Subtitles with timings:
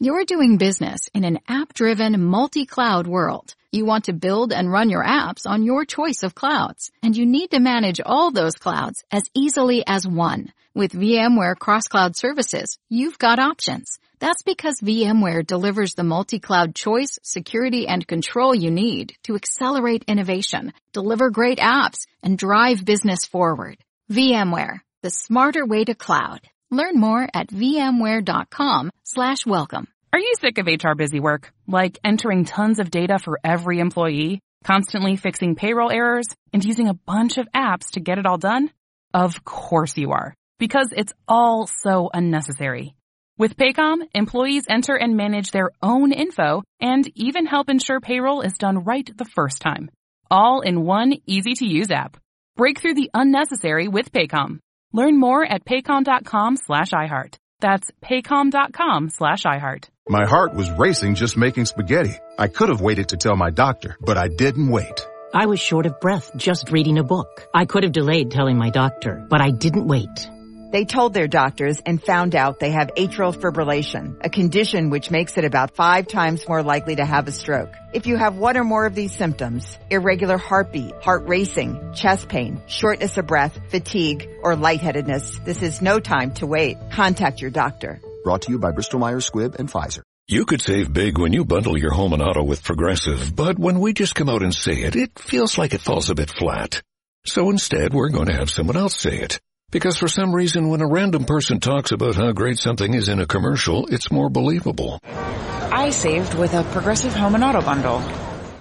[0.00, 3.54] You're doing business in an app-driven, multi-cloud world.
[3.70, 7.24] You want to build and run your apps on your choice of clouds, and you
[7.24, 10.52] need to manage all those clouds as easily as one.
[10.74, 14.00] With VMware Cross-Cloud Services, you've got options.
[14.18, 20.72] That's because VMware delivers the multi-cloud choice, security, and control you need to accelerate innovation,
[20.92, 23.76] deliver great apps, and drive business forward.
[24.10, 26.40] VMware, the smarter way to cloud.
[26.74, 29.86] Learn more at vmware.com slash welcome.
[30.12, 31.52] Are you sick of HR busy work?
[31.68, 36.94] Like entering tons of data for every employee, constantly fixing payroll errors, and using a
[36.94, 38.72] bunch of apps to get it all done?
[39.12, 40.34] Of course you are.
[40.58, 42.96] Because it's all so unnecessary.
[43.38, 48.54] With Paycom, employees enter and manage their own info and even help ensure payroll is
[48.54, 49.90] done right the first time.
[50.28, 52.16] All in one easy to use app.
[52.56, 54.58] Break through the unnecessary with Paycom.
[54.94, 57.34] Learn more at paycom.com slash iHeart.
[57.60, 59.88] That's paycom.com slash iHeart.
[60.08, 62.14] My heart was racing just making spaghetti.
[62.38, 65.06] I could have waited to tell my doctor, but I didn't wait.
[65.34, 67.48] I was short of breath just reading a book.
[67.52, 70.30] I could have delayed telling my doctor, but I didn't wait.
[70.72, 75.36] They told their doctors and found out they have atrial fibrillation, a condition which makes
[75.36, 77.72] it about five times more likely to have a stroke.
[77.92, 82.60] If you have one or more of these symptoms, irregular heartbeat, heart racing, chest pain,
[82.66, 86.76] shortness of breath, fatigue, or lightheadedness, this is no time to wait.
[86.90, 88.00] Contact your doctor.
[88.24, 90.02] Brought to you by Bristol Myers Squibb and Pfizer.
[90.26, 93.78] You could save big when you bundle your home and auto with Progressive, but when
[93.78, 96.82] we just come out and say it, it feels like it falls a bit flat.
[97.26, 99.38] So instead, we're going to have someone else say it.
[99.74, 103.18] Because for some reason, when a random person talks about how great something is in
[103.18, 105.00] a commercial, it's more believable.
[105.02, 107.98] I saved with a Progressive Home and Auto bundle.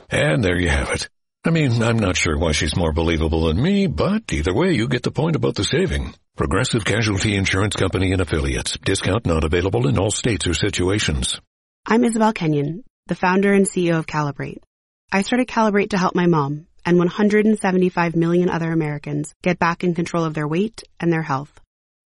[0.10, 1.08] And there you have it.
[1.46, 4.88] I mean, I'm not sure why she's more believable than me, but either way, you
[4.88, 6.16] get the point about the saving.
[6.36, 8.76] Progressive Casualty Insurance Company and Affiliates.
[8.84, 11.40] Discount not available in all states or situations.
[11.86, 14.64] I'm Isabelle Kenyon, the founder and CEO of Calibrate.
[15.12, 19.96] I started Calibrate to help my mom and 175 million other Americans get back in
[19.96, 21.60] control of their weight and their health.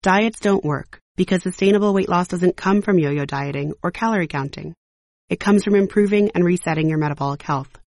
[0.04, 4.74] Diets don't work because sustainable weight loss doesn't come from yo-yo dieting or calorie counting.
[5.30, 7.78] It comes from improving and resetting your metabolic health.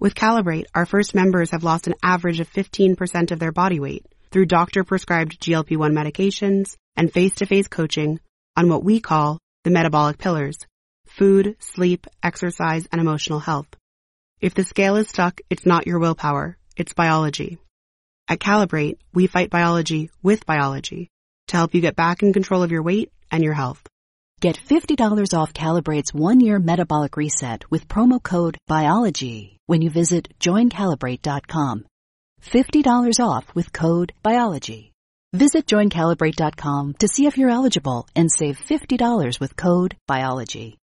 [0.00, 4.04] With Calibrate, our first members have lost an average of 15% of their body weight
[4.30, 8.18] through doctor prescribed GLP-1 medications and face-to-face coaching
[8.56, 10.58] on what we call the metabolic pillars,
[11.06, 13.68] food, sleep, exercise, and emotional health.
[14.44, 17.56] If the scale is stuck, it's not your willpower, it's biology.
[18.28, 21.08] At Calibrate, we fight biology with biology
[21.46, 23.80] to help you get back in control of your weight and your health.
[24.42, 31.86] Get $50 off Calibrate's one-year metabolic reset with promo code BIOLOGY when you visit joincalibrate.com.
[32.42, 34.92] $50 off with code BIOLOGY.
[35.32, 40.76] Visit joincalibrate.com to see if you're eligible and save $50 with code BIOLOGY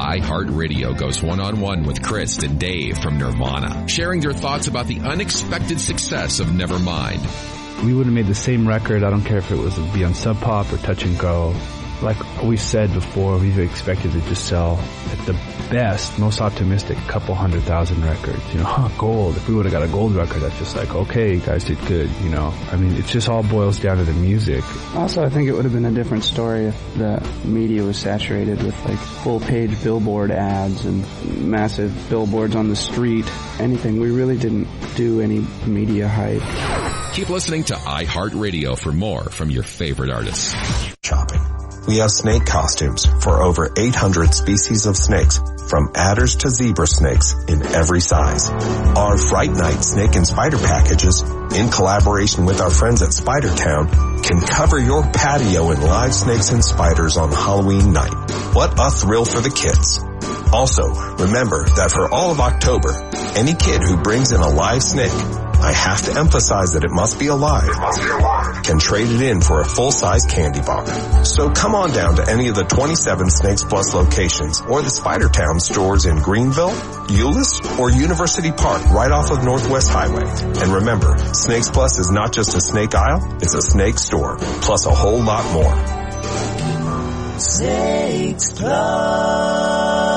[0.00, 4.86] iHeartRadio goes one on one with Chris and Dave from Nirvana, sharing their thoughts about
[4.86, 7.84] the unexpected success of Nevermind.
[7.84, 9.02] We would have made the same record.
[9.02, 11.54] I don't care if it was be on Sub Pop or Touch and Go
[12.02, 14.78] like we said before, we've expected it to sell
[15.10, 15.32] at the
[15.70, 18.42] best, most optimistic, couple hundred thousand records.
[18.52, 19.36] You know, gold.
[19.36, 21.78] If we would have got a gold record, that's just like, okay, you guys did
[21.86, 22.10] good.
[22.22, 24.64] You know, I mean, it just all boils down to the music.
[24.94, 28.62] Also, I think it would have been a different story if the media was saturated
[28.62, 31.04] with like full page billboard ads and
[31.46, 33.30] massive billboards on the street.
[33.58, 34.00] Anything.
[34.00, 36.42] We really didn't do any media hype.
[37.14, 40.54] Keep listening to iHeartRadio for more from your favorite artists.
[41.02, 41.40] Shopping.
[41.88, 47.34] We have snake costumes for over 800 species of snakes, from adders to zebra snakes
[47.48, 48.50] in every size.
[48.50, 53.88] Our Fright Night snake and spider packages, in collaboration with our friends at Spider Town,
[54.22, 58.12] can cover your patio in live snakes and spiders on Halloween night.
[58.52, 60.00] What a thrill for the kids.
[60.52, 62.92] Also, remember that for all of October,
[63.36, 65.12] any kid who brings in a live snake
[65.62, 68.62] I have to emphasize that it must be alive, must be alive.
[68.62, 70.86] can trade it in for a full-size candy bar.
[71.24, 75.60] So come on down to any of the 27 Snakes Plus locations or the Spidertown
[75.60, 76.72] stores in Greenville,
[77.08, 80.24] Euless, or University Park right off of Northwest Highway.
[80.24, 84.86] And remember, Snakes Plus is not just a snake aisle, it's a snake store, plus
[84.86, 85.76] a whole lot more.
[87.38, 90.09] Snakes Plus.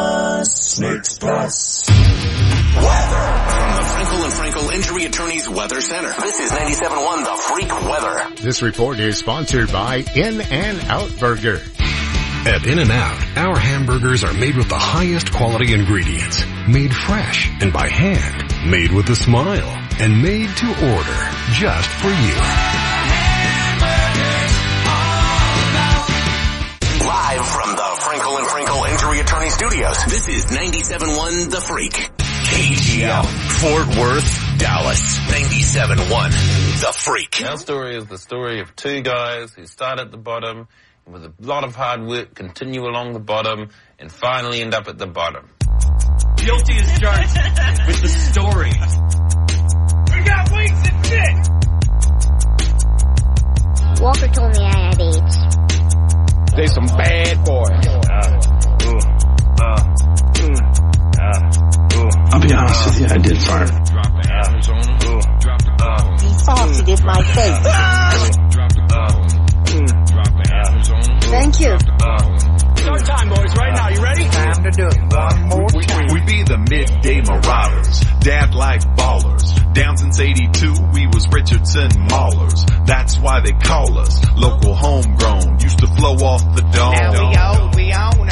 [0.46, 1.88] Snakes Plus.
[1.90, 3.26] Weather.
[3.50, 6.14] From the Frankel and Frankel Injury Attorneys Weather Center.
[6.20, 8.36] This is 97.1 The Freak Weather.
[8.42, 11.62] This report is sponsored by In and Out Burger.
[12.46, 17.50] At In and Out, our hamburgers are made with the highest quality ingredients, made fresh
[17.62, 19.70] and by hand, made with a smile,
[20.00, 22.36] and made to order just for you.
[27.08, 27.93] Live from the Frankel Sprinkle and
[29.14, 30.06] Frankel Injury Attorney Studios.
[30.06, 31.94] This is 97.1 The Freak.
[31.94, 33.26] KGL.
[33.60, 35.20] Fort Worth, Dallas.
[35.30, 37.42] 97.1 The Freak.
[37.48, 40.68] Our story is the story of two guys who start at the bottom
[41.06, 43.70] and with a lot of hard work continue along the bottom
[44.00, 45.48] and finally end up at the bottom.
[46.38, 47.38] Guilty as charged
[47.88, 48.74] with the story.
[50.12, 51.36] We got wings and fit!
[54.02, 55.54] Walker told me I had AIDS.
[56.56, 57.88] They some bad boys.
[57.88, 58.53] Uh,
[62.34, 63.70] I'll be honest with you, I did fart.
[66.20, 67.60] He farted in my face.
[71.30, 71.78] Thank you.
[72.84, 73.90] Start time, boys, right now.
[73.90, 74.26] You ready?
[74.26, 74.98] Time to do it.
[75.14, 76.08] One more time.
[76.12, 79.74] We be the midday marauders, dad life ballers.
[79.74, 82.86] Down since 82, we was Richardson Maulers.
[82.86, 85.60] That's why they call us local homegrown.
[85.60, 86.94] Used to flow off the dome.
[86.94, 88.23] Now we own, we own, own.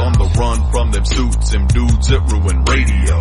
[0.00, 3.18] On the run from them suits, them dudes that ruin radio.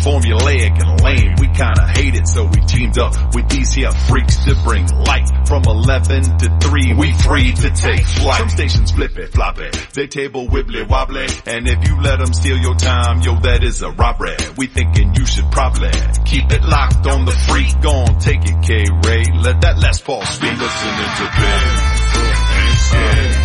[0.00, 4.36] Formulaic and lame, we kinda hate it, so we teamed up with these here freaks
[4.44, 5.28] to bring light.
[5.46, 8.38] From 11 to 3, we free to take flight.
[8.38, 11.26] Some stations flip it, flop it, they table wibbly wobbly.
[11.44, 14.36] And if you let them steal your time, yo, that is a robbery.
[14.56, 15.92] We thinking you should probably
[16.24, 17.78] keep it locked on the freak.
[17.82, 20.56] Gon' take it, K-Ray, let that Les Paul speak.
[20.56, 21.96] Listening to Ben,
[22.78, 23.35] scared,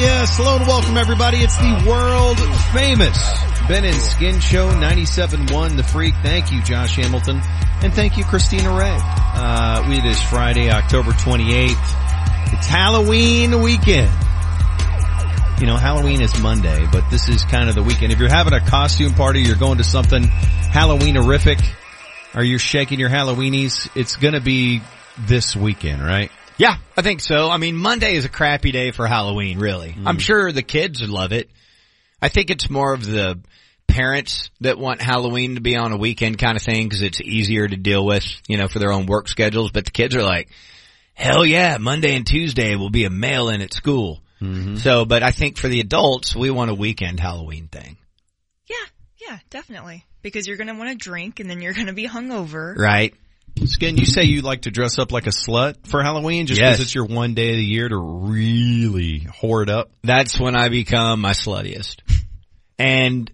[0.00, 0.36] yes.
[0.36, 1.38] Hello and welcome everybody.
[1.38, 2.38] It's the world
[2.72, 3.18] famous
[3.68, 6.14] Ben and Skin Show 97.1 The Freak.
[6.22, 7.40] Thank you, Josh Hamilton.
[7.82, 8.96] And thank you, Christina Ray.
[8.96, 12.52] Uh, it is Friday, October 28th.
[12.52, 14.10] It's Halloween weekend.
[15.60, 18.12] You know, Halloween is Monday, but this is kind of the weekend.
[18.12, 21.60] If you're having a costume party, you're going to something Halloween-orific,
[22.36, 24.80] or you're shaking your Halloweenies, it's gonna be
[25.18, 26.30] this weekend, right?
[26.58, 27.48] Yeah, I think so.
[27.48, 29.92] I mean, Monday is a crappy day for Halloween, really.
[29.92, 30.06] Mm.
[30.06, 31.48] I'm sure the kids would love it.
[32.20, 33.38] I think it's more of the
[33.86, 37.66] parents that want Halloween to be on a weekend kind of thing because it's easier
[37.66, 39.70] to deal with, you know, for their own work schedules.
[39.70, 40.48] But the kids are like,
[41.14, 44.20] hell yeah, Monday and Tuesday will be a mail in at school.
[44.40, 44.76] Mm-hmm.
[44.76, 47.96] So, but I think for the adults, we want a weekend Halloween thing.
[48.68, 48.76] Yeah,
[49.28, 50.04] yeah, definitely.
[50.22, 52.76] Because you're gonna want to drink and then you're gonna be hungover.
[52.76, 53.14] Right.
[53.66, 56.78] Skin, you say you like to dress up like a slut for Halloween just because
[56.78, 56.80] Yes.
[56.86, 59.90] it's your one day of the year to really whore it up?
[60.02, 61.96] That's when I become my sluttiest.
[62.78, 63.30] And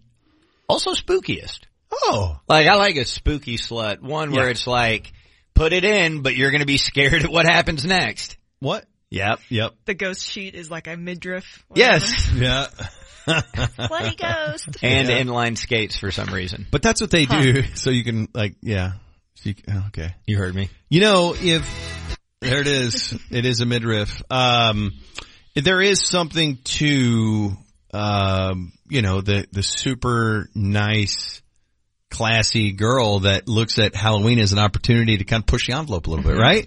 [0.69, 1.61] also spookiest.
[1.93, 2.39] Oh.
[2.49, 4.01] Like I like a spooky slut.
[4.01, 4.51] One where Yeah.
[4.51, 5.13] it's like,
[5.55, 8.37] put it in, but you're gonna be scared at what happens next.
[8.61, 8.87] What?
[9.11, 9.41] Yep.
[9.51, 9.75] Yep.
[9.85, 11.65] The ghost sheet is like a midriff.
[11.75, 12.31] Yes.
[12.35, 12.67] Yeah.
[13.89, 14.69] Bloody ghost.
[14.83, 15.23] And Yeah.
[15.23, 16.67] inline skates for some reason.
[16.71, 18.93] But that's what they do, so you can like, yeah.
[19.45, 20.15] So you, can- okay.
[20.27, 20.71] You heard me.
[20.89, 24.23] You know, if there it is, it is a midriff.
[24.31, 24.93] Um,
[25.55, 27.53] there is something to,
[27.93, 31.43] um, you know, the the super nice,
[32.11, 36.07] classy girl that looks at Halloween as an opportunity to kind of push the envelope
[36.07, 36.67] a little bit, right?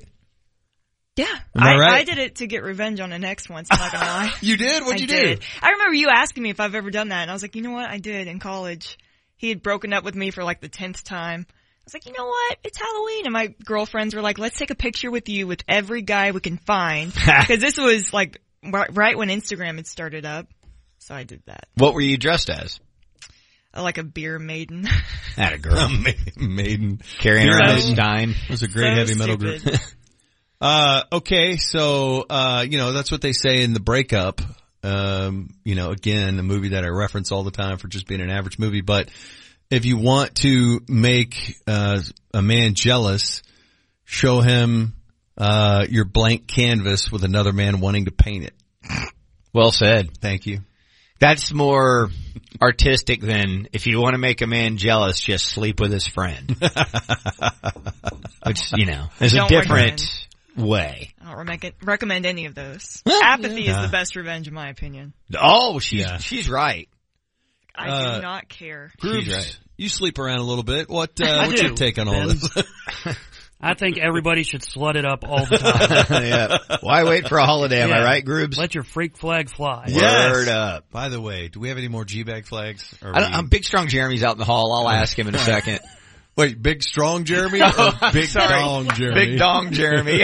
[1.15, 1.91] Yeah, Am I I, right?
[1.93, 3.69] I did it to get revenge on an ex once.
[3.71, 4.31] I'm not gonna lie.
[4.41, 4.83] You did?
[4.83, 5.15] What'd I you do?
[5.15, 5.43] did.
[5.63, 7.63] I remember you asking me if I've ever done that, and I was like, you
[7.63, 8.99] know what, I did in college.
[9.35, 11.47] He had broken up with me for like the tenth time.
[11.87, 14.71] I was like, you know what, it's Halloween, and my girlfriends were like, let's take
[14.71, 18.89] a picture with you with every guy we can find, because this was like right
[18.93, 20.47] right when Instagram had started up.
[20.99, 22.81] So I did that, What were you dressed as?
[23.73, 24.85] Uh, like a beer maiden.
[25.37, 25.87] At a girl.
[26.37, 26.99] Maiden.
[27.19, 27.95] Carrying Beer around a Maiden.
[27.95, 28.29] stein.
[28.31, 29.61] It was a great So heavy metal group.
[30.59, 34.41] Uh, okay, so, uh, you know, that's what they say in the breakup.
[34.81, 38.21] Um, you know, again, a movie that I reference all the time for just being
[38.21, 39.09] an average movie, but
[39.69, 42.01] if you want to make, uh,
[42.33, 43.41] a man jealous,
[44.05, 44.93] show him,
[45.37, 48.53] uh, your blank canvas with another man wanting to paint it.
[49.53, 50.17] Well said.
[50.17, 50.59] Thank you.
[51.19, 52.09] That's more
[52.61, 56.55] artistic than if you want to make a man jealous, just sleep with his friend.
[58.45, 61.13] Which, you know, is a Don't different way.
[61.21, 63.01] I don't recommend, recommend any of those.
[63.23, 63.77] Apathy yeah.
[63.77, 65.13] is the best revenge in my opinion.
[65.39, 66.17] Oh, she's, Yeah.
[66.17, 66.87] she's right.
[67.77, 68.91] I Uh, do not care.
[69.01, 69.59] Groobs, right.
[69.77, 70.89] you sleep around a little bit.
[70.89, 72.27] What, uh, I what's do, your take on all Ben.
[72.29, 73.17] this?
[73.61, 76.23] I think everybody should slut it up all the time.
[76.23, 76.77] yeah.
[76.81, 77.81] Why wait for a holiday?
[77.81, 78.55] Am I right, Groobs?
[78.55, 79.85] Let your freak flag fly.
[79.87, 80.31] Yes.
[80.31, 80.91] Word up.
[80.91, 82.93] By the way, do we have any more G-bag flags?
[83.01, 84.75] Are I we- I'm Big Strong Jeremy's out in the hall.
[84.79, 85.79] I'll ask him in a second.
[86.37, 88.47] Wait, big strong Jeremy or Oh, big sorry.
[88.49, 89.25] dong Jeremy?
[89.25, 90.23] Big dong Jeremy.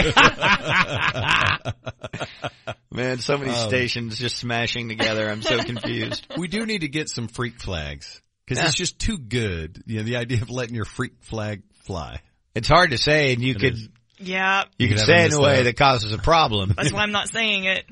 [2.90, 5.28] Man, so many Um, stations just smashing together.
[5.28, 6.26] I'm so confused.
[6.38, 8.68] We do need to get some freak flags because Yeah.
[8.68, 9.82] it's just too good.
[9.86, 12.20] You know, the idea of letting your freak flag fly.
[12.54, 13.88] It's hard to say, and you It could is.
[14.18, 14.62] Yeah.
[14.78, 15.62] you You could could say it in a way that.
[15.64, 16.72] that causes a problem.
[16.76, 17.84] That's why I'm not saying it.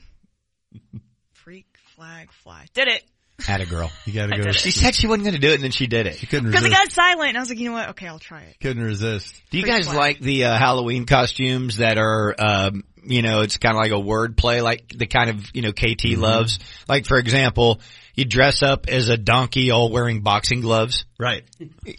[1.33, 2.67] Freak flag fly.
[2.75, 3.03] Did it.
[3.47, 3.91] Had a girl.
[4.07, 4.53] You got to go.
[4.53, 6.17] She said she wasn't going to do it, and then she did it.
[6.17, 6.85] She couldn't Because it resist.
[6.85, 7.89] got silent, and I was like, you know what?
[7.91, 8.57] Okay, I'll try it.
[8.61, 9.35] couldn't resist.
[9.51, 9.97] Do you Freak guys flag.
[9.97, 13.99] like the uh, Halloween costumes that are, um, you know, it's kind of like a
[14.01, 16.21] word play, like the kind of, you know, KT Mm-hmm.
[16.23, 16.59] loves?
[16.89, 17.81] Like, for example,
[18.15, 21.05] you dress up as a donkey all wearing boxing gloves.
[21.19, 21.45] Right.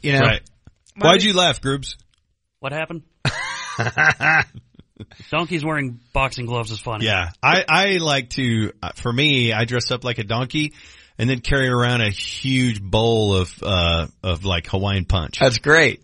[0.01, 0.19] You know?
[0.21, 0.41] Right.
[0.95, 1.95] Why Why'd you laugh, Groobs?
[2.59, 3.01] What happened?
[5.31, 7.05] Donkeys wearing boxing gloves is funny.
[7.05, 8.71] Yeah, I I like to.
[8.81, 10.73] uh, For me, I dress up like a donkey,
[11.17, 15.39] and then carry around a huge bowl of uh of like Hawaiian punch.
[15.39, 16.01] That's great.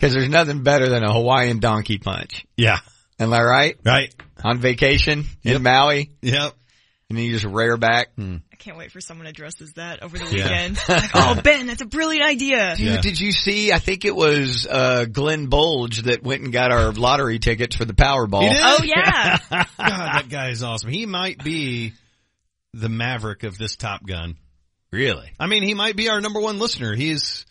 [0.00, 2.44] Cause there's nothing better than a Hawaiian donkey punch.
[2.56, 2.78] Yeah.
[3.20, 3.76] Am I right?
[3.84, 4.12] Right.
[4.42, 5.56] On vacation Yep.
[5.56, 6.54] in Maui, Yep.
[7.08, 8.08] and then you just rear back.
[8.18, 10.44] I can't wait for someone to dress as that over the Yeah.
[10.48, 10.78] weekend.
[10.88, 12.74] like, oh, Ben, that's a brilliant idea.
[12.76, 13.00] Dude, Yeah.
[13.00, 13.72] did you see?
[13.72, 17.84] I think it was uh Glenn Bulge that went and got our lottery tickets for
[17.84, 18.50] the Powerball.
[18.52, 19.38] Oh, yeah.
[19.50, 20.90] God, that guy is awesome.
[20.90, 21.92] He might be
[22.74, 24.36] the maverick of this Top Gun.
[24.92, 25.32] Really?
[25.40, 26.94] I mean, he might be our number one listener.
[26.94, 27.46] He's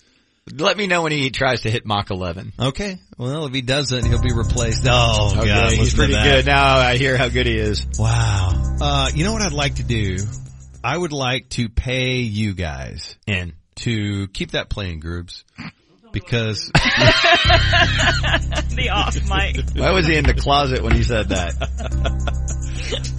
[0.53, 2.53] Let me know when he tries to hit Mach 11.
[2.60, 3.00] okay.
[3.17, 4.86] Well, if he doesn't, he'll be replaced.
[4.89, 6.45] Oh, Okay, God, he's pretty good.
[6.45, 7.86] Now I hear how good he is.
[7.98, 8.51] Wow.
[8.79, 10.17] Uh, you know what I'd like to do?
[10.83, 13.53] I would like to pay you guys In.
[13.77, 15.43] to keep that playing, Groobs.
[16.12, 16.70] Because
[18.75, 19.65] the off mic.
[19.75, 21.53] Why was he in the closet when he said that?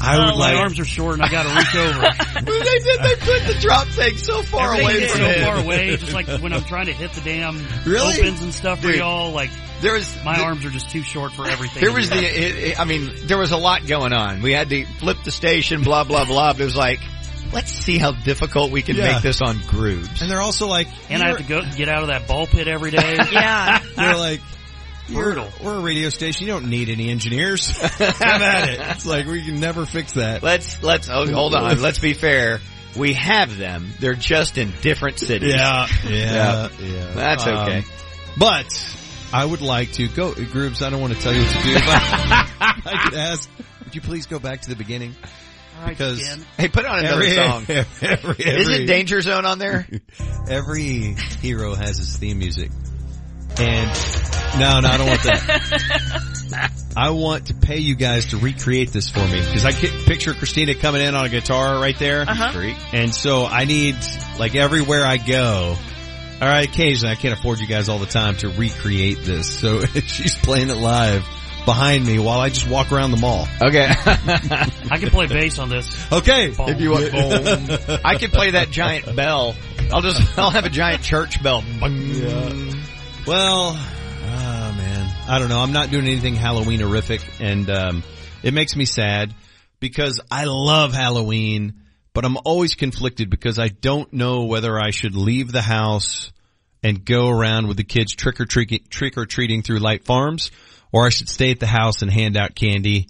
[0.01, 2.01] I would Oh, My arms are short and I gotta reach over.
[2.45, 3.01] they did.
[3.01, 5.45] They put the drop thing so far away from so him.
[5.45, 7.57] far away, just like when I'm trying to hit the damn
[7.87, 8.21] Really?
[8.21, 8.97] opens and stuff for Dude.
[8.99, 11.83] y'all, like There was my the- arms are just too short for everything.
[11.83, 12.19] There was the.
[12.19, 14.43] It, it, I mean, there was a lot going on.
[14.43, 15.83] We had to flip the station.
[15.83, 16.53] Blah blah blah.
[16.53, 17.01] But it was like,
[17.53, 19.13] let's see how difficult we can Yeah.
[19.15, 20.21] make this on Groobs.
[20.23, 22.69] and they're also like, and I have to go get out of that ball pit
[22.69, 23.17] every day.
[23.33, 23.81] Yeah.
[23.97, 24.41] they're like,
[25.13, 25.49] we're, Brutal.
[25.63, 26.47] we're a radio station.
[26.47, 27.69] You don't need any engineers.
[27.81, 28.81] Have at it.
[28.81, 30.43] It's like we can never fix that.
[30.43, 31.81] Let's let's oh, hold on.
[31.83, 32.61] Let's be fair.
[32.97, 33.91] We have them.
[34.01, 35.55] They're just in different cities.
[35.55, 36.69] Yeah, yeah, Yeah.
[36.81, 37.11] yeah.
[37.15, 37.79] That's okay.
[37.79, 37.85] Um,
[38.39, 38.97] but
[39.33, 40.83] I would like to go, Groobs.
[40.83, 41.75] I don't want to tell you what to do.
[41.75, 43.51] But I could ask.
[43.85, 45.15] Would you please go back to the beginning?
[45.83, 46.47] All right, Because Ken.
[46.59, 47.65] Hey, put on another every, song.
[47.69, 49.87] every, Is every- it Danger Zone on there?
[50.49, 52.71] Every hero has his theme music.
[53.59, 53.91] And
[54.59, 56.71] no, no, I don't want that.
[56.97, 60.35] I want to pay you guys to recreate this for me because I can picture
[60.35, 62.23] Christina coming in on a guitar right there.
[62.23, 62.75] Uh-huh.
[62.93, 63.97] And so I need,
[64.39, 65.77] like everywhere I go,
[66.41, 69.59] all right, occasionally I can't afford you guys all the time to recreate this.
[69.61, 71.25] So she's playing it live
[71.65, 73.47] behind me while I just walk around the mall.
[73.63, 73.87] Okay.
[73.89, 76.13] I can play bass on this.
[76.13, 76.51] Okay.
[76.51, 76.69] Boom.
[76.69, 77.99] if you want, boom.
[78.05, 79.55] I can play that giant bell.
[79.93, 81.63] I'll just, I'll have a giant church bell.
[81.81, 82.73] Bung.
[83.27, 85.61] Well, oh man, I don't know.
[85.61, 88.03] I'm not doing anything Halloween horrific, and um,
[88.43, 89.33] it makes me sad
[89.79, 91.83] because I love Halloween,
[92.15, 96.33] but I'm always conflicted because I don't know whether I should leave the house
[96.83, 100.51] and go around with the kids trick or treating, trick or treating through Light Farms,
[100.93, 103.09] or I should stay at the house and hand out candy.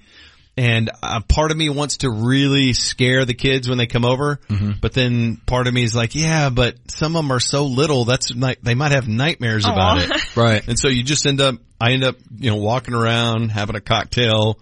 [0.54, 4.38] And uh, part of me wants to really scare the kids when they come over,
[4.82, 8.04] but then part of me is like, yeah, but some of them are so little,
[8.04, 10.10] that's like, they might have nightmares about it.
[10.36, 10.66] Right.
[10.68, 13.80] And so you just end up, I end up, you know, walking around, having a
[13.80, 14.58] cocktail.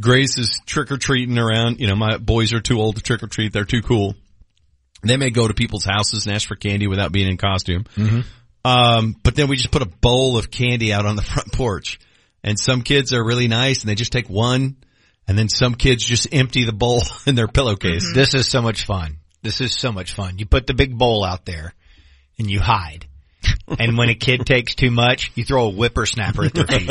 [0.00, 1.78] Grace is trick or treating around.
[1.78, 3.52] You know, my boys are too old to trick or treat.
[3.52, 4.14] They're too cool.
[5.02, 7.84] They may go to people's houses and ask for candy without being in costume.
[8.64, 11.98] Um, but then we just put a bowl of candy out on the front porch
[12.42, 14.76] and some kids are really nice and they just take one
[15.28, 18.06] and then some kids just empty the bowl in their pillowcase.
[18.06, 18.14] Mm-hmm.
[18.14, 19.18] This is so much fun.
[19.42, 20.38] This is so much fun.
[20.38, 21.74] You put the big bowl out there
[22.38, 23.06] and you hide.
[23.78, 26.90] and when a kid takes too much, you throw a whippersnapper at their feet.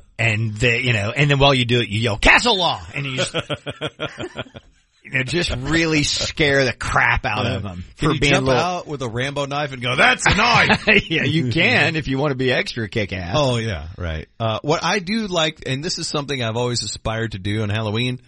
[0.18, 2.80] and they, you know, and then while you do it, you yell, castle law!
[2.94, 3.34] And you just,
[5.02, 8.46] you know, just really scare the crap out of them Can for you being jump
[8.46, 8.60] little.
[8.62, 10.84] out with a Rambo knife and go, that's a knife?
[11.10, 13.34] yeah, you can if you want to be extra kick ass.
[13.38, 14.28] Oh yeah, right.
[14.38, 17.70] Uh, what I do like, and this is something I've always aspired to do on
[17.70, 18.20] Halloween.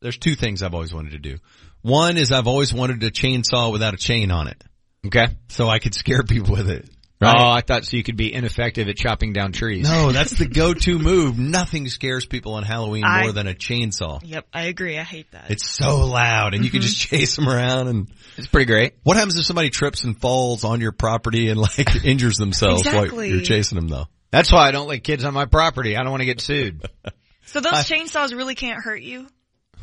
[0.00, 1.38] There's two things I've always wanted to do.
[1.82, 4.62] One is I've always wanted a chainsaw without a chain on it,
[5.06, 5.26] Okay.
[5.48, 6.88] so I could scare people with it.
[7.20, 7.34] Right?
[7.36, 9.88] Oh, I thought so you could be ineffective at chopping down trees.
[9.88, 11.36] No, that's the go-to move.
[11.36, 14.20] Nothing scares people on Halloween I- more than a chainsaw.
[14.24, 14.96] Yep, I agree.
[14.98, 15.50] I hate that.
[15.50, 16.84] It's so loud and you can Mhm.
[16.84, 18.94] just chase them around and it's pretty great.
[19.02, 23.24] What happens if somebody trips and falls on your property and like injures themselves while
[23.24, 24.06] you're chasing them though?
[24.30, 25.96] That's why I don't let kids on my property.
[25.96, 26.86] I don't want to get sued.
[27.46, 29.26] So those I- chainsaws really can't hurt you?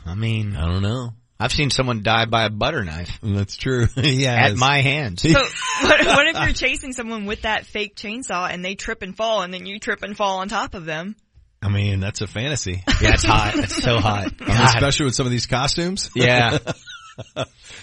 [0.05, 1.13] I mean, I don't know.
[1.39, 3.19] I've seen someone die by a butter knife.
[3.21, 3.87] That's true.
[3.97, 4.47] yeah.
[4.47, 5.21] At my hands.
[5.21, 9.15] So what, what if you're chasing someone with that fake chainsaw and they trip and
[9.15, 11.15] fall and then you trip and fall on top of them?
[11.61, 12.83] I mean, that's a fantasy.
[13.01, 13.55] Yeah, it's hot.
[13.55, 14.31] It's so hot.
[14.39, 16.11] I especially with some of these costumes.
[16.15, 16.59] Yeah.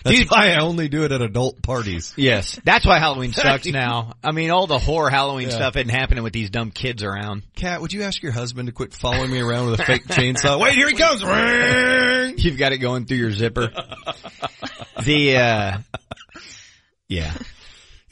[0.05, 2.13] That's why I only do it at adult parties.
[2.17, 2.61] Yes.
[2.65, 4.15] That's why Halloween sucks now.
[4.23, 5.55] I mean, all the horror Halloween Yeah.
[5.55, 7.43] stuff isn't happening with these dumb kids around.
[7.55, 10.61] Kat, would you ask your husband to quit following me around with a fake chainsaw?
[10.61, 11.25] Wait, here he comes.
[11.25, 13.71] Ring You've got it going through your zipper.
[15.05, 15.79] the, uh,
[17.09, 17.33] yeah.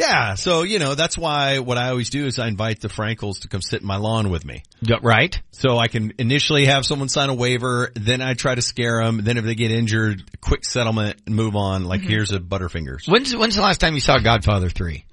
[0.01, 3.41] Yeah, so you know that's why what I always do is I invite the Frankels
[3.41, 4.63] to come sit in my lawn with me.
[5.03, 5.39] Right.
[5.53, 9.19] So I can initially have someone sign a waiver, then I try to scare them,
[9.23, 11.85] then if they get injured, quick settlement and move on.
[11.85, 12.09] Like Mhm.
[12.09, 13.07] here's a Butterfingers.
[13.07, 15.05] When's, when's the last time you saw Godfather 3?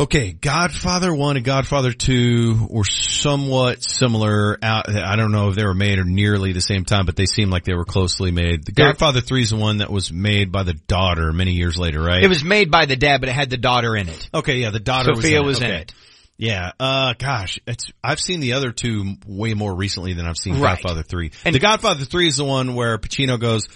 [0.00, 4.58] Okay, Godfather 1 and Godfather 2 were somewhat similar.
[4.60, 7.26] Out, I don't know if they were made or nearly the same time, but they
[7.26, 8.64] seem like they were closely made.
[8.64, 12.02] The Godfather 3 is the one that was made by the daughter many years later,
[12.02, 12.24] right?
[12.24, 14.30] It was made by the dad, but it had the daughter in it.
[14.34, 15.80] Okay, yeah, the daughter Sofia was was in in it.
[15.82, 15.94] it.
[16.38, 20.58] Yeah, uh, gosh, it's, I've seen the other two way more recently than I've seen
[20.58, 20.76] Right.
[20.82, 21.30] Godfather 3.
[21.44, 23.68] And the Godfather 3 is the one where Pacino goes,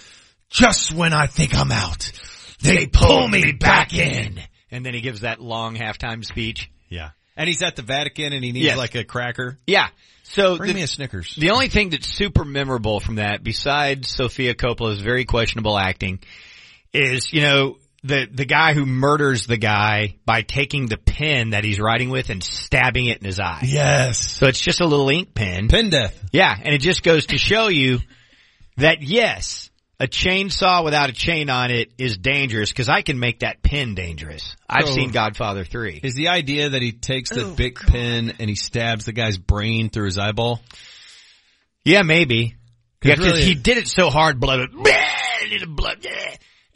[0.49, 2.11] just when I think I'm out,
[2.61, 4.41] they pull me back in.
[4.71, 6.71] And then he gives that long halftime speech.
[6.89, 7.09] Yeah.
[7.35, 8.77] And he's at the Vatican and he needs Yes.
[8.77, 9.57] like a cracker.
[9.65, 9.87] Yeah.
[10.23, 11.35] So Bring the, me a Snickers.
[11.35, 16.19] The only thing that's super memorable from that, besides Sofia Coppola's very questionable acting,
[16.93, 21.63] is, you know, the, the guy who murders the guy by taking the pen that
[21.63, 23.63] he's writing with and stabbing it in his eye.
[23.65, 24.19] Yes.
[24.19, 25.67] So it's just a little ink pen.
[25.67, 26.17] Pen death.
[26.31, 26.55] Yeah.
[26.57, 27.99] And it just goes to show you
[28.77, 29.68] that yes,
[29.99, 33.95] a chainsaw without a chain on it is dangerous because I can make that pin
[33.95, 34.55] dangerous.
[34.69, 35.99] I've So- seen Godfather 3.
[36.03, 39.37] Is the idea that he takes the Oh, big pin and he stabs the guy's
[39.37, 40.61] brain through his eyeball?
[41.83, 42.55] Yeah, maybe.
[43.01, 46.05] 'Cause Yeah, 'cause really- he did it so hard, blood, blood,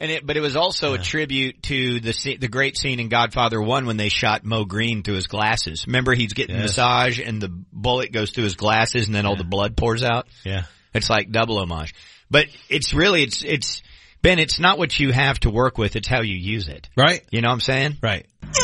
[0.00, 3.60] and it, but it was also a tribute to the the great scene in Godfather
[3.60, 5.86] One when they shot Moe Greene through his glasses.
[5.86, 6.62] Remember, he's getting Yes.
[6.70, 10.26] massage and the bullet goes through his glasses, and then all the blood pours out.
[10.44, 10.64] Yeah.
[10.94, 11.92] It's like double homage,
[12.34, 13.80] but it's really it's it's
[14.20, 14.40] Ben.
[14.40, 16.88] It's not what you have to work with; it's how you use it.
[16.96, 17.22] Right.
[17.30, 17.98] You know what I'm saying?
[18.02, 18.26] Right.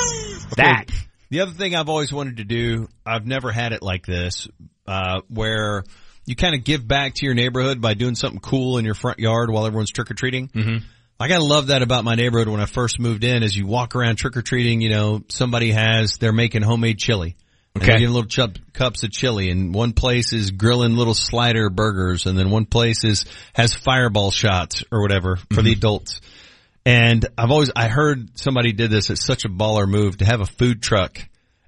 [0.57, 0.87] That.
[0.89, 0.99] Okay,
[1.31, 4.49] The other thing I've always wanted to do, I've never had it like this,
[4.85, 5.85] uh, where
[6.27, 9.21] you kind of give back to your neighborhood by doing something cool in your front
[9.21, 10.49] yard while everyone's trick or treating.
[10.49, 10.85] Mm-hmm.
[11.21, 13.95] Like I love that about my neighborhood when I first moved in as you walk
[13.95, 17.37] around trick or treating, you know, somebody has, they're making homemade chili.
[17.75, 17.93] And Okay.
[17.93, 22.27] they're getting little chub, cups of chili and one place is grilling little slider burgers
[22.27, 26.21] and then one place is, has fireball shots or whatever for the adults.
[26.85, 29.09] And I've always, I heard somebody did this.
[29.11, 31.19] It's such a baller move to have a food truck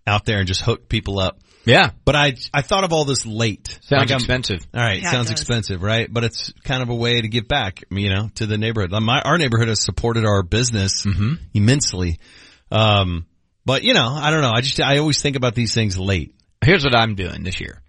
[0.06, 1.38] out there and just hook people up.
[1.64, 1.90] Yeah.
[2.04, 3.78] But I, I thought of all this late.
[3.82, 4.66] Sounds Like expensive.
[4.74, 5.00] All right.
[5.00, 6.12] Yeah, sounds expensive, right?
[6.12, 8.90] But it's kind of a way to give back, you know, to the neighborhood.
[9.00, 11.34] My, our neighborhood has supported our business Mm-hmm.
[11.54, 12.18] immensely.
[12.72, 13.26] Um,
[13.64, 14.52] but you know, I don't know.
[14.54, 16.34] I just, I always think about these things late.
[16.64, 17.80] Here's what I'm doing this year.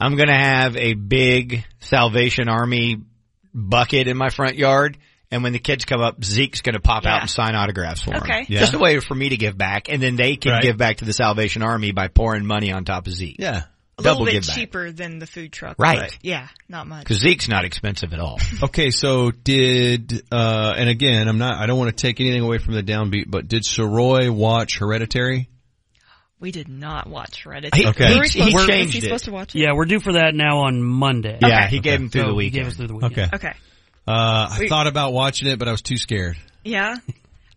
[0.00, 2.98] I'm gonna have a big Salvation Army
[3.52, 4.96] bucket in my front yard,
[5.30, 8.22] and when the kids come up, Zeke's gonna pop out and sign autographs for them.
[8.22, 8.46] Okay.
[8.48, 8.60] Yeah.
[8.60, 10.62] Just a way for me to give back, and then they can Right.
[10.62, 13.36] give back to the Salvation Army by pouring money on top of Zeke.
[13.38, 13.62] Yeah.
[13.98, 14.56] A Double little bit give back.
[14.56, 15.76] cheaper than the food truck.
[15.78, 15.98] Right.
[15.98, 17.04] but yeah, not much.
[17.06, 18.38] Cause Zeke's not expensive at all.
[18.62, 18.90] Okay.
[18.90, 22.74] So did, uh, and again, I'm not, I don't want to take anything away from
[22.74, 25.48] the downbeat, but did Soroy watch Hereditary?
[26.40, 27.86] We did not watch Hereditary.
[27.86, 28.14] Okay.
[28.14, 29.58] Were we He- supposed- he changed he supposed to watch it?
[29.60, 31.36] Yeah, we're due for that now on Monday.
[31.42, 31.68] Yeah, Okay.
[31.70, 33.18] he gave him through So the he gave us through the weekend.
[33.34, 33.48] Okay.
[33.48, 33.52] Okay.
[34.06, 36.36] Uh, I We- thought about watching it, but I was too scared.
[36.62, 36.94] Yeah.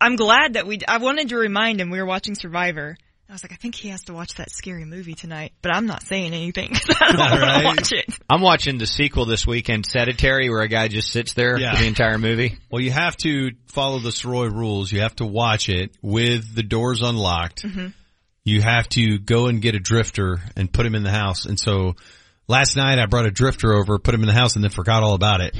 [0.00, 2.96] I'm glad that we, I wanted to remind him we were watching Survivor.
[3.32, 5.86] I was like, I think he has to watch that scary movie tonight, but I'm
[5.86, 7.60] not saying anything 'cause I don't want Right.
[7.60, 8.04] to watch it.
[8.28, 11.72] I'm watching the sequel this weekend, Sedentary, where a guy just sits there Yeah.
[11.74, 12.58] for the entire movie.
[12.70, 14.92] Well, you have to follow the Soroy rules.
[14.92, 17.62] You have to watch it with the doors unlocked.
[17.62, 17.86] Mm-hmm.
[18.44, 21.46] You have to go and get a drifter and put him in the house.
[21.46, 21.94] And so
[22.48, 25.02] last night I brought a drifter over, put him in the house and then forgot
[25.02, 25.56] all about it.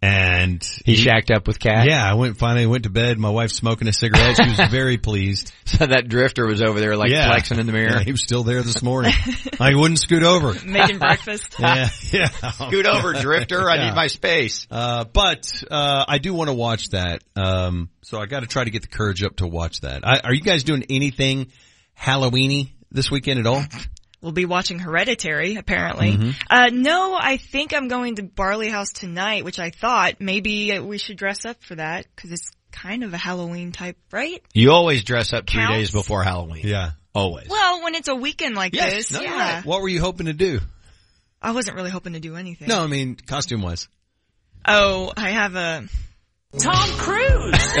[0.00, 1.88] And He shacked up with Cat.
[1.88, 3.18] yeah, I went finally went to bed.
[3.18, 4.38] My wife's smoking a cigarette.
[4.40, 5.52] She was very pleased.
[5.64, 7.26] So that drifter was over there like yeah.
[7.26, 7.96] flexing in the mirror.
[7.96, 9.12] Yeah, he was still there this morning.
[9.60, 10.54] I wouldn't scoot over.
[10.64, 11.56] Making breakfast.
[11.58, 12.26] Yeah, yeah.
[12.28, 13.68] Scoot over, drifter.
[13.68, 14.68] I need my space.
[14.70, 17.24] Uh, but uh, I do want to watch that.
[17.34, 20.06] Um, so I got to try to get the courage up to watch that.
[20.06, 21.50] I, are you guys doing anything
[21.98, 23.64] Halloweeny this weekend at all?
[24.20, 26.16] We'll be watching Hereditary, apparently.
[26.16, 26.34] Mhm.
[26.50, 30.98] Uh, no, I think I'm going to Barley House tonight, which I thought maybe we
[30.98, 34.42] should dress up for that because it's kind of a Halloween type, right?
[34.52, 35.76] You always dress up three Counts.
[35.76, 36.66] days before Halloween.
[36.66, 36.90] Yeah.
[37.14, 37.48] Always.
[37.48, 39.54] Well, when it's a weekend like Yes, this, no, yeah.
[39.56, 39.64] right.
[39.64, 40.60] What were you hoping to do?
[41.40, 42.68] I wasn't really hoping to do anything.
[42.68, 43.88] No, I mean costume wise.
[44.64, 45.86] Oh, I have a
[46.58, 47.78] Tom Cruise.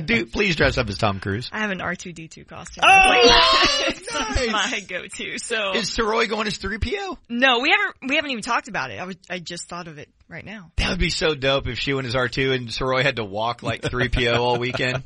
[0.06, 1.48] Do please dress up as Tom Cruise.
[1.52, 2.82] I have an R2D2 costume.
[2.84, 4.12] Oh, It's
[4.52, 5.38] my go-to.
[5.38, 7.16] So Is Soroy going as 3PO?
[7.28, 9.00] no, we haven't we haven't even talked about it.
[9.00, 10.72] I was I just thought of it right now.
[10.76, 13.62] That would be so dope if she went as R2 and Soroy had to walk
[13.62, 15.04] like 3PO all weekend.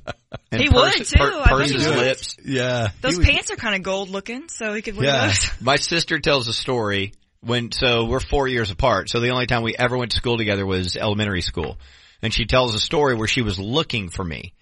[0.50, 1.18] And He would, too.
[1.18, 1.96] per- I bet purse he his would.
[1.98, 2.37] lips.
[2.44, 2.88] Yeah.
[3.02, 5.50] Those pants are kind of gold looking, so he could wear those.
[5.61, 9.11] My sister tells a story when, so we're four years apart.
[9.11, 11.78] So the only time we ever went to school together was elementary school.
[12.22, 14.54] And she tells a story where she was looking for me.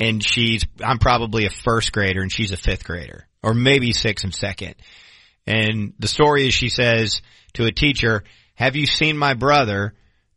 [0.00, 3.26] And she's, I'm probably a first grader and she's a fifth grader.
[3.42, 4.74] Or maybe sixth and second.
[5.46, 7.22] And the story is she says
[7.54, 9.94] to a teacher, have you seen my brother?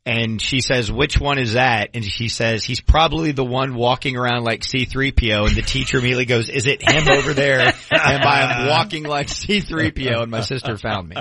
[0.08, 1.90] And she says, which one is that?
[1.96, 5.48] And she says, he's probably the one walking around like C3PO.
[5.48, 7.74] And the teacher immediately goes, is it him over there?
[7.92, 11.16] And by I'm walking like C3PO and my sister found me.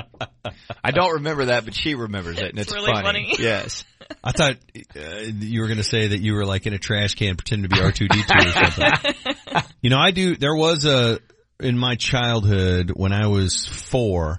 [0.85, 3.35] I don't remember that, but she remembers it and it's, really funny.
[3.39, 3.85] Yes.
[4.23, 4.57] I thought
[4.95, 7.71] uh, you were going to say that you were like in a trash can pretending
[7.71, 9.63] to be R2D2 or something.
[9.81, 11.21] you know, I do, there was a,
[11.59, 14.39] in my childhood when I was four,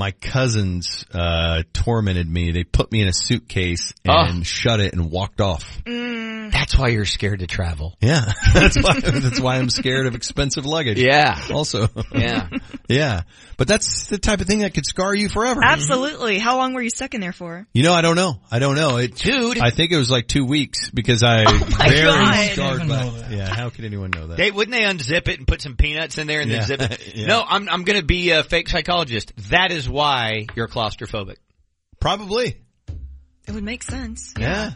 [0.00, 2.52] my cousins, uh, tormented me.
[2.52, 5.78] They put me in a suitcase and shut it and walked off.
[5.84, 7.96] That's why you're scared to travel.
[8.00, 8.32] Yeah.
[8.54, 10.98] That's why, that's why I'm scared of expensive luggage.
[10.98, 11.38] Yeah.
[11.52, 11.88] Also.
[12.12, 12.48] Yeah.
[12.88, 13.22] yeah.
[13.56, 15.60] But that's the type of thing that could scar you forever.
[15.62, 16.38] Absolutely.
[16.38, 17.66] How long were you stuck in there for?
[17.74, 18.40] You know, I don't know.
[18.50, 18.96] I don't know.
[18.96, 19.58] It, Dude.
[19.58, 21.44] I think it was like two weeks because I
[21.78, 22.50] my very God.
[22.52, 23.26] scarred Even by.
[23.30, 24.36] Yeah, how could anyone know that?
[24.38, 26.64] They, wouldn't they unzip it and put some peanuts in there and Yeah.
[26.64, 27.14] then zip it?
[27.16, 27.26] Yeah.
[27.26, 29.32] No, I'm, I'm gonna be a fake psychologist.
[29.50, 31.36] That is why you're claustrophobic.
[32.00, 32.56] Probably.
[33.46, 34.34] It would make sense.
[34.38, 34.70] Yeah.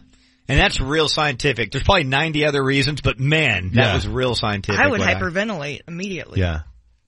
[0.48, 1.70] And that's real scientific.
[1.72, 3.94] There's probably 90 other reasons, but man, that Yeah.
[3.94, 4.79] was real scientific.
[4.81, 6.40] I would what hyperventilate immediately.
[6.40, 6.61] Yeah.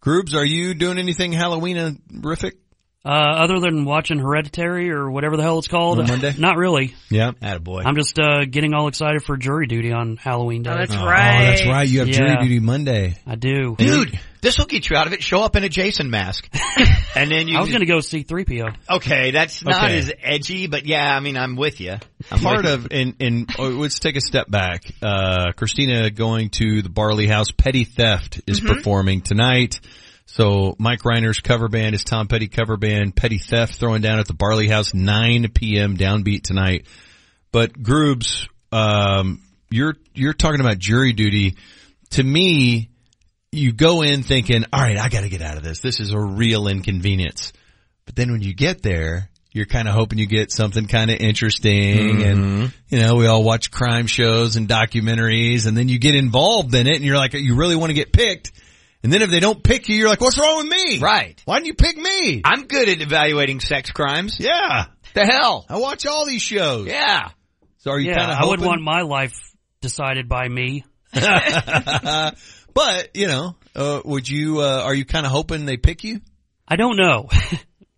[0.02, 2.56] Groobs, are you doing anything Halloween horrific?
[3.04, 6.34] Uh, other than watching Hereditary or whatever the hell it's called, On Monday?
[6.38, 6.94] not really.
[7.10, 7.32] Yeah.
[7.40, 7.82] Attaboy.
[7.86, 10.70] I'm just uh, getting all excited for jury duty on Halloween day.
[10.72, 11.50] Oh, that's Oh, right.
[11.50, 11.86] that's right.
[11.88, 13.14] You have jury duty Monday.
[13.26, 13.76] I do.
[13.78, 15.22] Dude, this will get you out of it.
[15.22, 16.48] Show up in a Jason mask.
[17.16, 18.74] and then you I was going to go see 3PO.
[18.90, 19.98] Okay, that's not Okay.
[19.98, 21.96] as edgy, but yeah, I mean, I'm with you.
[22.30, 24.82] I'm Part with of, and, and oh, let's take a step back.
[25.02, 27.50] Uh, Christina going to the Barley House.
[27.50, 28.74] Petty Theft is Mm-hmm.
[28.74, 29.80] performing tonight.
[30.26, 33.14] So Mike Reiner's cover band is Tom Petty cover band.
[33.14, 35.96] Petty Theft throwing down at the Barley House 9 p.m.
[35.96, 36.86] downbeat tonight.
[37.52, 41.56] But Groobs, um, you're, you're talking about jury duty.
[42.10, 42.90] To me,
[43.52, 45.80] you go in thinking, all right, I got to get out of this.
[45.80, 47.52] This is a real inconvenience.
[48.04, 51.18] But then when you get there, you're kind of hoping you get something kind of
[51.18, 52.66] interesting and, mm-hmm.
[52.88, 56.86] you know, we all watch crime shows and documentaries and then you get involved in
[56.86, 58.52] it and you're like, you really want to get picked.
[59.02, 60.98] And then if they don't pick you, you're like, what's wrong with me?
[60.98, 61.40] Right.
[61.46, 62.42] Why didn't you pick me?
[62.44, 64.38] I'm good at evaluating sex crimes.
[64.38, 64.86] Yeah.
[65.14, 65.64] The hell?
[65.68, 66.88] I watch all these shows.
[66.88, 67.30] Yeah.
[67.78, 69.32] So are you yeah, kind of I would want my life
[69.80, 70.84] decided by me.
[72.76, 76.20] but, you know, uh, would you, uh, are you kind of hoping they pick you?
[76.68, 77.28] I don't know.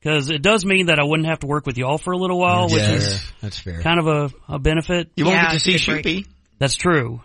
[0.01, 2.39] Because it does mean that I wouldn't have to work with y'all for a little
[2.39, 2.93] while, which Yeah.
[2.93, 3.83] is That's fair.
[3.83, 5.11] kind of a, a benefit.
[5.17, 5.79] You won't Yeah, get to see a.
[5.79, 6.25] Shoopy.
[6.61, 7.21] That's true.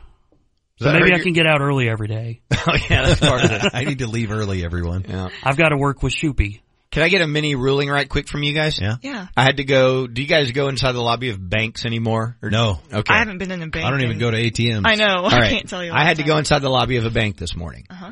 [0.80, 2.42] So maybe I your- can get out early every day.
[2.66, 3.64] Oh yeah, that's part of it.
[3.76, 5.06] I need to leave early, everyone.
[5.08, 5.30] Yeah.
[5.44, 6.62] I've got to work with Shoopy.
[6.94, 8.80] Can I get a mini ruling right quick from you guys?
[8.80, 8.98] Yeah.
[9.02, 9.26] Yeah.
[9.36, 10.06] I had to go.
[10.06, 12.38] Do you guys go inside the lobby of banks anymore?
[12.40, 12.82] Or- No.
[12.94, 13.12] Okay.
[13.12, 13.84] I haven't been in a bank.
[13.84, 14.84] I don't even in- go to ATMs.
[14.86, 15.24] I know.
[15.24, 15.92] All I can't tell you.
[15.92, 17.88] I had to go inside the lobby of a bank this morning.
[17.90, 18.12] Uh-huh.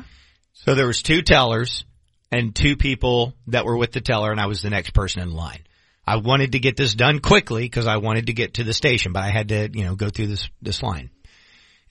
[0.54, 1.84] So there was two tellers
[2.32, 5.30] and two people that were with the teller and I was the next person in
[5.30, 5.60] line.
[6.04, 9.12] I wanted to get this done quickly because I wanted to get to the station,
[9.12, 11.10] but I had to, you know, go through this, this line.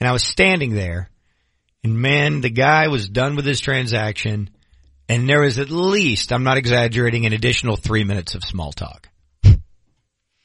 [0.01, 1.09] And I was standing there
[1.85, 4.49] and man, the guy was done with his transaction
[5.11, 9.09] and there was at least, I'm not exaggerating, an additional three minutes of small talk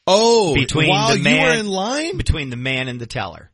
[0.07, 2.17] Oh, between while the man, you were in line?
[2.17, 3.51] between the man and the teller,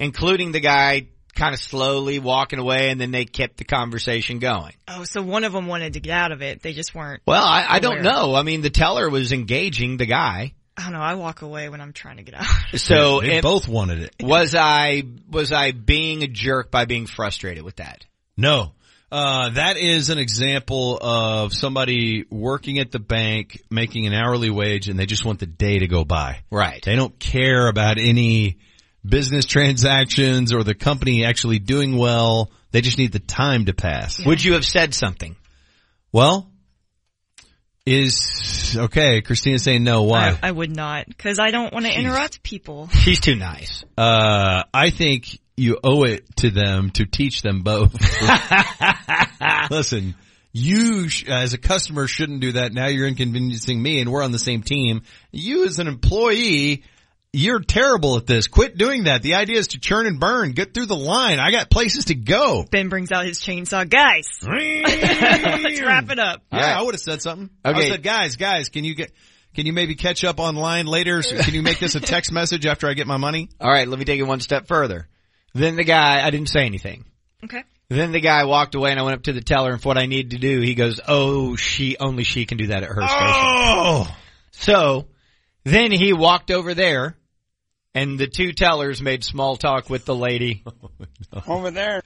[0.00, 4.72] including the guy kind of slowly walking away and then they kept the conversation going.
[4.88, 6.60] Oh, so one of them wanted to get out of it.
[6.60, 7.22] They just weren't.
[7.26, 8.34] Well, I, I don't know.
[8.34, 10.54] I mean, the teller was engaging the guy.
[10.76, 11.00] I don't know.
[11.00, 12.46] I walk away when I'm trying to get out.
[12.78, 14.14] So they if- both wanted it.
[14.20, 18.04] was I, was I being a jerk by being frustrated with that?
[18.36, 18.72] No.
[19.12, 24.88] Uh, that is an example of somebody working at the bank, making an hourly wage,
[24.88, 26.38] and they just want the day to go by.
[26.50, 26.82] Right.
[26.82, 28.56] They don't care about any
[29.04, 32.50] business transactions or the company actually doing well.
[32.70, 34.24] They just need the time to pass.
[34.24, 35.36] Would you have said something?
[36.10, 36.50] Well,
[37.84, 39.20] is okay.
[39.20, 40.04] Christina's saying no.
[40.04, 40.38] Why?
[40.42, 42.88] I, I would not, because I don't want to interrupt people.
[42.88, 43.84] She's too nice.
[43.98, 47.92] Uh, I think you owe it to them to teach them both.
[49.70, 50.14] Listen,
[50.52, 52.72] you sh- as a customer shouldn't do that.
[52.72, 55.02] Now you're inconveniencing me, and we're on the same team.
[55.30, 56.84] You as an employee.
[57.34, 58.46] You're terrible at this.
[58.46, 59.22] Quit doing that.
[59.22, 60.52] The idea is to churn and burn.
[60.52, 61.38] Get through the line.
[61.40, 62.62] I got places to go.
[62.70, 63.88] Ben brings out his chainsaw.
[63.88, 66.42] Guys, let's wrap it up.
[66.52, 66.76] Yeah, right.
[66.76, 67.48] I would have said something.
[67.64, 67.76] I Okay.
[67.76, 69.12] would've said, guys, guys, can you get,
[69.54, 71.22] can you maybe catch up online later?
[71.22, 73.48] Can you make this a text message after I get my money?
[73.58, 75.08] All right, let me take it one step further.
[75.54, 77.04] Then the guy, I didn't say anything.
[77.44, 77.62] Okay.
[77.88, 79.98] Then the guy walked away and I went up to the teller and for what
[79.98, 83.02] I need to do, he goes, oh, she, only she can do that at her
[83.02, 83.10] station.
[83.10, 84.16] Oh!
[84.52, 85.06] So,
[85.64, 87.16] then he walked over there
[87.94, 90.64] and the two tellers made small talk with the lady.
[91.34, 92.02] Oh, over there.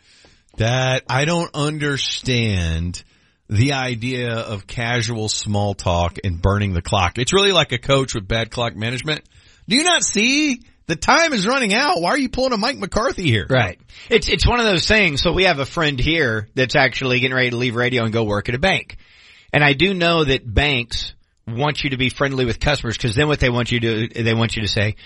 [0.59, 3.02] That, I don't understand
[3.48, 7.18] the idea of casual small talk and burning the clock.
[7.18, 9.22] It's really like a coach with bad clock management.
[9.68, 10.61] Do you not see?
[10.87, 12.01] The time is running out.
[12.01, 13.46] Why are you pulling a Mike McCarthy here?
[13.49, 13.81] Right.
[14.09, 15.20] It's, it's one of those things.
[15.20, 18.22] So we have a friend here that's actually getting ready to leave radio and go
[18.22, 18.96] work at a bank.
[19.53, 21.14] And I do know that banks
[21.46, 24.35] want you to be friendly with customers because then what they want you to, they
[24.35, 24.96] want you to say,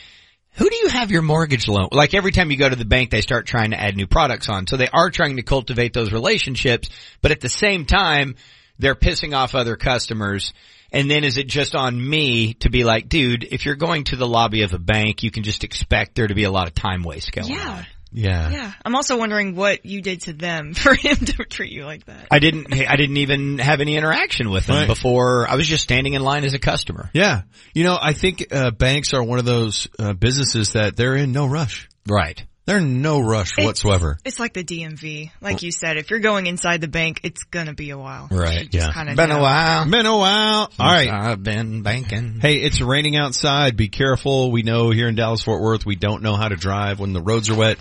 [0.52, 1.88] who do you have your mortgage loan?
[1.92, 4.48] Like every time you go to the bank, they start trying to add new products
[4.48, 4.66] on.
[4.66, 6.90] So they are trying to cultivate those relationships,
[7.22, 8.34] but at the same time,
[8.78, 10.52] they're pissing off other customers.
[10.92, 14.16] And then is it just on me to be like, dude, if you're going to
[14.16, 16.74] the lobby of a bank, you can just expect there to be a lot of
[16.74, 17.70] time waste going Yeah.
[17.70, 17.86] on.
[18.12, 18.50] Yeah.
[18.50, 18.72] Yeah.
[18.84, 22.26] I'm also wondering what you did to them for him to treat you like that.
[22.30, 24.86] I didn't, I didn't even have any interaction with them Right.
[24.88, 25.48] before.
[25.48, 27.08] I was just standing in line as a customer.
[27.12, 27.42] Yeah.
[27.72, 31.30] You know, I think, uh, banks are one of those, uh, businesses that they're in
[31.30, 31.88] no rush.
[32.08, 32.44] Right.
[32.70, 34.16] They're no rush It's- whatsoever.
[34.24, 35.32] It's like the DMV.
[35.40, 38.28] Like you said, if you're going inside the bank, it's gonna be a while.
[38.30, 38.68] Right.
[38.72, 38.92] You Yeah.
[38.92, 39.90] kinda Been a while.
[39.90, 40.70] Been a while.
[40.78, 41.10] All right.
[41.10, 42.38] I've been banking.
[42.40, 43.76] Hey, it's raining outside.
[43.76, 44.52] Be careful.
[44.52, 47.20] We know here in Dallas Fort Worth, we don't know how to drive when the
[47.20, 47.78] roads are wet.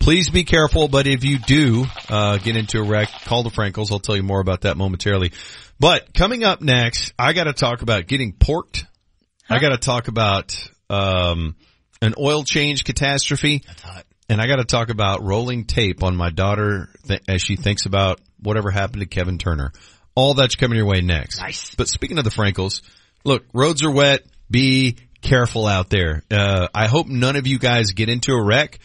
[0.00, 3.92] Please be careful, but if you do, uh, get into a wreck, call the Frankels.
[3.92, 5.30] I'll tell you more about that momentarily.
[5.78, 8.86] But coming up next, I gotta talk about getting porked.
[9.48, 10.56] I gotta talk about,
[10.90, 11.54] um,
[12.00, 13.62] an oil change catastrophe.
[13.64, 14.04] That's hot.
[14.32, 18.18] And I gotta talk about rolling tape on my daughter th- as she thinks about
[18.40, 19.72] whatever happened to Kevin Turner.
[20.14, 21.38] All that's coming your way next.
[21.38, 21.74] Nice.
[21.74, 22.80] But speaking of the Frankels,
[23.24, 24.22] look, roads are wet.
[24.50, 26.22] Be careful out there.
[26.30, 28.78] Uh, I hope none of you guys get into a wreck,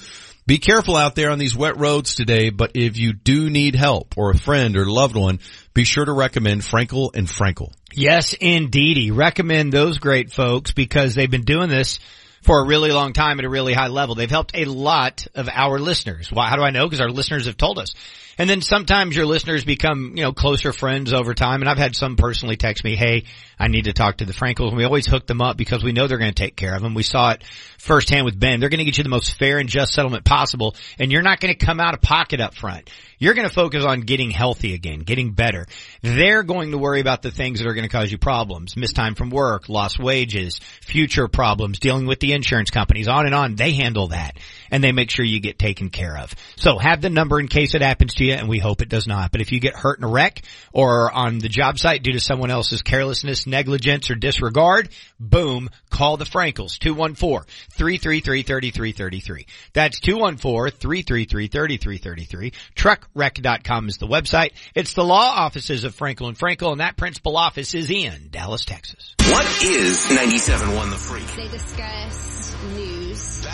[0.46, 4.16] Be careful out there on these wet roads today, but if you do need help
[4.16, 5.40] or a friend or loved one,
[5.74, 7.74] be sure to recommend Frankel and Frankel.
[7.92, 9.10] Yes, indeedy.
[9.10, 12.00] Recommend those great folks because they've been doing this
[12.42, 14.14] for a really long time at a really high level.
[14.14, 16.32] They've helped a lot of our listeners.
[16.32, 16.86] Why, how do I know?
[16.86, 17.92] Because our listeners have told us.
[18.38, 21.60] And then sometimes your listeners become, you know, closer friends over time.
[21.60, 23.24] And I've had some personally text me, hey,
[23.58, 24.68] I need to talk to the Frankels.
[24.68, 26.80] And we always hook them up because we know they're going to take care of
[26.80, 26.94] them.
[26.94, 27.42] We saw it
[27.78, 28.60] firsthand with Ben.
[28.60, 30.76] They're going to get you the most fair and just settlement possible.
[31.00, 32.88] And you're not going to come out of pocket up front.
[33.18, 35.66] You're going to focus on getting healthy again, getting better.
[36.02, 38.76] They're going to worry about the things that are going to cause you problems.
[38.76, 43.34] Missed time from work, lost wages, future problems, dealing with the insurance companies, on and
[43.34, 43.56] on.
[43.56, 44.36] They handle that
[44.70, 46.34] and they make sure you get taken care of.
[46.56, 49.06] So have the number in case it happens to you and we hope it does
[49.06, 49.30] not.
[49.32, 52.20] But if you get hurt in a wreck or on the job site due to
[52.20, 59.46] someone else's carelessness, negligence or disregard, boom, call the Frankels 214-333-3333.
[59.72, 62.54] That's 214-333-3333.
[62.74, 64.52] Truckwreck.com is the website.
[64.74, 68.64] It's the law offices of Frankel and Frankel and that principal office is in Dallas,
[68.64, 69.14] Texas.
[69.28, 71.26] What is 97.1 The Freak?
[71.36, 72.97] They discuss news.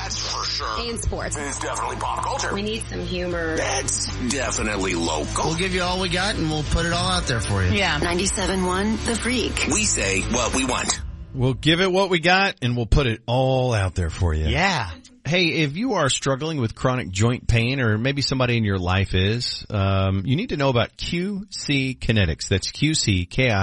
[0.05, 0.81] That's for sure.
[0.81, 1.37] And sports.
[1.38, 2.53] It's definitely pop culture.
[2.53, 3.57] We need some humor.
[3.57, 5.47] That's definitely local.
[5.47, 7.73] We'll give you all we got and we'll put it all out there for you.
[7.73, 7.99] Yeah.
[8.01, 9.67] 97.1 The Freak.
[9.73, 11.01] We say what we want.
[11.33, 14.47] We'll give it what we got and we'll put it all out there for you.
[14.47, 14.90] Yeah.
[15.25, 19.14] hey, if you are struggling with chronic joint pain or maybe somebody in your life
[19.14, 22.49] is, um, you need to know about QC Kinetix.
[22.49, 23.55] That's Q-C-K-I-N-E-T-I-X.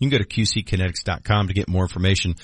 [0.00, 2.34] You can go to QCkinetix.com to get more information.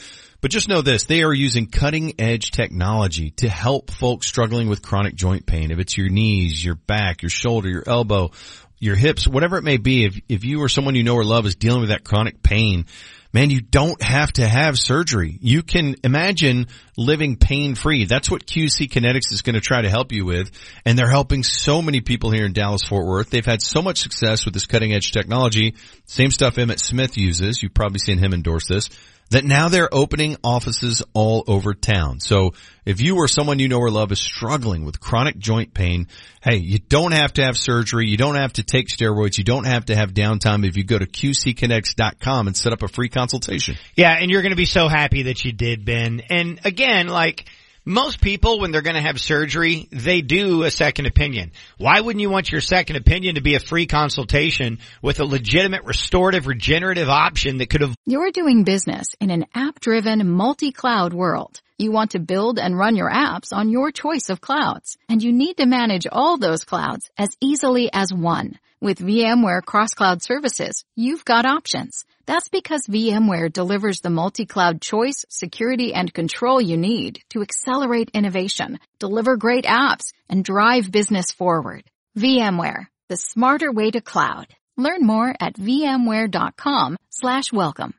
[0.41, 4.83] But just know this, they are using cutting edge technology to help folks struggling with
[4.83, 5.71] chronic joint pain.
[5.71, 8.33] If it's your knees, your back, your shoulder, your elbow,
[8.79, 11.47] your hips, whatever it may be, if, if you or someone you know or love
[11.47, 12.85] is dealing with that chronic pain,
[13.33, 15.39] man, you don't have to have surgery.
[15.41, 18.05] You can imagine living pain free.
[18.05, 20.51] That's what QC Kinetix is going to try to help you with.
[20.85, 23.31] And they're helping so many people here in Dallas Fort Worth.
[23.31, 25.75] They've had so much success with this cutting edge technology.
[26.05, 27.63] Same stuff Emmitt Smith uses.
[27.63, 28.91] You've probably seen him endorse this
[29.31, 32.21] that now they're opening offices all over town.
[32.21, 36.07] So if you or someone you know or love is struggling with chronic joint pain,
[36.43, 38.09] hey, you don't have to have surgery.
[38.09, 39.39] You don't have to take steroids.
[39.39, 42.89] You don't have to have downtime if you go to QCkinetix.com and set up a
[42.89, 43.77] free consultation.
[43.97, 46.23] Yeah, and you're going to be so happy that you did, Ben.
[46.31, 47.47] And again, like,
[47.87, 51.53] most people, when they're going to have surgery, they do a second opinion.
[51.79, 55.85] Why wouldn't you want your second opinion to be a free consultation with a legitimate
[55.85, 57.95] restorative regenerative option that could have...
[58.05, 61.61] You're doing business in an app-driven multi-cloud world.
[61.79, 65.33] You want to build and run your apps on your choice of clouds, and you
[65.33, 68.59] need to manage all those clouds as easily as one.
[68.81, 72.05] With VMware Cross-Cloud Services, you've got options.
[72.27, 78.81] That's because VMware delivers the multi-cloud choice, security, and control you need to accelerate innovation,
[78.99, 81.85] deliver great apps, and drive business forward.
[82.19, 84.49] VMware, the smarter way to cloud.
[84.77, 87.95] Learn more at vmware.com slash welcome.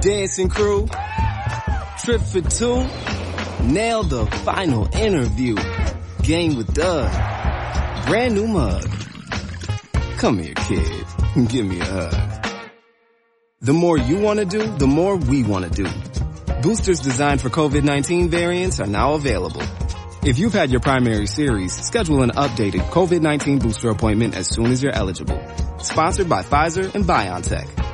[0.00, 0.86] Dancing crew,
[1.98, 2.86] trip for two,
[3.62, 5.56] nailed the final interview.
[6.22, 7.10] Game with Doug,
[8.06, 8.88] brand new mug.
[10.18, 11.04] Come here, kid.
[11.48, 12.43] Give me a hug.
[13.64, 15.88] The more you want to do, the more we want to do.
[16.60, 19.62] Boosters designed for COVID-19 variants are now available.
[20.22, 24.82] If you've had your primary series, schedule an updated COVID-19 booster appointment as soon as
[24.82, 25.42] you're eligible.
[25.78, 27.93] Sponsored by Pfizer and BioNTech.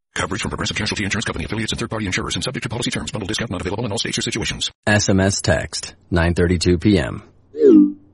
[0.13, 3.11] Coverage from Progressive Casualty Insurance Company, affiliates, and third-party insurers, and subject to policy terms.
[3.11, 4.71] Bundle discount not available in all states or situations.
[4.87, 7.23] SMS text 9:32 p.m.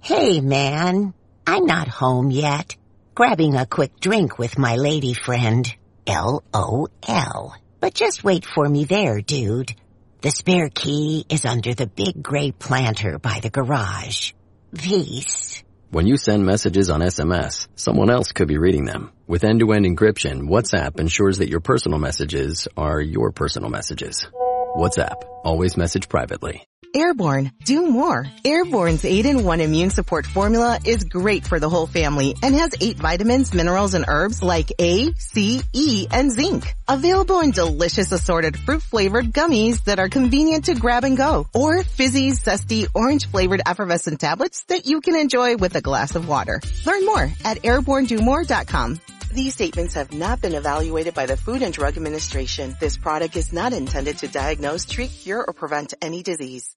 [0.02, 1.14] Hey, man.
[1.46, 2.76] I'm not home yet.
[3.16, 5.68] Grabbing a quick drink with my lady friend.
[6.06, 7.56] L-O-L.
[7.80, 9.74] But just wait for me there, dude.
[10.22, 14.32] The spare key is under the big gray planter by the garage.
[14.78, 15.64] Peace.
[15.90, 19.14] When you send messages on SMS, someone else could be reading them.
[19.26, 24.28] With end-to-end encryption, WhatsApp ensures that your personal messages are your personal messages.
[24.78, 25.24] WhatsApp.
[25.44, 26.68] Always message privately.
[26.96, 27.52] Airborne.
[27.66, 28.26] Do more.
[28.46, 33.54] Airborne's 8-in-1 immune support formula is great for the whole family and has 8 vitamins,
[33.54, 36.74] minerals, and herbs like A, C, E, and zinc.
[36.88, 41.48] Available in delicious assorted fruit-flavored gummies that are convenient to grab and go.
[41.54, 46.62] Or fizzy, zesty, orange-flavored effervescent tablets that you can enjoy with a glass of water.
[46.86, 49.00] Learn more at airbornedomore.com.
[49.32, 52.78] These statements have not been evaluated by the Food and Drug Administration.
[52.80, 56.76] This product is not intended to diagnose, treat, cure, or prevent any disease.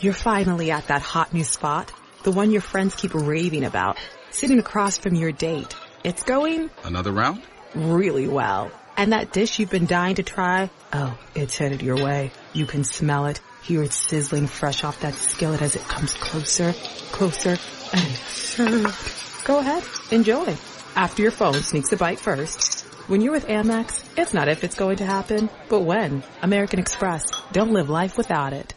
[0.00, 1.92] You're finally at that hot new spot.
[2.22, 3.98] The one your friends keep raving about.
[4.30, 5.76] Sitting across from your date.
[6.02, 6.70] It's going...
[6.84, 7.42] Another round?
[7.74, 8.72] Really well.
[8.96, 10.70] And that dish you've been dying to try?
[10.92, 12.32] Oh, it's headed your way.
[12.54, 13.40] You can smell it.
[13.62, 16.72] Hear it sizzling fresh off that skillet as it comes closer,
[17.12, 17.58] closer,
[17.92, 19.44] and served.
[19.44, 19.84] Go ahead.
[20.10, 20.56] Enjoy
[20.96, 22.82] after your phone sneaks a bite first.
[23.08, 26.22] When you're with Amex, it's not if it's going to happen, but when.
[26.40, 27.24] American Express.
[27.52, 28.74] Don't live life without it.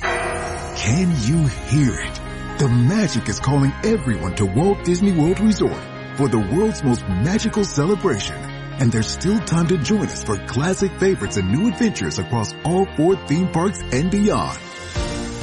[0.00, 2.58] Can you hear it?
[2.58, 5.76] The magic is calling everyone to Walt Disney World Resort
[6.16, 8.36] for the world's most magical celebration.
[8.36, 12.86] And there's still time to join us for classic favorites and new adventures across all
[12.96, 14.58] four theme parks and beyond.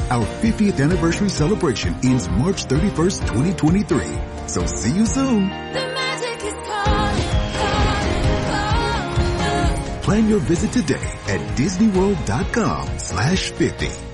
[0.09, 4.47] Our 50th anniversary celebration ends March 31st, 2023.
[4.47, 5.49] So see you soon.
[10.03, 14.12] Plan your visit today at disneyworld.com slash 50.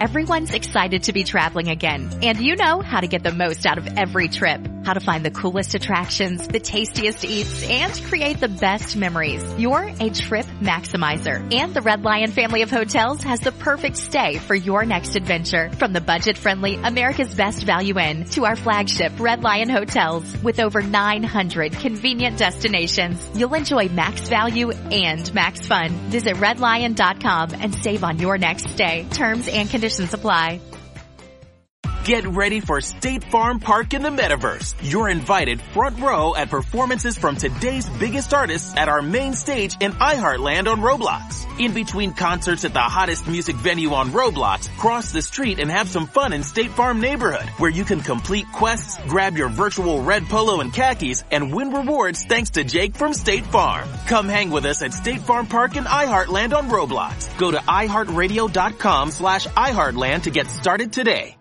[0.00, 3.78] Everyone's excited to be traveling again, and you know how to get the most out
[3.78, 4.60] of every trip.
[4.84, 9.44] how to find the coolest attractions, the tastiest eats, and create the best memories.
[9.58, 11.54] You're a trip maximizer.
[11.54, 15.70] And the Red Lion family of hotels has the perfect stay for your next adventure.
[15.78, 20.80] From the budget-friendly America's Best Value Inn to our flagship Red Lion Hotels with over
[20.80, 23.28] 900 convenient destinations.
[23.34, 25.90] You'll enjoy max value and max fun.
[26.10, 29.06] Visit redlion.com and save on your next stay.
[29.10, 30.60] Terms and conditions apply.
[32.08, 34.76] Get ready for State Farm Park in the Metaverse.
[34.80, 39.92] You're invited front row at performances from today's biggest artists at our main stage in
[39.92, 41.44] iHeartland on Roblox.
[41.60, 45.86] In between concerts at the hottest music venue on Roblox, cross the street and have
[45.90, 50.24] some fun in State Farm neighborhood, where you can complete quests, grab your virtual red
[50.30, 53.86] polo and khakis, and win rewards thanks to Jake from State Farm.
[54.06, 57.36] Come hang with us at State Farm Park in iHeartland on Roblox.
[57.36, 61.37] Go to iHeartRadio.com slash iHeartland to get started today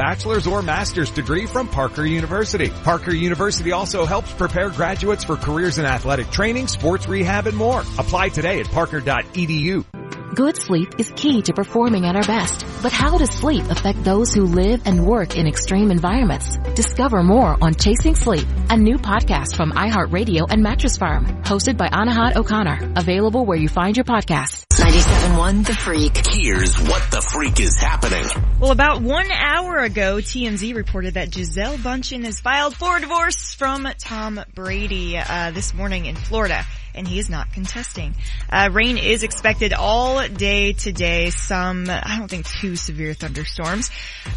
[0.00, 2.70] bachelor's or master's degree from Parker University.
[2.70, 7.80] Parker University also helps prepare graduates for careers in athletic training, sports rehab, and more.
[7.98, 9.99] Apply today at parker.edu.
[10.34, 12.64] Good sleep is key to performing at our best.
[12.82, 16.56] But how does sleep affect those who live and work in extreme environments?
[16.76, 21.88] Discover more on Chasing Sleep, a new podcast from iHeartRadio and Mattress Firm, hosted by
[21.88, 24.64] Anahad O'Connor, available where you find your podcasts.
[24.74, 26.24] 97.1 The Freak.
[26.30, 28.24] Here's what the freak is happening.
[28.60, 33.88] Well, about one hour ago, TMZ reported that Gisele Bundchen has filed for divorce from
[33.98, 36.64] Tom Brady uh, this morning in Florida
[36.94, 38.14] and he is not contesting.
[38.48, 41.30] Uh, rain is expected all day today.
[41.30, 43.90] Some, I don't think too severe thunderstorms.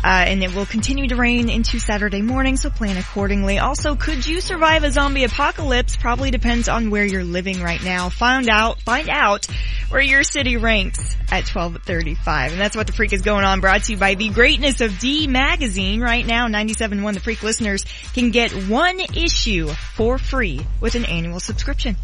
[0.03, 3.59] Uh, and it will continue to rain into Saturday morning, so plan accordingly.
[3.59, 5.95] Also, could you survive a zombie apocalypse?
[5.95, 8.09] Probably depends on where you're living right now.
[8.09, 9.45] Find out, find out
[9.89, 12.51] where your city ranks at 1235.
[12.53, 14.99] And that's what the freak is going on brought to you by the greatness of
[14.99, 16.47] D magazine right now.
[16.47, 21.95] 97.1 The Freak listeners can get one issue for free with an annual subscription.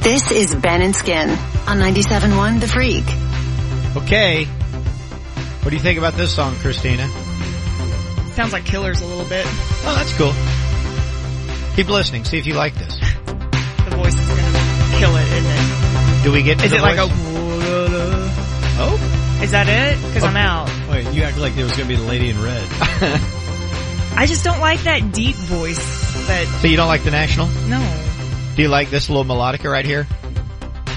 [0.00, 3.04] This is Ben and Skin on 97.1 The Freak.
[3.96, 4.44] Okay.
[4.44, 7.08] What do you think about this song, Christina?
[8.34, 9.46] Sounds like Killers a little bit.
[9.46, 10.34] Oh, that's cool.
[11.76, 12.24] Keep listening.
[12.24, 12.98] See if you like this.
[12.98, 16.22] the voice is gonna kill it, isn't it?
[16.22, 17.08] Do we get to Is the it like a...
[18.76, 19.40] Oh?
[19.42, 20.12] Is that it?
[20.12, 20.38] Cause I'm oh.
[20.38, 20.88] out.
[20.90, 22.68] Wait, you act like it was gonna be the lady in red.
[24.16, 25.78] I just don't like that deep voice
[26.26, 26.46] that...
[26.60, 27.48] So you don't like the National?
[27.68, 27.80] No.
[28.54, 30.06] Do you like this little melodica right here?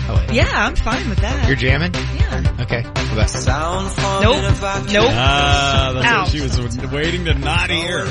[0.09, 0.35] Oh, wait.
[0.35, 1.47] Yeah, I'm fine with that.
[1.47, 1.93] You're jamming?
[1.93, 2.57] Yeah.
[2.61, 2.83] Okay.
[3.27, 3.87] Sound
[4.21, 4.43] Nope.
[4.91, 5.09] Nope.
[5.11, 6.19] Ah, that's Out.
[6.19, 8.05] what she was waiting to not hear.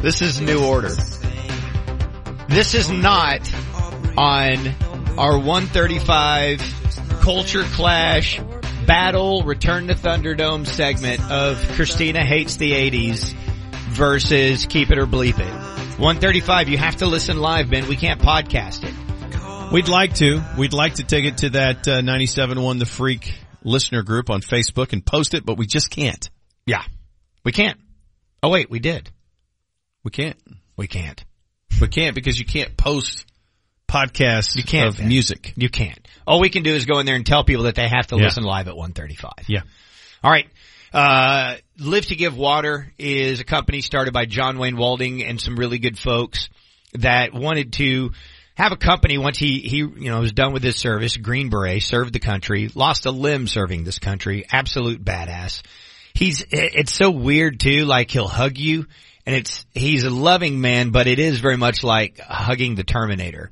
[0.00, 0.94] This is New Order.
[2.48, 3.52] This is not
[4.16, 4.68] on
[5.18, 6.62] our 135
[7.20, 8.40] Culture Clash
[8.86, 13.34] Battle Return to Thunderdome segment of Christina Hates the 80s
[13.96, 15.52] versus Keep It or Bleep It.
[15.98, 17.88] 135, you have to listen live, Ben.
[17.88, 19.72] We can't podcast it.
[19.72, 20.42] We'd like to.
[20.56, 23.34] We'd like to take it to that uh, 97.1 The Freak
[23.64, 26.28] listener group on Facebook and post it, but we just can't.
[26.66, 26.82] Yeah.
[27.44, 27.78] We can't.
[28.42, 29.10] Oh wait, we did.
[30.04, 30.36] We can't.
[30.76, 31.24] We can't.
[31.80, 33.24] We can't because you can't post
[33.88, 35.08] podcasts You can't, of Ben.
[35.08, 35.52] music.
[35.56, 36.06] You can't.
[36.26, 38.16] All we can do is go in there and tell people that they have to
[38.16, 38.24] Yeah.
[38.24, 39.48] listen live at 135.
[39.48, 39.62] Yeah.
[40.22, 40.46] All right.
[40.96, 45.56] Uh, Live to Give Water is a company started by John Wayne Walding and some
[45.56, 46.48] really good folks
[46.94, 48.12] that wanted to
[48.54, 51.82] have a company once he, he, you know, was done with his service, Green Beret,
[51.82, 55.60] served the country, lost a limb serving this country, absolute badass.
[56.14, 58.86] He's, it's so weird too, like he'll hug you
[59.26, 63.50] and it's, he's a loving man, but it is very much like hugging the Terminator.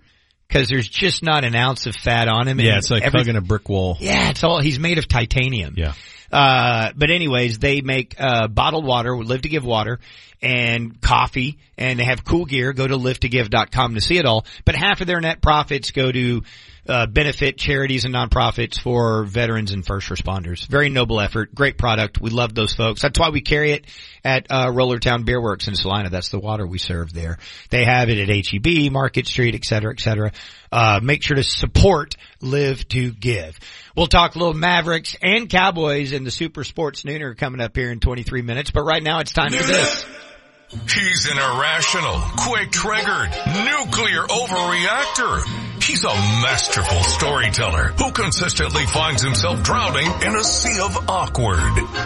[0.48, 2.58] Cause there's just not an ounce of fat on him.
[2.58, 3.98] Yeah, and it's like every- hugging a brick wall.
[4.00, 5.74] yeah, it's all, he's made of titanium.
[5.76, 5.92] Yeah.
[6.34, 10.00] Uh, but anyways, they make, uh, bottled water, live to give water
[10.42, 12.72] and coffee and they have cool gear.
[12.72, 14.44] Go to live2give.com to see it all.
[14.64, 16.42] But half of their net profits go to,
[16.88, 20.66] uh, benefit charities and nonprofits for veterans and first responders.
[20.66, 21.54] Very noble effort.
[21.54, 22.20] Great product.
[22.20, 23.02] We love those folks.
[23.02, 23.86] That's why we carry it
[24.22, 26.10] at, uh, Rollertown Beer Works in Celina.
[26.10, 27.38] That's the water we serve there.
[27.70, 30.32] They have it at HEB, Market Street, et cetera, et cetera.
[30.70, 33.58] Uh, make sure to support Live to Give.
[33.96, 37.90] We'll talk a little Mavericks and Cowboys in the Super Sports Nooner coming up here
[37.90, 38.70] in 23 minutes.
[38.70, 40.04] But right now it's time for this.
[40.70, 43.30] He's an irrational, quick-triggered,
[43.64, 45.73] nuclear overreactor.
[45.86, 51.58] He's a masterful storyteller who consistently finds himself drowning in a sea of awkward.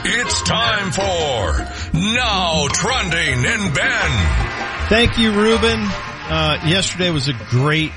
[0.05, 4.89] It's time for Now Trending in Ben.
[4.89, 5.79] Thank you, Ruben.
[5.81, 7.93] Uh, yesterday was a great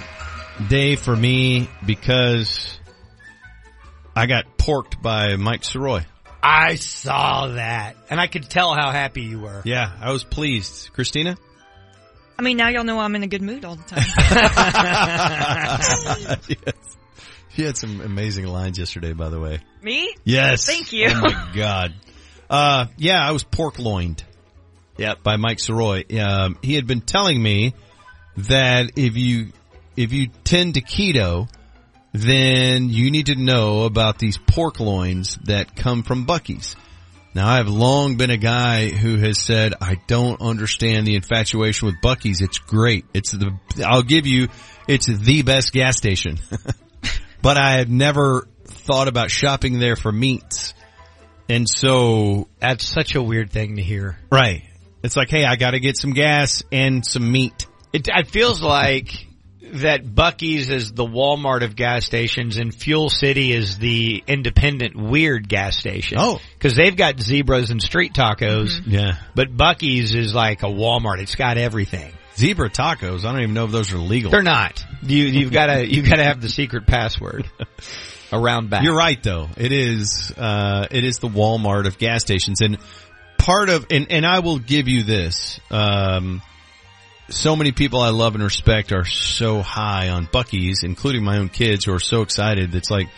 [0.68, 2.80] day for me because
[4.16, 6.06] I got porked by Mike Soroy.
[6.44, 9.64] I saw that, and I could tell how happy you were.
[9.66, 10.94] Yeah, I was pleased.
[10.94, 11.38] Christina?
[12.42, 14.00] I mean, now y'all know I'm in a good mood all the time.
[16.48, 16.98] yes.
[17.54, 19.60] You had some amazing lines yesterday, by the way.
[19.84, 20.16] Me?
[20.24, 20.66] Yes.
[20.66, 21.10] Thank you.
[21.12, 21.94] Oh my god.
[22.50, 24.24] Uh, yeah, I was pork loined.
[24.98, 25.22] Yep.
[25.22, 26.20] By Mike Soroy.
[26.20, 27.76] Um, he had been telling me
[28.38, 29.50] that if you
[29.96, 31.48] if you tend to keto,
[32.12, 36.76] then you need to know about these pork loins that come from Buc-ee's.
[37.34, 41.96] Now I've long been a guy who has said I don't understand the infatuation with
[42.02, 42.42] Buc-ee's.
[42.42, 43.06] It's great.
[43.14, 44.50] It's the I'll give you
[44.88, 46.40] it's the best gas station.
[47.42, 50.74] but I had never thought about shopping there for meats.
[51.48, 54.18] And so That's such a weird thing to hear.
[54.32, 54.64] right.
[55.04, 57.66] It's like, hey, I got to get some gas and some meat.
[57.92, 59.26] It, it feels like
[59.74, 65.48] that Buc-ee's is the Walmart of gas stations and Fuel City is the independent weird
[65.48, 66.18] gas station.
[66.20, 66.40] Oh.
[66.60, 68.82] Cause they've got zebras and street tacos.
[68.86, 69.14] Yeah.
[69.36, 71.20] But Buc-ee's is like a Walmart.
[71.20, 72.14] It's got everything.
[72.36, 73.26] Zebra tacos.
[73.26, 74.32] I don't even know if those are legal.
[74.32, 74.84] They're not.
[75.04, 77.50] You, you've gotta, you've gotta have the secret password
[78.34, 78.84] around back.
[78.84, 79.50] You're right though.
[79.58, 82.78] It is, uh, it is the Walmart of gas stations and
[83.38, 86.42] part of, and, and I will give you this, um,
[87.32, 91.50] so many people I love and respect are so high on Buc-ee's, including my own
[91.50, 92.76] kids who are so excited.
[92.76, 93.10] It's like,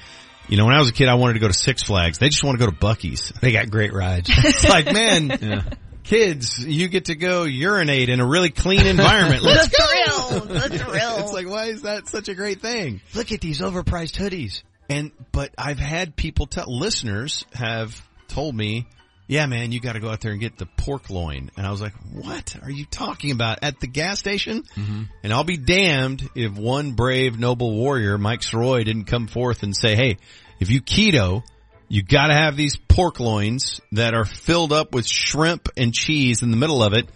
[0.48, 2.20] you know, when I was a kid, I wanted to go to Six Flags.
[2.20, 3.32] They just want to go to Buc-ee's.
[3.42, 4.30] They got great rides.
[4.34, 9.42] it's like, man, kids, you get to go urinate in a really clean environment.
[9.44, 10.20] Let's the go.
[10.22, 11.18] thrill, the thrill.
[11.20, 13.02] It's like, why is that such a great thing?
[13.14, 14.64] Look at these overpriced hoodies.
[14.90, 17.96] And, but I've had people tell, listeners have
[18.28, 18.88] told me,
[19.28, 21.50] yeah, man, you got to go out there and get the pork loin.
[21.56, 24.64] And I was like, what are you talking about at the gas station?
[24.76, 25.04] Mm-hmm.
[25.24, 29.76] And I'll be damned if one brave noble warrior, Mike Soroy, didn't come forth and
[29.76, 30.18] say, hey,
[30.60, 31.44] if you keto,
[31.88, 36.42] you got to have these pork loins that are filled up with shrimp and cheese
[36.42, 37.08] in the middle of it.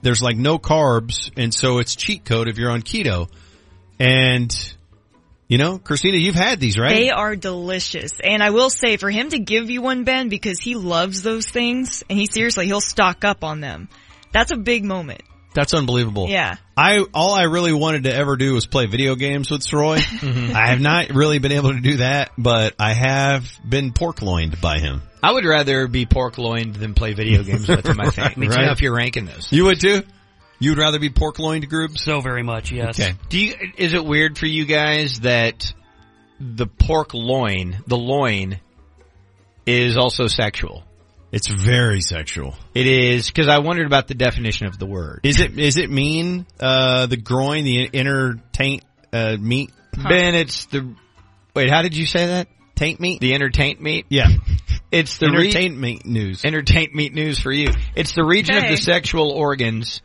[0.00, 3.28] There's like no carbs, and so it's cheat code if you're on keto.
[4.00, 4.74] And
[5.52, 6.94] you know, Christina, you've had these, right?
[6.94, 8.12] They are delicious.
[8.24, 11.46] And I will say for him to give you one, Ben, because he loves those
[11.46, 13.90] things and he seriously, he'll stock up on them.
[14.32, 15.20] That's a big moment.
[15.52, 16.30] That's unbelievable.
[16.30, 16.56] Yeah.
[16.74, 19.98] I all I really wanted to ever do was play video games with Soroy.
[20.22, 20.56] Mm-hmm.
[20.56, 24.58] I have not really been able to do that, but I have been pork loined
[24.58, 25.02] by him.
[25.22, 28.36] I would rather be pork loined than play video games with him, I think.
[28.38, 28.60] Makes Right.
[28.62, 29.52] you know if you're ranking this.
[29.52, 30.02] You would too?
[30.62, 31.98] You would rather be pork loined, Groob?
[31.98, 32.98] So very much, yes.
[32.98, 33.14] Okay.
[33.28, 35.72] Do you, is it weird for you guys that
[36.40, 38.60] the pork loin, the loin,
[39.66, 40.84] is also sexual?
[41.30, 42.54] It's very sexual.
[42.74, 45.20] It is, cause I wondered about the definition of the word.
[45.22, 48.84] Is it is it mean uh the groin, the inner taint
[49.14, 49.70] uh meat?
[49.96, 50.94] Ben, it's the,
[51.54, 52.48] wait, how did you say that?
[52.74, 53.20] Taint meat?
[53.20, 54.06] The inner taint meat?
[54.08, 54.28] Yeah.
[54.92, 56.44] It's the re- Entertainment news.
[56.44, 57.68] entertainment meat news for you.
[57.96, 60.02] It's the region of the sexual organs,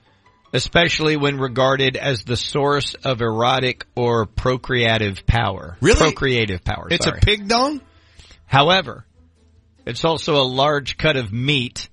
[0.53, 5.77] especially when regarded as the source of erotic or procreative power.
[5.81, 5.97] Really?
[5.97, 6.87] Procreative power.
[6.89, 7.19] It's sorry.
[7.19, 7.81] a pig dong?
[8.45, 9.05] However,
[9.85, 11.89] it's also a large cut of meat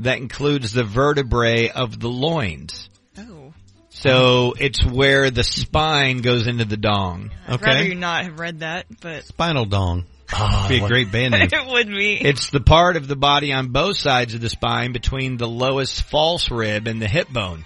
[0.00, 2.88] that includes the vertebrae of the loins.
[3.18, 3.52] Oh.
[3.90, 7.30] So it's where the spine goes into the dong.
[7.46, 10.06] I'd rather you not have read that, but Spinal dong.
[10.32, 11.48] Ah, be a great band name.
[11.52, 12.14] it would be.
[12.14, 16.02] It's the part of the body on both sides of the spine between the lowest
[16.04, 17.64] false rib and the hip bone.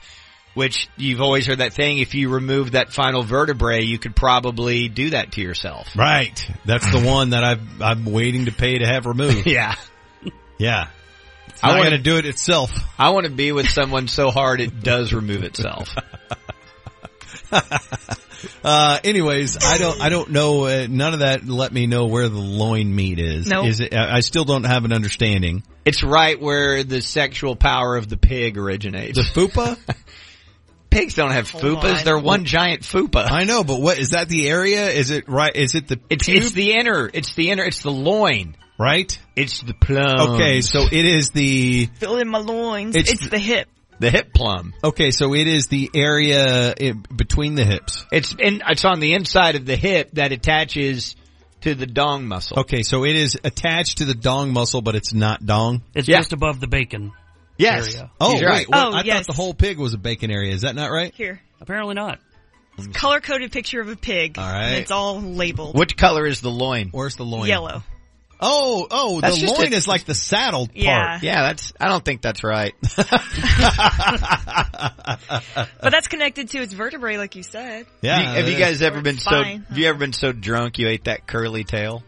[0.54, 4.88] Which you've always heard that thing, if you remove that final vertebrae, you could probably
[4.88, 5.96] do that to yourself.
[5.96, 6.48] Right.
[6.64, 9.46] That's the one that I've I'm waiting to pay to have removed.
[9.46, 9.74] Yeah.
[10.58, 10.88] Yeah.
[11.48, 12.70] It's I not wanna- going to do it itself.
[12.98, 15.94] I want to be with someone so hard it does remove itself.
[18.62, 22.28] Uh, anyways, I don't, I don't know, uh, none of that let me know where
[22.28, 23.46] the loin meat is.
[23.46, 23.66] Nope.
[23.66, 25.62] Is it, I I still don't have an understanding.
[25.84, 29.16] It's right where the sexual power of the pig originates.
[29.16, 29.78] The fupa?
[30.94, 31.98] Pigs don't have Hold fupas.
[31.98, 32.04] on.
[32.04, 33.30] They're one giant fupa.
[33.30, 34.88] I know, but what, is that the area?
[34.88, 36.36] Is it right, is it the It's, pube?
[36.36, 38.56] it's the inner, it's the inner, it's the loin.
[38.78, 39.16] right?
[39.36, 40.34] It's the plum.
[40.34, 42.96] Okay, so it is the, Fill in my loins.
[42.96, 43.68] It's It's, the hip.
[44.00, 44.74] The hip plum.
[44.82, 48.04] okay, so it is the area in, between the hips.
[48.10, 51.14] It's in, it's on the inside of the hip that attaches
[51.60, 52.58] to the dong muscle.
[52.60, 55.82] Okay, so it is attached to the dong muscle, but it's not dong.
[55.94, 56.18] It's Yeah.
[56.18, 57.12] just above the bacon
[57.56, 57.94] Yes.
[57.94, 58.10] area.
[58.20, 58.68] Oh, He's wait, right.
[58.68, 59.18] well, Oh, I yes.
[59.18, 60.52] thought the whole pig was a bacon area.
[60.52, 61.12] Is that not right?
[61.14, 61.40] Here.
[61.60, 62.18] Apparently not.
[62.92, 64.36] Color coded picture of a pig.
[64.38, 64.64] All right.
[64.66, 65.78] And it's all labeled.
[65.78, 66.88] Which color is the loin?
[66.90, 67.46] Where's the loin?
[67.48, 67.82] Yellow.
[68.40, 70.76] Oh, oh, That's the loin a- is like the saddle part.
[70.76, 71.18] Yeah.
[71.22, 72.74] Yeah, that's, I don't think that's right.
[75.80, 77.86] But that's connected to its vertebrae, like you said.
[78.02, 78.16] Yeah.
[78.18, 80.88] Have you- have you guys ever been so, have you ever been so drunk you
[80.88, 82.02] ate that curly tail?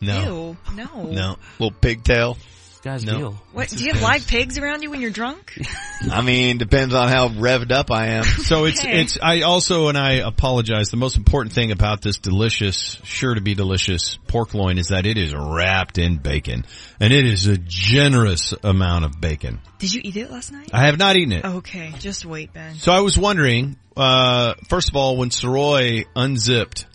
[0.00, 0.56] No.
[0.70, 0.74] Ew.
[0.76, 1.02] No.
[1.04, 1.36] No.
[1.58, 2.36] Little pigtail?
[2.82, 3.18] Guy's No.
[3.18, 3.42] deal.
[3.52, 3.68] What?
[3.68, 5.56] Do you have live pigs around you when you're drunk?
[6.10, 8.24] I mean, depends on how revved up I am.
[8.50, 9.00] So it's Okay.
[9.02, 10.88] it's I also and I apologize.
[10.90, 15.06] The most important thing about this delicious, sure to be delicious pork loin is that
[15.06, 16.64] it is wrapped in bacon,
[16.98, 19.60] and it is a generous amount of bacon.
[19.78, 20.70] Did you eat it last night?
[20.72, 21.44] I have not eaten it.
[21.44, 22.74] Okay, just wait, Ben.
[22.76, 26.86] So I was wondering, uh, first of all, when Soroy unzipped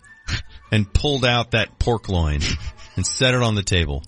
[0.72, 2.40] and pulled out that pork loin
[2.96, 4.02] and set it on the table,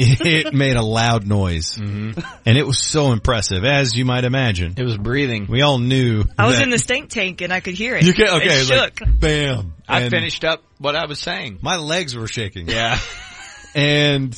[0.00, 2.18] it made a loud noise, mm-hmm.
[2.46, 4.74] and it was so impressive, as you might imagine.
[4.76, 5.46] It was breathing.
[5.48, 6.24] We all knew.
[6.38, 8.04] I was that- in the stink tank and I could hear it.
[8.04, 9.74] You can okay, It like, bam.
[9.88, 11.58] I And finished up what I was saying.
[11.62, 12.68] My legs were shaking.
[12.68, 12.98] Yeah.
[13.74, 14.36] and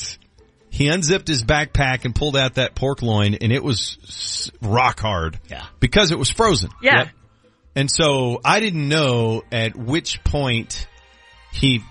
[0.70, 5.38] he unzipped his backpack and pulled out that pork loin, and it was rock hard.
[5.48, 5.66] Yeah.
[5.80, 6.70] because it was frozen.
[6.82, 7.08] Yeah.
[7.74, 10.86] And so I didn't know at which point
[11.52, 11.82] he,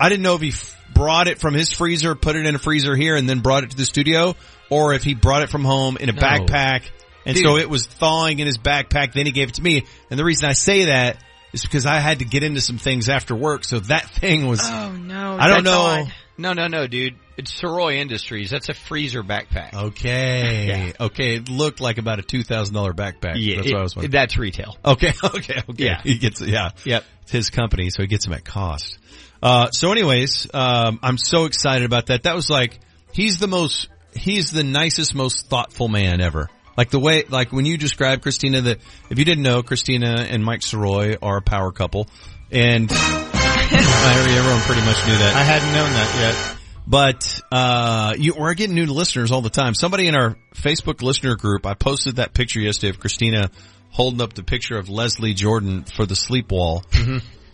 [0.00, 2.58] I didn't know if he f- brought it from his freezer, put it in a
[2.58, 4.34] freezer here, and then brought it to the studio,
[4.70, 6.20] or if he brought it from home in a No.
[6.20, 6.82] backpack.
[7.26, 7.44] And Dude.
[7.44, 9.84] so it was thawing in his backpack, then he gave it to me.
[10.10, 11.22] And the reason I say that
[11.52, 14.60] is because I had to get into some things after work, so that thing was,
[14.62, 15.36] Oh no.
[15.38, 15.80] I don't know.
[15.80, 16.12] odd.
[16.40, 17.16] No, no, no, dude.
[17.36, 18.50] It's Soroy Industries.
[18.50, 19.74] That's a freezer backpack.
[19.74, 20.92] Okay.
[21.00, 21.34] Okay.
[21.36, 23.34] It looked like about a two thousand dollar backpack.
[23.36, 24.10] Yeah, that's it- what I was wondering.
[24.12, 24.76] that's retail.
[24.84, 25.12] Okay.
[25.24, 25.62] Okay.
[25.68, 25.84] Okay.
[25.84, 26.00] Yeah.
[26.02, 26.70] He gets yeah.
[26.84, 27.04] Yep.
[27.22, 28.98] It's his company, so he gets them at cost.
[29.42, 32.24] Uh, so anyways, um, I'm so excited about that.
[32.24, 32.78] That was like
[33.12, 36.50] he's the most he's the nicest, most thoughtful man ever.
[36.76, 38.78] Like the way, like when you describe Christina, that
[39.10, 42.08] if you didn't know, Christina and Mike Soroy are a power couple,
[42.52, 45.32] and everyone pretty much knew that.
[45.34, 46.54] I hadn't known that yet.
[46.86, 49.74] But uh, you, we're getting new listeners all the time.
[49.74, 53.50] Somebody in our Facebook listener group, I posted that picture yesterday of Christina
[53.90, 56.84] holding up the picture of Leslie Jordan for the sleep wall,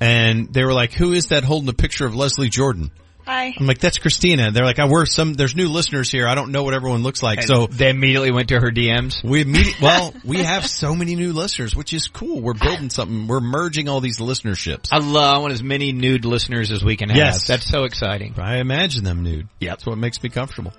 [0.01, 2.91] and they were like, "Who is that holding the picture of Leslie Jordan?"
[3.27, 3.55] Hi.
[3.59, 5.33] I'm like, "That's Christina." They're like, "I we're some.
[5.33, 6.27] There's new listeners here.
[6.29, 9.25] I don't know what everyone looks like." so they immediately went to her DMs.
[9.25, 12.41] we immediately, well, we have so many new listeners, which is cool.
[12.41, 13.27] We're building something.
[13.27, 14.89] We're merging all these listenerships.
[14.93, 17.17] I love, I want as many nude listeners as we can have.
[17.17, 17.47] Yes.
[17.47, 18.35] That's so exciting.
[18.37, 19.49] I imagine them nude.
[19.59, 20.75] Yeah, that's what makes me comfortable.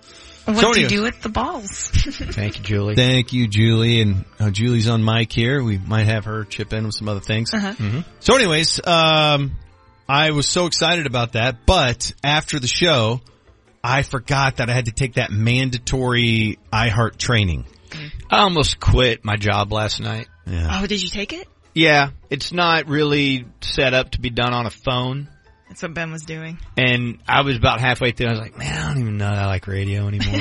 [0.45, 1.89] What So do you do with the balls?
[1.89, 2.95] Thank you, Julie.
[2.95, 4.01] Thank you, Julie.
[4.01, 5.63] And uh, Julie's on mic here.
[5.63, 7.53] We might have her chip in with some other things.
[7.53, 8.03] Uh-huh.
[8.19, 9.57] So anyways, um,
[10.07, 11.65] I was so excited about that.
[11.65, 13.21] But after the show,
[13.83, 17.65] I forgot that I had to take that mandatory iHeart training.
[18.29, 20.27] I almost quit my job last night.
[20.45, 20.79] Yeah.
[20.81, 21.47] Oh, did you take it?
[21.73, 25.27] Yeah, it's not really set up to be done on a phone.
[25.75, 26.57] That's what Ben was doing.
[26.77, 28.27] And I was about halfway through.
[28.27, 30.39] I was like, man, I don't even know that I like radio anymore.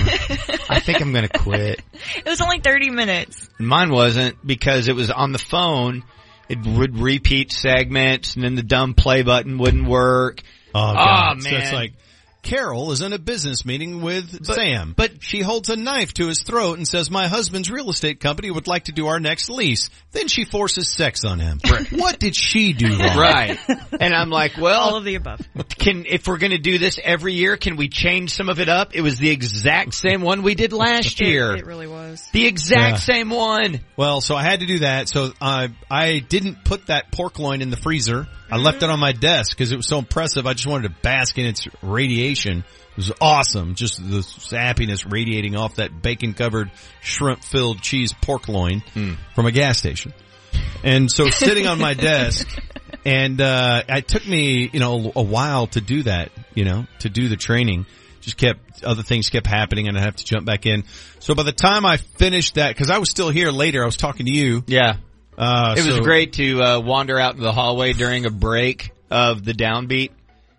[0.70, 1.82] I think I'm going to quit.
[2.18, 3.48] It was only 30 minutes.
[3.58, 6.04] Mine wasn't because it was on the phone.
[6.48, 10.40] It would repeat segments and then the dumb play button wouldn't work.
[10.72, 11.42] Oh, Oh, God.
[11.42, 11.60] So man.
[11.62, 11.94] it's like,
[12.44, 16.42] Carol is in a business meeting with Sam, but she holds a knife to his
[16.42, 19.90] throat and says, my husband's real estate company would like to do our next lease.
[20.12, 21.58] Then she forces sex on him.
[21.92, 23.14] What did she do wrong?
[23.24, 23.58] Right.
[24.00, 25.40] And I'm like, well, All of the above.
[25.78, 28.68] can, if we're going to do this every year, can we change some of it
[28.68, 28.94] up?
[28.94, 31.52] It was the exact same one we did last year.
[31.54, 32.22] It, it really was.
[32.32, 32.74] the exact
[33.08, 33.14] Yeah.
[33.14, 33.80] same one.
[33.96, 35.08] Well, so I had to do that.
[35.08, 38.26] So I I didn't put that pork loin in the freezer.
[38.50, 40.46] I left it on my desk because it was so impressive.
[40.46, 42.58] I just wanted to bask in its radiation.
[42.58, 43.74] It was awesome.
[43.74, 44.22] Just the
[44.56, 46.70] happiness radiating off that bacon covered
[47.00, 48.82] shrimp filled cheese pork loin
[49.34, 50.12] from a gas station.
[50.84, 52.46] And so sitting on my desk
[53.04, 57.08] and, uh, it took me, you know, a while to do that, you know, to
[57.08, 57.86] do the training.
[58.20, 60.84] Just kept, other things kept happening and I have to jump back in.
[61.18, 63.96] So by the time I finished that, cause I was still here later, I was
[63.96, 64.62] talking to you.
[64.66, 64.96] Yeah.
[65.36, 68.90] Uh, it was so- great to uh, wander out in the hallway during a break
[69.10, 70.10] of the downbeat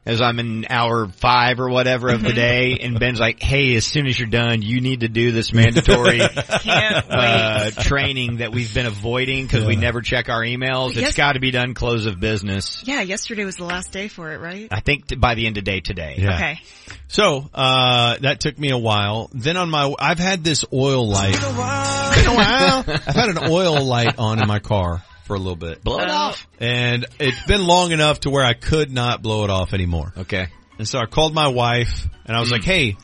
[0.05, 3.85] as I'm in hour five or whatever of the day and Ben's like, hey, as
[3.85, 8.85] soon as you're done, you need to do this mandatory uh, training that we've been
[8.85, 10.93] avoiding because we never check our emails.
[10.93, 11.09] Yes.
[11.09, 12.83] It's got to be done close of business.
[12.85, 14.67] Yeah, yesterday was the last day for it, right?
[14.69, 16.15] I think t- by the end of day today.
[16.19, 16.35] Yeah.
[16.35, 16.59] Okay.
[17.07, 19.29] So, uh, that took me a while.
[19.33, 21.33] Then on my, I've had this oil light.
[21.33, 22.83] Been a while.
[22.87, 25.83] I've had an oil light on in my car for a little bit.
[25.83, 26.47] Blow it off.
[26.59, 30.13] And it's been long enough to where I could not blow it off anymore.
[30.17, 30.47] Okay.
[30.77, 32.95] And so I called my wife and I was like, hey,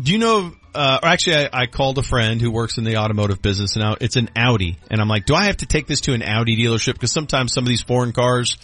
[0.00, 2.98] do you know, uh, or actually I, I called a friend who works in the
[2.98, 4.76] automotive business and now it's an Audi.
[4.90, 6.92] And I'm like, do I have to take this to an Audi dealership?
[6.94, 8.58] Because sometimes some of these foreign cars,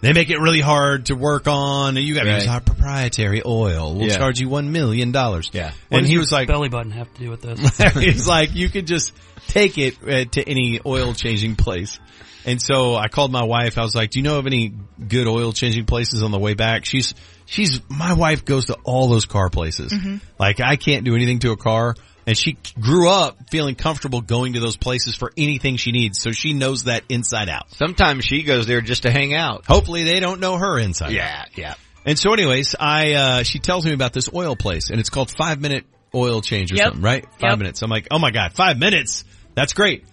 [0.00, 1.96] they make it really hard to work on.
[1.96, 2.36] You got to Right.
[2.42, 3.94] use our proprietary oil.
[3.94, 4.16] We'll Yeah.
[4.16, 5.50] charge you one million dollars.
[5.52, 5.72] Yeah.
[5.88, 7.78] What And he was like, belly button have to do with this?
[7.94, 9.12] he's like, you could just
[9.48, 11.98] take it uh, to any oil changing place.
[12.46, 13.78] And so I called my wife.
[13.78, 14.72] I was like, do you know of any
[15.08, 16.84] good oil changing places on the way back?
[16.84, 17.14] She's,
[17.46, 19.92] she's, my wife goes to all those car places.
[19.92, 20.20] Mhm.
[20.38, 21.94] Like I can't do anything to a car.
[22.26, 26.18] And she grew up feeling comfortable going to those places for anything she needs.
[26.20, 27.70] So she knows that inside out.
[27.74, 29.64] Sometimes she goes there just to hang out.
[29.66, 31.56] Hopefully they don't know her inside Yeah, out.
[31.58, 31.74] yeah.
[32.06, 35.30] And so anyways, I, uh, she tells me about this oil place and it's called
[35.30, 35.84] five minute
[36.14, 36.84] oil change or Yep.
[36.86, 37.24] something, right?
[37.40, 37.58] Five Yep.
[37.58, 37.82] minutes.
[37.82, 39.24] I'm like, oh my God, five minutes.
[39.54, 40.04] That's great.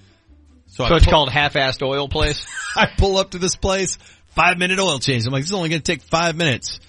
[0.67, 2.45] So, I it's pull- called half-assed oil place.
[2.75, 3.97] I pull up to this place,
[4.35, 5.25] five minute oil change.
[5.25, 6.79] I'm like, this is only going to take five minutes.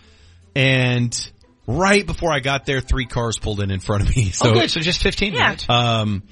[0.54, 1.14] And
[1.66, 4.30] right before I got there, three cars pulled in in front of me.
[4.32, 5.66] So, okay, so just 15 minutes.
[5.68, 6.22] um,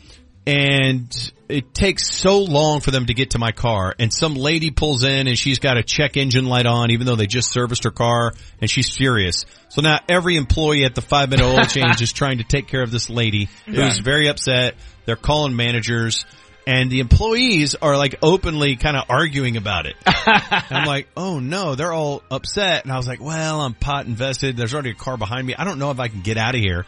[0.46, 4.70] and it takes so long for them to get to my car and some lady
[4.70, 7.84] pulls in and she's got a check engine light on even though they just serviced
[7.84, 9.44] her car and she's furious.
[9.68, 12.82] So now every employee at the five minute oil change is trying to take care
[12.82, 13.84] of this lady Yeah.
[13.84, 14.76] who's very upset.
[15.10, 16.24] They're calling managers
[16.68, 19.96] and the employees are like openly kind of arguing about it.
[20.06, 22.84] I'm like, oh no, they're all upset.
[22.84, 24.56] And I was like, well, I'm pot invested.
[24.56, 25.56] There's already a car behind me.
[25.56, 26.86] I don't know if I can get out of here.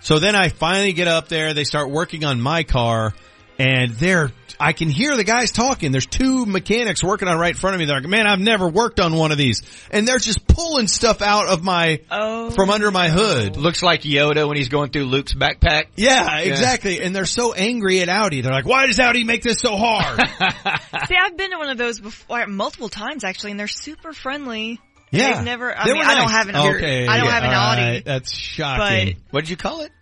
[0.00, 1.54] So then I finally get up there.
[1.54, 3.14] They start working on my car
[3.62, 5.92] and they're, I can hear the guys talking.
[5.92, 7.86] There's two mechanics working on right in front of me.
[7.86, 9.62] They're like, man, I've never worked on one of these.
[9.90, 13.56] And they're just pulling stuff out of my, oh, from under my hood.
[13.56, 15.86] Looks like Yoda when he's going through Luke's backpack.
[15.96, 17.00] Yeah, exactly.
[17.02, 18.40] And they're so angry at Audi.
[18.40, 20.18] They're like, why does Audi make this so hard?
[21.08, 24.80] See, I've been to one of those before, multiple times actually, and they're super friendly.
[25.10, 25.34] Yeah.
[25.36, 26.30] They've never, I They mean, were I don't nice.
[26.32, 27.82] have an, Okay, I don't yeah, have an all Audi.
[27.82, 29.16] right, That's shocking.
[29.30, 29.92] What did you call it?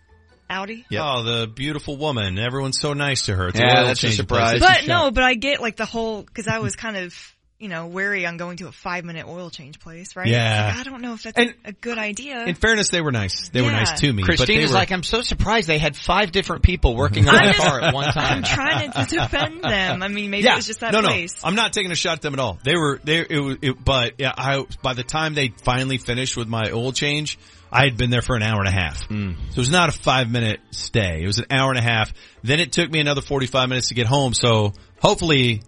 [0.51, 0.85] Audi.
[0.97, 2.37] Oh, the beautiful woman.
[2.37, 3.47] Everyone's so nice to her.
[3.47, 4.59] It's Yeah, oil that's a surprise.
[4.59, 7.15] But no, but I get like the whole, cause I was kind of,
[7.57, 10.25] you know, wary on going to a five minute oil change place, right?
[10.27, 10.73] Yeah.
[10.75, 12.43] Like, I don't know if that's And- a good idea.
[12.45, 13.49] In fairness, they were nice.
[13.49, 14.23] They were nice to me.
[14.23, 17.35] but they Christina's were, like, I'm so surprised they had five different people working on
[17.35, 18.37] I'm the just- car at one time.
[18.37, 20.01] I'm trying to defend them.
[20.01, 21.43] I mean, maybe yeah, it was just that no, place.
[21.43, 21.49] no.
[21.49, 22.57] I'm not taking a shot at them at all.
[22.63, 23.19] They were they.
[23.29, 26.91] It was, it, but yeah, I by the time they finally finished with my oil
[26.93, 27.37] change,
[27.71, 29.05] I had been there for an hour and a half.
[29.05, 29.31] Hmm.
[29.49, 31.21] So it was not a five minute stay.
[31.23, 32.13] It was an hour and a half.
[32.43, 34.33] Then it took me another 45 minutes to get home.
[34.33, 35.61] So hopefully,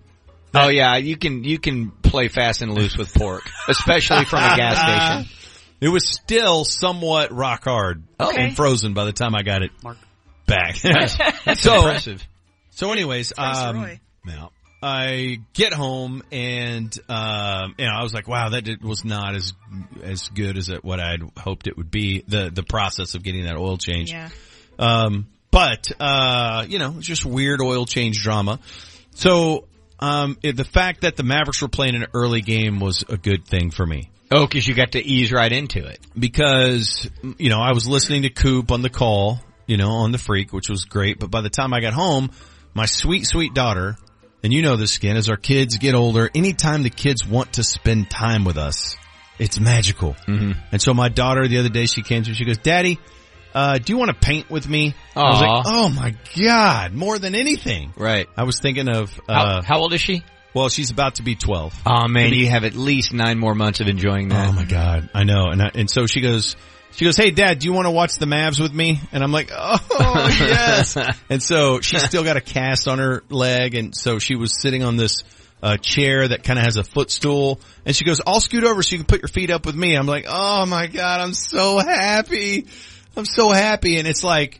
[0.55, 4.55] Oh yeah, you can you can play fast and loose with pork, especially from a
[4.55, 5.37] gas station.
[5.81, 8.43] it was still somewhat rock hard Okay.
[8.47, 9.71] and frozen by the time I got it
[10.45, 10.75] back.
[10.81, 11.17] That's
[11.61, 12.27] so impressive.
[12.71, 14.51] So, anyways, um, now
[14.83, 19.33] I get home and um, you know I was like, wow, that did, was not
[19.35, 19.53] as
[20.03, 22.23] as good as it, what I'd hoped it would be.
[22.27, 24.11] The the process of getting that oil change.
[24.11, 24.29] Yeah.
[24.77, 28.59] Um, but uh, you know, it's just weird oil change drama.
[29.11, 29.65] So
[29.99, 33.45] um, it, the fact that the Mavericks were playing an early game was a good
[33.45, 35.99] thing for me Oh, because you got to ease right into it.
[36.17, 40.17] because you know I was listening to Coop on the call, you know, on the
[40.17, 41.19] Freak, which was great.
[41.19, 42.31] But by the time I got home,
[42.73, 43.95] my sweet, sweet daughter,
[44.43, 47.63] and you know this skin, as our kids get older, anytime the kids want to
[47.63, 48.97] spend time with us,
[49.39, 50.13] it's magical.
[50.27, 50.51] Mm-hmm.
[50.71, 52.99] And so my daughter the other day she came to me, she goes, "Daddy,
[53.53, 57.17] uh, do you want to paint with me?" I was like, "Oh my god, more
[57.17, 58.27] than anything!" Right.
[58.35, 60.23] I was thinking of how, uh, how old is she?
[60.53, 61.73] well, she's about to be twelve.
[61.85, 64.49] Oh man, Maybe- you have at least nine more months of enjoying that.
[64.49, 65.47] Oh my god, I know.
[65.49, 66.55] And I, and so she goes,
[66.95, 69.31] she goes, "Hey, Dad, do you want to watch the Mavs with me?" And I'm
[69.31, 69.79] like, "Oh
[70.39, 70.97] yes."
[71.29, 74.83] and so she's still got a cast on her leg, and so she was sitting
[74.83, 75.23] on this
[75.61, 78.93] uh, chair that kind of has a footstool, and she goes, "I'll scoot over so
[78.93, 81.79] you can put your feet up with me." I'm like, "Oh my god, I'm so
[81.79, 82.67] happy,
[83.17, 84.59] I'm so happy," and it's like.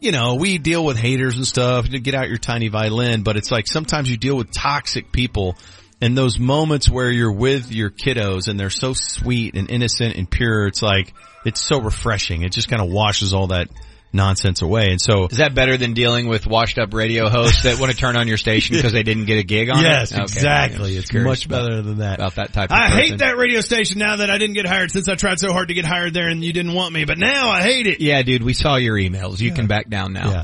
[0.00, 3.38] You know, we deal with haters and stuff to get out your tiny violin, but
[3.38, 5.56] it's like sometimes you deal with toxic people
[6.00, 10.30] and those moments where you're with your kiddos and they're so sweet and innocent and
[10.30, 11.14] pure, it's like,
[11.44, 12.42] it's so refreshing.
[12.42, 13.68] It just kind of washes all that
[14.12, 14.90] nonsense away.
[14.90, 17.98] And so, Is that better than dealing with washed up radio hosts that want to
[17.98, 20.14] turn on your station because they didn't get a gig on yes, it?
[20.14, 20.22] Okay.
[20.22, 20.96] exactly.
[20.96, 22.20] It's much better than that.
[22.20, 22.98] About that type of I person.
[22.98, 25.68] hate that radio station now that I didn't get hired since I tried so hard
[25.68, 28.00] to get hired there and you didn't want me, but now I hate it.
[28.00, 29.40] Yeah, dude, we saw your emails.
[29.40, 30.30] You can back down now.
[30.30, 30.42] Yeah.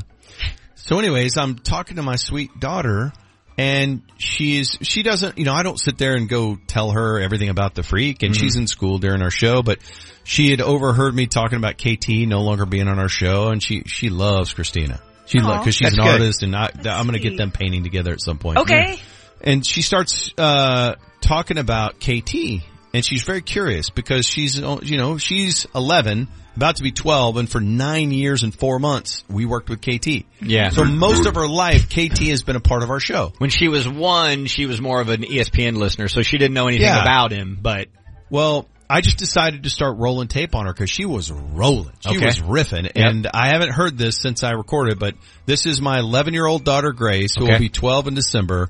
[0.75, 3.13] So anyways, I'm talking to my sweet daughter
[3.57, 7.49] and she's, she doesn't, you know, I don't sit there and go tell her everything
[7.49, 8.39] about the freak and Mhm.
[8.39, 9.79] she's in school during our show, but
[10.23, 13.83] she had overheard me talking about KT no longer being on our show and she,
[13.85, 15.01] she loves Christina.
[15.25, 16.11] She loves, cause she's That's an good.
[16.21, 18.57] artist and I, I'm going to get them painting together at some point.
[18.59, 18.99] Okay.
[19.41, 22.61] And she starts, uh, talking about KT
[22.93, 27.49] and she's very curious because she's, you know, she's 11, about to be 12 and
[27.49, 30.25] for nine years and four months we worked with KT.
[30.41, 30.69] Yeah.
[30.69, 33.33] So most of her life, KT has been a part of our show.
[33.37, 36.67] When she was one, she was more of an ESPN listener, so she didn't know
[36.67, 37.01] anything Yeah.
[37.01, 37.87] about him, but
[38.29, 41.93] Well, I just decided to start rolling tape on her because she was rolling.
[42.01, 42.25] She Okay.
[42.25, 42.89] was riffing.
[42.95, 46.63] And I haven't heard this since I recorded, but this is my 11 year old
[46.65, 47.53] daughter Grace, who Okay.
[47.53, 48.69] will be 12 in December,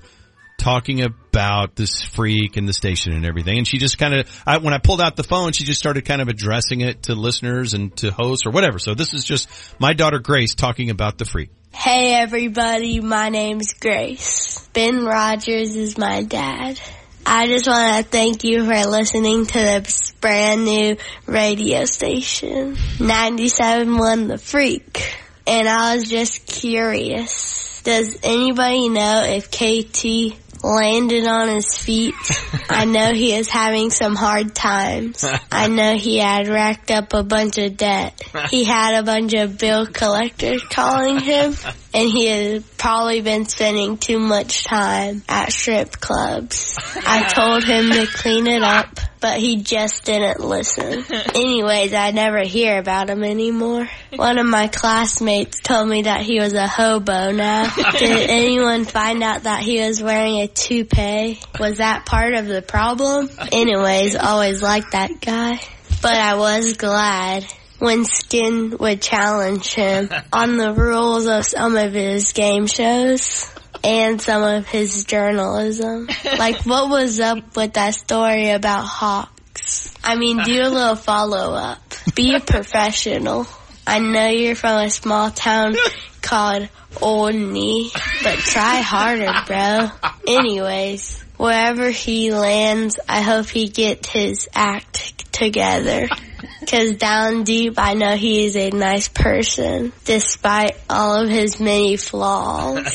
[0.61, 3.57] talking about this freak and the station and everything.
[3.57, 6.05] And she just kind of, I, when I pulled out the phone, she just started
[6.05, 8.77] kind of addressing it to listeners and to hosts or whatever.
[8.77, 9.49] So this is just
[9.79, 11.49] my daughter Grace talking about the freak.
[11.73, 14.67] Hey everybody, my name's Grace.
[14.73, 16.79] Ben Rogers is my dad.
[17.25, 24.27] I just want to thank you for listening to this brand new radio station, 97.1
[24.27, 25.15] The Freak.
[25.47, 32.15] And I was just curious, does anybody know if KT landed on his feet?
[32.69, 35.23] I know he is having some hard times.
[35.51, 38.21] I know he had racked up a bunch of debt.
[38.49, 41.55] He had a bunch of bill collectors calling him
[41.93, 46.77] and he had probably been spending too much time at strip clubs.
[46.95, 51.03] I told him to clean it up, but he just didn't listen.
[51.35, 53.89] Anyways, I never hear about him anymore.
[54.15, 57.73] One of my classmates told me that he was a hobo now.
[57.97, 61.39] Did anyone find out that he was wearing a toupee?
[61.59, 63.29] Was that part of the problem?
[63.51, 65.59] Anyways, always liked that guy.
[66.01, 67.45] But I was glad
[67.81, 73.51] when Skin would challenge him on the rules of some of his game shows
[73.83, 76.07] and some of his journalism.
[76.37, 79.93] Like what was up with that story about Hawks?
[80.03, 81.81] I mean, do a little follow up.
[82.15, 83.45] Be a professional.
[83.85, 85.75] I know you're from a small town
[86.21, 86.67] called
[86.99, 87.91] Olney,
[88.23, 89.89] but try harder, bro.
[90.27, 96.07] Anyways, wherever he lands, I hope he gets his act together.
[96.67, 101.97] Cause down deep, I know he is a nice person, despite all of his many
[101.97, 102.85] flaws.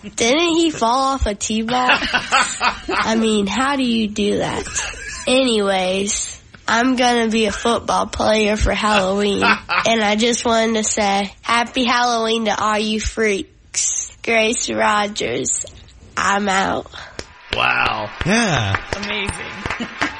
[0.16, 2.06] Didn't he fall off a tee box?
[2.88, 4.64] I mean, how do you do that?
[5.26, 11.34] Anyways, I'm gonna be a football player for Halloween, and I just wanted to say,
[11.40, 14.14] Happy Halloween to all you freaks.
[14.22, 15.64] Grace Rogers,
[16.16, 16.90] I'm out.
[17.56, 18.10] Wow.
[18.26, 18.76] Yeah.
[18.96, 19.88] Amazing.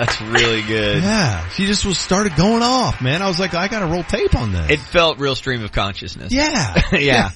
[0.00, 1.02] That's really good.
[1.02, 1.46] Yeah.
[1.50, 3.20] She just was started going off, man.
[3.20, 4.70] I was like, I gotta roll tape on this.
[4.70, 6.32] It felt real stream of consciousness.
[6.32, 6.80] Yeah.
[6.92, 7.28] yeah.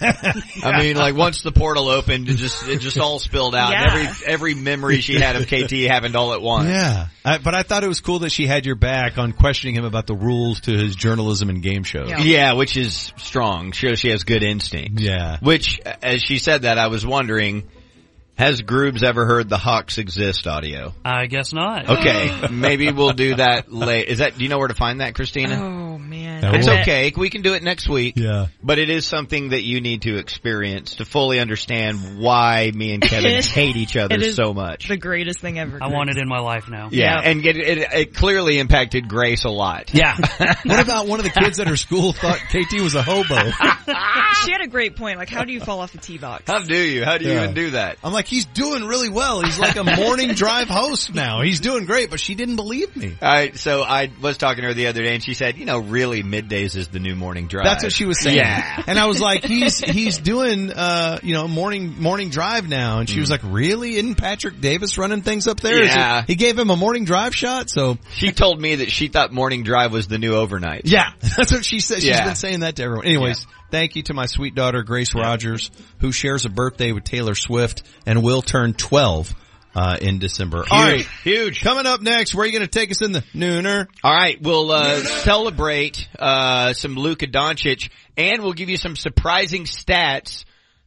[0.63, 3.73] I mean, like once the portal opened, it just, it just all spilled out.
[3.73, 3.85] Yeah.
[3.93, 6.71] Every, every memory she had of KT happened all at once.
[6.71, 7.09] Yeah.
[7.23, 9.85] I, but I thought it was cool that she had your back on questioning him
[9.85, 12.11] about the rules to his journalism and game shows.
[12.19, 12.55] Yeah.
[12.55, 13.73] which is strong.
[13.73, 15.03] Shows she has good instincts.
[15.03, 15.37] Yeah.
[15.43, 17.69] Which, as she said that, I was wondering,
[18.37, 20.93] has Groobs ever heard the Hawks exist audio?
[21.05, 21.89] I guess not.
[21.89, 24.09] Okay, maybe we'll do that late.
[24.09, 25.61] Is that, do you know where to find that, Christina?
[25.61, 25.84] Oh
[26.53, 26.61] man.
[26.61, 27.13] It's I okay.
[27.17, 28.17] We can do it next week.
[28.17, 28.47] Yeah.
[28.63, 33.03] But it is something that you need to experience to fully understand why me and
[33.03, 34.89] Kevin hate each other It is so much.
[34.89, 35.79] The greatest thing ever.
[35.83, 36.89] I want it in my life now.
[36.91, 39.93] Yeah, and it, it, it clearly impacted Grace a lot.
[39.95, 40.17] Yeah.
[40.65, 43.35] what about one of the kids at her school thought KT was a hobo?
[44.45, 45.19] she had a great point.
[45.19, 46.45] Like, how do you fall off a tee box?
[46.47, 47.05] How do you?
[47.05, 47.43] How do you Yeah.
[47.45, 47.99] even do that?
[48.03, 49.43] I'm like, he's doing really well.
[49.43, 51.43] He's like a morning drive host now.
[51.43, 53.17] He's doing great, but she didn't believe me.
[53.21, 55.65] All right, so I was talking to her the other day, and she said, "You
[55.65, 58.37] know, really, middays is the new morning drive." That's what she was saying.
[58.39, 62.99] Yeah, And I was like, he's, he's doing, uh, you know, morning, morning drive now.
[63.01, 63.97] And she was like, really?
[63.97, 65.79] Isn't Patrick Davis running things up there?
[65.83, 66.25] he- Yeah.
[66.27, 67.71] He gave him a morning drive shot.
[67.71, 70.83] So she told me that she thought morning drive was the new overnight.
[70.85, 71.97] yeah, that's what she said.
[71.97, 72.25] She's Yeah.
[72.27, 73.07] been saying that to everyone.
[73.07, 75.71] Anyways, thank you to my sweet daughter, Grace Rogers,
[76.01, 79.35] who shares a birthday with Taylor Swift and will turn 12.
[79.77, 80.65] Uh, in December.
[80.71, 81.05] All right.
[81.25, 81.61] huge.
[81.61, 83.89] Coming up next, where are you going to take us in the nooner?
[84.05, 89.65] All right, we'll uh, celebrate uh, some Luka Doncic, and we'll give you some surprising
[89.65, 90.45] stats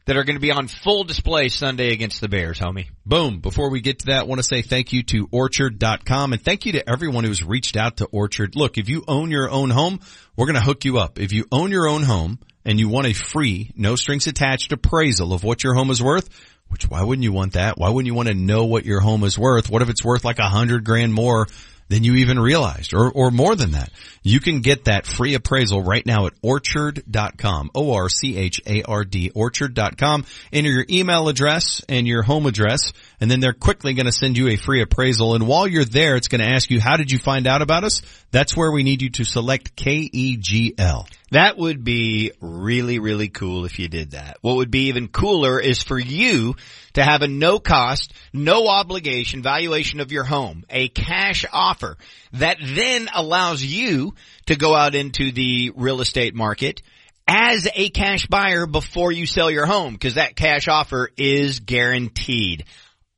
[0.08, 2.86] that are going to be on full display Sunday against the Bears, homie.
[3.04, 3.40] Boom.
[3.40, 6.64] Before we get to that, I want to say thank you to orchard.com and thank
[6.64, 8.56] you to everyone who's reached out to Orchard.
[8.56, 10.00] Look, if you own your own home,
[10.34, 11.18] we're going to hook you up.
[11.18, 15.34] If you own your own home and you want a free, no strings attached appraisal
[15.34, 16.30] of what your home is worth,
[16.68, 17.78] which why wouldn't you want that?
[17.78, 19.70] Why wouldn't you want to know what your home is worth?
[19.70, 21.46] What if it's worth like a hundred grand more
[21.88, 23.90] than you even realized or, or more than that?
[24.22, 27.70] You can get that free appraisal right now at orchard.com.
[27.74, 30.24] O-R-C-H-A-R-D, orchard.com.
[30.52, 34.36] Enter your email address and your home address and then they're quickly going to send
[34.36, 35.34] you a free appraisal.
[35.34, 37.84] And while you're there, it's going to ask you, how did you find out about
[37.84, 38.02] us?
[38.30, 41.08] That's where we need you to select K-E-G-L.
[41.30, 44.38] That would be really, really cool if you did that.
[44.40, 46.54] What would be even cooler is for you
[46.94, 51.98] to have a no cost, no obligation valuation of your home, a cash offer
[52.32, 54.14] that then allows you
[54.46, 56.82] to go out into the real estate market
[57.26, 62.64] as a cash buyer before you sell your home because that cash offer is guaranteed.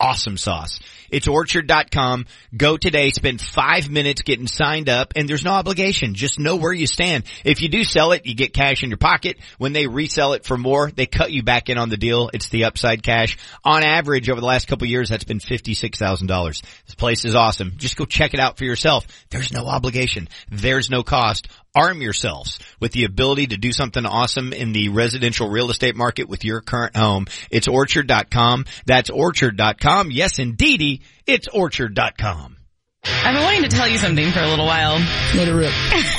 [0.01, 0.81] Awesome sauce.
[1.11, 2.27] It's orchard.com.
[2.57, 6.15] Go today, spend five minutes getting signed up, and there's no obligation.
[6.15, 7.25] Just know where you stand.
[7.45, 9.39] If you do sell it, you get cash in your pocket.
[9.59, 12.31] When they resell it for more, they cut you back in on the deal.
[12.33, 13.37] It's the upside cash.
[13.65, 16.63] On average, over the last couple years, that's been $56,000.
[16.87, 17.75] This place is awesome.
[17.77, 19.07] Just go check it out for yourself.
[19.31, 20.29] There's no obligation.
[20.51, 21.49] There's no cost.
[21.75, 26.29] Arm yourselves with the ability to do something awesome in the residential real estate market
[26.29, 27.27] with your current home.
[27.51, 28.65] It's orchard.com.
[28.87, 30.11] That's orchard.com.
[30.11, 32.60] Yes, indeedy, it's orchard.com.
[33.05, 34.99] I've been wanting to tell you something for a little while.
[35.35, 35.73] Let it rip.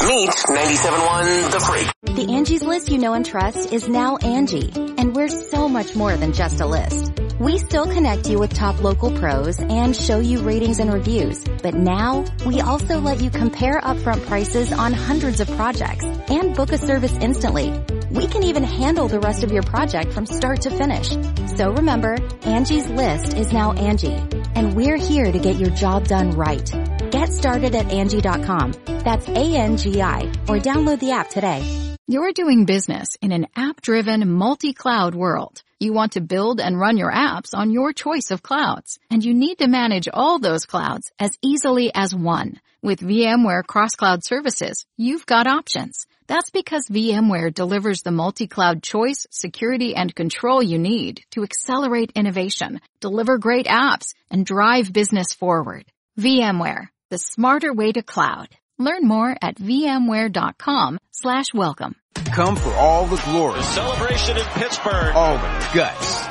[0.08, 2.16] Meet 97.1 The Freak.
[2.16, 6.16] The Angie's list you know and trust is now Angi, and we're so much more
[6.16, 7.12] than just a list.
[7.40, 11.74] We still connect you with top local pros and show you ratings and reviews, but
[11.74, 16.78] now we also let you compare upfront prices on hundreds of projects and book a
[16.78, 17.72] service instantly.
[18.12, 21.10] We can even handle the rest of your project from start to finish.
[21.58, 26.32] So remember, Angie's list is now Angi, and we're here to get your job done
[26.32, 26.70] right.
[27.12, 28.74] Get started at Angi.com.
[28.86, 31.64] That's A-N-G-I, or download the app today.
[32.08, 35.62] You're doing business in an app-driven, multi-cloud world.
[35.80, 39.34] You want to build and run your apps on your choice of clouds, and you
[39.34, 42.60] need to manage all those clouds as easily as one.
[42.84, 46.06] With VMware Cross-Cloud Services, you've got options.
[46.32, 52.80] That's because VMware delivers the multi-cloud choice, security, and control you need to accelerate innovation,
[53.02, 55.84] deliver great apps, and drive business forward.
[56.18, 58.48] VMware, the smarter way to cloud.
[58.80, 61.96] Learn more at vmware.com slash welcome.
[62.34, 63.60] Come for all the glory.
[63.60, 65.14] The celebration in Pittsburgh.
[65.14, 66.26] All the guts.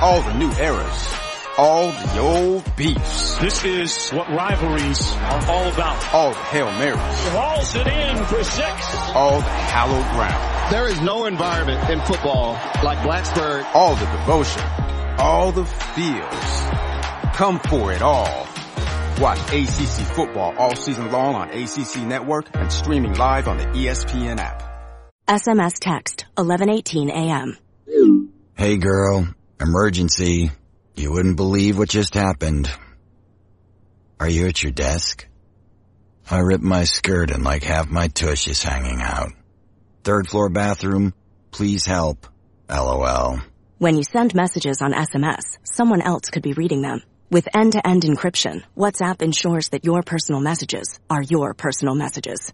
[0.00, 1.15] All the new eras.
[1.58, 3.38] All the old beefs.
[3.38, 6.12] This is what rivalries are all about.
[6.12, 7.34] All the Hail Marys.
[7.34, 8.94] Walls it in for six.
[9.14, 10.72] All the hallowed ground.
[10.72, 12.52] There is no environment in football
[12.84, 13.64] like Blacksburg.
[13.74, 14.62] All the devotion.
[15.18, 17.34] All the feels.
[17.34, 18.46] Come for it all.
[19.18, 24.38] Watch ACC football all season long on ACC Network and streaming live on the ESPN
[24.38, 24.62] app.
[25.26, 27.56] SMS text 1118 AM.
[28.58, 29.26] Hey girl,
[29.58, 30.50] emergency.
[30.96, 32.70] You wouldn't believe what just happened.
[34.18, 35.26] Are you at your desk?
[36.30, 39.28] I ripped my skirt and like half my tush is hanging out.
[40.04, 41.12] Third floor bathroom,
[41.50, 42.26] please help.
[42.70, 43.40] LOL.
[43.78, 47.02] When you send messages on SMS, someone else could be reading them.
[47.30, 52.52] With end-to-end encryption, WhatsApp ensures that your personal messages are your personal messages.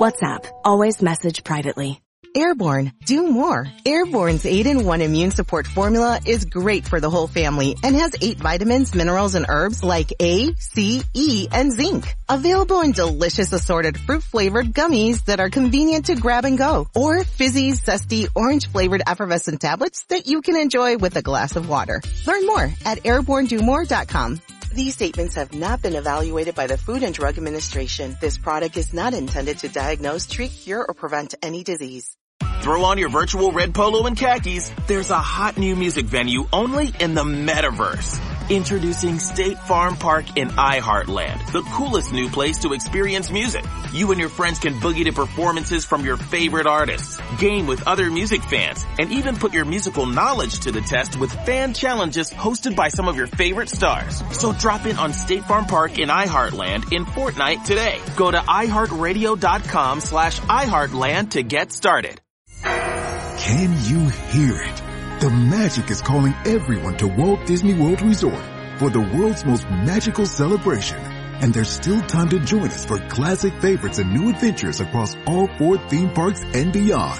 [0.00, 2.00] WhatsApp, always message privately.
[2.34, 2.92] Airborne.
[3.04, 3.66] Do more.
[3.84, 8.94] Airborne's 8-in-1 immune support formula is great for the whole family and has 8 vitamins,
[8.94, 12.14] minerals, and herbs like A, C, E, and zinc.
[12.28, 16.88] Available in delicious assorted fruit-flavored gummies that are convenient to grab and go.
[16.94, 22.02] Or fizzy, zesty, orange-flavored effervescent tablets that you can enjoy with a glass of water.
[22.26, 24.40] Learn more at airbornedomore.com.
[24.76, 28.14] These statements have not been evaluated by the Food and Drug Administration.
[28.20, 32.14] This product is not intended to diagnose, treat, cure, or prevent any disease.
[32.60, 34.70] Throw on your virtual red polo and khakis.
[34.86, 38.35] There's a hot new music venue only in the metaverse.
[38.48, 43.64] Introducing State Farm Park in iHeartland, the coolest new place to experience music.
[43.92, 48.08] You and your friends can boogie to performances from your favorite artists, game with other
[48.08, 52.76] music fans, and even put your musical knowledge to the test with fan challenges hosted
[52.76, 54.22] by some of your favorite stars.
[54.30, 57.98] So drop in on State Farm Park in iHeartland in Fortnite today.
[58.14, 62.20] Go to iHeartRadio.com slash iHeartland to get started.
[62.62, 64.85] Can you hear it?
[65.20, 68.44] The magic is calling everyone to Walt Disney World Resort
[68.78, 70.98] for the world's most magical celebration.
[70.98, 75.48] And there's still time to join us for classic favorites and new adventures across all
[75.56, 77.18] four theme parks and beyond.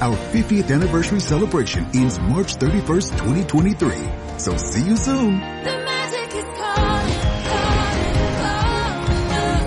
[0.00, 4.38] Our 50th anniversary celebration ends March 31st, 2023.
[4.38, 5.40] So see you soon.
[5.40, 7.14] The magic is calling,
[7.50, 8.36] calling,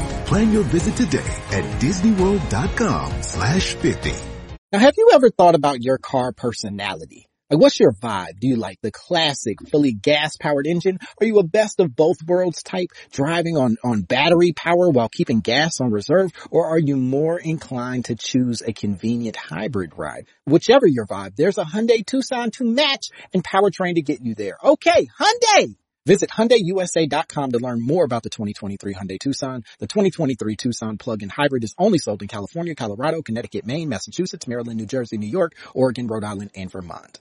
[0.07, 4.34] calling Plan your visit today at disneyworld.com slash 50.
[4.75, 7.29] Now, have you ever thought about your car personality?
[7.49, 8.41] Like, what's your vibe?
[8.41, 10.99] Do you like the classic, fully gas-powered engine?
[11.21, 15.39] Are you a best of both worlds type, driving on, on battery power while keeping
[15.39, 16.31] gas on reserve?
[16.51, 20.27] Or are you more inclined to choose a convenient hybrid ride?
[20.43, 24.57] Whichever your vibe, there's a Hyundai Tucson to match and powertrain to get you there.
[24.61, 25.77] Okay, Hyundai!
[26.07, 29.63] Visit HyundaiUSA.com to learn more about the 2023 Hyundai Tucson.
[29.79, 34.77] The 2023 Tucson plug-in hybrid is only sold in California, Colorado, Connecticut, Maine, Massachusetts, Maryland,
[34.77, 37.19] New Jersey, New York, Oregon, Rhode Island, and Vermont.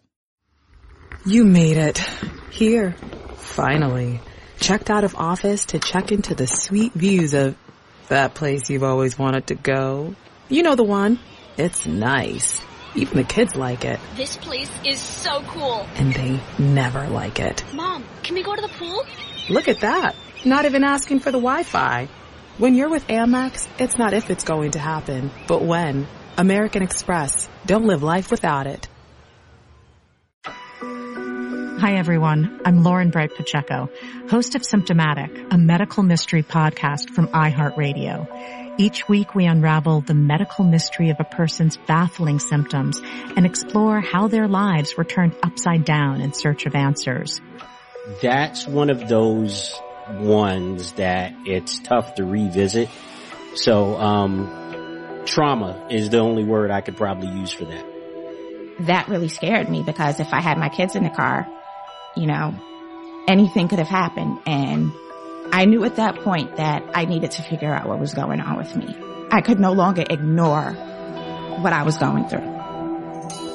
[1.24, 1.96] You made it.
[2.50, 2.94] Here.
[3.36, 4.20] Finally.
[4.60, 7.56] Checked out of office to check into the sweet views of
[8.08, 10.14] that place you've always wanted to go.
[10.50, 11.18] You know the one.
[11.56, 12.60] It's nice.
[12.96, 13.98] Even the kids like it.
[14.14, 15.86] This place is so cool.
[15.96, 17.64] And they never like it.
[17.74, 19.04] Mom, can we go to the pool?
[19.50, 20.14] Look at that.
[20.44, 22.08] Not even asking for the Wi-Fi.
[22.58, 26.06] When you're with Amex, it's not if it's going to happen, but when.
[26.38, 27.48] American Express.
[27.66, 28.88] Don't live life without it.
[30.46, 33.90] Hi everyone, I'm Lauren Bright Pacheco,
[34.30, 38.63] host of Symptomatic, a medical mystery podcast from iHeartRadio.
[38.76, 43.00] Each week we unravel the medical mystery of a person's baffling symptoms
[43.36, 47.40] and explore how their lives were turned upside down in search of answers.
[48.20, 49.72] That's one of those
[50.10, 52.88] ones that it's tough to revisit.
[53.54, 57.86] So, um, trauma is the only word I could probably use for that.
[58.80, 61.46] That really scared me because if I had my kids in the car,
[62.16, 62.54] you know,
[63.28, 64.40] anything could have happened.
[64.46, 64.92] And
[65.54, 68.56] I knew at that point that I needed to figure out what was going on
[68.56, 68.92] with me.
[69.30, 72.42] I could no longer ignore what I was going through.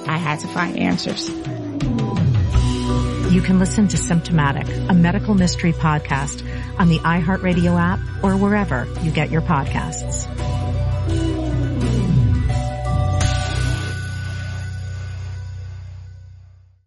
[0.08, 1.28] I had to find answers.
[3.34, 6.42] You can listen to Symptomatic, a medical mystery podcast
[6.80, 10.26] on the iHeartRadio app or wherever you get your podcasts.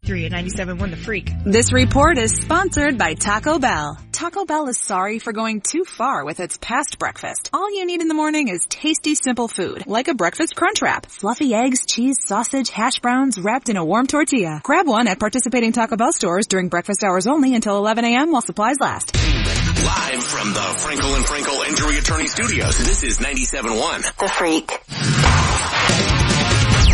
[0.07, 1.31] Three at 97.1 The Freak.
[1.45, 3.99] This report is sponsored by Taco Bell.
[4.23, 7.51] Taco Bell is sorry for going too far with its past breakfast.
[7.53, 11.07] All you need in the morning is tasty, simple food, like a breakfast crunch wrap.
[11.07, 14.61] Fluffy eggs, cheese, sausage, hash browns wrapped in a warm tortilla.
[14.63, 18.31] Grab one at participating Taco Bell stores during breakfast hours only until 11 a.m.
[18.31, 19.13] while supplies last.
[19.17, 26.22] Live from the Frenkel and Frenkel Injury Attorney Studios, this is 97.1 The Freak.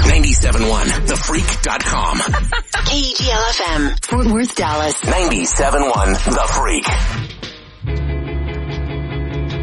[0.09, 2.17] 97.1 thefreak.com.
[2.89, 4.95] KGLFM, Fort Worth, Dallas.
[5.03, 6.87] 97.1 The Freak.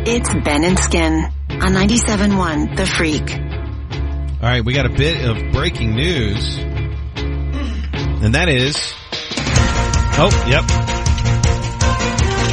[0.08, 1.14] It's Ben and Skin
[1.50, 3.32] on 97.1 The Freak.
[4.43, 6.58] All right, we got a bit of breaking news.
[6.58, 8.93] And that is,
[10.18, 10.64] oh, yep.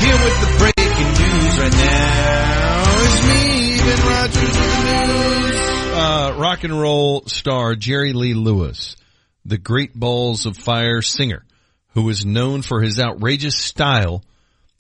[0.01, 5.52] Here with the breaking news right now is me, Ben Rogers with the news.
[6.05, 8.97] Uh, rock and roll star Jerry Lee Lewis,
[9.45, 11.45] the Great Balls of Fire singer,
[11.95, 14.25] who was known for his outrageous style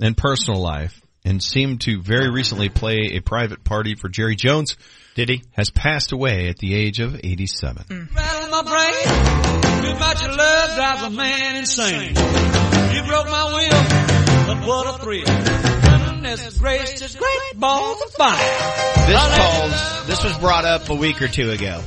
[0.01, 4.77] and personal life and seemed to very recently play a private party for Jerry Jones.
[5.14, 5.45] Did he?
[5.53, 8.09] Has passed away at the age of 87.
[8.12, 9.93] Rattle my brain.
[9.93, 12.16] Too much love drives a man insane.
[12.16, 15.91] You broke my will, but what a thrill.
[16.23, 19.07] Goodness gracious, great balls of fire.
[19.09, 21.83] This calls, this was brought up a week or two ago.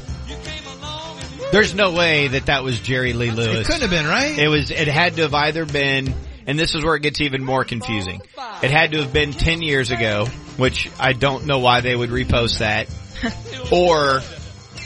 [1.54, 3.62] There's no way that that was Jerry Lee Lewis.
[3.62, 4.38] It couldn't have been, right?
[4.38, 6.14] It was, it had to have either been,
[6.46, 8.22] and this is where it gets even more confusing.
[8.62, 10.26] It had to have been 10 years ago,
[10.58, 12.90] which I don't know why they would repost that.
[13.72, 14.22] or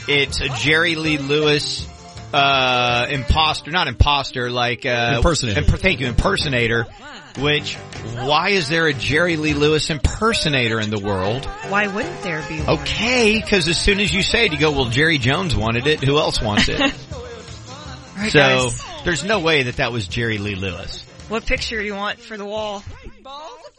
[0.06, 1.88] it's a Jerry Lee Lewis,
[2.32, 5.58] uh, imposter, not imposter, like, uh, Impersonator.
[5.58, 6.86] imp- thank you, impersonator.
[7.38, 11.44] Which, why is there a Jerry Lee Lewis impersonator in the world?
[11.68, 12.80] Why wouldn't there be one?
[12.80, 16.02] Okay, because as soon as you say it, you go, well, Jerry Jones wanted it.
[16.02, 16.80] Who else wants it?
[18.16, 18.84] Right, so guys.
[19.06, 21.02] there's no way that that was Jerry Lee Lewis.
[21.30, 22.84] What picture do you want for the wall?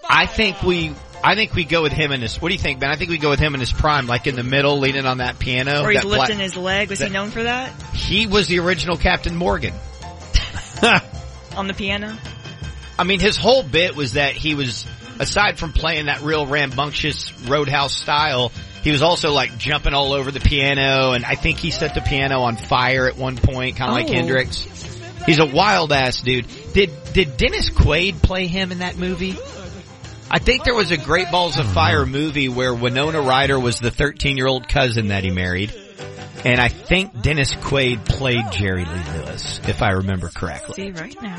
[0.09, 2.41] I think we, I think we go with him in his.
[2.41, 2.89] What do you think, Ben?
[2.89, 5.19] I think we go with him in his prime, like in the middle, leaning on
[5.19, 5.83] that piano.
[5.83, 6.89] Or he's lifting black- his leg.
[6.89, 7.69] Was he known for that?
[7.93, 9.73] He was the original Captain Morgan.
[11.55, 12.17] On the piano?
[13.01, 14.85] I mean, his whole bit was that he was,
[15.19, 18.51] aside from playing that real rambunctious roadhouse style,
[18.83, 22.01] he was also like jumping all over the piano, and I think he set the
[22.01, 24.13] piano on fire at one point, kind of like Oh.
[24.13, 24.67] Hendrix.
[25.25, 26.45] He's a wild ass dude.
[26.73, 29.35] Did did Dennis Quaid play him in that movie?
[30.29, 33.91] I think there was a Great Balls of Fire movie where Winona Ryder was the
[33.91, 35.73] 13 year old cousin that he married.
[36.45, 40.75] And I think Dennis Quaid played Jerry Lee Lewis, if I remember correctly.
[40.75, 41.37] See right now.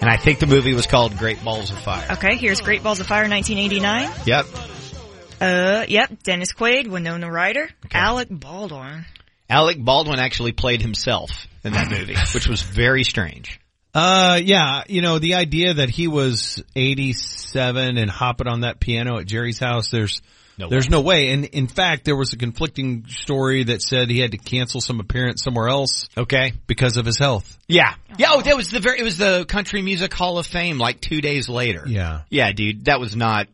[0.00, 2.06] And I think the movie was called Great Balls of Fire.
[2.12, 4.10] Okay, here's Great Balls of Fire 1989.
[4.26, 4.46] Yep.
[5.40, 9.04] Uh, yep, Dennis Quaid, Winona Ryder, Alec Baldwin.
[9.48, 13.60] Alec Baldwin actually played himself in that movie, which was very strange.
[13.92, 19.18] Uh, yeah, you know, the idea that he was 87 and hopping on that piano
[19.18, 20.22] at Jerry's house, there's,
[20.60, 20.90] No there's way.
[20.90, 21.30] no way.
[21.32, 25.00] And in fact, there was a conflicting story that said he had to cancel some
[25.00, 26.08] appearance somewhere else.
[26.16, 26.52] Okay.
[26.68, 27.58] Because of his health.
[27.66, 27.94] Yeah.
[28.18, 31.00] Yeah, oh, that was the very, it was the Country Music Hall of Fame like
[31.00, 31.84] two days later.
[31.86, 32.20] Yeah.
[32.30, 33.48] Yeah, dude, that was not,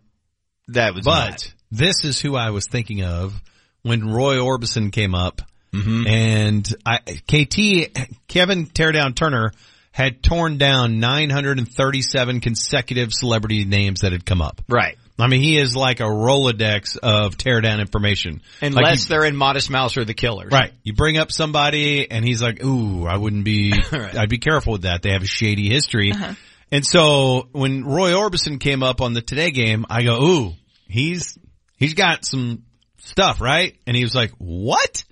[0.69, 1.55] that was But not.
[1.71, 3.41] this is who I was thinking of
[3.83, 6.09] when Roy Orbison came up Mhm.
[6.09, 9.53] and I, KT, Kevin Teardown Turner
[9.93, 14.61] had torn down 937 consecutive celebrity names that had come up.
[14.69, 14.99] Right.
[15.19, 18.43] I mean, he is like a Rolodex of teardown information.
[18.61, 20.53] Unless Like you- they're in Modest Mouse or the Killers.
[20.53, 20.73] Right.
[20.83, 24.83] You bring up somebody and he's like, ooh, I wouldn't be, I'd be careful with
[24.83, 25.03] that.
[25.03, 26.13] They have a shady history.
[26.13, 26.35] Uh-huh.
[26.71, 30.53] And so when Roy Orbison came up on the Today game, I go, ooh,
[30.89, 31.39] he's,
[31.77, 32.65] he's got some
[32.99, 33.77] stuff, right?
[33.87, 35.05] And he was like, what?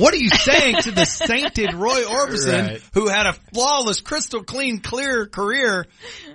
[0.00, 2.82] What are you saying to the sainted Roy Orbison Right.
[2.94, 5.86] who had a flawless, crystal clean, clear career?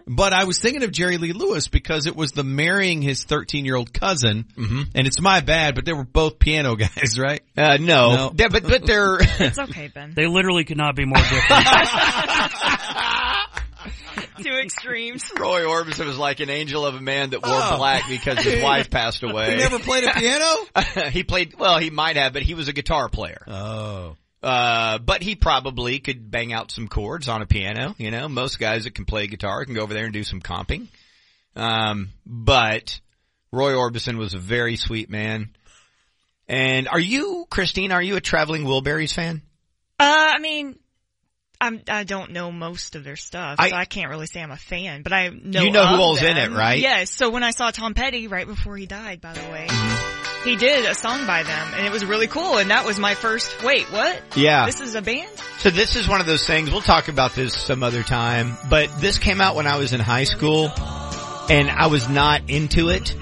[0.08, 3.66] But I was thinking of Jerry Lee Lewis because it was the marrying his 13
[3.66, 4.46] year old cousin.
[4.56, 7.42] And it's my bad, but they were both piano guys, right?
[7.58, 8.32] Uh, no.
[8.38, 9.18] Yeah, but, but they're.
[9.40, 10.14] It's okay, Ben.
[10.16, 11.50] They literally could not be more different.
[14.44, 15.24] Two extremes.
[15.40, 17.78] Roy Orbison was like an angel of a man that wore Oh.
[17.78, 19.52] black because his wife passed away.
[19.52, 21.10] He never played a piano?
[21.10, 23.44] he played, well, he might have, but he was a guitar player.
[23.48, 24.16] Oh.
[24.44, 28.60] Uh, but he probably could bang out some chords on a piano, you know, most
[28.60, 30.88] guys that can play guitar can go over there and do some comping.
[31.56, 33.00] Um, but
[33.52, 35.50] Roy Orbison was a very sweet man.
[36.48, 39.42] And are you, Christine, are you a Traveling Wilburys fan?
[40.00, 40.04] Uh,
[40.36, 40.78] I mean,
[41.66, 44.52] I'm, I don't know most of their stuff, I- so I can't really say I'm
[44.52, 46.80] a fan, but I know You know who all's in it, right?
[46.80, 47.10] Yes.
[47.12, 50.50] So when I saw Tom Petty right before he died, by the way, Mm-hmm.
[50.50, 52.58] he did a song by them, and it was really cool.
[52.58, 53.64] And that was my first.
[53.64, 54.22] Wait, what?
[54.36, 54.66] Yeah.
[54.68, 55.28] This is a band.
[55.60, 58.90] So this is one of those things, we'll talk about this some other time, but
[59.02, 60.72] this came out when I was in high school
[61.50, 63.16] and I was not into it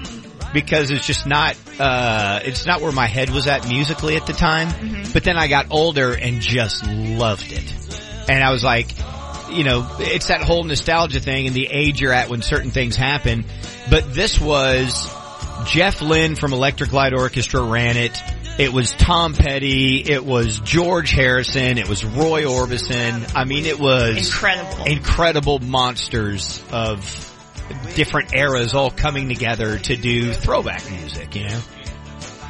[0.52, 4.32] because it's just not, uh, it's not where my head was at musically at the
[4.34, 4.68] time.
[5.14, 7.72] But then I got older and just loved it.
[8.28, 8.88] And I was like,
[9.50, 12.96] you know, it's that whole nostalgia thing and the age you're at when certain things
[12.96, 13.44] happen.
[13.90, 15.08] But this was
[15.66, 18.18] Jeff Lynne from Electric Light Orchestra ran it.
[18.58, 19.98] It was Tom Petty.
[19.98, 21.76] It was George Harrison.
[21.76, 23.32] It was Roy Orbison.
[23.34, 24.84] I mean, it was Incredible.
[24.84, 27.30] incredible monsters of
[27.94, 31.60] different eras all coming together to do throwback music, you know?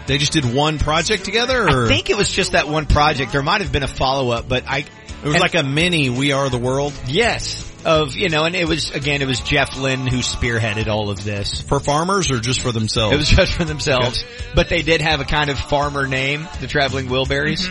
[0.06, 1.84] They just did one project together or?
[1.86, 3.32] I think it was just that one project.
[3.32, 4.84] There might have been a follow up, but I,
[5.24, 6.92] It was like a mini We Are the World?
[7.06, 7.70] Yes.
[7.84, 11.22] Of, you know, and it was, again, it was Jeff Lynne who spearheaded all of
[11.22, 11.60] this.
[11.62, 13.12] For farmers or just for themselves?
[13.14, 14.24] It was just for themselves.
[14.55, 17.66] But they did have a kind of farmer name, the Traveling Wilburys.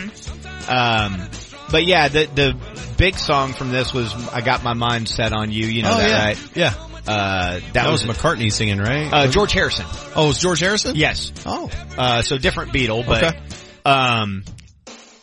[0.68, 1.28] Um,
[1.70, 5.50] but yeah, the, the big song from this was I Got My Mind Set on
[5.50, 6.24] You, you know Oh, that, yeah.
[6.24, 6.56] right?
[6.56, 6.74] Yeah.
[7.06, 9.12] Uh, that, That, was, was, McCartney singing, right?
[9.12, 9.84] uh, George Harrison.
[10.14, 10.94] Oh, it was George Harrison?
[10.96, 11.32] Yes.
[11.44, 11.70] Oh.
[11.98, 13.38] Uh, so different Beatle, but, Okay.
[13.84, 14.44] um,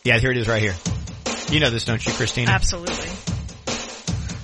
[0.04, 0.74] yeah, here it is right here.
[1.52, 2.50] You know this, don't you, Christina?
[2.50, 3.10] Absolutely.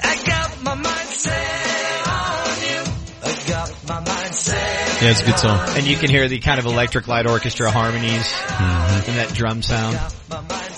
[0.02, 2.92] I got my mind set on you.
[3.24, 5.02] I got my mind set.
[5.02, 5.58] Yeah, it's a good song.
[5.70, 9.10] And you can hear the kind of electric light orchestra harmonies mm-hmm.
[9.10, 9.94] and that drum sound.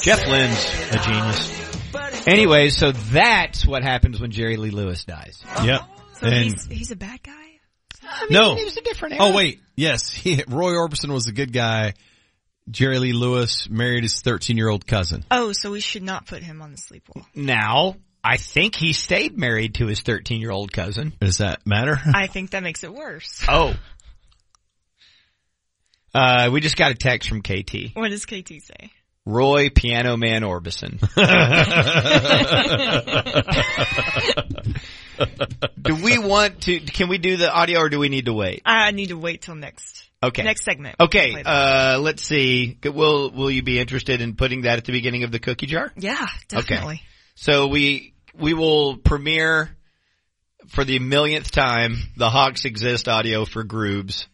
[0.02, 2.28] Jeff Lynne's a genius.
[2.28, 5.42] Anyway, so that's what happens when Jerry Lee Lewis dies.
[5.44, 5.66] Uh-huh.
[5.66, 5.80] Yep.
[6.20, 7.32] So And he's, he's a bad guy?
[8.30, 8.56] no.
[8.56, 9.32] It was a different oh, era.
[9.32, 11.94] Oh wait, yes, he, Roy Orbison was a good guy.
[12.70, 15.24] Jerry Lee Lewis married his 13 year old cousin.
[15.30, 17.26] Oh, so we should not put him on the sleep wall.
[17.34, 21.14] Now, I think he stayed married to his 13 year old cousin.
[21.20, 21.98] Does that matter?
[22.14, 23.44] I think that makes it worse.
[23.48, 23.74] Oh.
[26.14, 27.94] Uh, we just got a text from KT.
[27.94, 28.90] What does KT say?
[29.26, 30.98] Roy Piano Man Orbison.
[35.80, 38.62] do we want to, can we do the audio or do we need to wait?
[38.64, 40.09] I need to wait till next.
[40.22, 40.42] Okay.
[40.42, 40.96] Next segment.
[41.00, 42.76] Okay, uh, let's see.
[42.84, 45.92] Will, will you be interested in putting that at the beginning of the cookie jar?
[45.96, 47.02] yeah, definitely.
[47.36, 49.74] So we, we will premiere
[50.68, 54.26] for the millionth time the Hawks Exist audio for Groobs,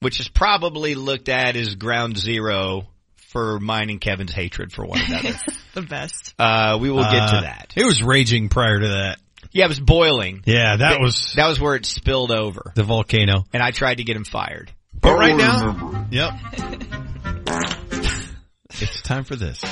[0.00, 5.00] which is probably looked at as ground zero for mine and Kevin's hatred for one
[5.00, 5.38] another.
[5.74, 6.34] the best.
[6.40, 7.72] uh, we will get Uh, to that.
[7.76, 9.18] It was raging prior to that.
[9.52, 10.42] Yeah, it was boiling.
[10.46, 12.72] Yeah, that was That was where it spilled over.
[12.74, 13.44] the volcano.
[13.52, 14.72] And I tried to get him fired.
[15.02, 16.32] But right now, yep.
[18.80, 19.62] it's time for this.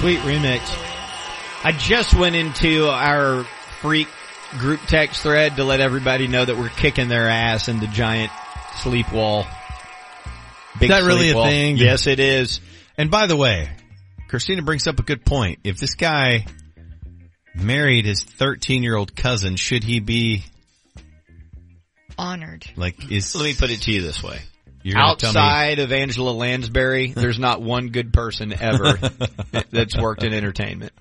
[0.00, 0.60] Sweet remix.
[1.64, 3.44] I just went into our
[3.80, 4.08] freak
[4.58, 8.30] group text thread to let everybody know that we're kicking their ass in the giant
[8.82, 9.46] sleep wall.
[10.78, 11.46] Big that really a wall.
[11.46, 11.76] thing?
[11.76, 12.60] Yes, it is.
[12.98, 13.68] And by the way,
[14.28, 15.60] Christina brings up a good point.
[15.64, 16.46] If this guy
[17.54, 20.44] married his 13 year old cousin, should he be
[22.18, 22.66] Honored.
[22.76, 24.40] like, is, Let me put it to you this way.
[24.86, 28.98] You're gonna tell me- Outside of Angela Lansbury, there's not one good person ever
[29.72, 30.92] that's worked in entertainment.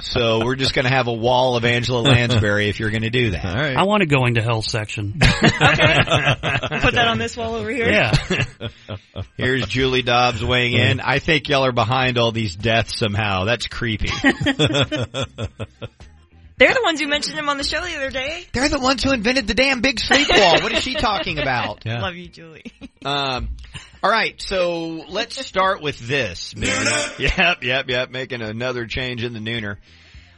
[0.00, 3.10] So we're just going to have a wall of Angela Lansbury if you're going to
[3.10, 3.44] do that.
[3.44, 3.76] All right.
[3.76, 5.20] I want a going to hell section.
[5.22, 5.44] okay.
[6.80, 7.88] Put that on this wall over here.
[7.88, 8.16] Yeah.
[9.36, 11.00] Here's Julie Dobbs weighing in.
[11.00, 13.44] I think y'all are behind all these deaths somehow.
[13.44, 14.08] That's creepy.
[16.58, 18.46] They're the ones who mentioned him on the show the other day.
[18.52, 20.62] They're the ones who invented the damn big sleep wall.
[20.62, 21.84] What is she talking about?
[21.86, 22.64] Love you, Julie.
[23.04, 23.48] Um,
[24.00, 26.54] all right, so let's start with this.
[26.54, 26.86] man.
[27.18, 28.10] Yep, yep, yep.
[28.10, 29.78] Making another change in the nooner.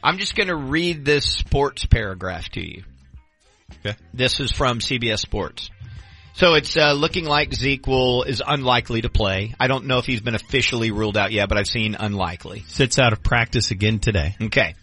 [0.03, 2.83] I'm just going to read this sports paragraph to you.
[3.85, 3.95] Okay.
[4.15, 5.69] This is from CBS Sports.
[6.33, 9.55] So it's uh, looking like Zeke will is unlikely to play.
[9.59, 12.63] I don't know if he's been officially ruled out yet, but I've seen unlikely.
[12.67, 14.35] Sits out of practice again today.
[14.41, 14.75] Okay.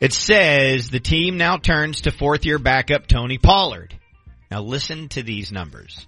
[0.00, 3.98] It says the team now turns to fourth year backup Tony Pollard.
[4.50, 6.06] Now listen to these numbers.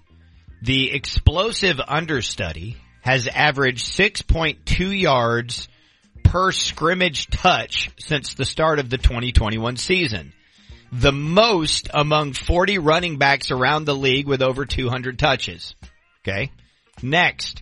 [0.61, 5.67] The explosive understudy has averaged 6.2 yards
[6.23, 10.31] per scrimmage touch since the start of the 2021 season.
[10.93, 15.75] The most among 40 running backs around the league with over 200 touches.
[16.21, 16.51] Okay.
[17.01, 17.61] Next.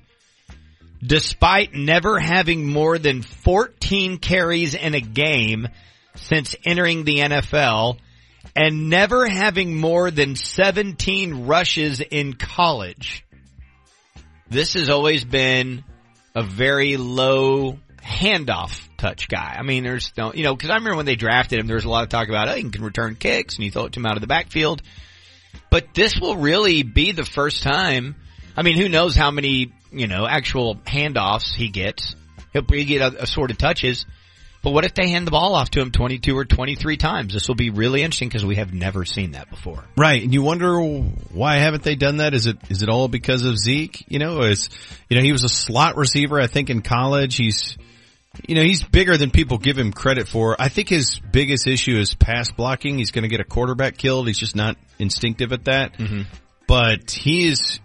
[1.01, 5.69] Despite never having more than 14 carries in a game
[6.19, 7.97] since entering the NFL
[8.55, 13.25] and never having more than 17 rushes in college.
[14.49, 15.83] This has always been
[16.35, 19.55] a very low handoff touch guy.
[19.57, 21.85] I mean, there's no, you know, cause I remember when they drafted him, there was
[21.85, 24.15] a lot of talk about, oh, he can return kicks and he to him out
[24.15, 24.81] of the backfield.
[25.69, 28.15] But this will really be the first time.
[28.57, 32.15] I mean, who knows how many, you know, actual handoffs he gets.
[32.53, 34.05] He'll he get assorted touches.
[34.61, 37.33] But what if they hand the ball off to him 22 or 23 times?
[37.33, 39.85] This will be really interesting because we have never seen that before.
[39.95, 42.33] Right, and you wonder why haven't they done that?
[42.33, 44.03] Is it is it all because of Zeke?
[44.09, 44.69] You know, is
[45.09, 46.39] you know he was a slot receiver.
[46.39, 47.77] I think in college he's
[48.47, 50.57] you know he's bigger than people give him credit for.
[50.59, 52.97] I think his biggest issue is pass blocking.
[52.97, 54.27] He's going to get a quarterback killed.
[54.27, 55.93] He's just not instinctive at that.
[55.93, 56.23] Mm-hmm.
[56.67, 57.79] But he is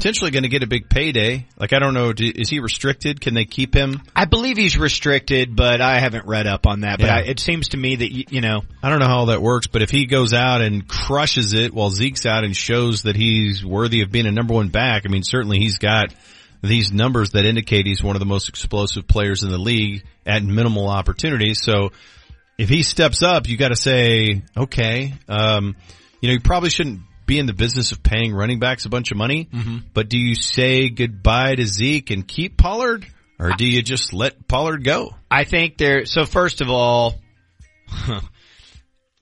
[0.00, 1.46] potentially going to get a big payday.
[1.58, 3.20] Like I don't know, do- is he restricted?
[3.20, 4.00] Can they keep him?
[4.16, 6.98] I believe he's restricted, but I haven't read up on that.
[6.98, 7.16] But Yeah.
[7.16, 9.66] I, it seems to me that, you, you know, I don't know how that works,
[9.66, 13.62] but if he goes out and crushes it while Zeke's out and shows that he's
[13.62, 16.14] worthy of being a number one back, I mean, certainly he's got
[16.62, 20.42] these numbers that indicate he's one of the most explosive players in the league at
[20.42, 21.60] minimal opportunities.
[21.62, 21.92] So
[22.56, 25.76] if he steps up, you got to say, okay, um,
[26.22, 29.12] you know, you probably shouldn't be in the business of paying running backs a bunch
[29.12, 29.84] of money, Mhm.
[29.94, 33.06] but do you say goodbye to Zeke and keep Pollard?
[33.38, 35.14] Or do you just let Pollard go?
[35.30, 37.14] I think there, so first of all,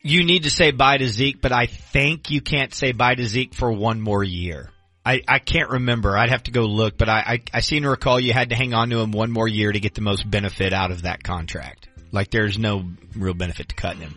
[0.02, 3.26] you need to say bye to Zeke, but I think you can't say bye to
[3.26, 4.70] Zeke for one more year.
[5.05, 6.16] I, I can't remember.
[6.16, 8.56] I'd have to go look, but I, I, I seem to recall you had to
[8.56, 11.22] hang on to him one more year to get the most benefit out of that
[11.22, 11.89] contract.
[12.10, 14.16] Like there's no real benefit to cutting him.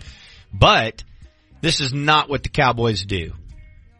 [0.53, 1.03] But
[1.61, 3.33] this is not what the Cowboys do.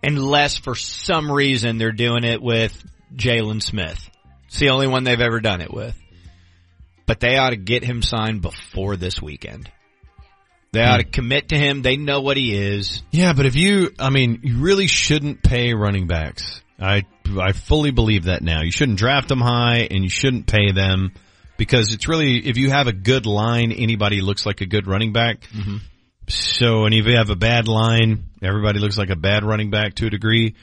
[0.04, 2.84] Unless for some reason they're doing it with
[3.16, 4.10] Jaylon Smith.
[4.48, 5.96] It's the only one they've ever done it with.
[7.06, 9.70] But they ought to get him signed before this weekend.
[10.72, 11.82] They ought to commit to him.
[11.82, 13.04] They know what he is.
[13.12, 16.62] Yeah, but if you, I mean, you really shouldn't pay running backs.
[16.80, 17.04] I,
[17.38, 18.62] I fully believe that now.
[18.62, 21.12] You shouldn't draft them high and you shouldn't pay them
[21.58, 25.12] because it's really, if you have a good line, anybody looks like a good running
[25.12, 25.42] back.
[25.42, 25.78] Mm-hmm.
[26.34, 29.96] So, and if you have a bad line, everybody looks like a bad running back
[29.96, 30.56] to a degree.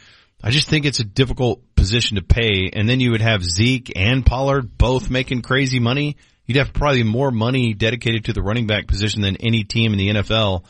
[0.42, 2.70] I just think it's a difficult position to pay.
[2.72, 6.16] And then you would have Zeke and Pollard both making crazy money.
[6.46, 9.98] You'd have probably more money dedicated to the running back position than any team in
[9.98, 10.64] the NFL.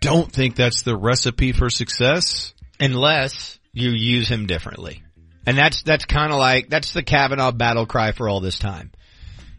[0.00, 2.52] Don't think that's the recipe for success.
[2.80, 5.02] Unless you use him differently.
[5.46, 8.92] And that's, that's kind of like, that's the Kavanaugh battle cry for all this time.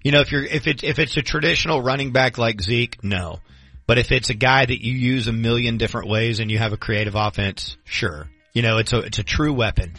[0.04, 3.40] You know, if you're, if it's, if it's a traditional running back like Zeke, no.
[3.86, 6.74] But if it's a guy that you use a million different ways and you have
[6.74, 8.30] a creative offense, sure.
[8.54, 9.94] You know, it's a, it's a true weapon.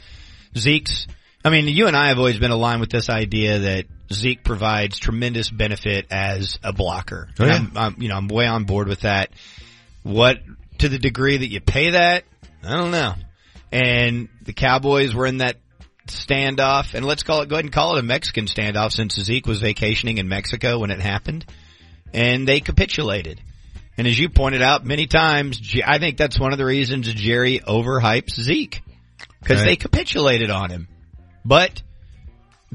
[0.57, 1.07] Zeke's,
[1.45, 4.99] I mean, you and I have always been aligned with this idea that Zeke provides
[4.99, 7.29] tremendous benefit as a blocker.
[7.39, 7.55] Oh, yeah.
[7.55, 9.31] I'm, I'm, you know, I'm way on board with that.
[10.03, 10.39] What,
[10.79, 12.25] to the degree that you pay that,
[12.63, 13.15] I don't know.
[13.73, 15.57] And the Cowboys were in that
[16.07, 19.47] standoff, and let's call it, go ahead and call it a Mexican standoff since Zeke
[19.47, 21.45] was vacationing in Mexico when it happened.
[22.13, 23.41] And they capitulated.
[23.97, 27.61] And as you pointed out many times, I think that's one of the reasons Jerry
[27.61, 28.83] overhypes Zeke.
[29.45, 29.67] Cause Right.
[29.67, 30.89] they capitulated on him.
[31.45, 31.83] But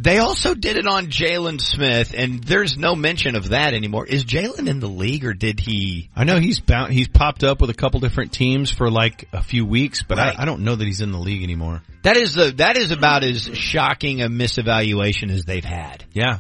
[0.02, 4.06] They also did it on Jaylon Smith, and there's no mention of that anymore.
[4.06, 6.10] Is Jaylon in the league, or did he?
[6.16, 9.44] I know he's bound, he's popped up with a couple different teams for like a
[9.44, 10.34] few weeks, but Right.
[10.40, 11.82] I, I don't know that he's in the league anymore.
[12.04, 16.06] That is the that is about as shocking a misevaluation as they've had.
[16.14, 16.40] Yeah.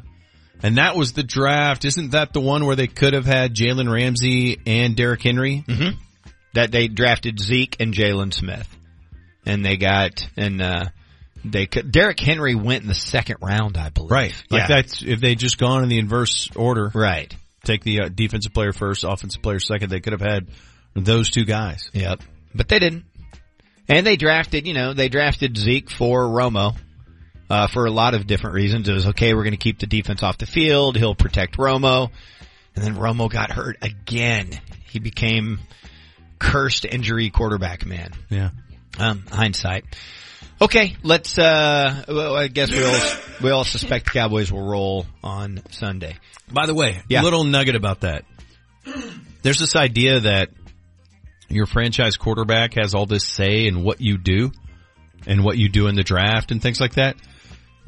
[0.61, 1.85] And that was the draft.
[1.85, 5.63] Isn't that the one where they could have had Jalen Ramsey and Derrick Henry?
[5.67, 5.97] Mm-hmm.
[6.53, 8.67] That they drafted Zeke and Jaylon Smith,
[9.45, 10.85] and they got and uh
[11.45, 14.11] they could, Derrick Henry went in the second round, I believe.
[14.11, 14.43] Right.
[14.49, 14.67] Like yeah.
[14.67, 16.91] that's, if they just gone in the inverse order.
[16.93, 17.33] Right.
[17.63, 20.47] Take the uh, defensive player first, offensive player second, they could have had
[20.95, 21.89] those two guys.
[21.93, 22.21] Yep.
[22.53, 23.05] But they didn't.
[23.87, 26.75] And they drafted, you know, they drafted Zeke for Romo.
[27.49, 28.87] Uh, for a lot of different reasons.
[28.87, 32.11] It was okay, we're gonna keep the defense off the field, he'll protect Romo.
[32.75, 34.49] And then Romo got hurt again.
[34.91, 35.59] He became
[36.37, 38.11] cursed injury quarterback man.
[38.29, 38.51] Yeah.
[38.97, 39.85] Um, hindsight.
[40.61, 42.99] Okay, let's, uh, well, I guess we all,
[43.41, 46.17] we all suspect the Cowboys will roll on Sunday.
[46.51, 47.21] By the way, Yeah.
[47.23, 48.25] little nugget about that.
[49.41, 50.49] There's this idea that
[51.49, 54.51] your franchise quarterback has all this say in what you do
[55.25, 57.15] and what you do in the draft and things like that.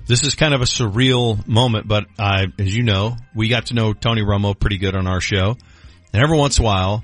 [0.07, 3.73] This is kind of a surreal moment, but I, as you know, we got to
[3.73, 5.55] know Tony Romo pretty good on our show.
[6.13, 7.03] And every once in a while,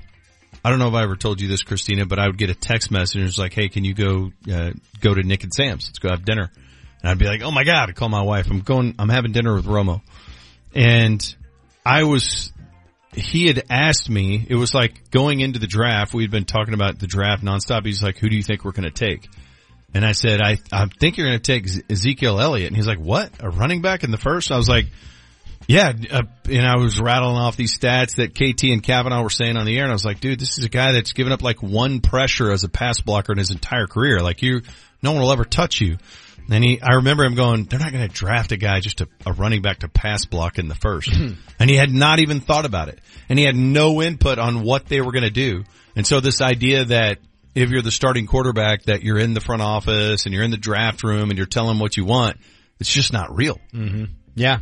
[0.64, 2.54] I don't know if I ever told you this, Christina, but I would get a
[2.54, 5.54] text message and it was like, Hey, can you go, uh, go to Nick and
[5.54, 5.88] Sam's?
[5.88, 6.50] Let's go have dinner.
[7.02, 8.50] And I'd be like, Oh my God, I call my wife.
[8.50, 10.02] I'm going, I'm having dinner with Romo.
[10.74, 11.36] And
[11.86, 12.52] I was,
[13.14, 16.98] he had asked me, it was like going into the draft, we'd been talking about
[16.98, 17.86] the draft nonstop.
[17.86, 19.28] He's like, who do you think we're going to take?
[19.94, 22.68] And I said, I, I think you're going to take Ezekiel Elliott.
[22.68, 23.32] And he's like, what?
[23.40, 24.52] A running back in the first?
[24.52, 24.86] I was like,
[25.66, 25.92] yeah.
[26.10, 29.66] Uh, and I was rattling off these stats that KT and Kavanaugh were saying on
[29.66, 29.84] the air.
[29.84, 32.52] And I was like, dude, this is a guy that's given up like one pressure
[32.52, 34.20] as a pass blocker in his entire career.
[34.20, 34.62] Like you,
[35.02, 35.96] no one will ever touch you.
[36.50, 39.08] And he, I remember him going, they're not going to draft a guy just a,
[39.26, 41.10] a running back to pass block in the first.
[41.58, 43.00] and he had not even thought about it.
[43.28, 45.64] And he had no input on what they were going to do.
[45.94, 47.18] And so this idea that
[47.62, 50.56] if you're the starting quarterback, that you're in the front office and you're in the
[50.56, 52.36] draft room and you're telling them what you want,
[52.78, 53.60] it's just not real.
[53.72, 54.04] Mm-hmm.
[54.36, 54.60] Yeah.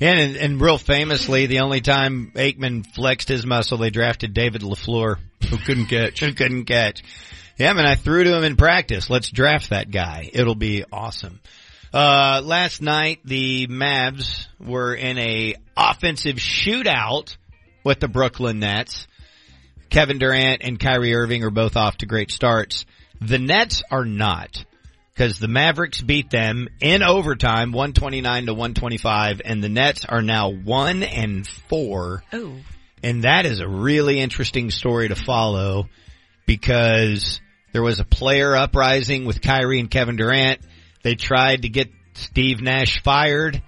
[0.00, 5.16] And, and, real famously, the only time Aikman flexed his muscle, they drafted David LaFleur.
[5.48, 6.18] Who couldn't catch.
[6.20, 7.04] Who couldn't catch.
[7.56, 9.08] Yeah, man, I threw to him in practice.
[9.08, 10.28] Let's draft that guy.
[10.32, 11.40] It'll be awesome.
[11.94, 17.36] Uh, last night, the Mavs were in a offensive shootout
[17.84, 19.06] with the Brooklyn Nets.
[19.92, 22.86] Kevin Durant and Kyrie Irving are both off to great starts.
[23.20, 24.64] The Nets are not.
[25.16, 30.50] Cause the Mavericks beat them in overtime, 129 to 125, and the Nets are now
[30.50, 32.24] one and four.
[32.32, 32.56] Oh.
[33.02, 35.90] And that is a really interesting story to follow
[36.46, 37.42] because
[37.72, 40.60] there was a player uprising with Kyrie and Kevin Durant.
[41.02, 43.62] They tried to get Steve Nash fired.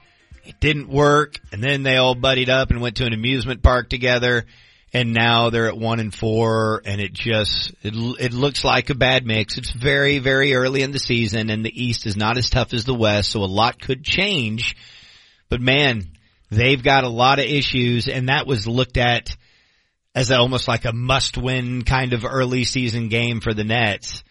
[0.44, 1.38] It didn't work.
[1.52, 4.46] And then they all buddied up and went to an amusement park together.
[4.94, 8.94] And now they're at one and four and it just, it, it looks like a
[8.94, 9.58] bad mix.
[9.58, 12.84] It's very, very early in the season and the East is not as tough as
[12.84, 13.32] the West.
[13.32, 14.76] So a lot could change.
[15.48, 16.10] But man,
[16.48, 19.36] they've got a lot of issues and that was looked at
[20.14, 24.22] as almost like a must win kind of early season game for the Nets.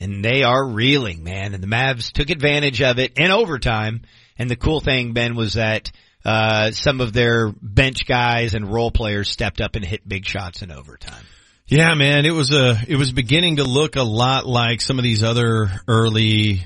[0.00, 1.54] And they are reeling, man.
[1.54, 4.02] And the Mavs took advantage of it in overtime.
[4.36, 5.92] And the cool thing, Ben, was that
[6.24, 10.62] uh, some of their bench guys and role players stepped up and hit big shots
[10.62, 11.24] in overtime.
[11.66, 15.04] Yeah, man, it was a, it was beginning to look a lot like some of
[15.04, 16.64] these other early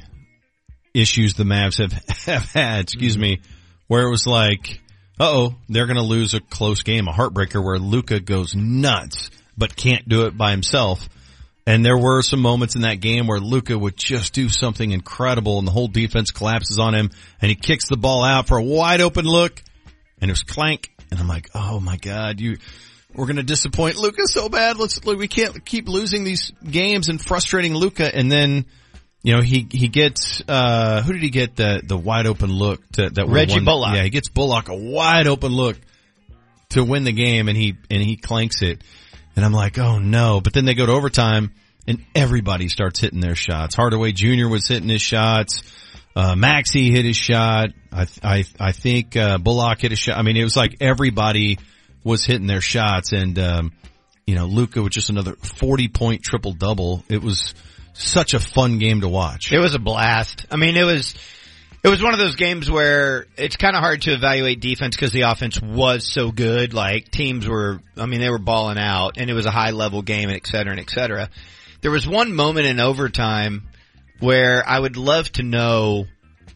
[0.95, 1.93] issues the Mavs have,
[2.27, 3.41] have had, excuse me,
[3.87, 4.81] where it was like,
[5.21, 10.09] oh, they're gonna lose a close game, a heartbreaker where Luka goes nuts, but can't
[10.09, 11.09] do it by himself.
[11.67, 15.59] And there were some moments in that game where Luka would just do something incredible
[15.59, 17.11] and the whole defense collapses on him
[17.43, 19.61] and he kicks the ball out for a wide open look
[20.21, 20.93] and it was clank.
[21.11, 22.59] And I'm like, oh my God, you,
[23.15, 24.79] we're going to disappoint Luka so bad.
[24.79, 28.15] Let's, we can't keep losing these games and frustrating Luka.
[28.15, 28.67] And then,
[29.23, 32.87] you know, he, he gets, uh, who did he get the, the wide open look
[32.93, 33.97] to, that Reggie won- Bullock.
[33.97, 35.77] Yeah, he gets Bullock a wide open look
[36.71, 38.83] to win the game and he, and he clanks it.
[39.37, 40.41] And I'm like, oh no.
[40.41, 41.53] But then they go to overtime
[41.87, 43.75] and everybody starts hitting their shots.
[43.75, 44.49] Hardaway Jr.
[44.49, 45.63] was hitting his shots.
[46.17, 47.69] Uh, Maxi hit his shot.
[47.93, 50.17] I, I, I think, uh, Bullock hit a shot.
[50.17, 51.59] I mean, it was like everybody
[52.03, 53.73] was hitting their shots and, um,
[54.27, 57.05] you know, Luka with just another 40 point triple double.
[57.09, 57.55] It was
[57.93, 59.53] such a fun game to watch.
[59.53, 60.47] It was a blast.
[60.51, 61.15] I mean, it was,
[61.83, 65.13] it was one of those games where it's kind of hard to evaluate defense because
[65.13, 66.75] the offense was so good.
[66.75, 70.03] Like teams were, I mean, they were balling out and it was a high level
[70.03, 71.31] game and et cetera and et cetera.
[71.83, 73.69] There was one moment in overtime
[74.21, 76.07] where I would love to know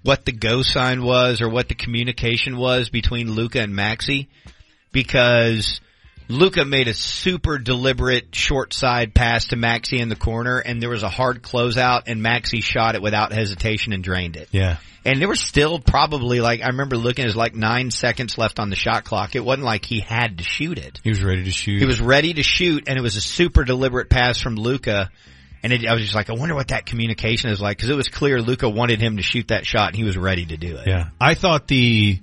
[0.02, 4.28] what the go sign was or what the communication was between Luka and Maxi
[4.92, 5.80] because
[6.30, 10.88] Luka made a super deliberate short side pass to Maxi in the corner and there
[10.88, 14.48] was a hard closeout and Maxi shot it without hesitation and drained it.
[14.52, 14.76] Yeah.
[15.04, 18.70] And there was still probably like, I remember looking, was like nine seconds left on
[18.70, 19.34] the shot clock.
[19.34, 21.00] It wasn't like he had to shoot it.
[21.02, 21.80] He was ready to shoot.
[21.80, 25.10] He was ready to shoot and it was a super deliberate pass from Luka.
[25.62, 27.96] And it, I was just like, I wonder what that communication is like because it
[27.96, 30.76] was clear Luka wanted him to shoot that shot and he was ready to do
[30.76, 30.86] it.
[30.86, 31.08] Yeah.
[31.20, 32.20] I thought the,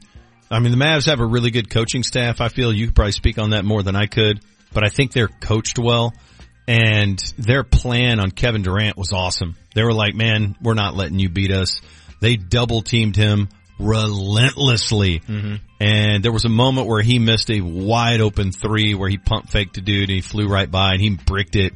[0.49, 2.41] I mean, the Mavs have a really good coaching staff.
[2.41, 4.39] I feel you could probably speak on that more than I could,
[4.73, 6.13] but I think they're coached well
[6.67, 9.55] and their plan on Kevin Durant was awesome.
[9.73, 11.79] They were like, man, we're not letting you beat us.
[12.19, 13.47] They double teamed him
[13.79, 15.19] relentlessly.
[15.19, 15.55] Mm-hmm.
[15.79, 19.49] And there was a moment where he missed a wide open three where he pump
[19.49, 21.73] faked a dude and he flew right by and he bricked it.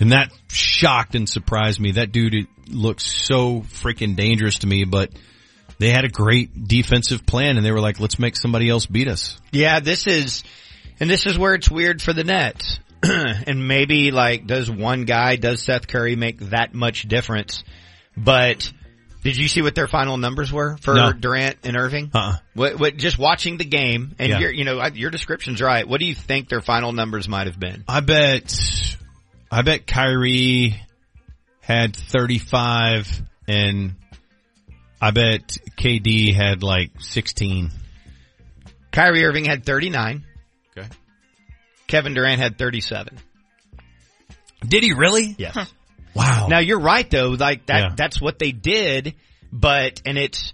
[0.00, 1.92] And that shocked and surprised me.
[1.92, 5.10] That dude looked so freaking dangerous to me, but
[5.78, 9.08] they had a great defensive plan and they were like, let's make somebody else beat
[9.08, 9.38] us.
[9.50, 10.44] Yeah, this is,
[11.00, 12.78] and this is where it's weird for the Nets.
[13.02, 17.64] and maybe like, does one guy, does Seth Curry make that much difference?
[18.16, 18.72] But
[19.24, 21.12] did you see what their final numbers were for No.
[21.12, 22.10] Durant and Irving?
[22.14, 22.36] Uh-uh.
[22.54, 24.38] What, what, just watching the game and Yeah.
[24.38, 25.86] your, you know, your description's right.
[25.88, 27.82] What do you think their final numbers might have been?
[27.88, 28.54] I bet,
[29.50, 30.76] I bet Kyrie
[31.60, 33.94] had 35 and
[35.02, 37.70] I bet KD had like 16.
[38.92, 40.24] Kyrie Irving had 39.
[40.78, 40.86] Okay.
[41.88, 43.18] Kevin Durant had 37.
[44.66, 45.34] Did he really?
[45.36, 45.56] Yes.
[46.14, 46.46] Wow.
[46.48, 47.94] Now you're right though, like that, Yeah.
[47.96, 49.14] that's what they did,
[49.52, 50.52] but, and it's,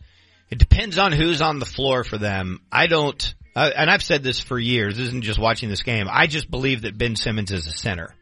[0.51, 2.61] it depends on who's on the floor for them.
[2.73, 6.07] I don't, uh, and I've said this for years, this isn't just watching this game.
[6.11, 8.15] I just believe that Ben Simmons is a center.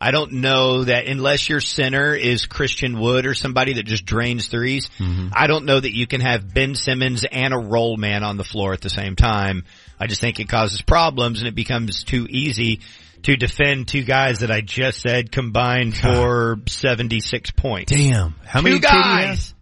[0.00, 4.48] I don't know that unless your center is Christian Wood or somebody that just drains
[4.48, 5.28] 3s mm-hmm.
[5.32, 8.44] I don't know that you can have Ben Simmons and a roll man on the
[8.44, 9.64] floor at the same time.
[9.98, 12.80] I just think it causes problems and it becomes too easy
[13.22, 17.92] to defend two guys that I just said combined for 76 points.
[17.92, 18.34] Damn.
[18.44, 19.54] How Two many guys.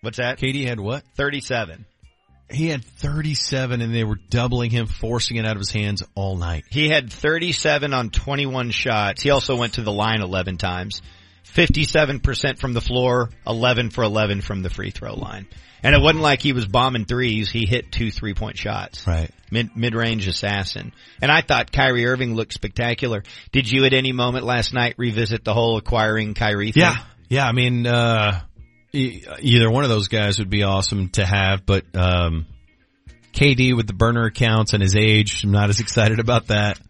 [0.00, 0.38] What's that?
[0.38, 1.04] KD had what?
[1.16, 1.84] 37.
[2.50, 6.36] He had 37 and they were doubling him, forcing it out of his hands all
[6.36, 6.64] night.
[6.70, 9.22] He had 37 on 21 shots.
[9.22, 11.02] He also went to the line 11 times.
[11.54, 15.46] 57% from the floor, 11 for 11 from the free throw line.
[15.82, 17.50] And it wasn't like he was bombing threes.
[17.50, 19.06] He hit two three point shots.
[19.06, 19.30] Right.
[19.50, 20.92] Mid, mid-range assassin.
[21.22, 23.22] And I thought Kyrie Irving looked spectacular.
[23.52, 26.82] Did you at any moment last night revisit the whole acquiring Kyrie thing?
[26.82, 26.96] Yeah.
[27.28, 27.46] Yeah.
[27.46, 28.40] I mean, uh,
[28.96, 32.46] either one of those guys would be awesome to have, but, um,
[33.32, 36.80] KD with the burner accounts and his age, I'm not as excited about that.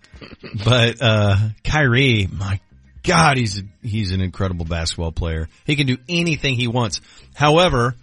[0.64, 2.60] But, uh, Kyrie, my
[3.02, 5.48] God, he's, he's an incredible basketball player.
[5.64, 7.00] He can do anything he wants.
[7.34, 7.94] However,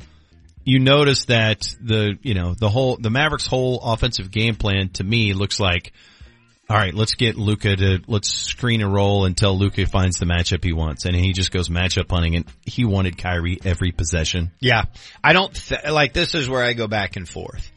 [0.64, 5.04] you notice that the, you know, the whole, the Mavericks whole offensive game plan to
[5.04, 5.92] me looks like,
[6.74, 10.64] all right, let's get Luka to, let's screen a roll until Luka finds the matchup
[10.64, 11.06] he wants.
[11.06, 14.50] And he just goes matchup hunting and he wanted Kyrie every possession.
[14.60, 14.86] Yeah.
[15.24, 17.72] I don't, th- like this is where I go back and forth.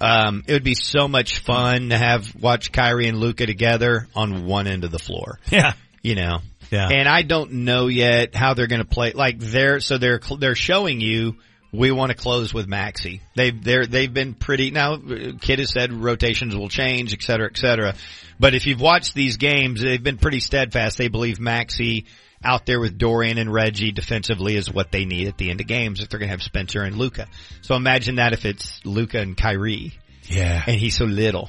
[0.00, 4.44] Um, it would be so much fun to have, watch Kyrie and Luka together on
[4.44, 5.38] one end of the floor.
[5.48, 5.74] Yeah.
[6.02, 6.40] You know?
[6.72, 6.88] Yeah.
[6.88, 9.12] And I don't know yet how they're going to play.
[9.12, 11.36] Like they're so they're they're showing you
[11.72, 13.20] we want to close with Maxi.
[13.34, 14.98] They've they're they've been pretty now.
[15.40, 17.94] Kidd has said rotations will change, et cetera, et cetera.
[18.38, 20.98] But if you've watched these games, they've been pretty steadfast.
[20.98, 22.04] They believe Maxi
[22.44, 25.66] out there with Dorian and Reggie defensively is what they need at the end of
[25.66, 27.28] games if they're going to have Spencer and Luka.
[27.60, 29.92] So imagine that if it's Luka and Kyrie.
[30.24, 30.62] Yeah.
[30.66, 31.48] And he's so little.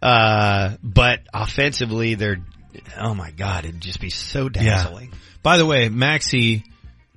[0.00, 2.38] Uh, but offensively, they're,
[2.98, 5.12] oh my God, it'd just be so dazzling.
[5.42, 6.64] By the way, Maxi,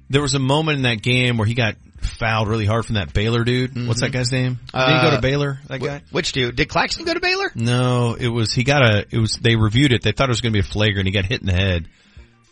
[0.10, 1.76] there was a moment in that game where he got
[2.06, 3.88] fouled really hard from that Baylor dude.
[3.88, 4.56] What's that guy's name?
[4.56, 5.60] Did he go Uh, to Baylor?
[5.68, 6.02] That wh- guy?
[6.12, 6.56] Which dude?
[6.56, 7.52] Did Claxton go to Baylor?
[7.56, 10.02] No, it was, he got a, it was, they reviewed it.
[10.02, 11.08] They thought it was going to be a flagrant.
[11.08, 11.88] He got hit in the head.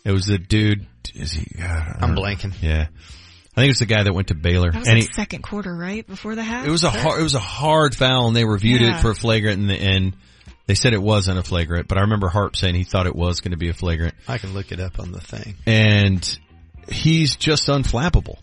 [0.04, 2.54] It was the dude, is he, God, I don't I'm blanking.
[2.60, 2.86] Yeah.
[3.54, 4.70] I think it was the guy that went to Baylor.
[4.72, 6.06] That was And like he, second quarter, right?
[6.06, 6.66] Before the half?
[6.66, 8.96] it was a hard, it was a hard foul and they reviewed Yeah.
[8.98, 10.16] it for a flagrant and, and
[10.66, 13.40] they said it wasn't a flagrant, but I remember Harp saying he thought it was
[13.40, 14.14] going to be a flagrant.
[14.26, 15.56] I can look it up on the thing.
[15.66, 16.38] and
[16.88, 18.38] he's just unflappable.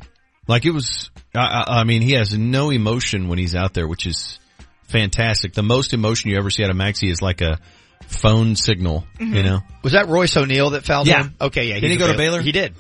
[0.50, 4.08] Like it was, I, I mean, he has no emotion when he's out there, which
[4.08, 4.40] is
[4.88, 5.54] fantastic.
[5.54, 7.60] The most emotion you ever see out of Maxi is like a
[8.08, 9.60] phone signal, you know?
[9.84, 11.26] Was that Royce O'Neale that fouled Yeah.
[11.26, 11.36] him?
[11.40, 11.80] Okay, yeah.
[11.80, 12.42] Did he go to Baylor?
[12.42, 12.74] He did.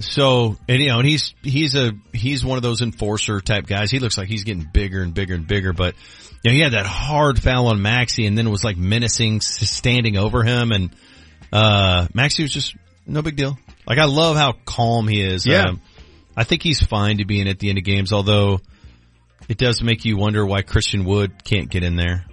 [0.00, 3.90] So, and you know, and he's, he's a, he's one of those enforcer type guys.
[3.90, 5.94] He looks like he's getting bigger and bigger and bigger, but
[6.42, 10.18] you know, he had that hard foul on Maxi and then was like menacing, standing
[10.18, 10.94] over him and,
[11.50, 13.56] uh, Maxi was just no big deal.
[13.86, 15.46] Like I love how calm he is.
[15.46, 15.68] Yeah.
[15.68, 15.80] Um,
[16.36, 18.60] I think he's fine to be in at the end of games, although
[19.48, 22.24] it does make you wonder why Christian Wood can't get in there.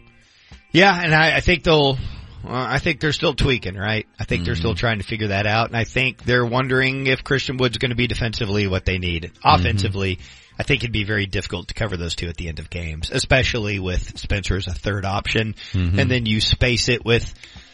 [0.71, 1.97] Yeah, and I, I think they'll.
[2.43, 4.07] I think they're still tweaking, right?
[4.19, 4.59] I think they're Mm-hmm.
[4.61, 7.91] still trying to figure that out, and I think they're wondering if Christian Wood's going
[7.91, 9.31] to be defensively what they need.
[9.45, 10.17] Offensively,
[10.57, 13.11] I think it'd be very difficult to cover those two at the end of games,
[13.11, 15.99] especially with Spencer as a third option, Mhm.
[15.99, 17.31] and then you space it with,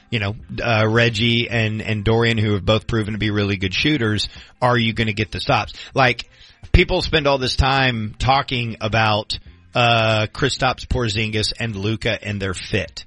[0.09, 3.73] you know, uh, Reggie and and Dorian, who have both proven to be really good
[3.73, 4.29] shooters.
[4.61, 5.73] Are you going to get the stops?
[5.93, 6.29] Like
[6.71, 9.38] people spend all this time talking about
[9.75, 13.05] uh Kristaps Porzingis and Luka and their fit.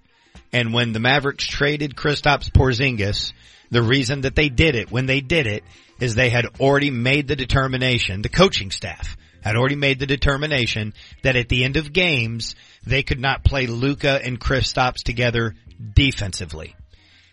[0.52, 3.32] And when the Mavericks traded Kristaps Porzingis,
[3.70, 5.64] the reason that they did it when they did it
[6.01, 10.93] is they had already made the determination, the coaching staff had already made the determination
[11.22, 15.55] that at the end of games, they could not play Luka and Kristaps together
[15.94, 16.74] defensively.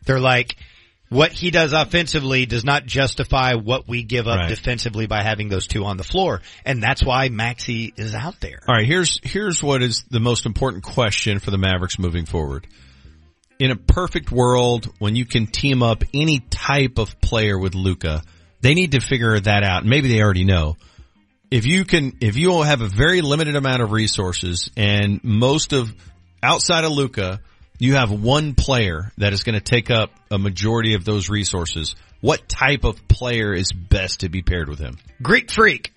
[0.08, 0.56] They're like,
[1.10, 4.50] what he does offensively does not justify what we give up Right.
[4.50, 6.42] defensively by having those two on the floor.
[6.66, 8.60] And that's why Maxi is out there.
[8.68, 12.68] All right, here's here's what is the most important question for the Mavericks moving forward.
[13.60, 18.22] In a perfect world, when you can team up any type of player with Luka,
[18.62, 19.86] they need to figure that out.
[19.86, 20.76] Maybe they already know.
[21.50, 25.94] If you can, if you have a very limited amount of resources and most of
[26.44, 27.40] outside of Luka,
[27.80, 31.96] you have one player that is going to take up a majority of those resources.
[32.22, 34.98] What type of player is best to be paired with him?
[35.22, 35.94] Greek freak.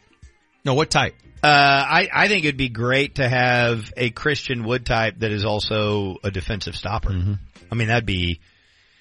[0.65, 1.15] No, what type?
[1.43, 5.47] Uh, I, I think it'd be great to have a Christian Wood type that is
[5.47, 7.13] also a defensive stopper.
[7.73, 8.41] I mean, that'd be,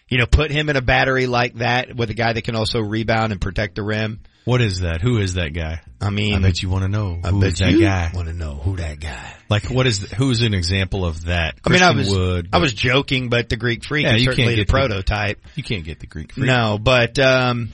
[0.07, 2.79] you know, put him in a battery like that with a guy that can also
[2.79, 4.21] rebound and protect the rim.
[4.45, 5.01] What is that?
[5.01, 5.81] Who is that guy?
[6.01, 7.19] I mean, I bet you want to know.
[7.23, 8.09] I who bet is that you guy?
[8.15, 9.33] want to know who that guy.
[9.49, 10.09] Like, what is?
[10.11, 11.55] Who's an example of that?
[11.65, 12.49] I mean, I Christian was Wood.
[12.53, 15.39] I was joking, but the Greek freak Yeah, is certainly the get the- prototype.
[15.55, 16.47] You can't get the Greek freak.
[16.47, 17.69] No, but um,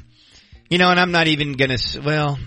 [0.70, 1.78] you know, and I'm not even gonna.
[2.04, 2.40] Well,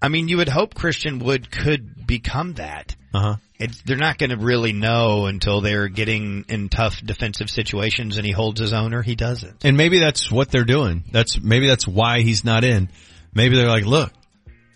[0.00, 2.94] I mean, you would hope Christian Wood could become that.
[3.16, 3.36] Uh huh.
[3.58, 8.26] It's, they're not going to really know until they're getting in tough defensive situations, and
[8.26, 9.00] he holds his owner.
[9.00, 9.64] He doesn't.
[9.64, 11.04] And maybe that's what they're doing.
[11.10, 12.90] That's maybe that's why he's not in.
[13.34, 14.12] Maybe they're like, look,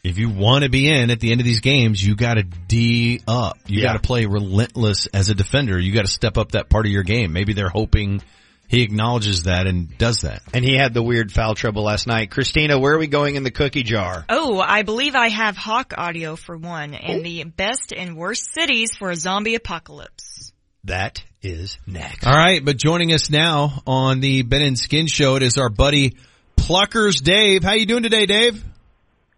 [0.03, 2.43] if you want to be in at the end of these games, you got to
[2.43, 3.59] D up.
[3.67, 3.89] You Yeah.
[3.89, 5.79] got to play relentless as a defender.
[5.79, 7.35] You got to step up that part of your game.
[7.35, 8.23] Maybe they're hoping
[8.71, 10.43] he acknowledges that and does that.
[10.55, 12.31] And he had the weird foul trouble last night.
[12.31, 14.25] Christina, where are we going in the cookie jar?
[14.29, 17.23] Oh, I believe I have Hawk audio for one, and oh.
[17.25, 20.53] the best and worst cities for a zombie apocalypse.
[20.85, 22.25] That is next.
[22.25, 25.69] All right, but joining us now on the Ben and Skin show, it is our
[25.69, 26.17] buddy
[26.57, 27.65] Pluckers Dave.
[27.65, 28.63] How you doing today, Dave?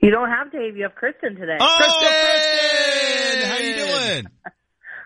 [0.02, 1.56] You don't have Dave, you have Kristen today.
[1.59, 3.48] Oh, Kristen!
[3.48, 4.26] How you doing?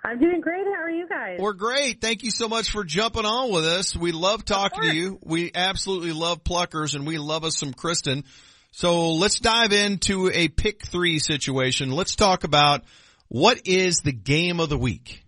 [0.06, 0.64] I'm doing great.
[0.66, 1.40] How are you guys?
[1.40, 2.00] We're great.
[2.00, 3.96] Thank you so much for jumping on with us.
[3.96, 5.18] We love talking to you.
[5.24, 8.22] We absolutely love Pluckers and we love us some Kristen.
[8.70, 11.90] So let's dive into a pick three situation.
[11.90, 12.84] Let's talk about
[13.26, 15.24] what is the game of the week?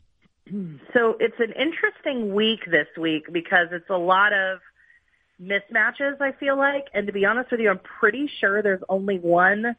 [0.95, 4.61] So it's an interesting week this week because it's a lot of
[5.41, 6.87] mismatches, I feel like.
[6.95, 9.77] And to be honest with you, I'm pretty sure there's only one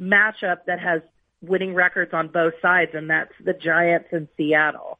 [0.00, 1.02] matchup that has
[1.42, 4.98] winning records on both sides, and that's the Giants in Seattle.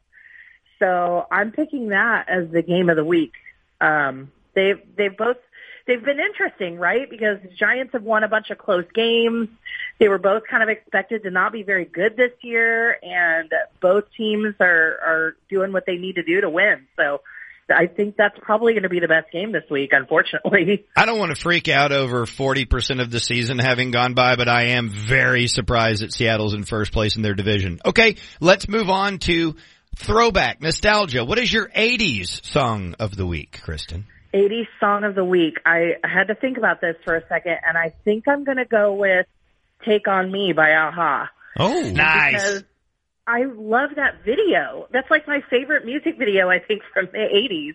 [0.79, 3.33] So I'm picking that as the game of the week.
[3.81, 5.37] Um, they've they've both
[5.87, 7.09] they've been interesting, right?
[7.11, 9.49] Because the Giants have won a bunch of close games.
[9.99, 14.05] They were both kind of expected to not be very good this year, and both
[14.17, 16.87] teams are are doing what they need to do to win.
[16.97, 17.23] So
[17.71, 20.87] I think that's probably going to be the best game this week, unfortunately.
[20.97, 24.49] I don't want to freak out over 40% of the season having gone by, but
[24.49, 27.81] I am very surprised that Seattle's in first place in their division.
[27.85, 29.57] Okay, let's move on to
[29.97, 31.25] throwback, nostalgia.
[31.25, 34.07] What is your 80s song of the week, Kristen?
[34.35, 35.55] 80s song of the week.
[35.65, 38.67] I had to think about this for a second, and I think I'm going to
[38.67, 39.27] go with
[39.85, 41.31] "Take on Me" by a-ha.
[41.59, 42.65] Oh, Because
[43.29, 44.89] I love that video.
[44.91, 47.75] That's like my favorite music video, I think, from the 80s.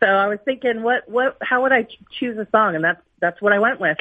[0.00, 1.86] So I was thinking, what, what, how would I
[2.18, 2.74] choose a song?
[2.74, 3.98] And that's, that's what I went with.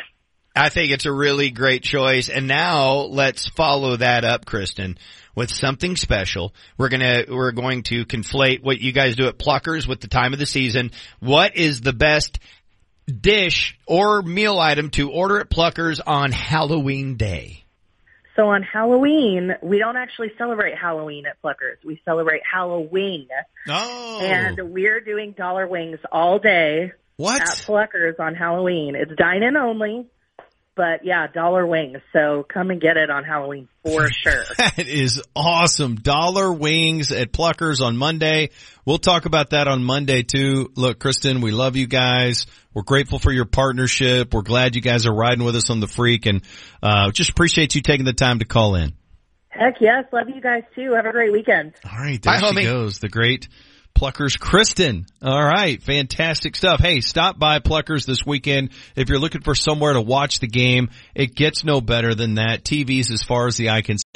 [0.55, 2.29] I think it's a really great choice.
[2.29, 4.97] And now let's follow that up, Kristen,
[5.35, 6.53] with something special.
[6.77, 10.31] We're gonna, we're going to conflate what you guys do at Pluckers with the time
[10.31, 10.91] of the season.
[11.19, 12.39] What is the best
[13.07, 17.65] dish or meal item to order at Pluckers on Halloween Day?
[18.37, 21.83] So on Halloween, we don't actually celebrate Halloween at Pluckers.
[21.83, 23.27] We celebrate Halloween.
[23.67, 24.19] Oh.
[24.21, 27.41] And we're doing dollar wings all day What?
[27.41, 28.95] at Pluckers on Halloween.
[28.95, 30.05] It's dine in only.
[30.77, 31.97] But yeah, dollar wings.
[32.13, 34.43] So come and get it on Halloween for sure.
[34.57, 35.95] That is awesome.
[35.95, 38.51] Dollar wings at Pluckers on Monday.
[38.85, 40.71] We'll talk about that on Monday too.
[40.75, 42.45] Look, Kristen, we love you guys.
[42.73, 44.33] We're grateful for your partnership.
[44.33, 46.43] We're glad you guys are riding with us on the freak and,
[46.81, 48.93] uh, just appreciate you taking the time to call in.
[49.49, 50.93] Heck yes, love you guys too.
[50.93, 51.73] Have a great weekend.
[51.83, 52.63] All right, there Bye, she homie.
[52.63, 52.99] goes.
[52.99, 53.47] The great
[53.97, 55.07] Pluckers Kristen.
[55.23, 56.79] All right, fantastic stuff.
[56.79, 60.91] Hey, stop by Pluckers this weekend if you're looking for somewhere to watch the game.
[61.15, 62.63] It gets no better than that.
[62.63, 63.97] TVs as far as the eye can.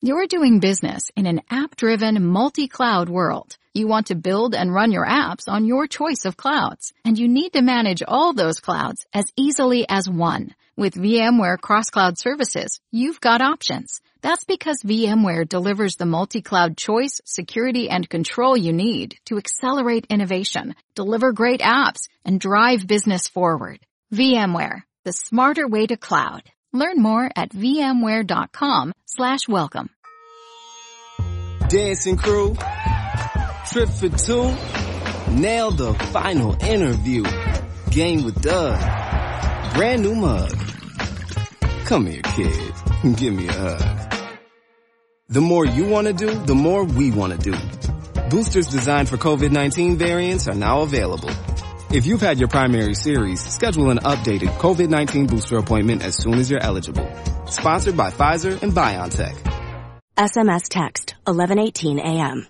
[0.00, 3.56] You're doing business in an app-driven, multi-cloud world.
[3.74, 7.28] You want to build and run your apps on your choice of clouds, and you
[7.28, 10.54] need to manage all those clouds as easily as one.
[10.76, 14.00] With VMware Cross-Cloud Services, you've got options.
[14.22, 20.74] That's because VMware delivers the multi-cloud choice, security, and control you need to accelerate innovation,
[20.94, 23.80] deliver great apps, and drive business forward.
[24.12, 26.42] VMware, the smarter way to cloud.
[26.72, 29.90] Learn more at vmware.com slash welcome.
[31.68, 32.54] Dancing crew,
[33.70, 34.54] trip for two,
[35.30, 37.24] nailed the final interview.
[37.90, 38.78] Game with Doug,
[39.74, 40.56] brand new mug.
[41.86, 42.72] Come here, kid,
[43.16, 44.12] give me a hug.
[45.28, 47.56] The more you want to do, the more we want to do.
[48.30, 51.30] Boosters designed for COVID-19 variants are now available.
[51.92, 56.48] If you've had your primary series, schedule an updated COVID-19 booster appointment as soon as
[56.48, 57.10] you're eligible.
[57.46, 59.34] Sponsored by Pfizer and BioNTech.
[60.16, 62.46] SMS text 1118 AM.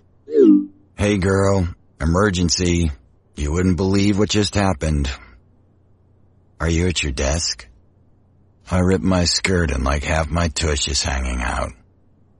[0.95, 1.67] Hey girl,
[1.99, 2.91] emergency.
[3.35, 5.09] You wouldn't believe what just happened.
[6.59, 7.67] Are you at your desk?
[8.69, 11.71] I ripped my skirt and like half my tush is hanging out.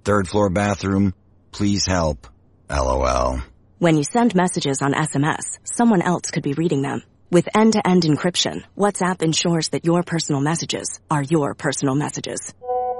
[0.03, 1.15] Third floor bathroom,
[1.51, 2.27] please help.
[2.69, 3.41] LOL.
[3.81, 7.01] When you send messages on SMS, someone else could be reading them.
[7.31, 12.53] With end-to-end encryption, WhatsApp ensures that your personal messages are your personal messages.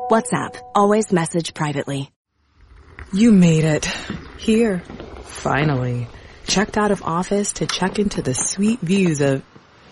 [0.10, 2.10] WhatsApp, always message privately.
[3.14, 3.86] You made it.
[4.40, 4.82] Here.
[5.22, 6.08] Finally.
[6.48, 9.44] Checked out of office to check into the sweet views of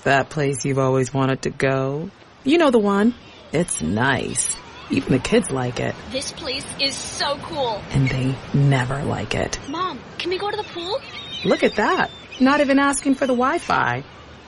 [0.05, 2.09] that place you've always wanted to go.
[2.43, 3.13] You know the one.
[3.51, 4.57] It's nice.
[4.91, 5.95] Even the kids like it.
[6.11, 7.81] This place is so cool.
[7.91, 9.59] And they never like it.
[9.69, 10.99] Mom, can we go to the pool?
[11.45, 12.09] Look at that.
[12.39, 14.03] Not even asking for the Wi-Fi.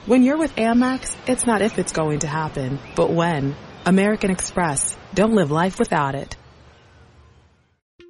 [0.06, 3.54] When you're with Amex, it's not if it's going to happen, but when.
[3.86, 4.96] American Express.
[5.14, 6.36] Don't live life without it.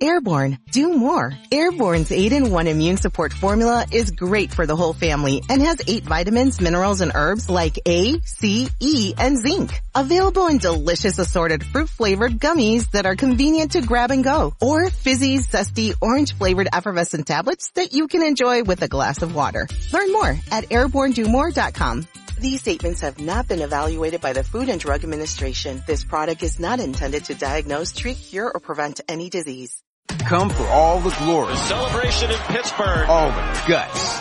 [0.02, 0.58] Airborne.
[0.72, 1.32] Do more.
[1.52, 6.60] Airborne's 8-in-1 immune support formula is great for the whole family and has eight vitamins,
[6.60, 9.80] minerals, and herbs like A, C, E, and zinc.
[9.94, 14.52] Available in delicious assorted fruit-flavored gummies that are convenient to grab and go.
[14.60, 19.68] Or fizzy, zesty, orange-flavored effervescent tablets that you can enjoy with a glass of water.
[19.92, 22.08] Learn more at airbornedomore.com.
[22.40, 25.80] These statements have not been evaluated by the Food and Drug Administration.
[25.86, 29.80] This product is not intended to diagnose, treat, cure, or prevent any disease.
[30.20, 31.52] Come for all the glory.
[31.52, 33.08] The Celebration in Pittsburgh.
[33.08, 34.20] All the guts.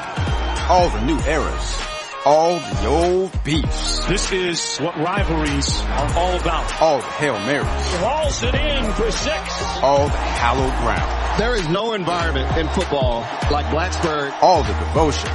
[0.69, 1.81] All the new eras.
[2.25, 4.05] All the old beefs.
[4.05, 6.81] This is what rivalries are all about.
[6.81, 8.01] All the Hail Marys.
[8.01, 9.63] Walls it in for six.
[9.81, 11.39] All the hallowed ground.
[11.39, 14.33] There is no environment in football like Blacksburg.
[14.41, 15.29] All the devotion.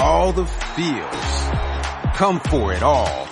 [0.00, 2.16] All the feels.
[2.16, 3.28] Come for it all.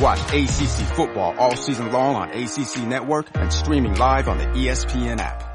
[0.00, 5.20] Watch ACC football all season long on ACC Network and streaming live on the ESPN
[5.20, 5.53] app.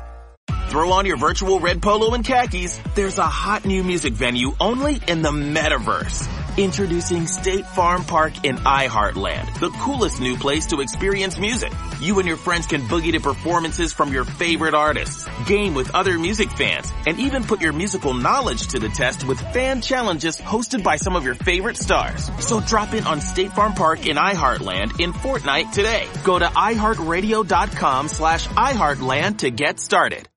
[0.70, 2.80] Throw on your virtual red polo and khakis.
[2.94, 6.30] There's a hot new music venue only in the metaverse.
[6.60, 11.72] Introducing State Farm Park in iHeartland, the coolest new place to experience music.
[12.00, 16.20] You and your friends can boogie to performances from your favorite artists, game with other
[16.20, 20.84] music fans, and even put your musical knowledge to the test with fan challenges hosted
[20.84, 22.30] by some of your favorite stars.
[22.46, 26.06] So drop in on State Farm Park in iHeartland in Fortnite today.
[26.24, 30.30] Go to iHeartRadio.com slash iHeartland to get started.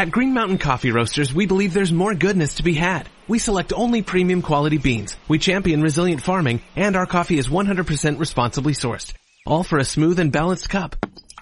[0.00, 3.06] At Green Mountain Coffee Roasters, we believe there's more goodness to be had.
[3.28, 5.14] We select only premium quality beans.
[5.28, 9.12] We champion resilient farming, and our coffee is 100% responsibly sourced.
[9.44, 10.96] All for a smooth and balanced cup.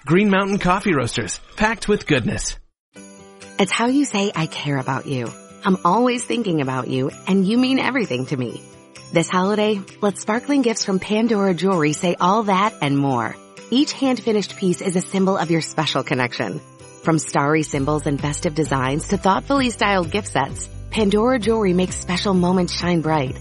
[0.05, 2.57] Green Mountain Coffee Roasters, packed with goodness.
[3.57, 5.31] It's how you say I care about you.
[5.63, 8.61] I'm always thinking about you, and you mean everything to me.
[9.13, 13.37] This holiday, let sparkling gifts from Pandora Jewelry say all that and more.
[13.71, 16.59] Each hand-finished piece is a symbol of your special connection.
[17.03, 22.33] From starry symbols and festive designs to thoughtfully styled gift sets, Pandora Jewelry makes special
[22.33, 23.39] moments shine bright.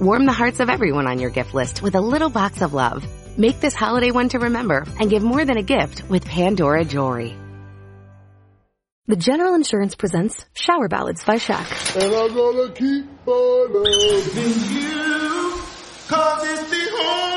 [0.00, 3.06] Warm the hearts of everyone on your gift list with a little box of love.
[3.38, 7.36] Make this holiday one to remember and give more than a gift with Pandora Jewelry.
[9.06, 11.94] The General Insurance presents Shower Ballads by Shaq.
[11.94, 15.60] And I'm gonna keep on loving you,
[16.08, 17.35] cause it's the only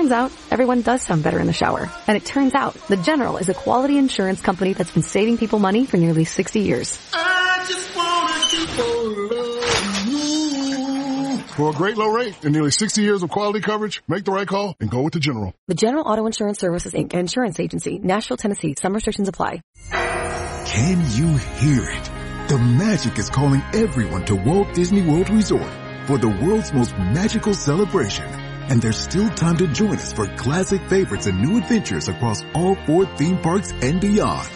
[0.00, 1.90] Turns out, everyone does sound better in the shower.
[2.06, 5.58] And it turns out, The General is a quality insurance company that's been saving people
[5.58, 6.98] money for nearly 60 years.
[7.12, 11.42] I just wanna keep on loving you.
[11.48, 14.48] For a great low rate and nearly 60 years of quality coverage, make the right
[14.48, 15.52] call and go with the General.
[15.68, 17.12] The General Auto Insurance Services Inc.
[17.12, 18.74] Insurance Agency, Nashville, Tennessee.
[18.80, 19.60] Some restrictions apply.
[19.90, 22.10] Can you hear it?
[22.48, 25.70] The magic is calling everyone to Walt Disney World Resort
[26.06, 28.49] for the world's most magical celebration.
[28.70, 32.76] And there's still time to join us for classic favorites and new adventures across all
[32.86, 34.48] four theme parks and beyond.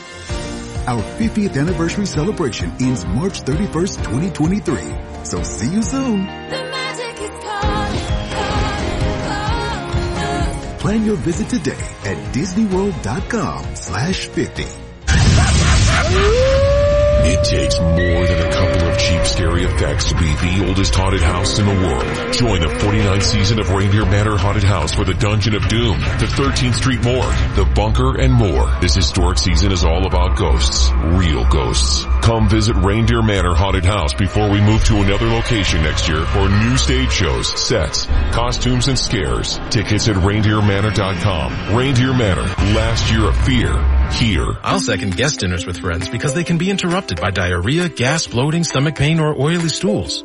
[0.86, 5.24] Our 50th anniversary celebration ends March 31st, 2023.
[5.24, 6.26] So see you soon.
[10.78, 14.62] Plan your visit today at disneyworld.com slash 50.
[17.26, 21.20] It takes more than a couple of cheap scary effects to be the oldest haunted
[21.20, 22.32] house in the world.
[22.34, 26.30] Join the 49th season of Reindeer Manor Haunted House for the Dungeon of Doom, the
[26.36, 28.70] 13th Street Morgue, the Bunker, and more.
[28.80, 30.90] This historic season is all about ghosts.
[30.92, 32.04] Real ghosts.
[32.22, 36.48] Come visit Reindeer Manor Haunted House before we move to another location next year for
[36.48, 39.58] new stage shows, sets, costumes, and scares.
[39.70, 41.76] Tickets at reindeermanor.com.
[41.76, 43.72] Reindeer Manor, last year of fear,
[44.12, 44.56] here.
[44.62, 48.64] I'll second guest dinners with friends because they can be interrupted by diarrhea, gas, bloating,
[48.64, 50.24] stomach pain, or oily stools.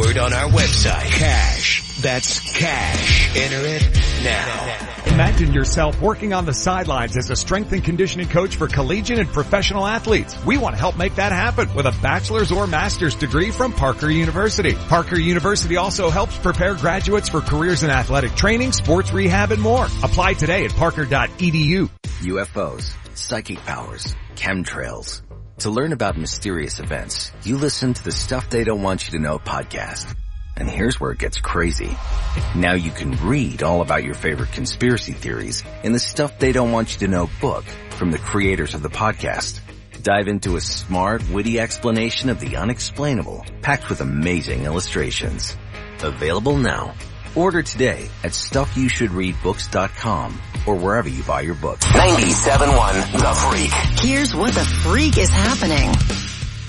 [0.01, 1.11] on our website.
[1.11, 2.01] Cash.
[2.01, 3.35] That's cash.
[3.37, 3.83] Enter it
[4.23, 5.13] now.
[5.13, 9.29] Imagine yourself working on the sidelines as a strength and conditioning coach for collegiate and
[9.29, 10.35] professional athletes.
[10.45, 14.09] We want to help make that happen with a bachelor's or master's degree from Parker
[14.09, 14.73] University.
[14.73, 19.85] Parker University also helps prepare graduates for careers in athletic training, sports rehab, and more.
[20.03, 21.89] Apply today at parker.edu.
[22.21, 25.21] UFOs, psychic powers, chemtrails.
[25.59, 29.23] To learn about mysterious events, you listen to the Stuff They Don't Want You to
[29.23, 30.15] Know podcast.
[30.57, 31.95] And here's where it gets crazy.
[32.55, 36.71] Now you can read all about your favorite conspiracy theories in the Stuff They Don't
[36.71, 39.59] Want You to Know book from the creators of the podcast.
[40.01, 45.55] Dive into a smart, witty explanation of the unexplainable, packed with amazing illustrations.
[46.01, 46.95] Available now.
[47.35, 51.85] Order today at stuffyoushouldreadbooks.com or wherever you buy your books.
[51.85, 53.71] 97.1 The Freak.
[53.99, 55.91] Here's what the freak is happening.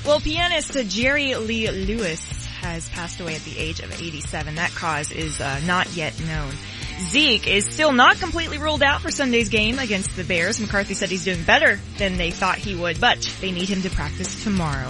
[0.07, 2.25] Well, pianist Jerry Lee Lewis
[2.61, 4.55] has passed away at the age of 87.
[4.55, 6.53] That cause is uh, not yet known.
[7.01, 10.61] Zeke is still not completely ruled out for Sunday's game against the Bears.
[10.61, 13.91] McCarthy said he's doing better than they thought he would, but they need him to
[13.91, 14.87] practice tomorrow.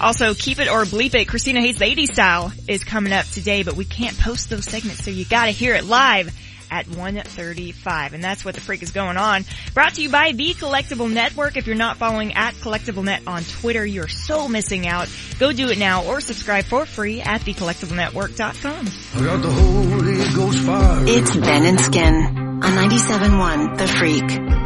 [0.00, 3.62] Also, Keep It or Bleep It, Christina Hates, the 80s Style is coming up today,
[3.62, 6.34] but we can't post those segments, so you gotta hear it live
[6.70, 8.12] at 1.35.
[8.12, 9.44] And that's what the freak is going on.
[9.74, 11.56] Brought to you by The Collectible Network.
[11.56, 15.08] If you're not following at Collectible Net on Twitter, you're so missing out.
[15.38, 18.88] Go do it now or subscribe for free at thecollectiblenetwork.com.
[19.14, 21.04] I got the Holy Ghost fire.
[21.06, 24.63] It's Ben and Skin on 97.1 The Freak.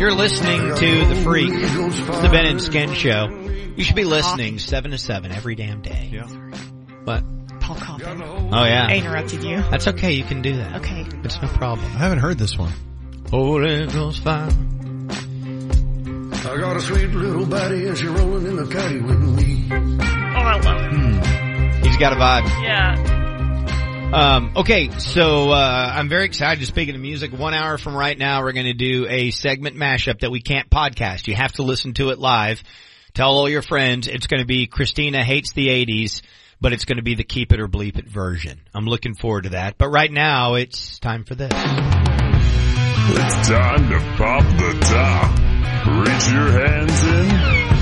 [0.00, 3.28] You're listening to The Freak, the Ben and Skin Show.
[3.76, 6.08] You should be listening 7 to 7 every damn day.
[6.10, 6.26] Yeah.
[7.04, 7.22] What?
[7.60, 8.48] Paul Cauthen.
[8.50, 8.86] Oh yeah.
[8.88, 9.58] I interrupted you.
[9.58, 10.76] That's okay, you can do that.
[10.76, 11.04] Okay.
[11.22, 11.84] It's no problem.
[11.84, 12.72] I haven't heard this one.
[13.28, 14.48] Holy Ghost fire.
[16.32, 19.68] I got a sweet little body and she rolling in the caddy with me.
[19.70, 20.94] Oh, I love it.
[20.94, 21.84] Hmm.
[21.84, 22.46] He's got a vibe.
[22.62, 23.19] Yeah.
[24.12, 26.66] Um, okay, so uh, I'm very excited.
[26.66, 30.20] Speaking of music, one hour from right now, we're going to do a segment mashup
[30.20, 31.28] that we can't podcast.
[31.28, 32.60] You have to listen to it live.
[33.14, 34.08] Tell all your friends.
[34.08, 36.22] It's going to be Christina hates the '80s,
[36.60, 38.60] but it's going to be the keep it or bleep it version.
[38.74, 39.78] I'm looking forward to that.
[39.78, 41.52] But right now, it's time for this.
[41.52, 45.38] It's time to pop the top.
[45.86, 47.30] Reach your hands in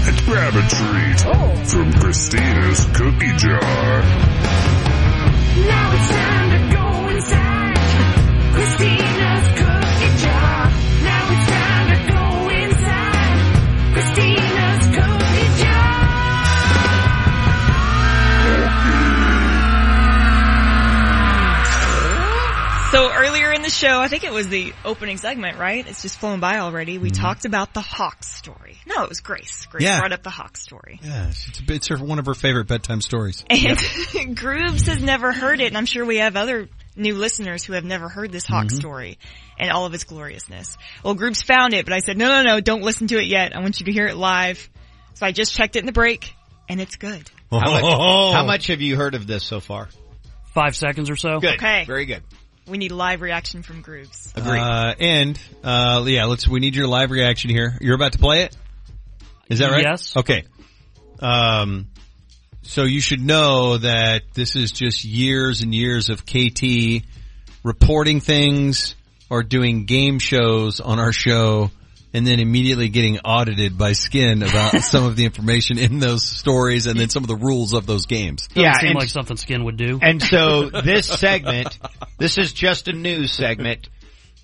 [0.08, 1.20] and grab a treat
[1.70, 4.97] from Christina's cookie jar.
[8.78, 10.70] Christina's cookie jar.
[11.02, 14.27] Now it's time to go inside Christina's
[23.68, 25.86] the show, I think it was the opening segment, right?
[25.86, 26.96] It's just flown by already.
[26.98, 27.22] We Mm-hmm.
[27.22, 28.76] talked about the Hawk story.
[28.86, 29.66] No, it was Grace.
[29.70, 29.98] Grace Yeah.
[30.00, 30.98] brought up the Hawk story.
[31.02, 33.44] Yeah, it's, it's her, one of her favorite bedtime stories.
[33.50, 33.76] And
[34.36, 37.84] Groobs has never heard it, and I'm sure we have other new listeners who have
[37.84, 38.76] never heard this Hawk Mhm.
[38.76, 39.18] story
[39.58, 40.76] and all of its gloriousness.
[41.04, 43.54] Well, Groobs found it, but I said, no, no, no, don't listen to it yet.
[43.54, 44.68] I want you to hear it live.
[45.14, 46.32] So I just checked it in the break,
[46.68, 47.30] and it's good.
[47.50, 48.32] How much, Oh.
[48.32, 49.88] how much have you heard of this so far?
[50.54, 51.38] Five seconds or so.
[51.40, 51.54] Good.
[51.54, 51.84] Okay.
[51.84, 52.22] Very good.
[52.68, 54.36] We need live reaction from Groobs.
[54.36, 57.78] Uh, and, uh, yeah, let's, we need your live reaction here.
[57.80, 58.56] You're about to play it?
[59.48, 59.84] Is that right?
[59.84, 60.16] Yes.
[60.16, 60.44] Okay.
[61.20, 61.86] Um,
[62.62, 67.02] so you should know that this is just years and years of KT
[67.62, 68.94] reporting things
[69.30, 71.70] or doing game shows on our show
[72.18, 76.86] and then immediately getting audited by Skin about some of the information in those stories
[76.86, 78.48] and then some of the rules of those games.
[78.48, 80.00] Doesn't Yeah, seem and- like something Skin would do.
[80.02, 81.78] And so this segment,
[82.18, 83.88] this is just a news segment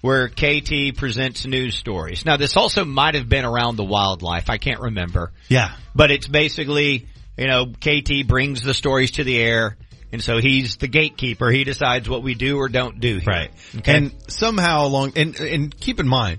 [0.03, 2.25] where KT presents news stories.
[2.25, 4.49] Now this also might have been around the wildlife.
[4.49, 5.33] I can't remember.
[5.49, 5.75] Yeah.
[5.97, 9.77] But it's basically, you know, KT brings the stories to the air
[10.13, 11.51] and so he's the gatekeeper.
[11.51, 13.27] He decides what we do or don't do here.
[13.27, 13.51] Right.
[13.79, 13.97] Okay.
[13.97, 16.39] And somehow along, and, and keep in mind,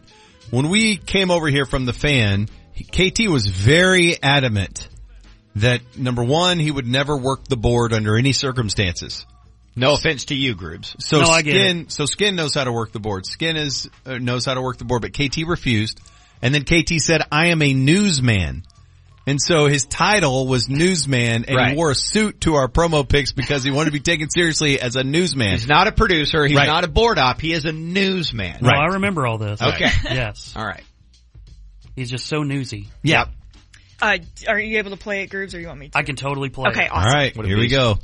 [0.51, 2.47] when we came over here from the fan,
[2.91, 4.87] KT was very adamant
[5.55, 9.25] that number one, he would never work the board under any circumstances.
[9.75, 11.01] no offense to you, Groobs.
[11.01, 13.25] So No, Skin, so Skin knows how to work the board.
[13.25, 15.99] Skin is, uh, knows how to work the board, but KT refused.
[16.41, 18.63] And then KT said, I am a newsman.
[19.27, 21.69] And so his title was newsman and Right.
[21.71, 24.79] he wore a suit to our promo pics because he wanted to be taken seriously
[24.79, 25.51] as a newsman.
[25.51, 26.45] He's not a producer.
[26.45, 26.67] He's Right.
[26.67, 27.41] not a board op.
[27.41, 28.57] He is a newsman.
[28.61, 29.59] No, I remember all this.
[29.61, 29.89] Okay.
[30.03, 30.53] Yes.
[30.55, 30.83] All right.
[31.95, 32.89] He's just so newsy.
[33.03, 33.25] Yeah.
[34.01, 35.97] Uh, are you able to play it, Groobs, or you want me to?
[35.97, 36.69] I can totally play.
[36.69, 36.91] Okay, it.
[36.91, 37.07] awesome.
[37.07, 37.97] All right, here we go.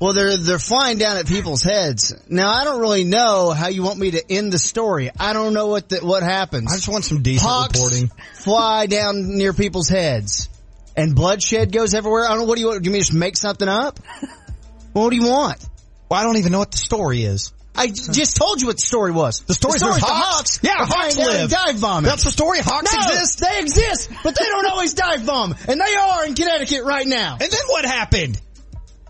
[0.00, 2.14] Well, they're they're flying down at people's heads.
[2.28, 5.10] Now, I don't really know how you want me to end the story.
[5.18, 6.72] I don't know what the, what happens.
[6.72, 8.10] I just want some decent Hawks reporting.
[8.34, 10.48] fly down near people's heads,
[10.96, 12.24] and bloodshed goes everywhere.
[12.24, 12.44] I don't know.
[12.44, 12.82] What do you want?
[12.82, 14.00] Do you mean just make something up?
[14.92, 15.64] what do you want?
[16.08, 17.52] Well, I don't even know what the story is.
[17.76, 19.40] I just told you what the story was.
[19.40, 20.58] The story the, story's there's the Hawks.
[20.58, 20.60] Hawks.
[20.62, 21.50] Yeah, are Hawks flying down and live.
[21.50, 22.08] dive bombing.
[22.08, 22.60] That's the story.
[22.60, 23.40] Hawks no, exist.
[23.40, 27.36] They exist, but they don't always dive bomb, and they are in Connecticut right now.
[27.40, 28.40] And then what happened?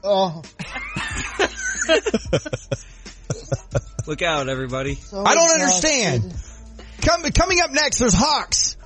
[0.03, 0.43] Oh,
[4.07, 4.99] Look out, everybody.
[5.13, 6.35] I don't understand.
[7.03, 8.79] Come, coming up next, there's Hawks.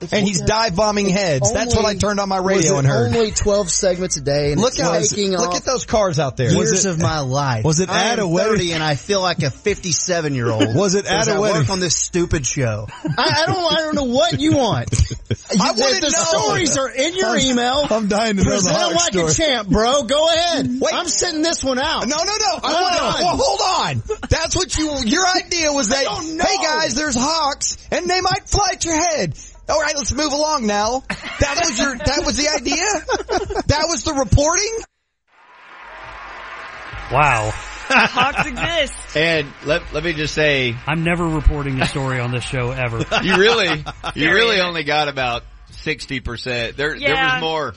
[0.00, 1.52] And he's dive bombing heads.
[1.52, 3.14] That's what I turned on my radio and heard.
[3.14, 5.00] Only twelve segments a day, and Look it's out!
[5.40, 6.50] Look at those cars out there.
[6.50, 7.64] years Was it- of my life.
[7.64, 8.52] was it I at a wedding?
[8.52, 10.74] 30 and I feel like a fifty-seven year old.
[10.74, 11.60] Was it at a I wedding?
[11.62, 12.86] work on this stupid show?
[13.04, 13.72] I, I don't.
[13.72, 14.90] I don't know what you want.
[15.30, 17.86] I You- wanna the stories are in your I'm- email.
[17.90, 19.30] I'm dying to know the like story.
[19.30, 20.02] a champ, bro.
[20.02, 20.68] Go ahead.
[20.80, 20.92] Wait.
[20.94, 22.06] I'm sending this one out.
[22.06, 22.60] No, no, no.
[22.62, 23.16] I Hold want on.
[23.16, 23.60] to, well, hold
[24.10, 24.18] on.
[24.28, 28.70] That's what you, your idea was that, hey guys, there's hawks and they might fly
[28.72, 29.34] at your head.
[29.68, 31.02] All right, let's move along now.
[31.40, 33.62] That was your, that was the idea?
[33.66, 34.78] That was the reporting?
[37.12, 37.50] Wow.
[37.52, 38.94] Hawks exist.
[39.16, 42.98] And let let me just say, I'm never reporting a story on this show ever.
[43.22, 43.84] you really,
[44.16, 46.76] you really only got about sixty percent.
[46.76, 47.74] There, there was more.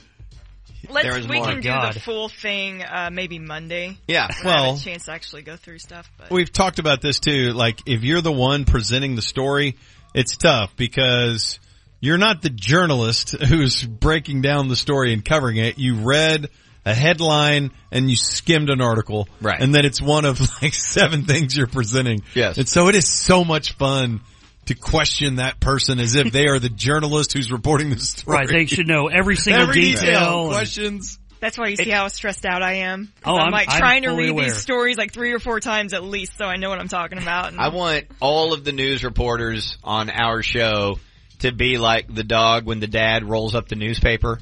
[0.90, 1.46] Let's, There was we more.
[1.46, 1.94] can do God.
[1.94, 3.98] the full thing, uh, maybe Monday.
[4.08, 4.26] Yeah.
[4.26, 6.30] When have Well- a chance to actually go through stuff, but.
[6.30, 7.52] We've talked about this too.
[7.52, 9.76] Like, if you're the one presenting the story,
[10.14, 11.60] it's tough because
[12.00, 15.78] you're not the journalist who's breaking down the story and covering it.
[15.78, 16.48] You read
[16.84, 19.28] a headline and you skimmed an article.
[19.40, 19.60] Right.
[19.60, 22.22] And then it's one of like seven things you're presenting.
[22.34, 22.56] Yes.
[22.58, 24.20] And so it is so much fun
[24.66, 28.38] to question that person as if they are the journalist who's reporting the story.
[28.38, 28.48] Right.
[28.48, 30.00] They should know every single Every detail.
[30.04, 31.18] detail, and- questions.
[31.40, 33.12] That's why you see how stressed out I am.
[33.22, 34.46] 'Cause Oh, I'm, I'm- like I'm trying to read aware.
[34.46, 37.18] these stories like three or four times at least, so I know what I'm talking
[37.18, 37.48] about.
[37.52, 40.98] And I want all of the news reporters on our show
[41.40, 44.40] to be like the dog when the dad rolls up the newspaper.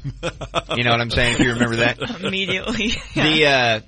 [0.76, 1.34] You know what I'm saying?
[1.34, 1.98] If you remember that.
[2.22, 2.92] immediately.
[3.14, 3.80] The uh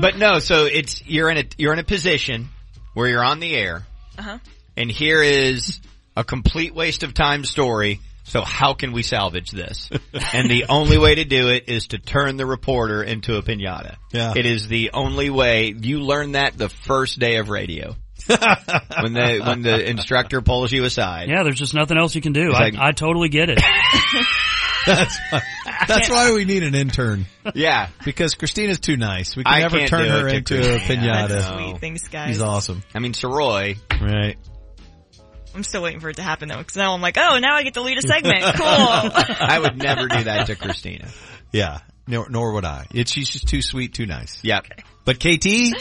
[0.00, 2.48] But no, so it's you're in a you're in a position
[2.94, 3.86] where you're on the air,
[4.18, 4.38] Uh-huh.
[4.76, 5.80] and here is
[6.16, 8.00] a complete waste of time story.
[8.24, 9.88] So how can we salvage this?
[10.34, 13.96] and the only way to do it is to turn the reporter into a pinata.
[14.12, 14.34] Yeah.
[14.36, 15.72] It is the only way.
[15.74, 17.96] You learn that the first day of radio.
[19.02, 21.28] when the when the instructor pulls you aside.
[21.28, 22.52] Yeah, there's just nothing else you can do.
[22.52, 23.58] I, like- I totally get it.
[24.86, 25.42] That's why,
[25.86, 27.26] that's why we need an intern.
[27.54, 27.88] Yeah.
[28.06, 29.36] Because Christina's too nice.
[29.36, 31.02] We can I never turn her it to into a Christina.
[31.02, 31.28] pinata.
[31.28, 31.80] That's Sweet.
[31.80, 32.28] Thanks, guys.
[32.28, 32.82] He's awesome.
[32.94, 33.76] I mean, Soroy.
[34.00, 34.36] Right.
[35.54, 37.64] I'm still waiting for it to happen though, because now I'm like, oh, now I
[37.64, 38.42] get to lead a segment.
[38.56, 38.66] Cool.
[38.66, 41.08] I would never do that to Christina.
[41.52, 41.80] Yeah.
[42.06, 42.86] Nor, nor would I.
[42.94, 44.42] It's, she's just too sweet, too nice.
[44.42, 44.68] Yep.
[45.04, 45.74] But KT,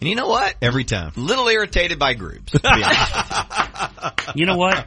[0.00, 0.54] And you know what?
[0.60, 1.12] every time.
[1.16, 2.50] Little irritated by Groobs.
[2.50, 4.20] to be honest.
[4.36, 4.86] You know what?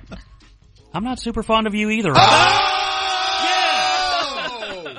[0.94, 2.10] I'm not super fond of you either.
[2.10, 2.18] Yeah.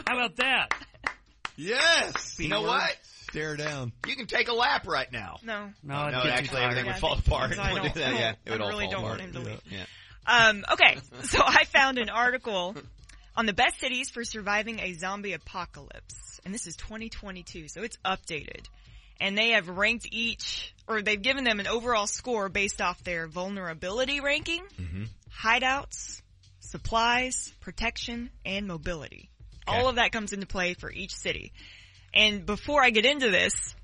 [0.06, 0.68] How about that?
[1.56, 2.36] Yes.
[2.38, 2.96] You know what?
[3.30, 3.92] Stare down.
[4.06, 5.36] You can take a lap right now.
[5.42, 5.70] No.
[5.82, 7.54] No, Oh, no, actually everything Yeah, would fall apart.
[7.54, 8.14] so I Don't do don't- that.
[8.14, 9.20] Yeah, it would I all really fall don't apart.
[9.20, 9.60] want him to leave.
[9.70, 9.84] Yeah.
[10.26, 12.74] Um, okay, so I found an article
[13.36, 17.96] on the best cities for surviving a zombie apocalypse, and this is 2022, so it's
[18.04, 18.66] updated.
[19.20, 23.26] And they have ranked each, or they've given them an overall score based off their
[23.26, 25.04] vulnerability ranking, mm-hmm.
[25.42, 26.22] hideouts,
[26.60, 29.28] supplies, protection, and mobility.
[29.66, 31.52] All of that comes into play for each city.
[32.14, 33.74] And before I get into this,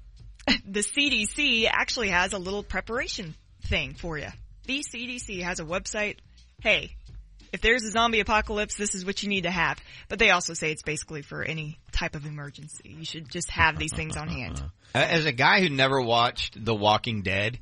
[0.67, 3.35] the CDC actually has a little preparation
[3.67, 4.29] thing for you.
[4.67, 6.17] The CDC has a website.
[6.61, 6.97] Hey,
[7.55, 9.79] if there's a zombie apocalypse, this is what you need to have.
[10.09, 12.97] But they also say it's basically for any type of emergency.
[12.99, 14.61] You should just have these things on hand.
[14.93, 17.61] As a guy who never watched The Walking Dead,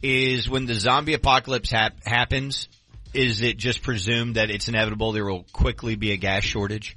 [0.00, 2.68] is when the zombie apocalypse hap- happens,
[3.12, 6.96] is it just presumed that it's inevitable there will quickly be a gas shortage?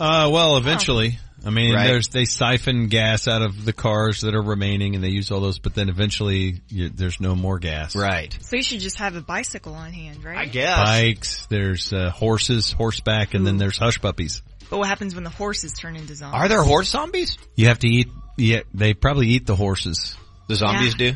[0.00, 1.18] Uh, well, eventually.
[1.46, 1.86] I mean, Right.
[1.86, 5.40] there's, they siphon gas out of the cars that are remaining and they use all
[5.40, 7.94] those, but then eventually you, there's no more gas.
[7.94, 8.36] Right.
[8.40, 10.38] So you should just have a bicycle on hand, right?
[10.38, 10.76] I guess.
[10.76, 14.42] Bikes, there's, uh, horses, horseback, and then there's hush puppies.
[14.68, 16.38] But what happens when the horses turn into zombies?
[16.40, 17.38] Are there horse zombies?
[17.56, 20.16] You have to eat, yeah, they probably eat the horses.
[20.48, 21.14] The zombies do?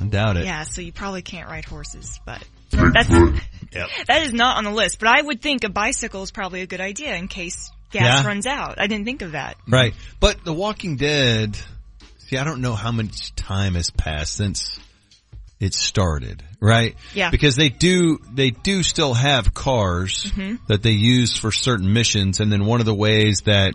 [0.00, 0.44] I doubt it.
[0.44, 3.08] Yeah, so you probably can't ride horses, but that's
[4.06, 4.98] that is not on the list.
[5.00, 8.26] But I would think a bicycle is probably a good idea in case gas Yeah.
[8.26, 8.80] runs out.
[8.80, 9.56] I didn't think of that.
[9.66, 9.94] Right.
[10.20, 11.56] But The Walking Dead,
[12.28, 14.78] see, I don't know how much time has passed since
[15.60, 16.94] it started, right?
[17.14, 17.30] Yeah.
[17.30, 20.58] Because they do, they do still have cars Mhm.
[20.68, 22.38] that they use for certain missions.
[22.40, 23.74] And then one of the ways that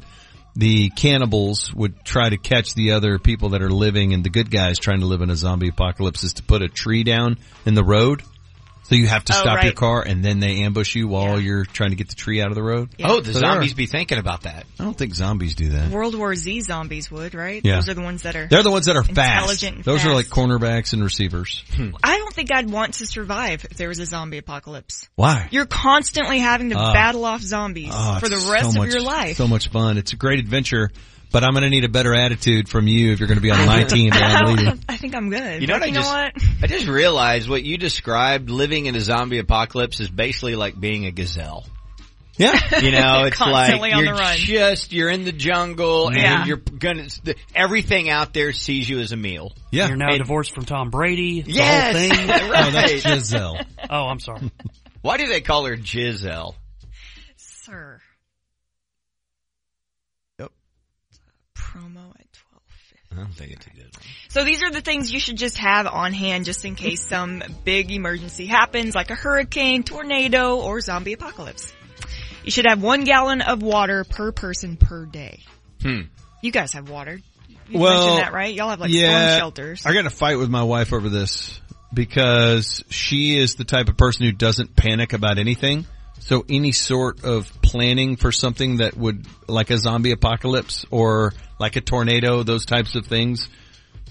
[0.55, 4.51] the cannibals would try to catch the other people that are living and the good
[4.51, 7.73] guys trying to live in a zombie apocalypse is to put a tree down in
[7.73, 8.21] the road.
[8.85, 11.63] So you have to Oh, stop your car and then they ambush you while you're
[11.65, 12.89] trying to get the tree out of the road.
[13.03, 14.65] Oh, the So zombies be thinking about that.
[14.79, 15.89] I don't think zombies do that.
[15.89, 17.61] World War Z zombies would, right?
[17.63, 17.75] Yeah.
[17.75, 19.17] Those are the ones that are They're the ones that are fast.
[19.63, 21.63] intelligent and Those are like cornerbacks and receivers.
[22.03, 25.07] I don't think I'd want to survive if there was a zombie apocalypse.
[25.15, 25.47] Why?
[25.51, 26.93] You're constantly having to Ah.
[26.93, 29.37] battle off zombies Oh, for the rest so of much- your life.
[29.37, 29.97] So much fun.
[29.97, 30.91] It's a great adventure,
[31.33, 33.51] but I'm going to need a better attitude from you if you're going to be
[33.51, 34.79] on my team that I'm.
[34.89, 35.59] I think I'm good.
[35.61, 36.63] You know But what I you know just, what?
[36.63, 41.05] I just realized what you described, living in a zombie apocalypse is basically like being
[41.05, 41.65] a gazelle.
[42.37, 42.53] Yeah.
[42.79, 44.37] You know, it's Constantly like on you're the run.
[44.37, 46.39] just, you're in the jungle Yeah.
[46.39, 47.07] and you're gonna,
[47.53, 49.51] everything out there sees you as a meal.
[49.71, 49.87] Yeah.
[49.89, 51.41] You're now divorced from Tom Brady.
[51.43, 51.95] The Yes!
[51.95, 52.27] whole thing.
[52.49, 52.65] Right.
[52.67, 53.57] Oh, that's Gisele.
[53.89, 54.49] Oh, I'm sorry.
[55.03, 56.55] Why do they call her Gisele?
[57.37, 58.01] Sir.
[60.39, 60.51] Yep.
[61.55, 62.63] Promo at 12.
[63.13, 64.03] I don't think it's a good one.
[64.29, 67.43] So these are the things you should just have on hand just in case some
[67.63, 71.73] big emergency happens like a hurricane, tornado, or zombie apocalypse.
[72.43, 75.39] You should have one gallon of water per person per day.
[75.81, 76.01] Hmm.
[76.41, 77.21] You guys have water.
[77.69, 78.53] You well, mentioned that, right?
[78.53, 79.85] Y'all have like yeah, storm shelters.
[79.85, 81.59] I got a fight with my wife over this
[81.93, 85.85] because she is the type of person who doesn't panic about anything.
[86.25, 91.75] So any sort of planning for something that would, like a zombie apocalypse or like
[91.75, 93.49] a tornado, those types of things,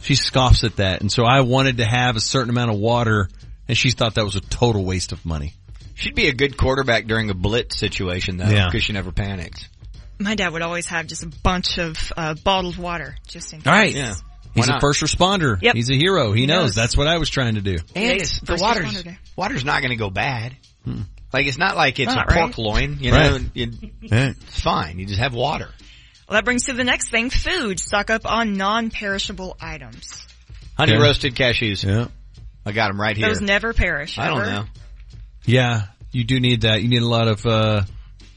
[0.02, 1.00] she scoffs at that.
[1.00, 3.28] And so I wanted to have a certain amount of water
[3.66, 5.54] and she thought that was a total waste of money.
[5.94, 8.66] She'd be a good quarterback during a blitz situation though, Yeah.
[8.66, 9.68] because she never panics.
[10.18, 13.66] My dad would always have just a bunch of uh, bottled water just in case.
[13.66, 13.94] All right.
[13.94, 14.14] Yeah.
[14.54, 15.60] He's a first responder.
[15.62, 15.74] Yep.
[15.74, 16.32] He's a hero.
[16.32, 16.62] He, He knows.
[16.62, 16.74] knows.
[16.74, 17.78] That's what I was trying to do.
[17.96, 20.54] And the water's, water's not gonna go bad.
[20.84, 21.02] Hmm.
[21.32, 22.58] Like it's not like it's Not, a pork right?
[22.58, 23.50] loin, you know, Right.
[23.54, 23.72] you,
[24.10, 24.34] Right.
[24.40, 24.98] it's fine.
[24.98, 25.68] You just have water.
[26.28, 27.80] Well, that brings to the next thing, food.
[27.80, 30.26] Stock up on non-perishable items.
[30.76, 31.02] Honey Okay.
[31.02, 31.84] roasted cashews.
[31.84, 32.08] Yeah.
[32.64, 33.28] I got them right here.
[33.28, 34.18] Those never perish.
[34.18, 34.64] I don't know.
[35.44, 36.82] Yeah, you do need that.
[36.82, 37.82] You need a lot of uh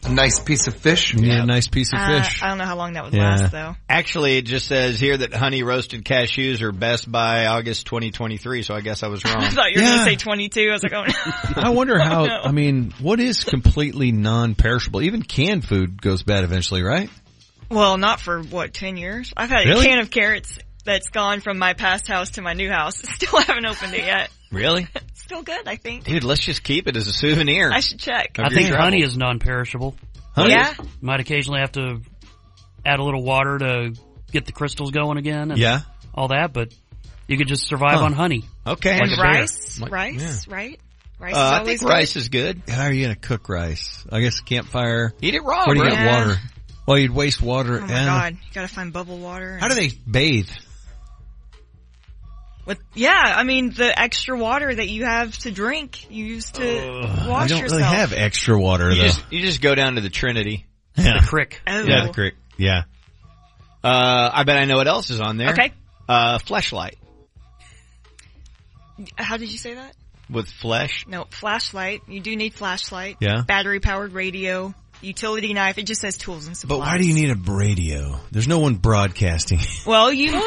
[0.06, 1.14] A nice piece of fish.
[1.14, 2.44] You need a nice piece of Uh, fish.
[2.44, 3.24] I don't know how long that would Yeah.
[3.38, 3.76] last though.
[3.90, 8.76] Actually, it just says here that honey roasted cashews are best by August 2023, so
[8.76, 9.38] I guess I was wrong.
[9.44, 9.96] I thought you were Yeah.
[9.96, 10.70] going to say 22.
[10.70, 11.14] I was like, oh no.
[11.64, 12.24] I wonder how.
[12.24, 12.42] Oh, no.
[12.44, 15.02] I mean, what is completely non-perishable?
[15.02, 17.10] Even canned food goes bad eventually, right?
[17.70, 19.34] Well, not for what, 10 years?
[19.36, 19.88] I've had Really?
[19.88, 22.98] a can of carrots that's gone from my past house to my new house.
[23.16, 24.30] Still haven't opened it yet.
[24.52, 24.88] Really?
[25.14, 26.04] Still good, I think.
[26.06, 27.72] Dude, let's just keep it as a souvenir.
[27.72, 28.38] I should check.
[28.40, 29.96] I your think honey is non-perishable.
[30.36, 30.52] Honey?
[30.52, 30.74] Yeah?
[31.02, 32.02] Might occasionally have to
[32.86, 33.94] add a little water to
[34.32, 35.52] get the crystals going again.
[35.52, 35.82] And Yeah.
[36.14, 36.74] All that, but
[37.28, 38.06] you could just survive Huh.
[38.06, 38.44] on honey.
[38.66, 39.00] Okay.
[39.00, 39.80] And Like a rice?
[39.80, 40.80] Like- rice, right?
[41.18, 42.62] Rice Uh, is I always think rice is good.
[42.70, 44.04] How are you gonna cook rice?
[44.12, 45.14] I guess campfire.
[45.22, 45.96] Eat it raw, Where do you bro.
[45.96, 46.42] get water?
[46.86, 47.78] Well, you'd waste water.
[47.82, 49.58] Oh my god, you gotta find bubble water.
[49.58, 50.50] How do they bathe?
[52.66, 56.64] With, yeah, I mean, the extra water that you have to drink, you use to
[56.68, 57.82] I wash don't yourself.
[57.82, 59.08] really have extra water You though.
[59.08, 60.66] just, you just go down to the Trinity.
[60.98, 61.20] Yeah.
[61.22, 61.62] The crick.
[61.68, 61.84] Oh.
[61.84, 62.36] Yeah, the crick.
[62.58, 62.84] Yeah.
[63.84, 65.52] Uh, I bet I know what else is on there.
[65.52, 65.74] Okay.
[66.10, 66.96] Uh, fleshlight
[69.16, 69.96] How did you say that?
[70.30, 71.06] with flesh.
[71.08, 72.02] No, flashlight.
[72.08, 73.18] You do need flashlight.
[73.20, 73.42] Yeah.
[73.48, 74.74] Battery powered radio.
[75.02, 75.78] Utility knife.
[75.78, 76.80] It just says tools and supplies.
[76.80, 78.20] But why do you need a radio?
[78.32, 79.60] There's no one broadcasting.
[79.86, 80.42] Well, you,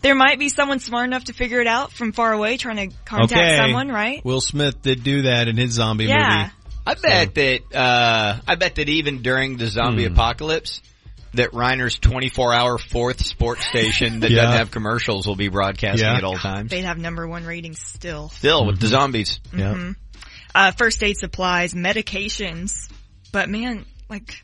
[0.00, 2.96] there might be someone smart enough to figure it out from far away trying to
[3.04, 3.56] contact okay.
[3.58, 4.24] someone, right?
[4.24, 6.38] Will Smith did do that in his zombie Yeah.
[6.38, 6.52] movie.
[6.86, 10.14] I bet that, uh, I bet that even during the zombie Hmm.
[10.14, 10.80] apocalypse,
[11.34, 14.42] that Reiner's 24 hour fourth sports station that Yeah.
[14.42, 16.16] doesn't have commercials will be broadcasting Yeah.
[16.16, 16.70] at all times.
[16.70, 18.30] They'd have number one ratings still.
[18.30, 19.38] Still with the zombies.
[19.54, 19.74] Yeah.
[19.74, 19.96] Mhm.
[20.54, 22.88] Uh, first aid supplies, medications.
[23.32, 24.42] But man, like,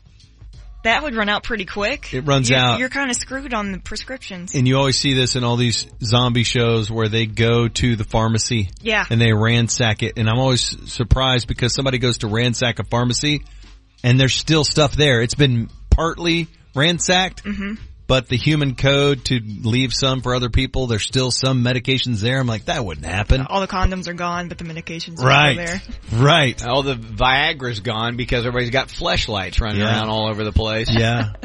[0.83, 2.13] that would run out pretty quick.
[2.13, 2.79] It runs You're- out.
[2.79, 4.53] You're kind of screwed on the prescriptions.
[4.53, 8.03] And you always see this in all these zombie shows where they go to the
[8.03, 8.69] pharmacy.
[8.81, 9.03] Yeah.
[9.09, 10.13] And they ransack it.
[10.17, 13.43] And I'm always surprised because somebody goes to ransack a pharmacy
[14.03, 15.21] and there's still stuff there.
[15.23, 17.79] It's been partly ransacked, Mhm.
[18.07, 22.39] But the human code to leave some for other people, there's still some medications there.
[22.39, 23.41] I'm like, that wouldn't happen.
[23.41, 25.67] All the condoms are gone, but the medications are Right.
[25.67, 26.21] still there.
[26.23, 26.65] Right.
[26.65, 29.87] All the Viagra's gone because everybody's got fleshlights running Yeah.
[29.87, 30.89] around all over the place.
[30.91, 31.33] Yeah.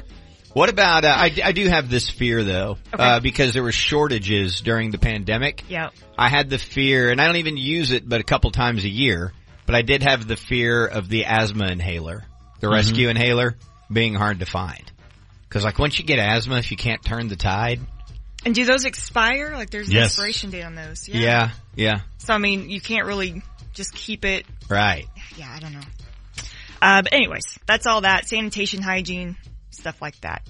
[0.52, 4.60] What about, uh, I, I do have this fear though, uh, because there were shortages
[4.60, 5.62] during the pandemic.
[5.68, 5.90] Yeah.
[6.18, 8.88] I had the fear, and I don't even use it but a couple times a
[8.88, 9.32] year,
[9.66, 12.24] but I did have the fear of the asthma inhaler,
[12.58, 12.72] the Mhm.
[12.72, 13.56] rescue inhaler,
[13.92, 14.89] being hard to find.
[15.50, 17.80] Cause like once you get asthma, if you can't turn the tide,
[18.46, 19.52] And do those expire?
[19.54, 20.06] Like there's an Yes.
[20.12, 21.08] expiration date on those.
[21.08, 22.00] yeah, yeah, Yeah.
[22.18, 23.42] So I mean, you can't really
[23.74, 24.46] just keep it.
[24.68, 25.06] right.
[25.36, 25.80] Yeah, I don't know.
[26.80, 28.26] Uh, but anyways, that's all that.
[28.28, 29.36] Sanitation, hygiene,
[29.70, 30.42] stuff like that.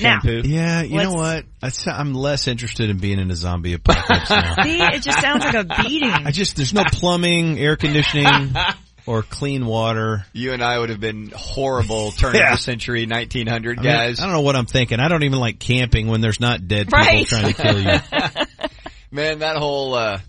[0.00, 1.44] Now, Yeah, you know let's- what?
[1.62, 4.54] I s- I'm less interested in being in a zombie apocalypse now.
[4.62, 6.10] See, it just sounds like a beating.
[6.12, 8.54] I just, there's no plumbing, air conditioning,
[9.08, 10.24] or clean water.
[10.32, 12.52] You and I would have been horrible turn Yeah.
[12.52, 14.20] of the century 1900 I mean, guys.
[14.20, 15.00] I don't know what I'm thinking.
[15.00, 17.26] I don't even like camping when there's not dead people Right.
[17.26, 18.46] trying to kill you.
[19.10, 20.20] Man, that whole, uh,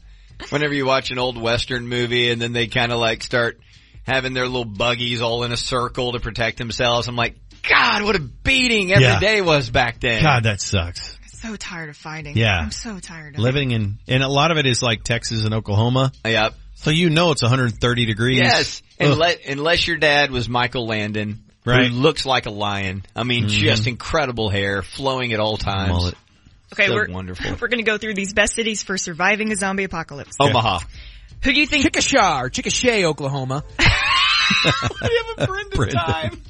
[0.49, 3.59] whenever you watch an old western movie and then they kind of like start
[4.03, 7.35] having their little buggies all in a circle to protect themselves, I'm like,
[7.69, 9.41] God, what a beating every day Yeah.
[9.43, 10.23] was back then.
[10.23, 11.17] God, that sucks.
[11.25, 12.37] so tired of fighting.
[12.37, 12.57] Yeah.
[12.57, 15.53] I'm so tired of Living in, and a lot of it is like Texas and
[15.53, 16.11] Oklahoma.
[16.25, 16.53] Yep.
[16.81, 18.39] So you know it's 130 degrees.
[18.39, 21.87] Yes, unless, unless your dad was Michael Landon, Right.
[21.91, 23.03] who looks like a lion.
[23.15, 23.49] I mean, Mhm.
[23.49, 25.89] just incredible hair, flowing at all times.
[25.89, 26.15] Mullet.
[26.73, 27.51] Okay, So we're wonderful.
[27.59, 30.35] We're going to go through these best cities for surviving a zombie apocalypse.
[30.39, 30.79] Omaha.
[31.43, 31.85] Who do you think?
[31.85, 33.63] Chickasha or Chickasha, Oklahoma.
[35.37, 35.69] Brendan.
[35.75, 35.95] Brendan.
[35.99, 36.41] time.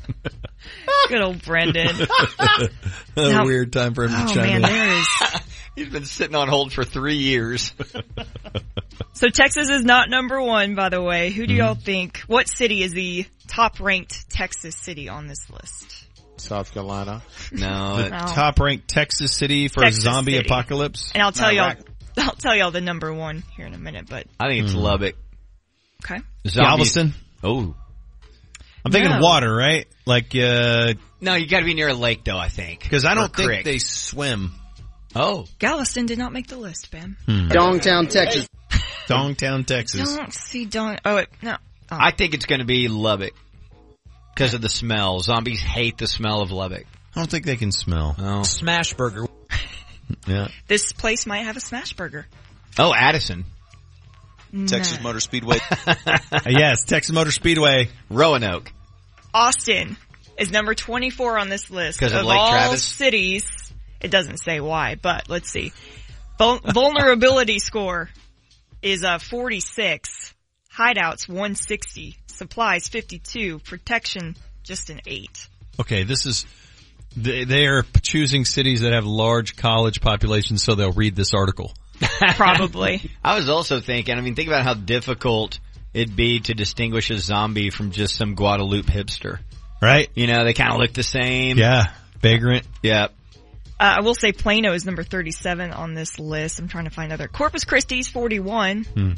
[1.08, 1.88] Good old Brendan.
[2.40, 2.70] a
[3.16, 4.62] Now- weird time for him to Oh chime man, in.
[4.64, 5.08] there is.
[5.76, 7.74] He's been sitting on hold for three years.
[9.14, 11.30] So Texas is not number one, by the way.
[11.32, 11.60] Who do Mm-hmm.
[11.62, 12.18] y'all think?
[12.28, 16.06] What city is the top ranked Texas city on this list?
[16.38, 17.22] South Carolina.
[17.52, 18.18] No, The No.
[18.28, 20.46] top ranked Texas city for Texas a zombie city.
[20.48, 21.12] apocalypse.
[21.14, 21.86] And I'll tell Not y'all.
[22.28, 24.80] I'll tell y'all the number one here in a minute, but I think it's Hmm.
[24.80, 25.16] Lubbock.
[26.04, 26.20] okay.
[26.46, 27.14] Zombies- Galveston.
[27.44, 27.76] Oh.
[28.86, 29.20] I'm thinking No.
[29.20, 29.88] water, right?
[30.06, 32.90] Like, uh, No, you gotta be near a lake though, I think.
[32.90, 34.54] cause I don't think they swim.
[35.16, 35.46] Oh.
[35.58, 37.18] Galveston did not make the list, Ben.
[37.28, 38.48] Dongtown, Texas.
[39.08, 40.16] Dongtown, Texas.
[40.16, 41.00] Don't see Don.
[41.04, 41.58] Oh, wait, no.
[41.92, 41.98] Oh.
[42.00, 43.34] I think it's gonna be Lubbock.
[44.34, 45.20] Because of the smell.
[45.20, 46.86] Zombies hate the smell of Lubbock.
[47.16, 48.16] I don't think they can smell.
[48.18, 48.44] Oh.
[48.44, 49.26] Smash burger.
[50.28, 50.48] Yeah.
[50.68, 52.26] This place might have a smash burger.
[52.78, 53.46] Oh, Addison.
[54.68, 55.58] Texas Motor Speedway.
[56.48, 57.90] yes, Texas Motor Speedway.
[58.10, 58.72] Roanoke.
[59.34, 59.98] Austin
[60.38, 62.84] is number 24 on this list 'Cause of of Lake all Travis?
[62.84, 63.46] cities.
[64.02, 65.72] It doesn't say why, but let's see.
[66.38, 68.10] Vul- vulnerability score
[68.82, 70.34] is uh 46.
[70.76, 72.16] Hideouts 160.
[72.28, 73.60] Supplies 52.
[73.60, 75.48] Protection just an eight.
[75.80, 76.46] Okay, this is
[77.18, 81.74] they, they are choosing cities that have large college populations, so they'll read this article.
[82.36, 83.12] Probably.
[83.24, 85.60] I was also thinking, I mean, think about how difficult
[85.94, 89.40] it'd be to distinguish a zombie from just some Guadalupe hipster.
[89.82, 90.10] Right?
[90.14, 91.58] You know, they kind of look the same.
[91.58, 91.92] Yeah.
[92.22, 92.66] Vagrant.
[92.84, 93.14] Yep.
[93.80, 96.60] Uh, I will say Plano is number 37 on this list.
[96.60, 97.28] I'm trying to find other.
[97.28, 98.84] Corpus Christi's 41.
[98.84, 99.12] Hmm.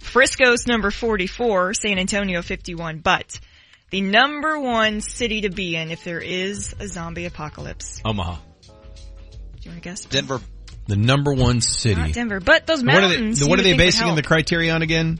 [0.00, 1.74] Frisco's number 44.
[1.74, 2.98] San Antonio 51.
[2.98, 3.38] But
[3.90, 8.02] the number one city to be in if there is a zombie apocalypse.
[8.04, 8.34] Omaha.
[8.34, 8.70] Do
[9.62, 10.04] you want to guess?
[10.06, 10.40] Denver.
[10.86, 12.00] The number one city.
[12.00, 12.40] Not Denver.
[12.40, 13.40] But those What are mountains.
[13.40, 15.18] they, what are they basing the criteria on again?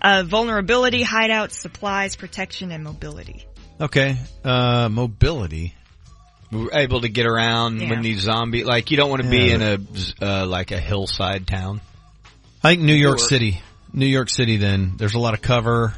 [0.00, 3.44] Uh, vulnerability, hideouts, supplies, protection, and mobility.
[3.80, 4.16] Okay.
[4.44, 5.74] Uh, mobility.
[6.52, 7.90] We're able to get around Yeah.
[7.90, 9.54] when these zombie, like you don't want to be Yeah.
[9.54, 11.80] in a, uh, like a hillside town.
[12.62, 13.28] I think New York Sure.
[13.28, 13.60] City.
[13.92, 14.94] New York City then.
[14.96, 15.94] There's a lot of cover.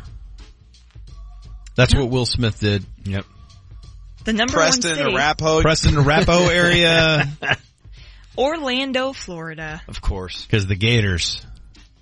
[1.75, 2.85] That's what Will Smith did.
[3.05, 3.25] Yep.
[4.25, 5.13] The number Preston, one city.
[5.15, 5.63] Arapahoe.
[5.63, 7.29] Preston, Arapahoe area.
[8.37, 9.83] Orlando, Florida.
[9.89, 10.47] Of course.
[10.51, 11.45] Cause the Gators.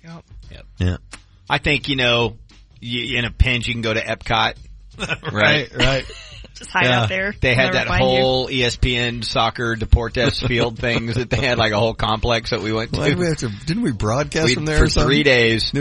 [0.03, 0.23] Yep.
[0.51, 0.65] Yep.
[0.77, 0.97] Yeah.
[1.49, 2.37] I think, you know,
[2.79, 4.55] you, in a pinch you can go to Epcot.
[5.31, 6.05] Right, right.
[6.53, 7.01] Just hide Yeah.
[7.01, 7.33] out there.
[7.39, 8.07] They had never that find you.
[8.21, 12.59] whole E ESPN soccer Deportes field things that they had like a whole complex that
[12.61, 12.99] we went to.
[12.99, 13.49] Why did we have to?
[13.65, 15.71] Didn't we broadcast We- from there for or three days.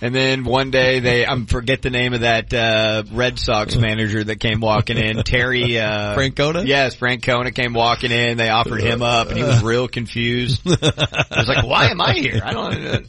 [0.00, 3.38] Did we- And then one day they, I forget the name of that, uh, Red
[3.38, 5.22] Sox manager that came walking in.
[5.24, 6.14] Terry, uh.
[6.16, 6.66] Francona?
[6.66, 8.36] Yes, Francona came walking in.
[8.36, 10.62] They offered him up and he was real confused.
[10.64, 12.40] He was like, why am I here?
[12.44, 13.06] I don't,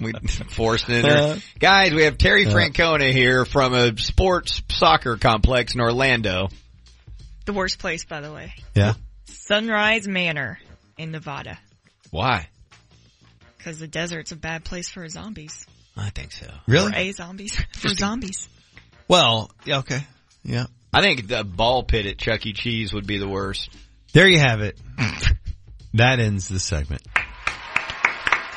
[0.00, 0.12] we
[0.50, 1.36] forced it in there.
[1.58, 6.48] Guys, we have Terry Francona here from a sports soccer complex in Orlando.
[7.44, 8.52] The worst place, by the way.
[8.74, 8.94] Yeah.
[9.26, 10.58] Sunrise Manor
[10.98, 11.58] in Nevada.
[12.10, 12.48] Why?
[13.56, 15.66] Because the desert's a bad place for zombies.
[15.96, 16.46] I think so.
[16.66, 16.92] Really?
[16.92, 17.64] For a zombies.
[17.72, 18.48] For zombies.
[19.08, 20.00] Well, yeah, okay.
[20.44, 20.66] Yeah.
[20.92, 22.52] I think the ball pit at Chuck E.
[22.52, 23.70] Cheese would be the worst.
[24.12, 24.78] There you have it.
[25.94, 27.02] that ends the segment.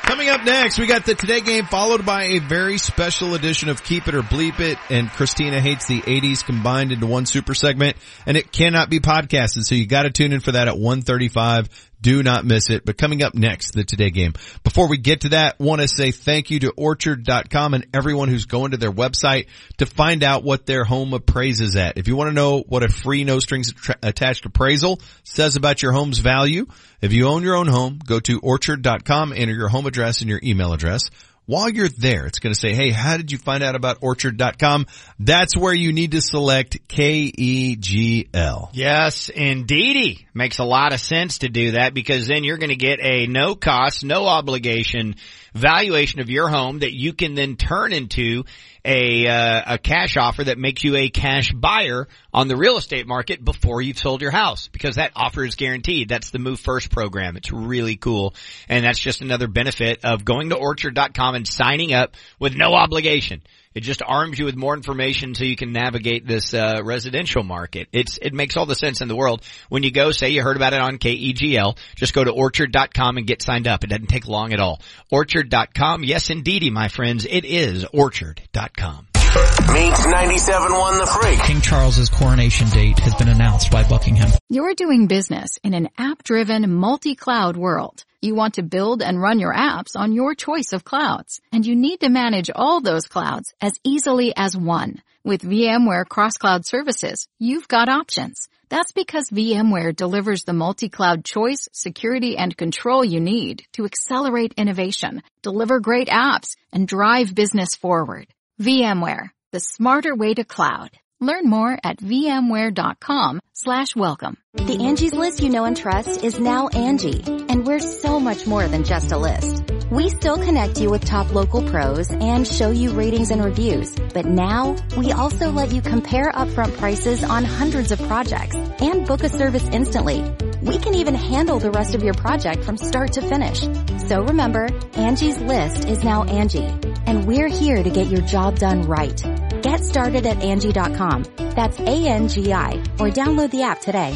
[0.02, 3.84] Coming up next, we got the Today Game followed by a very special edition of
[3.84, 7.96] Keep It or Bleep It and Christina Hates the 80s combined into one super segment
[8.26, 11.68] and it cannot be podcasted so you gotta tune in for that at 135.
[12.00, 12.84] Do not miss it.
[12.84, 14.32] But coming up next, the Today Game.
[14.64, 18.46] Before we get to that, want to say thank you to Orchard.com and everyone who's
[18.46, 19.48] going to their website
[19.78, 21.98] to find out what their home appraises at.
[21.98, 25.92] If you want to know what a free no strings attached appraisal says about your
[25.92, 26.66] home's value,
[27.02, 30.40] if you own your own home, go to Orchard.com, enter your home address and your
[30.42, 31.02] email address.
[31.50, 34.86] While you're there, it's going to say, hey, how did you find out about Orchard.com?
[35.18, 38.70] That's where you need to select K-E-G-L.
[38.72, 40.28] Yes, indeedy.
[40.32, 43.26] Makes a lot of sense to do that because then you're going to get a
[43.26, 45.16] no cost, no obligation
[45.54, 48.44] valuation of your home that you can then turn into
[48.84, 53.06] a uh, a cash offer that makes you a cash buyer on the real estate
[53.06, 56.08] market before you've sold your house because that offer is guaranteed.
[56.08, 57.36] That's the Move First program.
[57.36, 58.34] It's really cool.
[58.68, 63.42] And that's just another benefit of going to orchard.com and signing up with no obligation.
[63.72, 67.86] It just arms you with more information so you can navigate this uh, residential market.
[67.92, 69.42] It's it makes all the sense in the world.
[69.68, 73.28] When you go, say you heard about it on KEGL, just go to orchard.com and
[73.28, 73.84] get signed up.
[73.84, 74.80] It doesn't take long at all.
[75.12, 79.06] Orchard.com, yes indeedy, my friends, it is orchard.com.
[79.30, 81.38] Minx 97.1 The Freak.
[81.42, 84.28] King Charles's coronation date has been announced by Buckingham.
[84.48, 88.04] You're doing business in an app-driven, multi-cloud world.
[88.20, 91.76] You want to build and run your apps on your choice of clouds, and you
[91.76, 95.00] need to manage all those clouds as easily as one.
[95.22, 98.48] With VMware Cross-Cloud Services, you've got options.
[98.68, 105.22] That's because VMware delivers the multi-cloud choice, security, and control you need to accelerate innovation,
[105.42, 108.26] deliver great apps, and drive business forward.
[108.60, 110.90] VMware, the smarter way to cloud.
[111.18, 114.36] Learn more at vmware.com slash welcome.
[114.54, 118.66] The Angi's list you know and trust is now Angie, and we're so much more
[118.68, 119.64] than just a list.
[119.90, 124.26] We still connect you with top local pros and show you ratings and reviews, but
[124.26, 129.28] now we also let you compare upfront prices on hundreds of projects and book a
[129.28, 130.22] service instantly.
[130.62, 133.60] We can even handle the rest of your project from start to finish.
[134.08, 136.68] So remember, Angi's list is now Angie,
[137.06, 139.16] and we're here to get your job done right.
[139.62, 141.24] Get started at Angi.com.
[141.54, 144.12] That's A-N-G-I, or download the app today.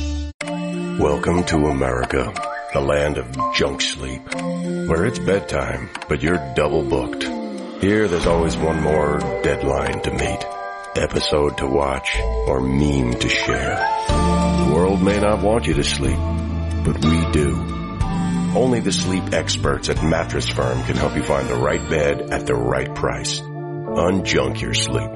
[1.01, 2.35] Welcome to America,
[2.75, 7.23] the land of junk sleep, where it's bedtime, but you're double booked.
[7.81, 10.45] Here there's always one more deadline to meet,
[10.95, 14.24] episode to watch, or meme to share.
[14.65, 16.17] The world may not want you to sleep,
[16.85, 17.55] but we do.
[18.57, 22.47] Only the sleep experts at Mattress Firm can help you find the right bed at
[22.47, 23.41] the right price.
[23.41, 25.11] Unjunk your sleep.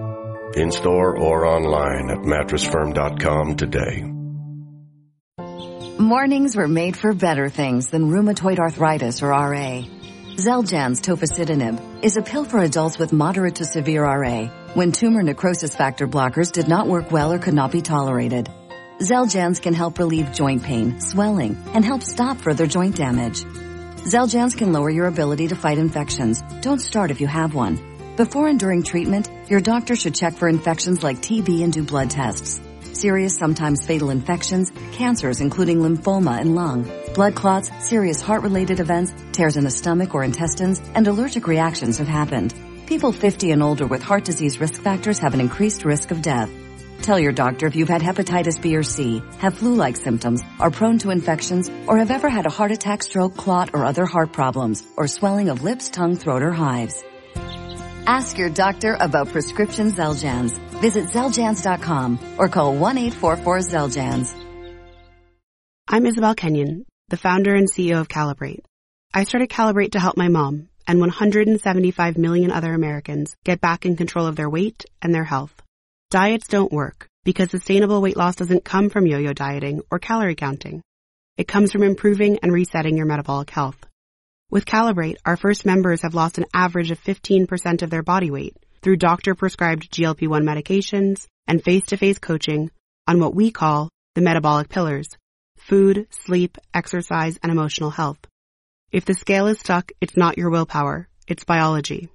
[0.54, 4.02] in store or online at mattressfirm.com today.
[5.98, 9.82] Mornings were made for better things than rheumatoid arthritis or RA.
[10.36, 15.74] Xeljanz tofacitinib is a pill for adults with moderate to severe RA when tumor necrosis
[15.74, 18.48] factor blockers did not work well or could not be tolerated.
[18.98, 23.44] Xeljanz can help relieve joint pain, swelling, and help stop further joint damage.
[23.44, 26.42] Xeljanz can lower your ability to fight infections.
[26.62, 27.78] Don't start if you have one.
[28.16, 32.10] Before and during treatment, your doctor should check for infections like TB and do blood
[32.10, 32.60] tests.
[32.92, 39.56] Serious, sometimes fatal infections, cancers including lymphoma and lung, blood clots, serious heart-related events, tears
[39.56, 42.52] in the stomach or intestines, and allergic reactions have happened.
[42.86, 46.50] People 50 and older with heart disease risk factors have an increased risk of death.
[47.02, 50.98] Tell your doctor if you've had hepatitis B or C, have flu-like symptoms, are prone
[50.98, 54.82] to infections, or have ever had a heart attack, stroke, clot, or other heart problems,
[54.96, 57.02] or swelling of lips, tongue, throat, or hives.
[58.06, 60.58] Ask your doctor about prescription Xeljanz.
[60.80, 64.44] Visit Xeljanz.com or call 1-844-XELJANZ.
[65.88, 68.60] I'm Isabelle Kenyon, the founder and CEO of Calibrate.
[69.12, 73.96] I started Calibrate to help my mom and 175 million other Americans get back in
[73.96, 75.62] control of their weight and their health.
[76.10, 80.80] Diets don't work because sustainable weight loss doesn't come from yo-yo dieting or calorie counting.
[81.36, 83.76] It comes from improving and resetting your metabolic health.
[84.50, 88.56] With Calibrate, our first members have lost an average of 15% of their body weight
[88.80, 92.70] through doctor prescribed GLP-1 medications and face-to-face coaching
[93.06, 95.10] on what we call the metabolic pillars,
[95.58, 98.18] food, sleep, exercise, and emotional health.
[98.90, 102.08] If the scale is stuck, it's not your willpower, it's biology.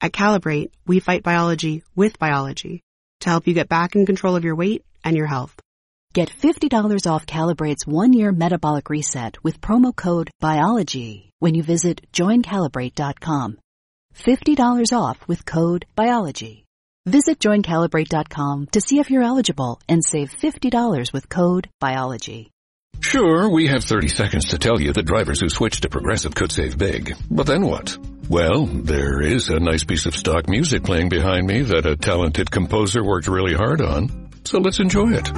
[0.00, 2.82] At Calibrate, we fight biology with biology
[3.20, 5.58] to help you get back in control of your weight and your health.
[6.12, 13.58] Get $50 off Calibrate's one-year metabolic reset with promo code BIOLOGY when you visit joincalibrate.com.
[14.14, 16.64] $50 off with code BIOLOGY.
[17.06, 22.50] Visit joincalibrate.com to see if you're eligible and save $50 with code BIOLOGY.
[23.00, 26.52] Sure, we have 30 seconds to tell you that drivers who switch to Progressive could
[26.52, 27.14] save big.
[27.30, 27.96] But then what?
[28.30, 32.48] Well, there is a nice piece of stock music playing behind me that a talented
[32.48, 34.30] composer worked really hard on.
[34.44, 35.32] So let's enjoy it.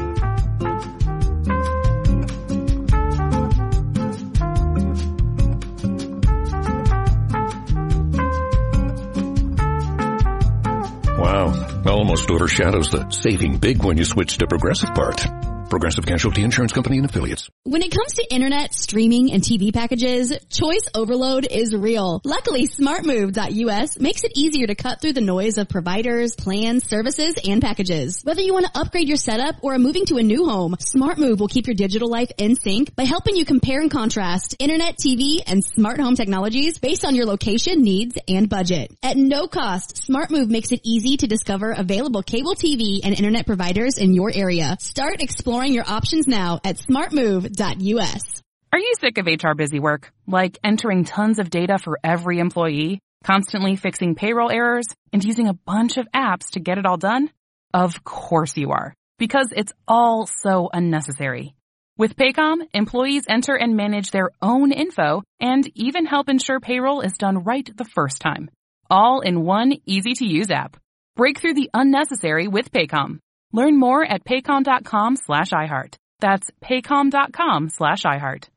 [11.16, 15.27] Wow, almost overshadows the saving big when you switch to Progressive part.
[15.72, 17.48] Progressive Casualty Insurance Company and Affiliates.
[17.62, 22.20] When it comes to internet, streaming, and TV packages, choice overload is real.
[22.26, 27.62] Luckily, smartmove.us makes it easier to cut through the noise of providers, plans, services, and
[27.62, 28.20] packages.
[28.22, 31.38] Whether you want to upgrade your setup or are moving to a new home, SmartMove
[31.38, 35.40] will keep your digital life in sync by helping you compare and contrast internet, TV,
[35.46, 38.94] and smart home technologies based on your location, needs, and budget.
[39.02, 43.96] At no cost, SmartMove makes it easy to discover available cable TV and internet providers
[43.96, 44.76] in your area.
[44.78, 48.43] Start exploring your options now at smartmove.us.
[48.72, 50.10] Are you sick of HR busy work?
[50.26, 55.52] Like entering tons of data for every employee, constantly fixing payroll errors, and using a
[55.55, 57.30] bunch of apps to get it all done?
[57.74, 58.94] Of course you are.
[59.18, 61.55] Because it's all so unnecessary.
[61.98, 67.12] With Paycom, employees enter and manage their own info and even help ensure payroll is
[67.18, 68.51] done right the first time.
[68.90, 70.78] All in one easy to use app.
[71.14, 73.18] Break through the unnecessary with Paycom.
[73.52, 75.94] Learn more at paycom.com slash iHeart.
[76.20, 78.48] That's paycom.com slash iHeart.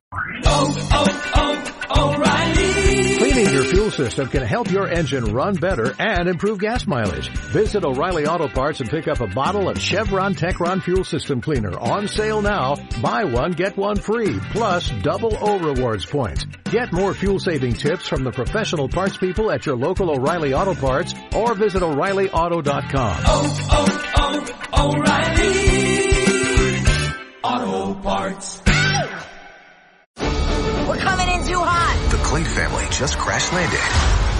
[3.17, 7.29] Cleaning your fuel system can help your engine run better and improve gas mileage.
[7.29, 11.77] Visit O'Reilly Auto Parts and pick up a bottle of Chevron Techron Fuel System Cleaner
[11.77, 12.75] on sale now.
[13.01, 16.45] Buy one, get one free, plus double O rewards points.
[16.65, 20.73] Get more fuel saving tips from the professional parts people at your local O'Reilly Auto
[20.75, 23.23] Parts or visit O'ReillyAuto.com.
[23.25, 25.95] Oh, oh, oh, O'Reilly!
[27.43, 28.64] Auto Parts.
[30.99, 32.11] Coming in too hot.
[32.11, 34.34] The Clay family just crash landed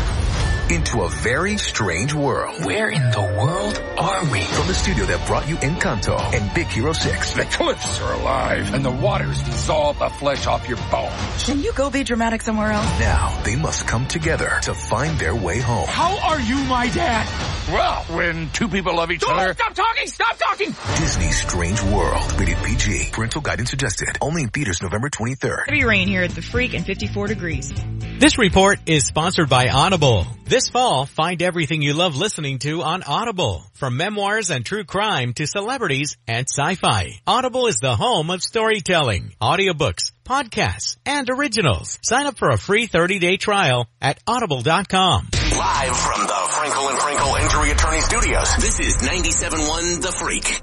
[0.71, 2.65] into a very strange world.
[2.65, 4.41] Where in the world are we?
[4.41, 7.33] From the studio that brought you Encanto and Big Hero 6.
[7.33, 11.45] The cliffs are alive and the waters dissolve the flesh off your bones.
[11.45, 12.85] Can you go be dramatic somewhere else?
[12.99, 15.87] Now they must come together to find their way home.
[15.87, 17.27] How are you my dad?
[17.71, 19.53] Well, when two people love each Don't other.
[19.53, 20.07] Stop talking!
[20.07, 20.67] Stop talking!
[20.97, 22.39] Disney's Strange World.
[22.39, 23.09] Rated PG.
[23.11, 24.17] Parental guidance suggested.
[24.21, 25.65] Only in theaters November 23rd.
[25.67, 27.73] Heavy rain here at the Freak and 54 degrees.
[28.17, 30.25] This report is sponsored by Audible.
[30.45, 33.65] This fall, find everything you love listening to on Audible.
[33.73, 37.19] From memoirs and true crime to celebrities and sci-fi.
[37.27, 41.99] Audible is the home of storytelling, audiobooks, podcasts, and originals.
[42.03, 45.27] Sign up for a free 30-day trial at audible.com.
[45.33, 48.55] Live from the Frenkel and Frenkel Injury Attorney Studios.
[48.55, 50.61] This is 97.1 The Freak.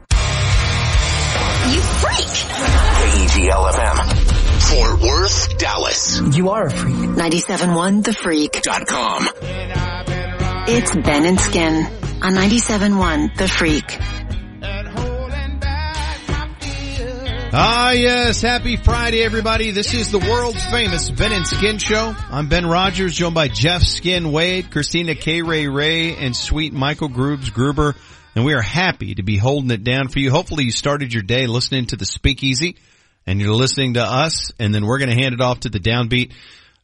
[1.75, 2.29] You freak!
[3.37, 4.42] KEGL FM.
[4.69, 6.21] Fort Worth, Dallas.
[6.37, 6.95] You are a freak.
[6.95, 8.63] 97.1 The Freak.
[8.63, 9.29] Dot com.
[10.69, 11.85] It's Ben and Skin
[12.23, 13.99] on 97.1 The Freak.
[17.55, 18.41] Ah, yes.
[18.41, 19.73] Happy Friday, everybody.
[19.73, 22.15] This is the world's famous Ben and Skin Show.
[22.31, 25.43] I'm Ben Rogers, joined by Jeff Skin Wade, Christina K.
[25.43, 27.95] Ray Ray, and sweet Michael Groobs Gruber.
[28.35, 30.31] And we are happy to be holding it down for you.
[30.31, 32.77] Hopefully you started your day listening to the speakeasy
[33.27, 35.81] and you're listening to us and then we're going to hand it off to the
[35.81, 36.33] downbeat.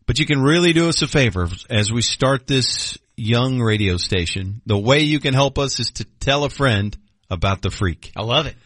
[0.07, 4.63] But you can really do us a favor as we start this young radio station.
[4.65, 6.97] The way you can help us is to tell a friend
[7.31, 8.13] about the freak.
[8.17, 8.57] I love it.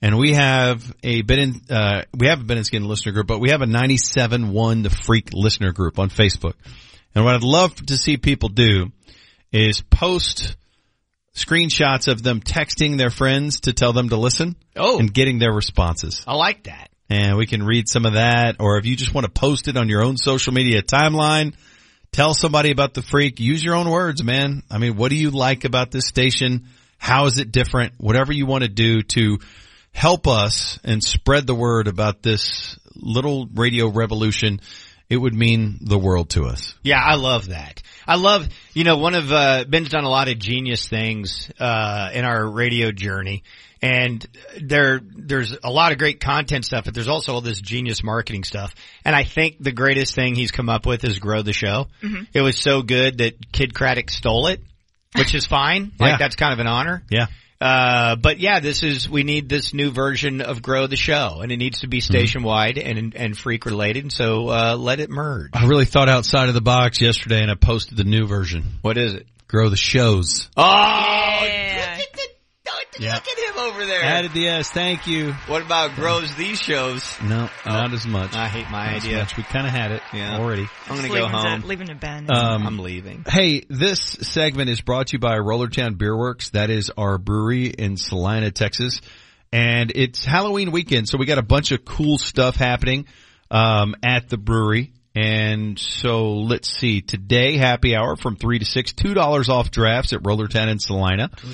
[0.00, 3.28] And we have a Ben in, uh, we have a Ben and Skin listener group,
[3.28, 6.54] but we have a 97.1 The Freak listener group on Facebook.
[7.14, 8.90] And what I'd love to see people do
[9.52, 10.56] is post
[11.34, 14.56] screenshots of them texting their friends to tell them to listen.
[14.76, 14.98] Oh.
[14.98, 16.24] And getting their responses.
[16.26, 16.91] I like that.
[17.10, 19.76] And we can read some of that, or if you just want to post it
[19.76, 21.54] on your own social media timeline,
[22.10, 24.62] tell somebody about the freak, use your own words, man.
[24.70, 26.68] I mean, what do you like about this station?
[26.98, 27.94] How is it different?
[27.98, 29.38] Whatever you want to do to
[29.92, 34.60] help us and spread the word about this little radio revolution,
[35.10, 36.74] it would mean the world to us.
[36.82, 37.82] Yeah, I love that.
[38.06, 42.10] I love, you know, one of, uh, Ben's done a lot of genius things, uh,
[42.14, 43.42] in our radio journey.
[43.82, 44.24] And
[44.60, 48.44] there, there's a lot of great content stuff, but there's also all this genius marketing
[48.44, 48.74] stuff.
[49.04, 51.88] And I think the greatest thing he's come up with is grow the show.
[52.00, 52.28] Mhm.
[52.32, 54.60] It was so good that Kidd Kraddick stole it,
[55.16, 55.90] which is fine.
[56.00, 56.06] Yeah.
[56.10, 57.02] Like that's kind of an honor.
[57.10, 57.26] Yeah.
[57.60, 61.50] Uh, but yeah, this is, we need this new version of grow the show and
[61.52, 64.10] it needs to be station wide and, and freak related.
[64.12, 65.50] So, uh, let it merge.
[65.54, 68.64] I really thought outside of the box yesterday and I posted the new version.
[68.82, 69.26] What is it?
[69.48, 70.48] Grow the shows.
[70.56, 71.61] Oh, Yeah.
[72.98, 73.14] Yeah.
[73.14, 74.02] look at him over there.
[74.02, 74.70] Added the S.
[74.70, 75.32] Thank you.
[75.46, 77.02] What about grows these shows?
[77.22, 78.34] No, not as much.
[78.34, 79.18] I hate my Not as idea.
[79.20, 79.36] much.
[79.36, 80.36] We kind of had it Yeah.
[80.38, 80.68] already.
[80.88, 81.60] I'm gonna go leaving home.
[81.62, 82.28] To, leaving to Ben.
[82.30, 83.24] Um, I'm leaving.
[83.26, 86.50] Hey, this segment is brought to you by Rollertown Beer Works.
[86.50, 89.00] That is our brewery in Celina, Texas.
[89.52, 93.06] And it's Halloween weekend, so we got a bunch of cool stuff happening
[93.50, 94.92] um, at the brewery.
[95.14, 97.02] And so let's see.
[97.02, 101.30] Today, happy hour from 3 to 6, $2 off drafts at Rollertown in Celina.
[101.36, 101.48] Two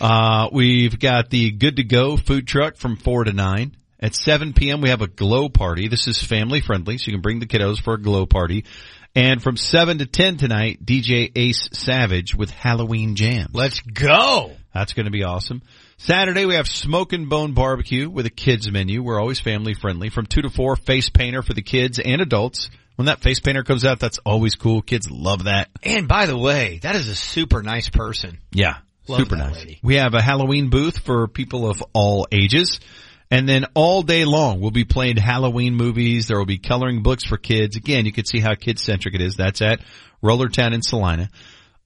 [0.00, 3.76] Uh, we've got the Good to Go food truck from 4 to 9.
[3.98, 4.82] At 7 p.m.
[4.82, 5.88] we have a glow party.
[5.88, 8.64] This is family friendly, so you can bring the kiddos for a glow party.
[9.14, 13.54] And from 7 to 10 tonight, DJ Ace Savage with Halloween Jams.
[13.54, 14.52] Let's go.
[14.74, 15.62] That's going to be awesome.
[15.96, 19.02] Saturday we have Smoke and Bone Barbecue with a kids menu.
[19.02, 20.10] We're always family friendly.
[20.10, 22.68] From 2 to 4, face painter for the kids and adults.
[22.96, 24.82] When that face painter comes out, that's always cool.
[24.82, 25.68] Kids love that.
[25.82, 28.38] And by the way, that is a super nice person.
[28.52, 28.78] Yeah.
[29.06, 29.54] Love super nice.
[29.54, 29.78] lady.
[29.82, 32.80] We have a Halloween booth for people of all ages.
[33.30, 36.28] And then all day long, we'll be playing Halloween movies.
[36.28, 37.76] There will be coloring books for kids.
[37.76, 39.36] Again, you can see how kid centric it is.
[39.36, 39.80] That's at
[40.22, 41.28] Rollertown in Celina.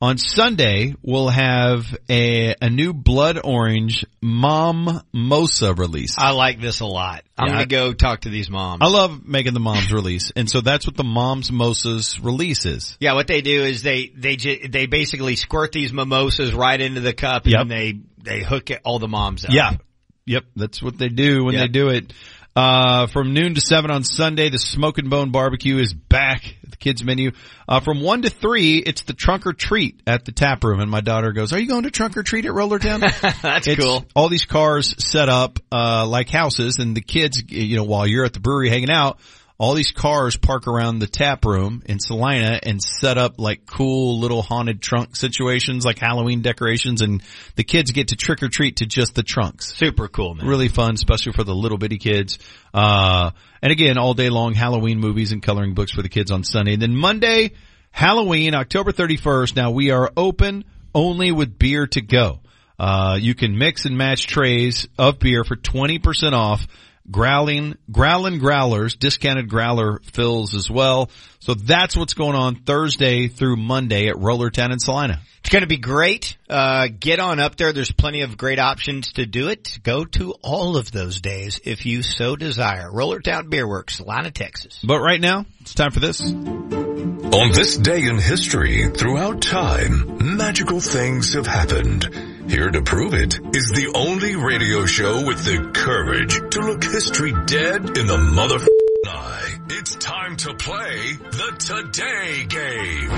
[0.02, 6.14] On Sunday, we'll have a, a new blood orange Mom Mosa release.
[6.16, 7.22] I like this a lot.
[7.36, 8.80] I'm Yeah, gonna go talk to these moms.
[8.82, 10.32] I love making the mom's release.
[10.34, 12.96] And so that's what the Mom's Mosas release is.
[12.98, 17.00] Yeah, what they do is they they ju- they basically squirt these mimosas right into
[17.02, 17.60] the cup Yep.
[17.60, 19.50] and they they hook it, all the moms up.
[19.52, 19.76] Yeah.
[20.24, 20.44] Yep.
[20.56, 21.62] That's what they do when Yep.
[21.62, 22.12] they do it.
[22.60, 26.70] Uh, from noon to seven on Sunday, the Smoke and Bone Barbecue is back at
[26.70, 27.30] the kids menu.
[27.66, 30.78] Uh, from one to three, it's the trunk or treat at the tap room.
[30.78, 33.00] And my daughter goes, are you going to trunk or treat at Roller Town?
[33.42, 34.04] That's It's cool.
[34.14, 38.26] All these cars set up, uh, like houses and the kids, you know, while you're
[38.26, 39.20] at the brewery hanging out,
[39.60, 44.18] all these cars park around the tap room in Celina and set up like cool
[44.18, 47.22] little haunted trunk situations like Halloween decorations and
[47.56, 49.74] the kids get to trick or treat to just the trunks.
[49.76, 50.46] Super cool, man.
[50.46, 52.38] Really fun, especially for the little bitty kids.
[52.72, 56.42] Uh, and again, all day long Halloween movies and coloring books for the kids on
[56.42, 56.72] Sunday.
[56.72, 57.52] And then Monday,
[57.90, 59.56] Halloween, October 31st.
[59.56, 60.64] Now we are open
[60.94, 62.40] only with beer to go.
[62.78, 66.66] Uh, you can mix and match trays of beer for 20% off.
[67.10, 71.10] Growling, growling growlers, discounted growler fills as well.
[71.40, 75.20] So that's what's going on Thursday through Monday at Roller Rollertown in Celina.
[75.40, 76.36] It's going to be great.
[76.48, 77.72] Uh, get on up there.
[77.72, 79.78] There's plenty of great options to do it.
[79.82, 82.90] Go to all of those days if you so desire.
[82.90, 84.78] Rollertown Beer Works, Celina, Texas.
[84.84, 86.20] But right now, it's time for this.
[86.20, 92.29] On this day in history, throughout time, magical things have happened.
[92.50, 97.32] Here to prove it is the only radio show with the courage to look history
[97.46, 98.58] dead in the mother
[99.06, 99.54] eye.
[99.68, 103.08] It's time to play the Today Game.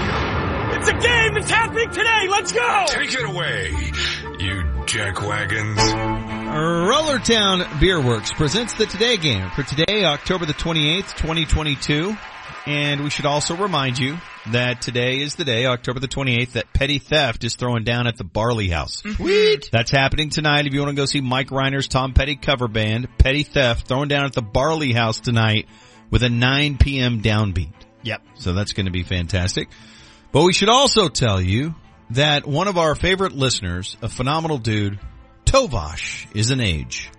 [0.75, 1.37] It's a game.
[1.39, 2.29] It's happening today.
[2.29, 2.85] Let's go.
[2.89, 3.71] Take it away,
[4.39, 5.79] you jackwagons.
[6.91, 12.15] Rollertown Beer Works presents the Today Game for today, October the 28th, 2022.
[12.67, 14.19] And we should also remind you
[14.51, 18.17] that today is the day, October the 28th, that Petty Theft is throwing down at
[18.17, 19.03] the Barley House.
[19.03, 19.23] Mm-hmm.
[19.23, 19.69] Sweet.
[19.71, 20.67] That's happening tonight.
[20.67, 24.09] If you want to go see Mike Reiner's Tom Petty cover band, Petty Theft, throwing
[24.09, 25.69] down at the Barley House tonight
[26.11, 27.23] with a 9 p.m.
[27.23, 27.73] downbeat.
[28.03, 28.23] Yep.
[28.35, 29.69] So that's going to be fantastic.
[30.33, 31.75] But we should also tell you
[32.11, 34.99] that one of our favorite listeners, a phenomenal dude,
[35.45, 37.11] Tovash, is an age.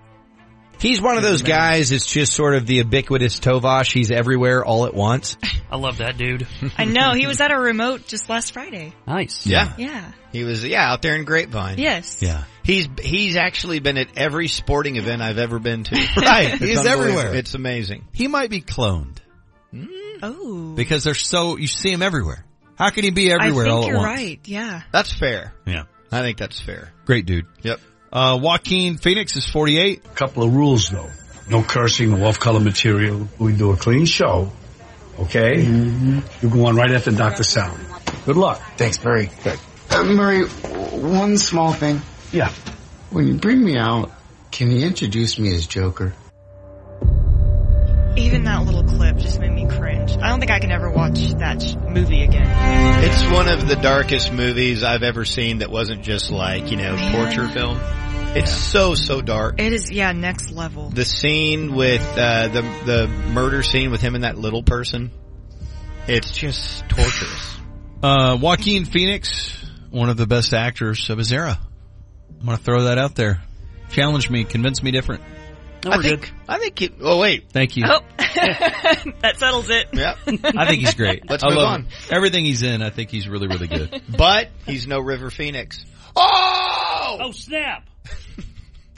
[0.79, 3.93] He's one of those guys that's just sort of the ubiquitous Tovash.
[3.93, 5.37] He's everywhere all at once.
[5.71, 6.45] I love that dude.
[6.77, 8.93] I know he was at a remote just last Friday.
[9.07, 9.47] Nice.
[9.47, 9.73] Yeah.
[9.77, 10.11] Yeah.
[10.31, 11.77] He was, yeah, out there in Grapevine.
[11.77, 12.21] Yes.
[12.21, 12.43] Yeah.
[12.63, 15.95] He's, he's actually been at every sporting event I've ever been to.
[16.17, 16.53] Right.
[16.53, 17.33] It's He's everywhere.
[17.35, 18.05] It's amazing.
[18.13, 19.17] He might be cloned
[19.73, 19.87] mm.
[20.21, 20.73] Oh.
[20.75, 22.45] because they're so, you see him everywhere.
[22.75, 24.19] How can he be everywhere I think all at you're once?
[24.19, 24.39] right.
[24.45, 24.81] Yeah.
[24.91, 25.53] That's fair.
[25.65, 25.83] Yeah.
[26.11, 26.91] I think that's fair.
[27.05, 27.45] Great dude.
[27.61, 27.79] Yep.
[28.13, 30.05] Uh, Joaquin Phoenix is 48.
[30.05, 31.09] A Couple of rules though.
[31.49, 33.27] No cursing, no off-color material.
[33.39, 34.51] We do a clean show.
[35.19, 35.63] Okay?
[35.63, 37.43] You're going right after Dr.
[37.43, 37.81] Sally.
[38.25, 38.61] Good luck.
[38.77, 39.29] Thanks, Murray.
[39.89, 42.01] Uh, Murray, one small thing.
[42.31, 42.49] Yeah.
[43.09, 44.11] When you bring me out,
[44.51, 46.13] can you introduce me as Joker?
[48.15, 50.15] Even that little clip just made me cringe.
[50.17, 53.03] I don't think I can ever watch that sh- movie again.
[53.03, 56.95] It's one of the darkest movies I've ever seen that wasn't just like, you know,
[57.11, 57.79] torture film.
[58.35, 59.59] It's so, so dark.
[59.59, 60.89] It is, yeah, next level.
[60.89, 65.11] The scene with, uh, the, the murder scene with him and that little person.
[66.07, 67.57] It's just torturous.
[68.03, 71.59] Uh, Joaquin Phoenix, one of the best actors of his era.
[72.39, 73.41] I'm going to throw that out there.
[73.89, 75.23] Challenge me, convince me different.
[75.85, 77.49] I think, I think it, oh wait.
[77.51, 77.83] Thank you.
[77.87, 79.87] Oh, that settles it.
[79.93, 80.17] Yep.
[80.55, 81.23] I think he's great.
[81.29, 81.81] Let's I move on.
[81.83, 81.87] him.
[82.09, 84.01] Everything he's in, I think he's really, really good.
[84.09, 85.83] But he's no River Phoenix.
[86.15, 87.17] Oh!
[87.21, 87.83] Oh snap!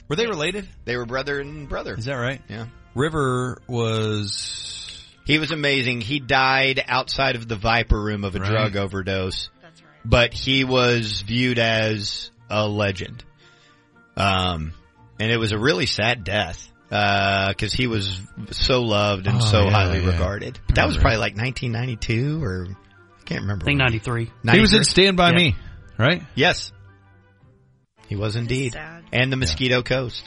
[0.08, 0.68] Were they related?
[0.84, 1.94] They were brother and brother.
[1.94, 2.40] Is that right?
[2.48, 2.66] Yeah.
[2.94, 4.72] River was.
[5.26, 6.00] He was amazing.
[6.02, 8.48] He died outside of the Viper room of a Right.
[8.48, 9.50] drug overdose.
[9.60, 9.90] That's right.
[10.04, 13.24] But he was viewed as a legend.
[14.16, 14.72] Um,
[15.18, 16.70] and it was a really sad death.
[16.90, 18.20] Uh, cause he was
[18.52, 20.10] so loved and Oh, so yeah, highly yeah.
[20.12, 20.58] regarded.
[20.66, 23.64] But that was probably like 1992 or I can't remember.
[23.64, 23.86] I think when.
[23.88, 24.30] 93.
[24.52, 25.36] He was in Stand By Yeah.
[25.36, 25.56] Me,
[25.98, 26.22] right?
[26.36, 26.70] Yes.
[28.08, 28.76] He was indeed.
[29.12, 30.22] And the Mosquito Coast.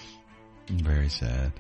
[0.69, 1.53] Very sad.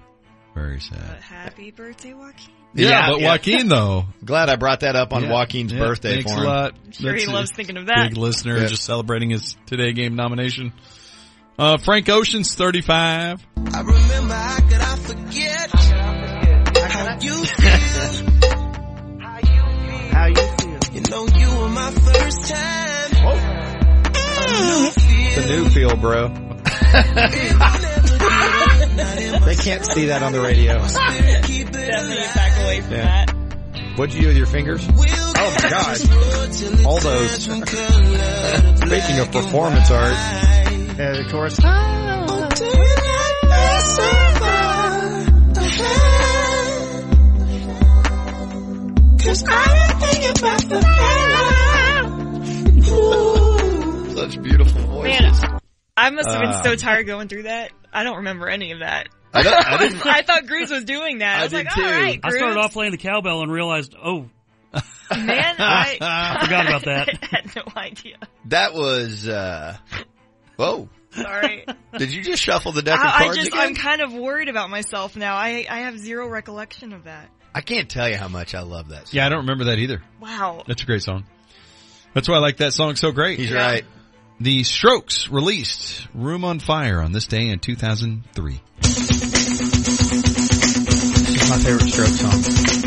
[0.53, 0.99] Very sad.
[1.07, 2.53] But happy birthday, Joaquin.
[2.73, 4.05] Yeah, but Joaquin though.
[4.25, 5.31] Glad I brought that up on Yeah.
[5.31, 6.45] Joaquin's Yeah, birthday thanks for a him.
[6.47, 6.75] lot.
[6.91, 8.09] sure he That's a loves thinking of that.
[8.09, 8.65] Big listener, Yeah.
[8.67, 10.73] just celebrating his Today Game nomination.
[11.59, 13.45] Uh, Frank Ocean's 35.
[13.57, 17.99] I remember how could I forget how you feel.
[19.19, 20.79] How you feel?
[20.93, 23.11] You know you were my first time.
[25.31, 26.29] It's a new feel, bro.
[29.45, 30.77] they can't see that on the radio.
[30.87, 31.65] Definitely
[32.35, 33.25] back away from Yeah.
[33.25, 33.35] that.
[33.97, 34.87] What'd you do with your fingers?
[34.89, 36.85] Oh my god.
[36.85, 37.43] All those.
[37.43, 40.15] Speaking of performance art.
[40.99, 41.57] Yeah, the chorus.
[49.21, 50.81] Cause I think about the
[54.15, 55.41] Such beautiful voices.
[55.41, 55.59] Man,
[55.97, 57.71] I must have been Uh, so tired going through that.
[57.93, 59.09] I don't remember any of that.
[59.33, 61.35] I don't- I didn't- I thought Cruz was doing that.
[61.37, 61.81] I, I was did like, too.
[61.81, 64.29] all right, I started off playing the cowbell and realized, oh,
[65.11, 67.09] Man, I Forgot about that.
[67.23, 68.17] I had no idea.
[68.45, 69.75] That was, uh,
[70.59, 70.89] whoa.
[71.11, 71.65] Sorry.
[71.97, 73.59] Did you just shuffle the deck of I, I cards just, again?
[73.59, 75.35] I'm kind of worried about myself now.
[75.35, 77.29] I, I have zero recollection of that.
[77.55, 79.17] I can't tell you how much I love that song.
[79.17, 80.03] Yeah, I don't remember that either.
[80.21, 80.63] Wow.
[80.67, 81.25] That's a great song.
[82.13, 83.39] That's why I like that song so great.
[83.39, 83.85] He's right.
[84.39, 88.61] The Strokes released Room on Fire on this day in 2003.
[88.81, 89.09] This
[91.41, 92.78] is my favorite stroke song.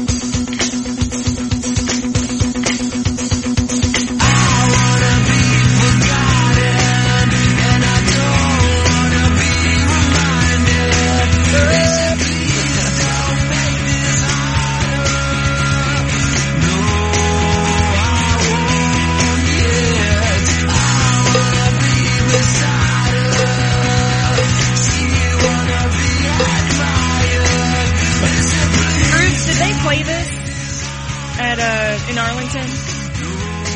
[32.12, 32.68] In Arlington?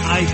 [0.08, 0.24] I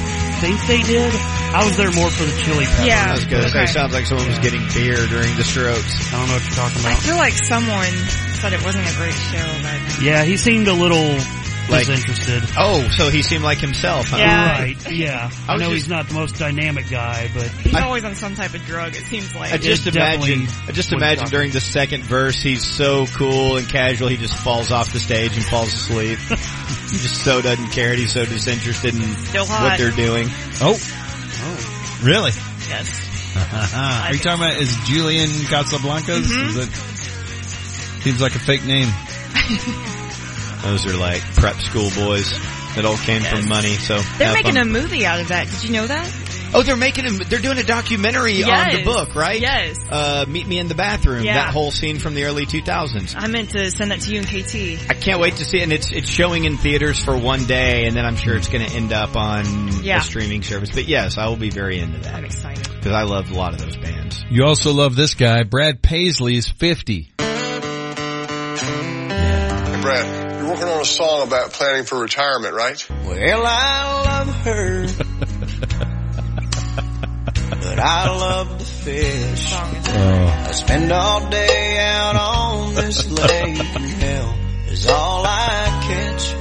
[0.43, 1.15] think they did.
[1.55, 2.87] I was there more for the chili peppers.
[2.87, 3.07] Yeah.
[3.09, 3.73] I was gonna say, Okay.
[3.73, 6.13] sounds like someone was getting beer during the strokes.
[6.13, 6.89] I don't know what you're talking about.
[6.89, 7.03] I about.
[7.05, 7.95] feel like someone
[8.43, 11.15] said it wasn't a great show, but Yeah, he seemed a little
[11.71, 12.43] Like- disinterested.
[12.59, 14.19] Oh, so he seemed like himself, huh?
[14.19, 15.31] Right, yeah.
[15.49, 18.35] I, I know just- he's not the most dynamic guy, but He's always on some
[18.35, 19.53] type of drug, it seems like.
[19.53, 24.09] I just imagine, I just imagine during the second verse, he's so cool and casual,
[24.09, 26.19] he just falls off the stage and falls asleep.
[26.29, 26.35] he
[26.99, 30.27] just so doesn't care, he's so disinterested in what they're doing.
[30.61, 30.79] Oh.
[32.03, 32.33] Really?
[32.69, 33.09] Yes.
[33.75, 36.25] Are you talking about is Julian Casablancas?
[36.27, 36.49] Mhm.
[36.49, 38.89] Is that seems like a fake name?
[40.63, 42.31] Those are like prep school boys
[42.75, 44.01] that all came from money, so.
[44.19, 44.63] They're making fun.
[44.69, 45.49] a movie out of that.
[45.49, 46.11] Did you know that?
[46.55, 49.41] Oh, they're making a, they're doing a documentary on the book, right?
[49.41, 49.79] Yes.
[49.91, 51.25] Uh, Meet Me in the Bathroom.
[51.25, 51.35] Yeah.
[51.35, 53.15] That whole scene from the early 2000s.
[53.17, 54.91] I meant to send that to you and KT.
[54.91, 57.87] I can't wait to see it, and it's it's showing in theaters for one day,
[57.87, 59.99] and then I'm sure it's going to end up on Yeah.
[59.99, 60.71] a streaming service.
[60.75, 62.15] But yes, I will be very into that.
[62.15, 64.23] I'm excited because I love a lot of those bands.
[64.31, 65.45] You also love this guy.
[65.45, 67.12] Brad Paisley is 50.
[69.83, 72.89] Brad, you're working on a song about planning for retirement, right?
[73.05, 74.87] Well, I love her.
[77.49, 79.53] but I love to fish.
[79.53, 84.35] I spend all day out on this lake and hell
[84.69, 86.35] is all I catch.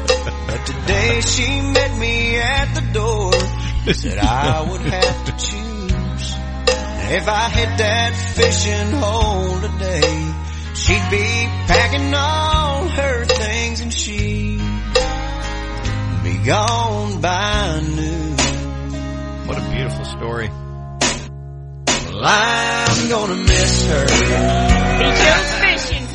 [0.48, 3.34] But today she met me at the door.
[3.94, 6.36] Said I would have to choose.
[7.14, 10.41] If I hit that fishing hole today,
[10.82, 14.58] she'd be packing all her things and she'd
[16.24, 18.38] be gone by noon.
[19.48, 20.50] What a beautiful story.
[22.10, 24.06] Well, I'm gonna miss her.
[25.02, 26.08] He goes fishing,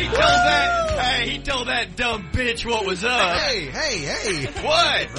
[0.00, 3.38] He told that, hey, he told that dumb bitch what was up.
[3.38, 4.46] Hey, hey, hey.
[4.62, 5.10] What?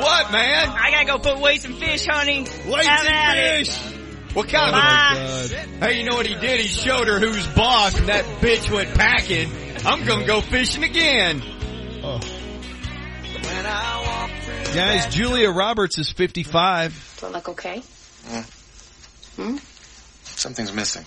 [0.00, 0.68] What, man?
[0.68, 2.46] I gotta go put away some fish, honey.
[2.66, 3.99] Wait Have some at it.
[4.30, 4.36] Fish.
[4.36, 5.42] What kind Bye.
[5.44, 5.50] of?
[5.80, 6.60] Hey, you know what he did?
[6.60, 9.50] He showed her who's boss, and that bitch went packing.
[9.84, 11.42] I'm gonna go fishing again.
[14.74, 17.18] Guys, Julia Roberts is 55.
[17.20, 17.82] Do I look okay?
[18.28, 18.44] Mm.
[19.36, 19.56] Hmm?
[20.24, 21.04] Something's missing.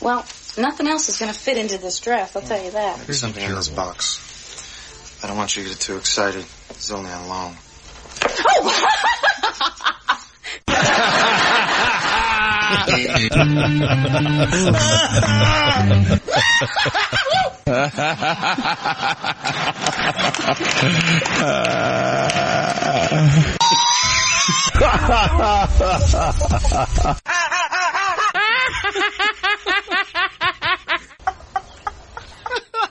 [0.00, 0.24] Well,
[0.56, 3.00] nothing else is going to fit into this dress, I'll tell you that.
[3.06, 5.20] There's something in this box.
[5.22, 6.44] I don't want you to get too excited.
[6.70, 7.56] It's only on loan.
[17.66, 18.14] Ha ha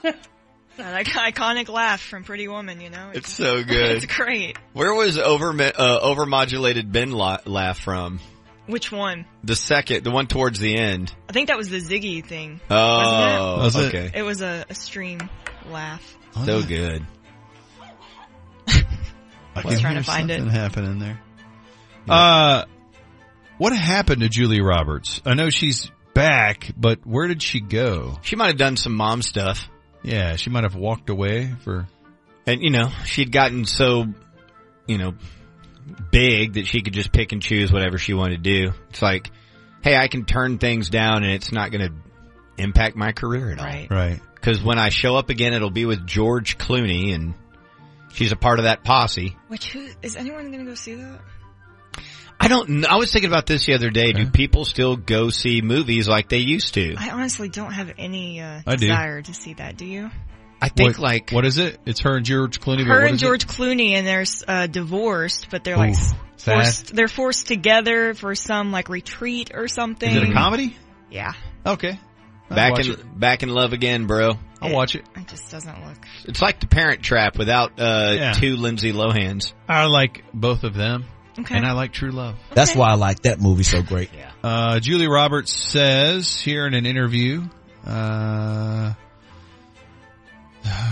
[0.04, 0.24] ha!
[0.78, 3.12] That iconic laugh from Pretty Woman, you know?
[3.14, 3.92] It's so good.
[3.92, 4.58] it's great.
[4.74, 8.20] Where was over uh, overmodulated Ben la- laugh from?
[8.66, 9.26] Which one?
[9.44, 11.14] The second, the one towards the end.
[11.30, 12.62] I think that was the Ziggy thing.
[12.70, 13.94] Oh, Was it?
[13.94, 14.12] okay.
[14.16, 15.30] It was a, a stream
[15.70, 16.18] laugh.
[16.46, 17.06] So good.
[18.68, 20.40] I was trying to find it.
[20.40, 21.20] something happening there.
[22.10, 22.66] Uh,
[23.58, 25.22] what happened to Julia Roberts?
[25.26, 28.18] I know she's back, but where did she go?
[28.24, 29.70] She might have done some mom stuff.
[30.04, 31.88] Yeah, she might have walked away for.
[32.46, 34.06] And, you know, she'd gotten so,
[34.86, 35.14] you know,
[36.12, 38.74] big that she could just pick and choose whatever she wanted to do.
[38.90, 39.32] It's like,
[39.84, 41.94] hey, I can turn things down and it's not going to
[42.62, 43.66] impact my career at all.
[43.66, 43.88] Right.
[43.90, 44.22] Right.
[44.36, 47.34] Because when I show up again, it'll be with George Clooney and
[48.14, 49.38] she's a part of that posse.
[49.48, 51.20] Which, who, is anyone gonna go see that?
[52.40, 52.86] I don't.
[52.86, 54.12] I was thinking about this the other day.
[54.14, 56.96] Do people still go see movies like they used to?
[56.98, 58.88] I honestly don't have any, uh, I do.
[58.88, 60.10] desire to see that, do you?
[60.62, 61.80] I think What- like, what is it?
[61.86, 62.80] It's her and George Clooney.
[62.80, 63.26] but Her what and is it?
[63.26, 68.34] George Clooney and they're, uh, divorced, but they're like, Ooh, forced, they're forced together for
[68.36, 70.10] some, like, retreat or something.
[70.10, 70.76] Is it a comedy?
[71.12, 71.34] Yeah.
[71.66, 72.00] Okay.
[72.50, 73.20] I'll back in, it.
[73.20, 74.32] back in love again, bro.
[74.62, 75.04] I'll watch it.
[75.18, 75.98] It just doesn't look.
[76.26, 78.32] It's like the Parent Trap without uh, Yeah.
[78.34, 79.52] two Lindsay Lohans.
[79.68, 81.04] I like both of them.
[81.40, 81.56] Okay.
[81.56, 82.36] And I like True Love.
[82.52, 84.10] That's why I like that movie so great.
[84.44, 87.44] Uh, Julie Roberts says here in an interview,
[87.86, 88.94] uh,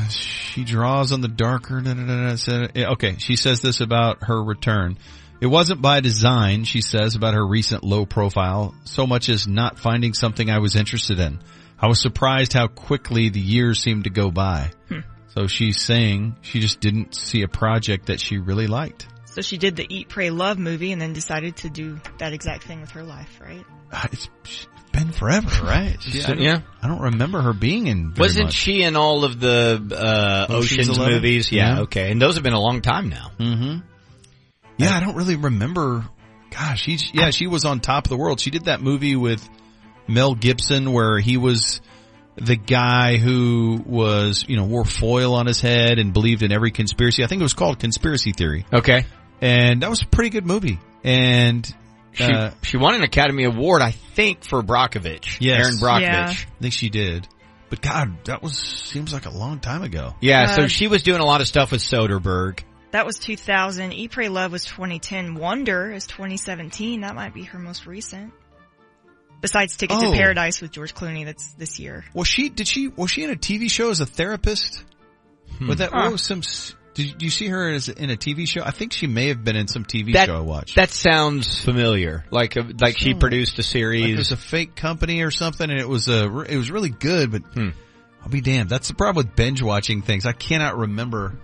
[0.10, 1.80] she draws on the darker.
[1.82, 4.98] Da, da, da, da, said- okay, she says this about her return.
[5.40, 9.80] It wasn't by design, she says, about her recent low profile, so much as not
[9.80, 11.40] finding something I was interested in.
[11.80, 14.72] I was surprised how quickly the years seemed to go by.
[14.88, 15.00] Hmm.
[15.30, 19.08] So she's saying she just didn't see a project that she really liked.
[19.32, 22.64] So she did the Eat, Pray, Love movie and then decided to do that exact
[22.64, 23.64] thing with her life, right?
[23.92, 24.30] Uh, It's
[24.92, 25.98] been forever, right?
[26.01, 26.60] She- I don't- Yeah.
[26.84, 28.11] I don't remember her being in.
[28.11, 28.53] very Wasn't much.
[28.53, 31.51] she in all of the uh, Ocean's Ocean's, movies?
[31.51, 31.82] Yeah, Yeah.
[31.84, 32.11] okay.
[32.11, 33.32] And those have been a long time now.
[33.40, 33.80] Mm-hmm.
[34.77, 36.06] Yeah, I don't really remember.
[36.50, 38.40] Gosh, she's yeah, she was on top of the world.
[38.42, 39.48] She did that movie with
[40.08, 41.80] Mel Gibson where he was
[42.35, 46.72] the guy who was, you know, wore foil on his head and believed in every
[46.72, 47.24] conspiracy.
[47.24, 48.66] I think it was called Conspiracy Theory.
[48.74, 49.06] Okay.
[49.42, 50.80] And that was a pretty good movie.
[51.03, 51.66] And,
[52.14, 55.38] She, uh, she won an Academy Award, I think, for Brockovich.
[55.40, 55.66] yes.
[55.66, 56.02] Erin Brockovich.
[56.02, 56.28] Yeah.
[56.30, 57.28] I think she did.
[57.70, 60.14] But God, that was, seems like a long time ago.
[60.20, 62.60] Yeah, so Uh, she was doing a lot of stuff with Soderbergh.
[62.92, 63.94] That was 2000.
[63.94, 65.36] Eat, Pray, Love was 2010.
[65.36, 67.02] Wonder is 2017.
[67.02, 68.34] That might be her most recent.
[69.40, 70.11] Besides Ticket Oh.
[70.11, 72.03] to Paradise with George Clooney, that's this year.
[72.14, 74.84] Was she, did she, was she in a TV show as a therapist?
[75.58, 75.68] Hmm.
[75.70, 76.02] Was that, Huh.
[76.03, 78.61] what was some, s- did you see her as in a TV show?
[78.64, 80.76] I think she may have been in some TV That, show I watched.
[80.76, 82.26] that sounds familiar.
[82.32, 84.14] Like, a, like she produced a Like series.
[84.14, 87.32] it was a fake company or something, and it was a it was really good.
[87.32, 87.70] But Hmm.
[88.24, 88.70] I'll be damned.
[88.70, 90.26] That's the problem with binge watching things.
[90.26, 91.40] I cannot remember.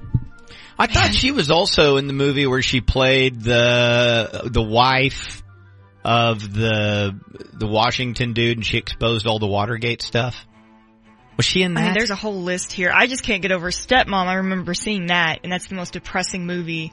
[0.80, 5.42] I thought she was also in the movie where she played the the wife
[6.04, 7.20] of the
[7.54, 10.46] the Washington dude, and she exposed all the Watergate stuff.
[11.38, 11.98] Was she in I mean, that?
[11.98, 12.92] there's a whole list here.
[12.94, 14.26] I just can't get over Stepmom.
[14.26, 16.92] I remember seeing that, and that's the most depressing movie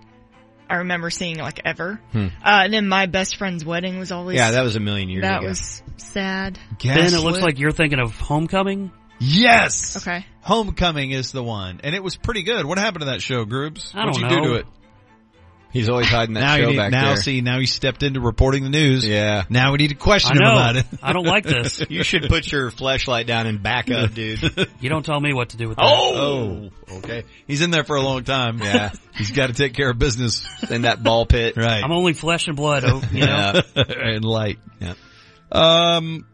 [0.69, 2.01] I remember seeing like ever.
[2.13, 2.27] Hmm.
[2.43, 5.23] Uh, and then My Best Friend's Wedding was always yeah, that was a million years
[5.23, 5.49] that ago.
[5.49, 6.59] was sad.
[6.83, 7.43] Ben, it looks Gaslit?
[7.43, 8.91] like you're thinking of Homecoming.
[9.19, 9.97] Yes.
[9.97, 10.27] Okay.
[10.41, 12.67] Homecoming is the one, and it was pretty good.
[12.67, 13.95] What happened to that show, Groobs?
[13.95, 14.67] I What'd don't you do to it?
[15.75, 17.15] He's always hiding that now show need, back now there.
[17.17, 19.05] Now see now he stepped into reporting the news.
[19.05, 19.43] Yeah.
[19.51, 20.87] Now we need to question I him about it.
[21.03, 21.83] I don't like this.
[21.91, 24.41] You should put your flashlight down and back up, dude.
[24.81, 25.85] You don't tell me what to do with that.
[25.85, 27.25] Oh, okay.
[27.47, 28.59] He's in there for a long time.
[28.59, 28.91] Yeah.
[29.17, 30.47] He's got to take care of business.
[30.71, 31.57] in that ball pit.
[31.57, 31.83] Right.
[31.83, 33.63] I'm only flesh and blood, oh, you know.
[33.75, 33.83] Yeah.
[33.87, 34.59] and light.
[34.81, 34.95] Yeah.
[35.51, 36.27] Um,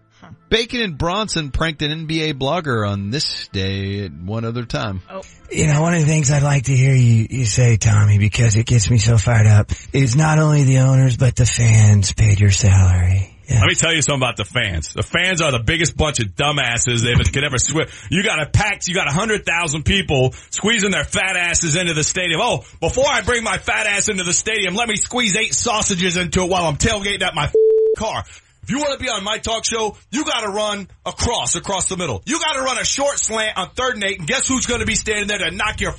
[0.49, 5.01] Bacon and Bronson pranked an NBA blogger on this day at one other time.
[5.09, 5.23] Oh.
[5.51, 8.57] You know, one of the things I'd like to hear you, you say, Tommy, because
[8.57, 12.41] it gets me so fired up, is not only the owners, but the fans paid
[12.41, 13.37] your salary.
[13.51, 14.95] Let me tell you something about the fans.
[14.95, 17.89] The fans are the biggest bunch of dumbasses they could ever swim.
[18.09, 21.93] You got a packed, you got a hundred thousand people squeezing their fat asses into
[21.93, 22.41] the stadium.
[22.41, 26.17] Oh, before I bring my fat ass into the stadium, let me squeeze eight sausages
[26.17, 27.51] into it while I'm tailgating at my
[27.99, 28.25] car.
[28.71, 31.89] If you want to be on my talk show, you got to run across, across
[31.89, 32.23] the middle.
[32.25, 34.79] You got to run a short slant on third and eight, and guess who's going
[34.79, 35.93] to be standing there to knock your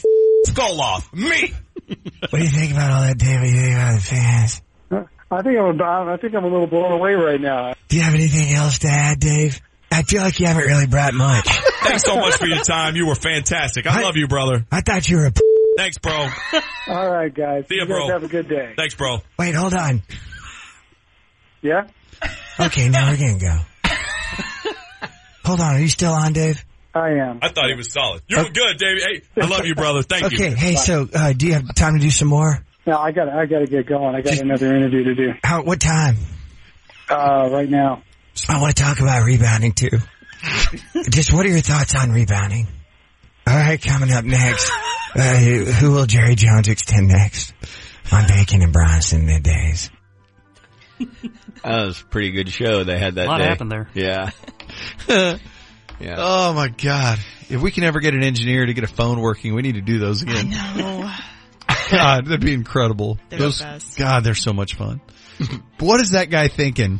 [0.46, 1.14] skull off?
[1.14, 1.52] Me.
[2.30, 3.42] What do you think about all that, Dave?
[3.44, 4.62] You think about the fans?
[4.90, 7.74] I think I'm about, I think I'm a little blown away right now.
[7.90, 9.60] Do you have anything else to add, Dave?
[9.92, 11.50] I feel like you haven't really brought much.
[11.84, 12.96] Thanks so much for your time.
[12.96, 13.86] You were fantastic.
[13.86, 14.66] I love you, brother.
[14.72, 15.32] I thought you were a.
[15.34, 15.42] P-
[15.76, 16.28] Thanks, bro.
[16.88, 17.66] All right, guys.
[17.68, 18.08] See ya, you guys bro.
[18.08, 18.74] have a good day.
[18.78, 19.18] Thanks, bro.
[19.38, 20.04] Wait, hold on.
[21.62, 21.88] Yeah?
[22.60, 23.58] Okay, now we're gonna go.
[25.46, 26.64] Hold on, are you still on, Dave?
[26.94, 27.40] I am.
[27.42, 28.22] I thought he was solid.
[28.28, 29.02] You were good, Dave.
[29.02, 30.04] Hey, I love you, brother.
[30.04, 30.52] Thank okay, you.
[30.52, 30.56] Okay.
[30.56, 32.64] Hey, so uh, do you have time to do some more?
[32.86, 34.16] No, I got I got to get going.
[34.16, 35.34] I got another interview to do.
[35.44, 35.64] How?
[35.64, 36.18] What time?
[37.10, 38.04] Uh, right now.
[38.50, 40.00] I want to talk about rebounding too.
[41.10, 42.68] Just what are your thoughts on rebounding?
[43.48, 44.72] All right, coming up next,
[45.16, 47.54] uh, who will Jerry Jones extend next
[48.12, 49.90] on Bacon and Bronson middays?
[51.64, 53.46] That was a pretty good show they had that A lot day.
[53.46, 53.88] happened there.
[53.94, 54.32] Yeah.
[56.00, 56.16] yeah.
[56.18, 57.20] Oh my God.
[57.50, 59.82] If we can ever get an engineer to get a phone working, we need to
[59.82, 60.50] do those again.
[60.76, 61.12] No.
[61.92, 63.20] God, that'd be incredible.
[63.30, 63.98] They're the best.
[63.98, 65.02] God, they're so much fun.
[65.40, 67.00] But what is that guy thinking?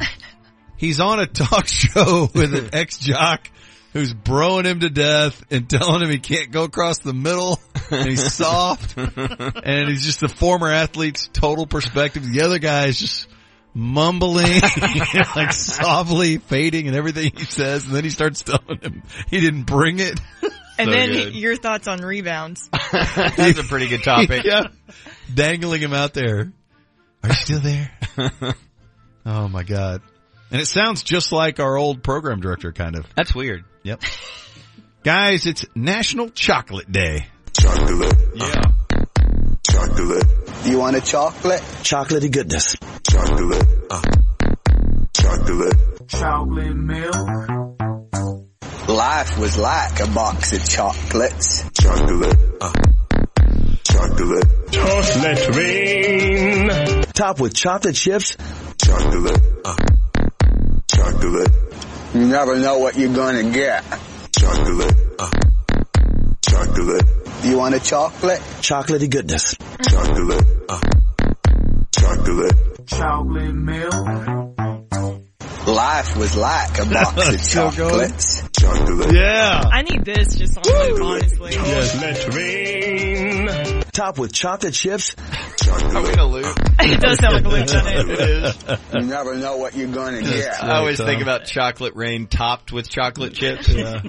[0.78, 3.48] He's on a talk show with an ex jock
[3.94, 7.60] who's broing him to death and telling him he can't go across the middle
[7.92, 12.24] and he's soft and he's just the former athlete's total perspective.
[12.26, 13.28] The other guy is just
[13.74, 14.62] mumbling,
[15.36, 17.86] like softly fading and everything he says.
[17.86, 20.20] And then he starts telling him he didn't bring it.
[20.78, 21.36] And So then good.
[21.36, 22.70] your thoughts on rebounds.
[22.92, 24.44] That's a pretty good topic.
[24.44, 24.68] yeah.
[25.34, 26.52] Dangling him out there.
[27.24, 27.92] Are you still there?
[29.26, 30.02] oh my God.
[30.52, 33.06] And it sounds just like our old program director kind of.
[33.16, 33.64] That's weird.
[33.84, 34.02] Yep.
[35.04, 37.28] Guys, it's National Chocolate Day.
[37.60, 38.18] Chocolate.
[38.36, 38.62] Yeah.
[39.70, 40.28] Chocolate.
[40.64, 41.60] You want a chocolate?
[41.82, 42.76] Chocolatey goodness.
[43.10, 43.68] Chocolate.
[43.90, 44.02] Uh.
[45.12, 46.08] Chocolate.
[46.08, 47.16] Chocolate milk.
[48.88, 51.64] Life was like a box of chocolates.
[51.82, 52.38] Chocolate.
[52.62, 52.74] Uh.
[53.84, 54.72] Chocolate.
[54.72, 57.02] Chocolate rain.
[57.14, 58.38] Top with chocolate chips.
[58.84, 59.42] Chocolate.
[59.66, 59.76] Uh.
[60.94, 61.50] Chocolate.
[62.14, 63.84] You never know what you're gonna get.
[64.38, 64.96] Chocolate.
[65.18, 65.30] Uh.
[66.48, 67.21] Chocolate.
[67.44, 68.40] You want a chocolate?
[68.62, 69.56] Chocolatey goodness.
[69.90, 70.46] Chocolate.
[70.70, 70.80] Uh.
[71.92, 72.88] Chocolate.
[72.88, 73.94] Chocolate milk.
[75.68, 77.90] Life was like a box of Still going?
[78.12, 78.50] chocolates.
[78.60, 79.14] Chocolate.
[79.14, 79.64] Yeah.
[79.72, 81.52] I need this just on loop, honestly.
[81.52, 83.82] Chocolate rain.
[83.92, 85.16] Top with chocolate chips.
[85.70, 86.46] Are we in a loop?
[86.80, 88.10] it does sound like a loop, doesn't it?
[88.10, 88.94] It is.
[88.94, 90.64] You never know what you're gonna get.
[90.64, 91.08] I always Tom.
[91.08, 93.70] think about chocolate rain topped with chocolate chips.
[93.70, 94.02] Yeah.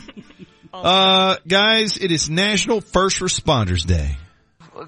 [0.72, 4.16] Uh, guys, it is National First Responders Day.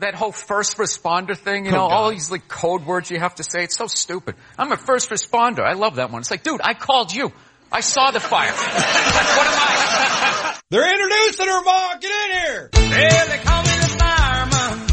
[0.00, 3.34] That whole first responder thing, you Oh, know, all these like code words you have
[3.34, 4.34] to say, it's so stupid.
[4.58, 5.60] I'm a first responder.
[5.60, 6.20] I love that one.
[6.22, 7.32] It's like, dude, I called you.
[7.70, 8.50] I saw the fire.
[8.52, 10.58] what am I?
[10.70, 11.96] They're introducing her, Ma.
[12.00, 12.70] Get in here.
[12.74, 14.86] Yeah, they call me the fireman.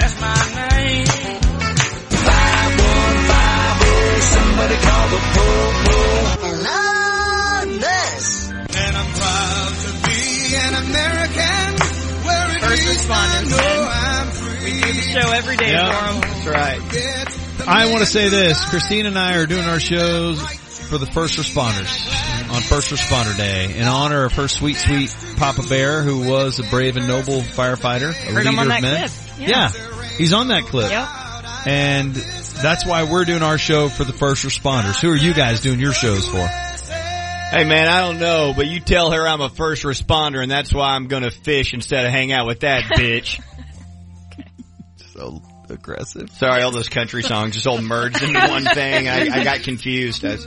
[0.00, 1.06] That's my name.
[2.10, 5.98] Five one five oh, somebody call the po-po.
[6.42, 6.93] Hello,
[12.60, 14.26] First is responders, I know man.
[14.26, 14.72] I'm free.
[14.74, 15.90] We do the show every day Yeah.
[15.92, 16.30] for them.
[16.44, 17.68] That's right.
[17.68, 18.62] I want to say this.
[18.66, 20.40] Christine and I are doing our shows
[20.88, 21.90] for the first responders
[22.52, 26.62] on First Responder Day in honor of her sweet, sweet Papa Bear, who was a
[26.64, 29.08] brave and noble firefighter, a Heard leader him on of that men.
[29.08, 29.48] clip.
[29.48, 29.70] Yeah.
[30.18, 30.90] he's on that clip.
[30.90, 31.08] Yep.
[31.66, 35.00] And that's why we're doing our show for the first responders.
[35.00, 36.46] Who are you guys doing your shows for?
[37.50, 40.74] Hey man, I don't know, but you tell her I'm a first responder and that's
[40.74, 43.40] why I'm gonna fish instead of hang out with that bitch.
[45.12, 46.30] so aggressive.
[46.32, 49.08] Sorry, all those country songs just all merged into one thing.
[49.08, 50.24] I, I got confused.
[50.24, 50.46] I, was-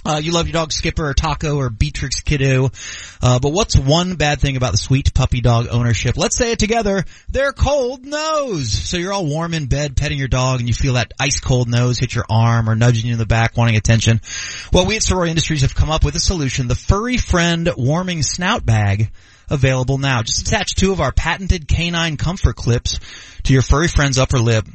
[0.06, 2.70] Uh, you love your dog Skipper or Taco or Beatrix Kiddo.
[3.24, 6.16] Uh, but what's one bad thing about the sweet puppy dog ownership?
[6.16, 7.04] Let's say it together.
[7.30, 8.72] Their cold nose.
[8.72, 11.68] So you're all warm in bed petting your dog and you feel that ice cold
[11.68, 14.22] nose hit your arm or nudging you in the back wanting attention.
[14.72, 16.68] Well, we at Soroy Industries have come up with a solution.
[16.68, 19.10] The Furry Friend Warming Snout Bag
[19.50, 20.22] available now.
[20.22, 23.00] Just attach two of our patented canine comfort clips
[23.44, 24.66] to your furry friend's upper lip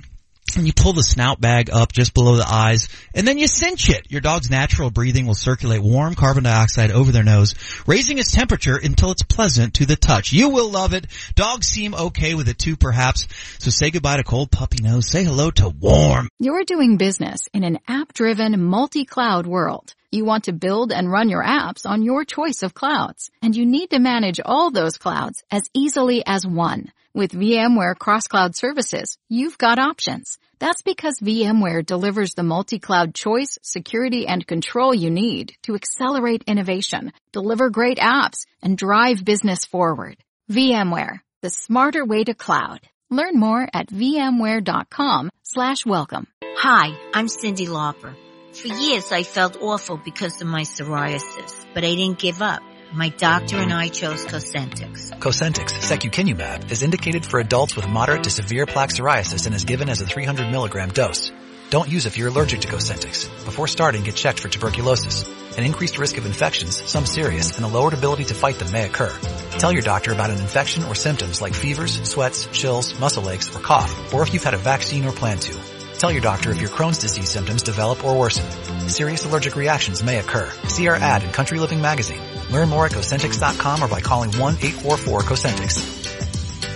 [0.56, 3.90] and you pull the snout bag up just below the eyes, and then you cinch
[3.90, 4.10] it.
[4.10, 7.54] Your dog's natural breathing will circulate warm carbon dioxide over their nose,
[7.86, 10.32] raising its temperature until it's pleasant to the touch.
[10.32, 11.06] You will love it.
[11.34, 13.28] Dogs seem okay with it too, perhaps.
[13.58, 15.08] So say goodbye to cold puppy nose.
[15.08, 16.28] Say hello to warm.
[16.38, 19.94] You're doing business in an app-driven, multi-cloud world.
[20.10, 23.64] You want to build and run your apps on your choice of clouds, and you
[23.64, 26.90] need to manage all those clouds as easily as one.
[27.14, 30.38] With VMware Cross-Cloud Services, you've got options.
[30.60, 37.12] That's because VMware delivers the multi-cloud choice, security, and control you need to accelerate innovation,
[37.32, 40.18] deliver great apps, and drive business forward.
[40.50, 42.80] VMware, the smarter way to cloud.
[43.08, 46.26] Learn more at vmware.com slash welcome.
[46.44, 48.14] Hi, I'm Cyndi Lauper.
[48.52, 52.62] For years I felt awful because of my psoriasis, but I didn't give up.
[52.92, 55.16] My doctor and I chose Cosentyx.
[55.20, 59.88] Cosentyx secukinumab is indicated for adults with moderate to severe plaque psoriasis and is given
[59.88, 61.30] as a 300 milligram dose.
[61.70, 63.44] Don't use if you're allergic to Cosentyx.
[63.44, 65.24] Before starting, get checked for tuberculosis.
[65.56, 68.86] An increased risk of infections, some serious, and a lowered ability to fight them may
[68.86, 69.16] occur.
[69.58, 73.60] Tell your doctor about an infection or symptoms like fevers, sweats, chills, muscle aches, or
[73.60, 75.56] cough, or if you've had a vaccine or plan to.
[76.00, 78.50] Tell your doctor if your Crohn's disease symptoms develop or worsen.
[78.88, 80.50] Serious allergic reactions may occur.
[80.66, 82.22] See our ad in Country Living magazine.
[82.50, 86.00] Learn more at Cosentyx.com or by calling 1-844-COSENTYX.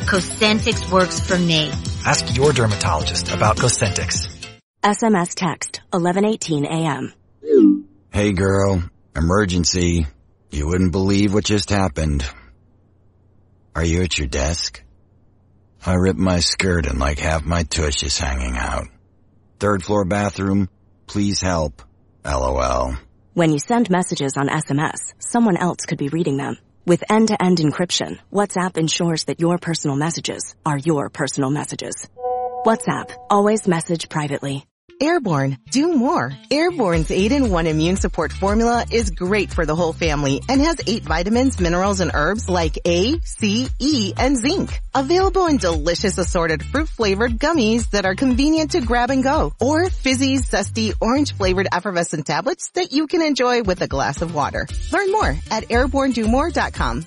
[0.06, 1.70] Cosentyx works for me.
[2.04, 4.28] Ask your dermatologist about Cosentyx.
[4.82, 7.12] SMS text 1118 AM.
[8.12, 8.82] Hey girl,
[9.16, 10.06] emergency.
[10.50, 12.24] You wouldn't believe what just happened.
[13.74, 14.82] Are you at your desk?
[15.84, 18.86] I ripped my skirt and like half my tush is hanging out.
[19.58, 20.68] Third floor bathroom,
[21.06, 21.82] please help.
[22.24, 22.94] LOL.
[23.34, 26.56] When you send messages on SMS, someone else could be reading them.
[26.86, 32.08] With end-to-end encryption, WhatsApp ensures that your personal messages are your personal messages.
[32.64, 34.66] WhatsApp, always message privately.
[35.00, 36.32] Airborne, do more.
[36.50, 41.60] Airborne's 8-in-1 immune support formula is great for the whole family and has 8 vitamins,
[41.60, 44.80] minerals, and herbs like A, C, E, and zinc.
[44.94, 49.52] Available in delicious assorted fruit-flavored gummies that are convenient to grab and go.
[49.60, 54.66] Or fizzy, zesty, orange-flavored effervescent tablets that you can enjoy with a glass of water.
[54.92, 57.06] Learn more at airbornedomore.com.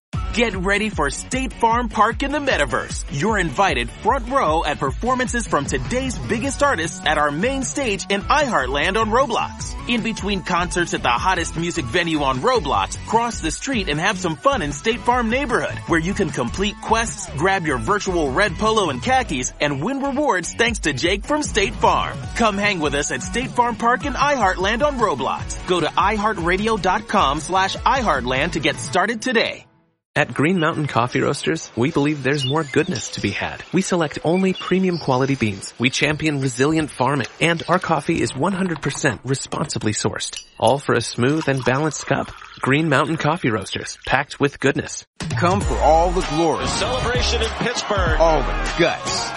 [0.33, 3.03] Get ready for State Farm Park in the Metaverse.
[3.11, 8.21] You're invited front row at performances from today's biggest artists at our main stage in
[8.21, 9.75] iHeartland on Roblox.
[9.89, 14.17] In between concerts at the hottest music venue on Roblox, cross the street and have
[14.17, 18.53] some fun in State Farm neighborhood, where you can complete quests, grab your virtual red
[18.53, 22.17] polo and khakis, and win rewards thanks to Jake from State Farm.
[22.37, 25.67] Come hang with us at State Farm Park in iHeartland on Roblox.
[25.67, 29.65] Go to iHeartRadio.com slash iHeartland to get started today.
[30.13, 33.63] At Green Mountain Coffee Roasters, we believe there's more goodness to be had.
[33.71, 35.73] We select only premium quality beans.
[35.79, 40.43] We champion resilient farming, and our coffee is 100% responsibly sourced.
[40.59, 42.29] All for a smooth and balanced cup.
[42.59, 45.05] Green Mountain Coffee Roasters, packed with goodness.
[45.39, 46.65] Come for all the glory.
[46.65, 48.19] The Celebration in Pittsburgh.
[48.19, 49.29] All the guts.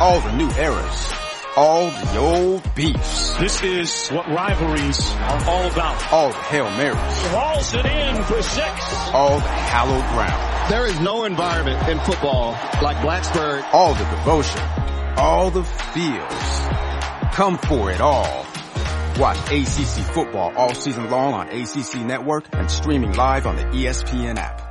[0.00, 1.19] All the new eras.
[1.56, 3.34] All the old beefs.
[3.38, 6.12] This is what rivalries are all about.
[6.12, 6.96] All the Hail Marys.
[6.96, 8.68] Hauls it in for six.
[9.12, 10.70] All the hallowed ground.
[10.70, 13.64] There is no environment in football like Blacksburg.
[13.72, 14.60] All the devotion.
[15.16, 17.34] All the feels.
[17.34, 18.46] Come for it all.
[19.18, 24.36] Watch ACC football all season long on ACC Network and streaming live on the ESPN
[24.38, 24.62] app.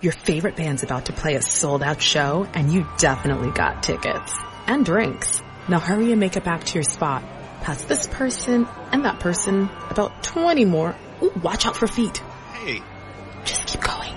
[0.00, 4.34] Your favorite band's about to play a sold out show and you definitely got tickets.
[4.66, 5.42] And drinks.
[5.68, 7.24] Now hurry and make it back to your spot.
[7.62, 9.68] Past this person and that person.
[9.90, 10.94] About 20 more.
[11.22, 12.18] Ooh, watch out for feet.
[12.52, 12.82] Hey.
[13.44, 14.14] Just keep going.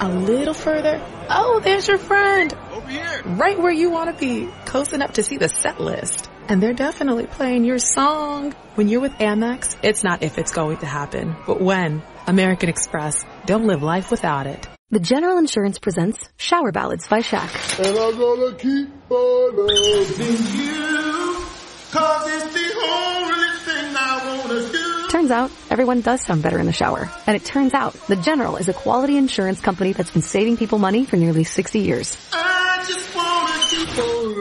[0.00, 1.00] A little further.
[1.30, 2.52] Oh, there's your friend.
[2.72, 3.22] Over here.
[3.24, 4.50] Right where you want to be.
[4.66, 6.28] Close enough to see the set list.
[6.48, 8.52] And they're definitely playing your song.
[8.74, 12.02] When you're with Amex, it's not if it's going to happen, but when.
[12.26, 13.24] American Express.
[13.46, 14.68] Don't live life without it.
[14.90, 17.78] The General Insurance presents Shower Ballads by Shaq.
[17.78, 21.46] And I'm gonna keep on loving you.
[21.92, 25.08] Cause it's the only thing I wanna do.
[25.10, 27.10] Turns out, everyone does sound better in the shower.
[27.26, 30.78] And it turns out, The General is a quality insurance company that's been saving people
[30.78, 32.16] money for nearly 60 years.
[32.32, 34.32] I just wanna keep on.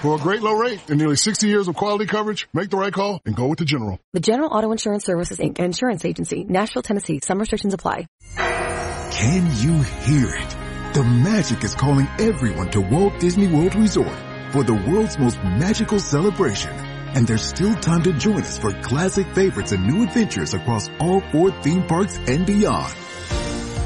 [0.00, 2.92] For a great low rate and nearly 60 years of quality coverage, make the right
[2.92, 3.98] call and go with the General.
[4.12, 5.58] The General Auto Insurance Services Inc.
[5.58, 7.18] Insurance Agency, Nashville, Tennessee.
[7.20, 8.06] Some restrictions apply.
[8.36, 10.57] Can you hear it?
[10.94, 14.16] The magic is calling everyone to Walt Disney World Resort
[14.52, 16.70] for the world's most magical celebration.
[17.14, 21.20] And there's still time to join us for classic favorites and new adventures across all
[21.30, 22.92] four theme parks and beyond.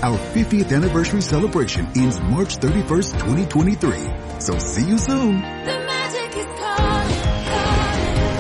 [0.03, 4.41] Our 50th anniversary celebration ends March 31st, 2023.
[4.41, 5.41] So see you soon.
[5.41, 7.19] The magic is calling,
[7.51, 8.39] calling,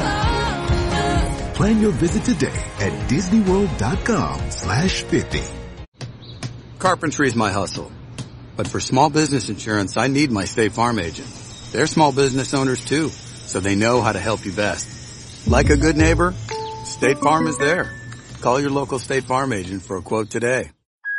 [1.36, 1.55] calling.
[1.55, 5.42] Plan your visit today at disneyworld.com slash 50.
[6.78, 7.91] Carpentry is my hustle.
[8.56, 11.28] But for small business insurance, I need my State Farm agent.
[11.72, 15.48] They're small business owners too, so they know how to help you best.
[15.48, 16.34] Like a good neighbor,
[16.84, 17.90] State Farm is there.
[18.40, 20.70] Call your local State Farm agent for a quote today.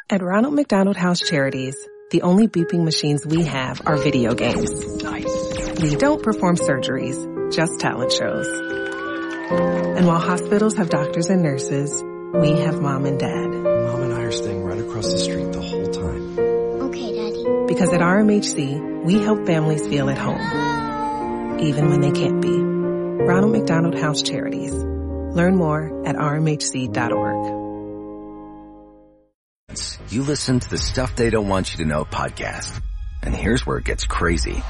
[0.10, 1.76] At Ronald McDonald House Charities,
[2.12, 4.70] the only beeping machines we have are video games.
[5.82, 8.48] We don't perform surgeries, just talent shows.
[9.98, 12.04] And while hospitals have doctors and nurses,
[12.34, 13.50] we have mom and dad.
[13.50, 15.43] Mom and I are staying right across the street
[17.74, 22.56] Because at RMHC, we help families feel at home, even when they can't be.
[22.56, 24.72] Ronald McDonald House Charities.
[24.72, 26.92] Learn more at rmhc.org.
[30.12, 32.80] You listen to the Stuff They Don't Want You to Know podcast.
[33.24, 34.62] And here's where it gets crazy.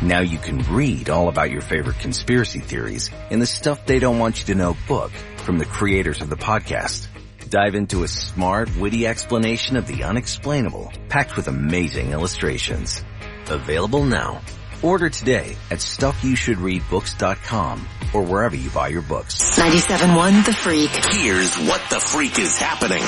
[0.00, 4.20] Now you can read all about your favorite conspiracy theories in the Stuff They Don't
[4.20, 7.08] Want You to Know book from the creators of the podcast.
[7.54, 13.04] Dive into a smart, witty explanation of the unexplainable, packed with amazing illustrations.
[13.48, 14.40] Available now.
[14.82, 19.56] Order today at stuffyoushouldreadbooks.com or wherever you buy your books.
[19.56, 20.90] 97.1 The Freak.
[20.90, 23.04] Here's what the freak is happening.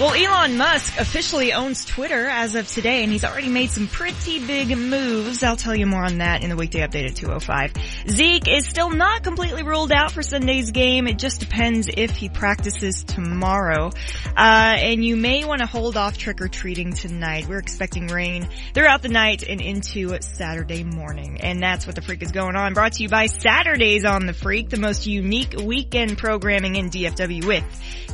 [0.00, 4.44] Well, Elon Musk officially owns Twitter as of today, and he's already made some pretty
[4.44, 5.44] big moves.
[5.44, 7.74] I'll tell you more on that in the weekday update at 205.
[8.08, 11.06] Zeke is still not completely ruled out for Sunday's game.
[11.06, 13.92] It just depends if he practices tomorrow.
[14.36, 17.46] Uh, and you may want to hold off trick-or-treating tonight.
[17.48, 21.40] We're expecting rain throughout the night and into Saturday morning.
[21.40, 22.74] And that's what the Freak is going on.
[22.74, 27.44] Brought to you by Saturdays on the Freak, the most unique weekend programming in DFW
[27.44, 27.64] with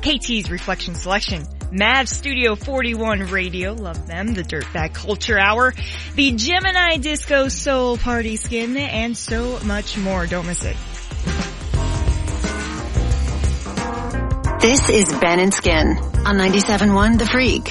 [0.03, 1.47] KT's Reflection Selection.
[1.71, 5.73] Mavs Studio 41 Radio, love them, the Dirtbag Culture Hour,
[6.17, 10.27] the Gemini Disco Soul Party Skin, and so much more.
[10.27, 10.77] Don't miss it.
[14.61, 17.69] This is Ben and Skin on 97.1 The Freak.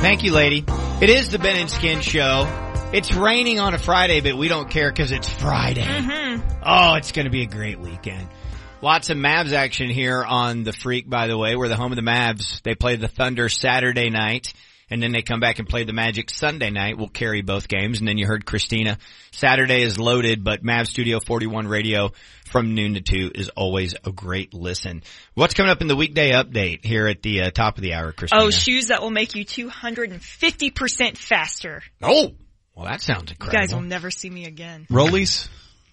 [0.00, 0.64] Thank you, lady.
[1.02, 2.48] It is the Ben and Skin show.
[2.94, 5.84] It's raining on a Friday, but we don't care because it's Friday.
[5.84, 6.60] Mm-hmm.
[6.64, 8.26] Oh, it's going to be a great weekend.
[8.82, 11.54] Lots of Mavs action here on the Freak, by the way.
[11.54, 12.60] We're the home of the Mavs.
[12.62, 14.52] They play the Thunder Saturday night,
[14.90, 16.98] and then they come back and play the Magic Sunday night.
[16.98, 18.98] We'll carry both games, and then you heard Christina.
[19.30, 22.10] Saturday is loaded, but Mavs Studio 41 radio
[22.46, 25.04] from noon to 2 is always a great listen.
[25.34, 28.10] What's coming up in the weekday update here at the uh, top of the hour,
[28.10, 28.42] Christina?
[28.42, 31.84] Oh, shoes that will make you 250% faster.
[32.02, 32.32] Oh!
[32.74, 33.60] Well, that sounds incredible.
[33.60, 34.88] You guys will never see me again.
[34.90, 35.48] Rollies?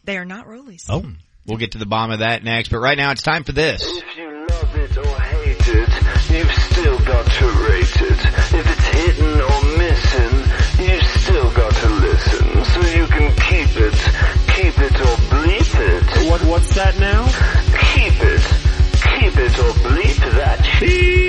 [0.05, 0.85] They are not rollies.
[0.89, 1.05] Oh.
[1.45, 3.81] We'll get to the bottom of that next, but right now it's time for this.
[3.83, 5.89] If you love it or hate it,
[6.31, 8.19] you've still got to rate it.
[8.53, 12.65] If it's hitting or missing, you've still got to listen.
[12.65, 13.93] So you can keep it,
[14.53, 16.29] keep it or bleep it.
[16.29, 17.25] What, what's that now?
[17.95, 18.41] Keep it,
[19.19, 21.28] keep it or bleep that cheap.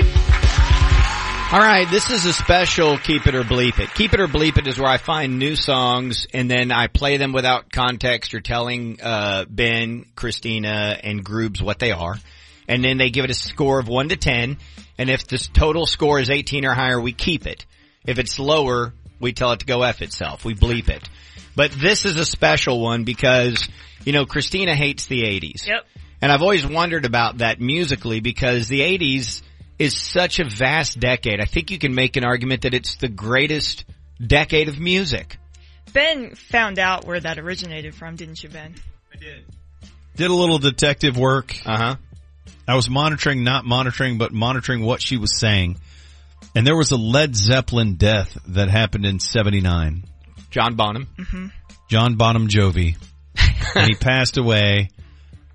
[1.53, 3.93] All right, this is a special Keep It or Bleep It.
[3.93, 7.17] Keep It or Bleep It is where I find new songs and then I play
[7.17, 12.15] them without context or telling uh, Ben, Christina, and Groobs what they are.
[12.69, 14.59] And then they give it a score of 1 to 10.
[14.97, 17.65] And if the total score is 18 or higher, we keep it.
[18.07, 20.45] If it's lower, we tell it to go F itself.
[20.45, 21.09] We bleep it.
[21.57, 23.67] But this is a special one because,
[24.05, 25.67] you know, Christina hates the 80s.
[25.67, 25.85] Yep.
[26.21, 29.41] And I've always wondered about that musically because the 80s
[29.79, 31.39] is such a vast decade.
[31.39, 33.85] I think you can make an argument that it's the greatest
[34.25, 35.37] decade of music.
[35.93, 38.75] Ben found out where that originated from, didn't you, Ben?
[39.13, 39.45] I did.
[40.15, 41.55] Did a little detective work.
[41.65, 41.95] Uh huh.
[42.67, 45.77] I was monitoring, not monitoring, but monitoring what she was saying.
[46.55, 50.03] And there was a Led Zeppelin death that happened in 79.
[50.49, 51.07] John Bonham.
[51.17, 51.47] Mm-hmm.
[51.89, 52.97] John Bonham Jovi.
[53.75, 54.89] and he passed away.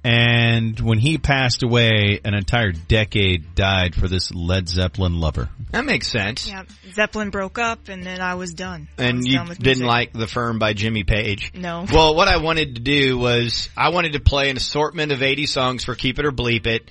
[0.07, 5.49] And when he passed away, an entire decade died for this Led Zeppelin lover.
[5.73, 6.47] That makes sense.
[6.47, 6.62] Yeah,
[6.94, 8.86] Zeppelin broke up and then I was done.
[8.99, 9.86] And was you done didn't music.
[9.86, 11.51] like The Firm by Jimmy Page.
[11.57, 11.86] No.
[11.93, 15.47] Well, what I wanted to do was I wanted to play an assortment of 80
[15.47, 16.89] songs for Keep It or Bleep It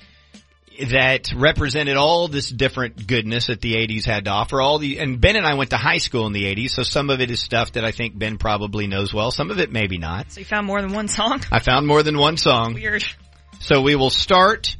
[0.90, 4.60] that represented all this different goodness that the 80s had to offer.
[4.60, 7.10] All the, and Ben and I went to high school in the 80s, so some
[7.10, 9.30] of it is stuff that I think Ben probably knows well.
[9.30, 10.32] Some of it maybe not.
[10.32, 11.42] So you found more than one song?
[11.50, 12.74] I found more than one song.
[12.74, 13.04] Weird.
[13.60, 14.76] So we will start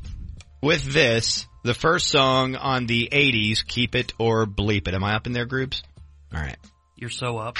[0.62, 4.94] with this, the first song on the 80s, Keep It or Bleep It.
[4.94, 5.82] Am I up in their Groobs?
[6.34, 6.58] Alright.
[6.96, 7.56] You're so up.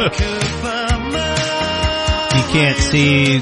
[0.00, 0.08] You
[2.52, 3.40] can't see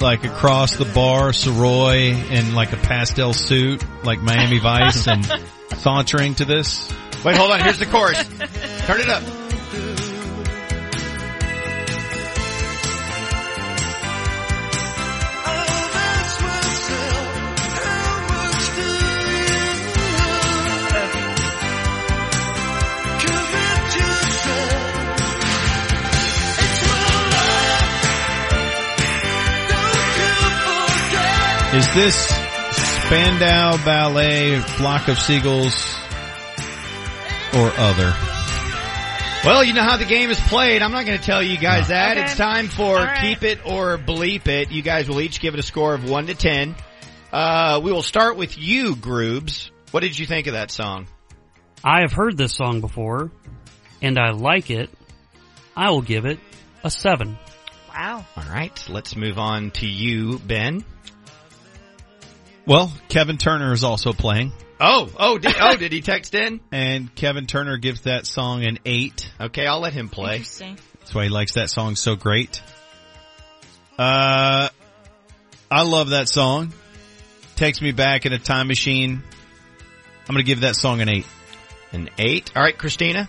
[0.00, 5.24] like across the bar Soroy in like a pastel suit, like Miami Vice and
[5.78, 6.92] sauntering to this.
[7.24, 7.60] Wait, hold on.
[7.60, 8.18] Here's the chorus.
[8.86, 9.41] Turn it up.
[31.74, 35.74] Is this Spandau Ballet, Flock of Seagulls,
[37.54, 38.14] or other?
[39.42, 40.82] Well, you know how the game is played.
[40.82, 42.18] I'm not going to tell you guys that.
[42.18, 42.24] Okay.
[42.26, 43.22] It's time for All right.
[43.22, 44.70] keep it or bleep it.
[44.70, 46.76] You guys will each give it a score of 1 to 10.
[47.32, 49.70] Uh, we will start with you, Groobs.
[49.92, 51.06] What did you think of that song?
[51.82, 53.30] I have heard this song before,
[54.02, 54.90] and I like it.
[55.74, 56.38] I will give it
[56.84, 57.38] a seven.
[57.88, 58.26] Wow.
[58.36, 60.84] All right, let's move on to you, Ben.
[62.66, 64.52] Well, Kevin Turner is also playing.
[64.80, 66.60] Oh, oh, did, oh, did he text in?
[66.72, 69.30] And Kevin Turner gives that song an eight.
[69.40, 70.36] Okay, I'll let him play.
[70.36, 70.78] Interesting.
[70.98, 72.62] That's why he likes that song so great.
[73.98, 74.68] Uh,
[75.70, 76.72] I love that song.
[77.56, 79.22] Takes me back in a time machine.
[80.28, 81.26] I'm gonna give that song an eight.
[81.92, 82.50] An eight?
[82.56, 83.28] Alright, Christina?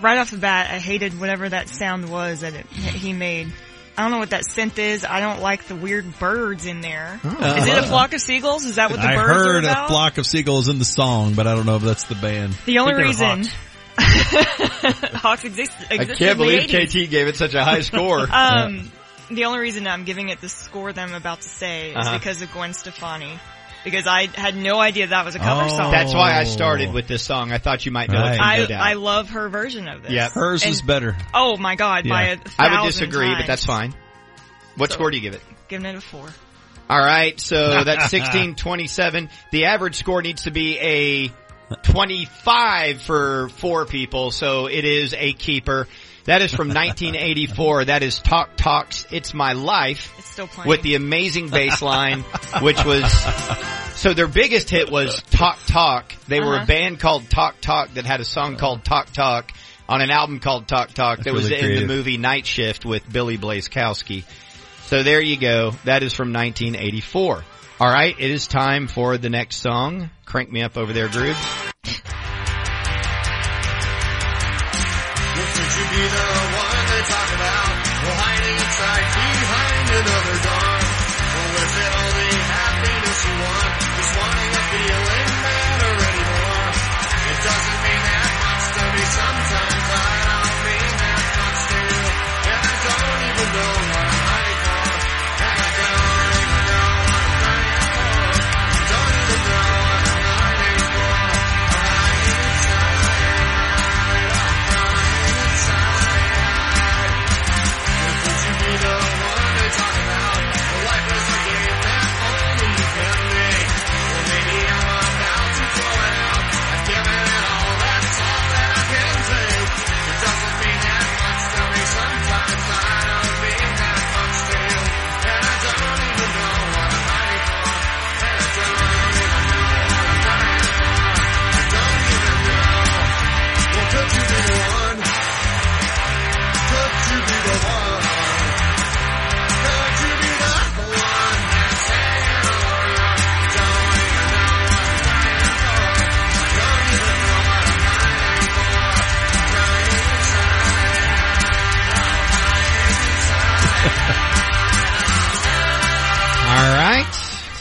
[0.00, 3.52] Right off the bat, I hated whatever that sound was that, it, that he made.
[3.96, 5.04] I don't know what that synth is.
[5.04, 7.20] I don't like the weird birds in there.
[7.22, 7.56] Oh.
[7.56, 8.64] Is it a flock of seagulls?
[8.64, 10.84] Is that what the I birds are I heard a flock of seagulls in the
[10.86, 12.54] song, but I don't know if that's the band.
[12.64, 13.52] the only I think they're reason
[13.98, 17.06] Hawks exist, I can't in the believe 80s.
[17.06, 18.26] KT gave it such a high score.
[18.30, 18.90] Um,
[19.30, 22.18] the only reason I'm giving it the score that I'm about to say is Uh-huh.
[22.18, 23.38] because of Gwen Stefani.
[23.84, 25.68] Because I had no idea that was a cover Oh.
[25.68, 25.90] song.
[25.90, 27.50] That's why I started with this song.
[27.52, 28.60] I thought you might know Right.
[28.60, 30.12] it from I, I love her version of this.
[30.12, 30.28] Yeah.
[30.30, 31.16] Hers was And- better.
[31.34, 33.92] Oh my god, by a thousand I would disagree, but that's fine.
[34.76, 35.42] What So- score do you give it?
[35.68, 36.28] Giving it a four.
[36.90, 39.30] All right, so that's sixteen twenty-seven.
[39.50, 41.30] The average score needs to be a
[41.82, 45.88] twenty-five for four people, so it is a keeper.
[46.24, 47.86] That is from 1984.
[47.86, 50.68] That is Talk Talks "It's My Life" It's still playing.
[50.68, 52.20] with the amazing bass line,
[52.60, 53.04] which was
[53.96, 56.14] so their biggest hit was Talk Talk.
[56.28, 56.66] They were a Uh-huh.
[56.66, 59.50] band called Talk Talk that had a song called Talk Talk
[59.88, 63.02] on an album called Talk Talk that was really in the movie Night Shift with
[63.12, 64.24] Billy Blazejowski.
[64.86, 65.72] So there you go.
[65.84, 67.42] That is from 1984.
[67.80, 70.08] All right, it is time for the next song.
[70.24, 71.72] Crank me up over there, Groobs.
[75.32, 77.72] Could you be the one they talk about?
[78.04, 80.76] Or hiding inside behind another door?
[81.32, 83.72] Or was it only happiness you want?
[83.96, 86.68] Just wanting a feeling better anymore?
[87.32, 89.86] It doesn't mean that much to me sometimes.
[89.88, 92.02] I don't mean that much to you.
[92.52, 94.11] And I don't even know what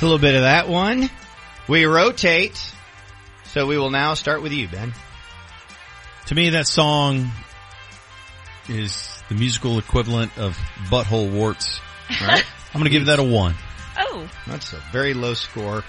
[0.01, 1.09] a little bit of that one.
[1.67, 2.59] We rotate,
[3.45, 4.93] so we will now start with you, Ben.
[6.27, 7.31] To me, that song
[8.67, 10.57] is the musical equivalent of
[10.89, 11.79] butthole warts.
[12.21, 13.55] All right, I'm gonna give that a one.
[13.97, 15.83] Oh, that's a very low score.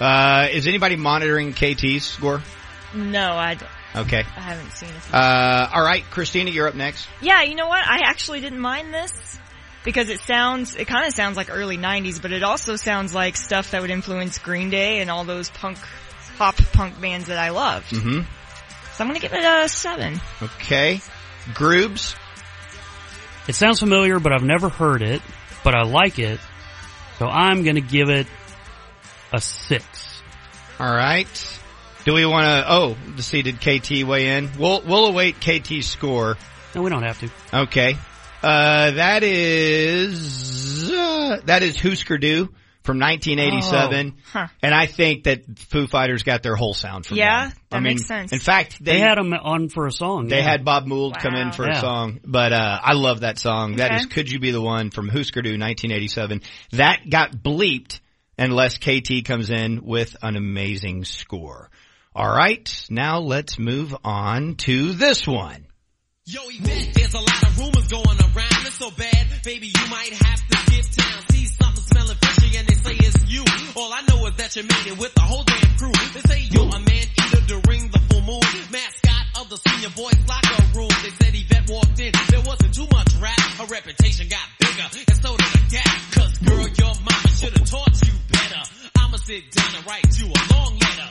[0.00, 2.42] Uh, is anybody monitoring KT's score?
[2.94, 3.70] no, I, don't-
[4.06, 4.20] Okay.
[4.36, 5.14] I haven't seen it.
[5.14, 7.06] Uh, all right, Christina, you're up next.
[7.20, 7.84] Yeah, you know what?
[7.86, 9.38] I actually didn't mind this
[9.84, 13.36] because it sounds, it kind of sounds like early 90s, but it also sounds like
[13.36, 15.78] stuff that would influence Green Day and all those punk,
[16.36, 17.90] pop punk bands that I loved.
[17.90, 18.20] Mm-hmm.
[18.94, 20.20] So I'm gonna give it a seven.
[20.40, 21.00] Okay.
[21.52, 22.16] Groobs.
[23.48, 25.20] It sounds familiar, but I've never heard it,
[25.62, 26.40] but I like it.
[27.18, 28.26] So I'm gonna give it
[29.32, 30.22] a six.
[30.78, 31.60] All right.
[32.04, 32.72] Do we want to?
[32.72, 34.50] Oh, to see did KT weigh in?
[34.58, 36.36] We'll we'll await KT's score.
[36.74, 37.30] No, we don't have to.
[37.62, 37.96] Okay.
[38.44, 42.48] Uh, that is uh, that is Husker Du
[42.82, 44.46] from 1987, Oh, huh.
[44.62, 47.22] and I think that Foo Fighters got their whole sound from that.
[47.24, 47.56] Yeah, them.
[47.70, 48.32] that I mean, makes sense.
[48.32, 50.28] In fact, They, they, had them on for a song.
[50.28, 50.50] they yeah.
[50.50, 51.52] had Bob Mould come in Wow.
[51.52, 53.76] for a song, but uh, I love that song.
[53.76, 54.00] That Okay.
[54.00, 56.42] is "Could You Be the One" from Husker Du, 1987.
[56.72, 58.00] That got bleeped
[58.36, 61.70] unless KT comes in with an amazing score.
[62.14, 65.66] All right, now let's move on to this one.
[66.26, 68.64] Yo, Yvette, there's a lot of rumors going around.
[68.64, 71.20] It's so bad, baby, you might have to skip town.
[71.28, 73.44] See something smelling fishy and they say it's you.
[73.76, 75.92] All I know is that you made it with the whole damn crew.
[75.92, 78.40] They say you're a man eater during the full moon.
[78.72, 80.88] Mascot of the senior boys locker room.
[81.04, 83.44] They said Yvette walked in, there wasn't too much rap.
[83.60, 86.00] Her reputation got bigger, and so did the gap.
[86.16, 88.62] Cause girl, your mama should have taught you better.
[88.96, 91.08] I'ma sit down and write you a long letter.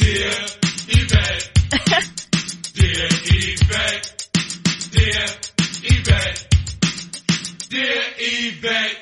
[0.00, 0.32] Dear
[0.96, 1.61] Yvette.
[1.72, 1.78] Dear
[3.32, 4.28] Yvette,
[4.92, 5.24] dear
[5.82, 6.46] Yvette,
[7.70, 8.96] dear Yvette.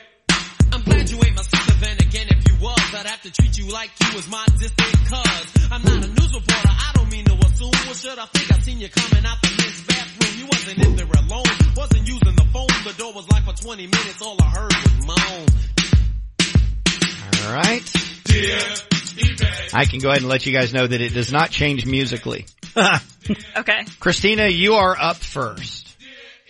[0.70, 2.28] I'm glad you ain't my sister then again.
[2.30, 5.82] If you was I'd have to treat you like you was my distant cuz I'm
[5.82, 6.68] not a news reporter.
[6.70, 7.74] I don't mean to assume.
[7.88, 10.38] What should I think I seen you coming out the men's bathroom?
[10.38, 11.50] You wasn't in there alone.
[11.74, 12.68] Wasn't using the phone.
[12.84, 14.22] The door was locked for 20 minutes.
[14.22, 15.46] All I heard was moan
[17.42, 17.92] Alright
[18.26, 18.89] Dear
[19.72, 22.46] I can go ahead and let you guys know that it does not change musically.
[23.56, 23.84] Okay.
[24.00, 25.86] Christina, you are up first.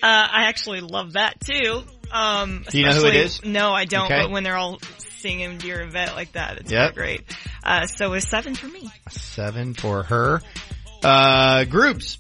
[0.03, 1.83] Uh, I actually love that too.
[2.11, 4.07] Um, Do you know who it especially- No, I don't.
[4.07, 4.23] Okay.
[4.23, 4.79] But when they're all
[5.19, 6.95] singing "Dear Yvette" like that, it's Yep.
[6.95, 7.23] great.
[7.63, 8.89] Uh, so it's seven for me.
[9.11, 10.41] Seven for her.
[11.03, 12.19] Uh, Groobs.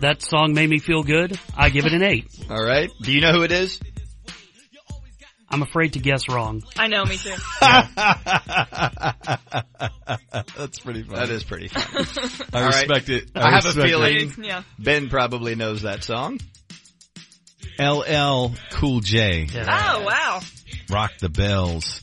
[0.00, 1.38] That song made me feel good.
[1.56, 2.26] I give it an eight.
[2.50, 2.90] All right.
[3.00, 3.80] Do you know who it is?
[5.52, 6.62] I'm afraid to guess wrong.
[6.78, 7.34] I know, me too.
[10.56, 11.18] That's pretty funny.
[11.18, 12.06] That is pretty funny.
[12.52, 12.88] I All right.
[12.88, 13.30] respect it.
[13.34, 14.38] I, have a respect feeling it.
[14.38, 14.62] Yeah.
[14.78, 16.40] Ben probably knows that song.
[17.78, 19.46] LL Cool J.
[19.54, 20.40] Oh wow.
[20.90, 22.02] Rock the bells.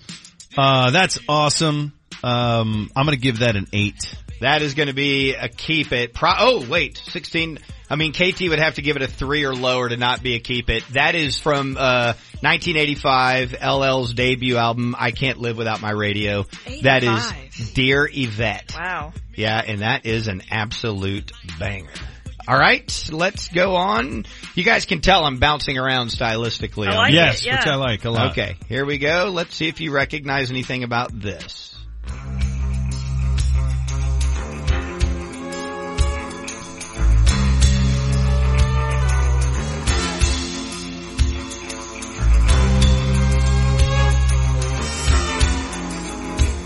[0.56, 1.94] Uh, that's awesome.
[2.24, 4.16] Um, I'm gonna give that an eight.
[4.42, 6.14] That is going to be a keep it.
[6.14, 7.60] Pro- oh, wait, 16.
[7.90, 10.36] I mean, KT would have to give it a three or lower to not be
[10.36, 10.84] a keep it.
[10.94, 16.46] That is from, uh, 1985, LL's debut album, I Can't Live Without My Radio.
[16.84, 18.74] That is Dear Yvette.
[18.78, 19.14] Wow.
[19.36, 21.92] Yeah, and that is an absolute banger.
[22.48, 24.26] All right, let's go on.
[24.56, 26.88] You guys can tell I'm bouncing around stylistically.
[26.88, 27.58] I like Yes, it, yeah.
[27.60, 28.32] which I like a lot.
[28.32, 29.30] Okay, here we go.
[29.34, 31.76] Let's see if you recognize anything about this.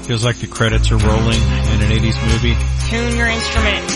[0.06, 2.56] Feels like the credits are rolling in an 80s movie.
[2.90, 3.90] Tune your instrument.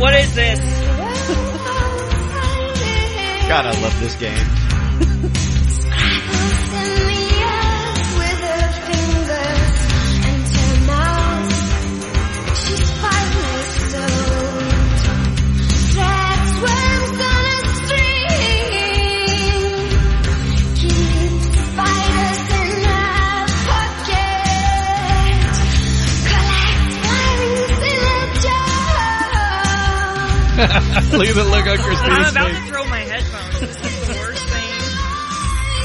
[0.00, 0.58] What is this?
[3.48, 4.61] God, I love this game.
[31.12, 32.58] Look at the look on I'm about face.
[32.58, 33.60] to throw my headphones.
[33.60, 35.82] This is the worst thing.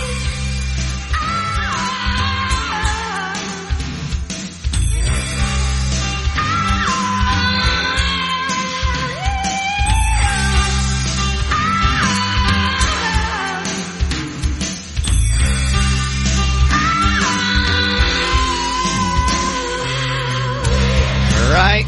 [21.40, 21.86] All right.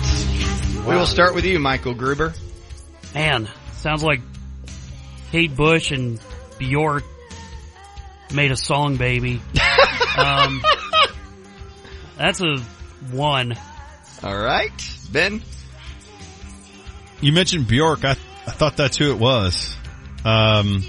[0.87, 2.33] We will start with you, Michael Gruber.
[3.13, 4.21] Man, sounds like
[5.31, 6.19] Kate Bush and
[6.57, 7.03] Bjork
[8.33, 9.41] made a song, baby.
[10.17, 10.63] um,
[12.17, 12.57] that's a
[13.11, 13.55] one.
[14.21, 14.71] All right.
[15.11, 15.41] Ben?
[17.21, 18.05] You mentioned Bjork.
[18.05, 19.75] I, I thought that's who it was.
[20.25, 20.83] Um,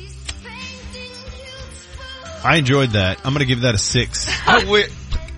[2.43, 3.21] I enjoyed that.
[3.25, 4.29] I'm gonna give that a six.
[4.47, 4.89] I, wi-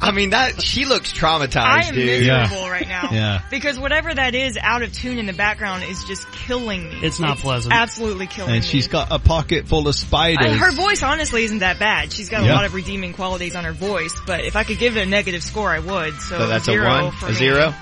[0.02, 2.06] I mean, that, she looks traumatized, I am dude.
[2.06, 3.08] miserable right now.
[3.12, 3.42] Yeah.
[3.50, 6.98] Because whatever that is out of tune in the background is just killing me.
[7.02, 7.72] It's not pleasant.
[7.74, 8.66] Absolutely killing And me.
[8.66, 10.46] she's got a pocket full of spiders.
[10.46, 12.12] Uh, her voice honestly isn't that bad.
[12.12, 14.96] She's got a lot of redeeming qualities on her voice, but if I could give
[14.96, 16.14] it a negative score, I would.
[16.20, 17.34] So, So that's zero a one, for a me.
[17.36, 17.74] zero.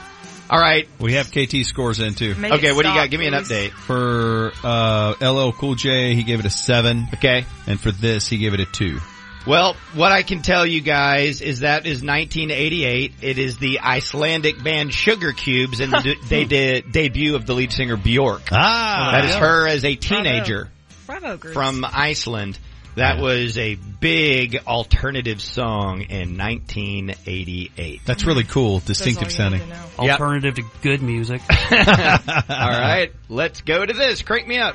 [0.51, 0.89] All right.
[0.99, 2.35] We have KT scores in too.
[2.35, 3.09] Make Okay, it what do you got?
[3.09, 3.71] Give me an update.
[3.71, 7.47] For uh, LL Cool J, he gave it a seven, Okay.
[7.69, 8.99] and for this, he gave it a two.
[9.47, 13.15] Well, what I can tell you guys is that is 1988.
[13.23, 17.55] It is the Icelandic band Sugar Cubes and the de- they did debut of the
[17.55, 18.43] lead singer Bjork.
[18.52, 20.69] Ah, That is her as a teenager
[21.07, 21.55] Bravo, group.
[21.55, 22.59] from Iceland.
[22.97, 28.01] That was a big alternative song in 1988.
[28.05, 29.60] That's really cool, distinctive sounding.
[29.60, 29.85] to know.
[30.02, 30.10] Yep.
[30.20, 31.41] Alternative to good music.
[31.51, 34.23] All right, let's go to this.
[34.23, 34.75] Crank me up.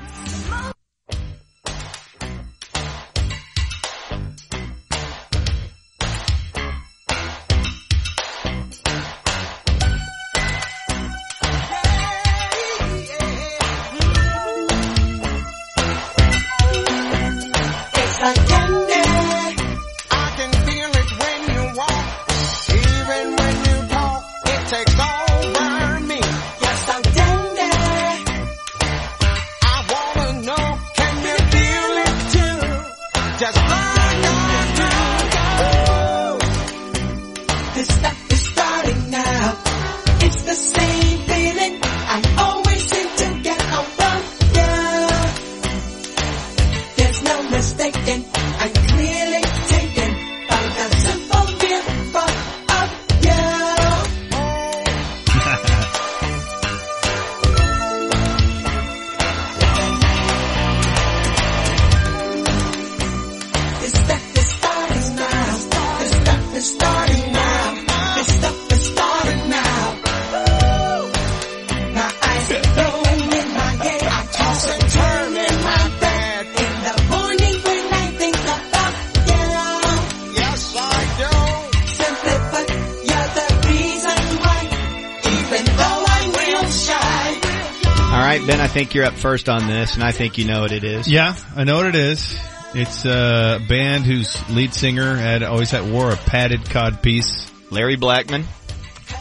[88.76, 91.08] Think you're up first on this, and I think you know what it is.
[91.08, 92.38] Yeah, I know what it is.
[92.74, 97.50] It's a band whose lead singer had always had wore a padded cod piece.
[97.72, 98.44] Larry Blackmon.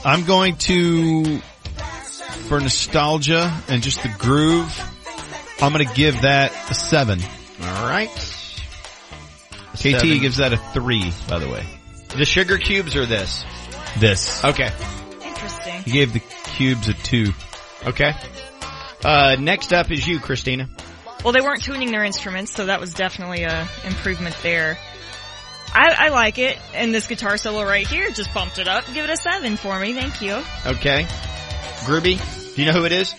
[0.05, 1.39] I'm going to,
[2.49, 4.76] for nostalgia and just the groove,
[5.60, 7.20] I'm going to give that a seven.
[7.62, 8.10] All right.
[9.74, 10.18] KT Seven.
[10.18, 11.65] gives that a three, by the way.
[12.16, 13.44] The sugar cubes or this?
[14.00, 14.44] This.
[14.44, 14.73] Okay.
[15.23, 15.83] Interesting.
[15.84, 16.23] He gave the
[16.57, 17.33] cubes a two.
[17.86, 18.15] Okay.
[19.05, 20.68] Uh, next up is you, Christina.
[21.23, 24.78] Well, they weren't tuning their instruments, so that was definitely a improvement there.
[25.73, 28.84] I, I like it, and this guitar solo right here just bumped it up.
[28.92, 30.34] Give it a seven for me, thank you.
[30.66, 31.07] Okay.
[31.84, 32.55] Groovy.
[32.55, 33.15] Do you know who it is?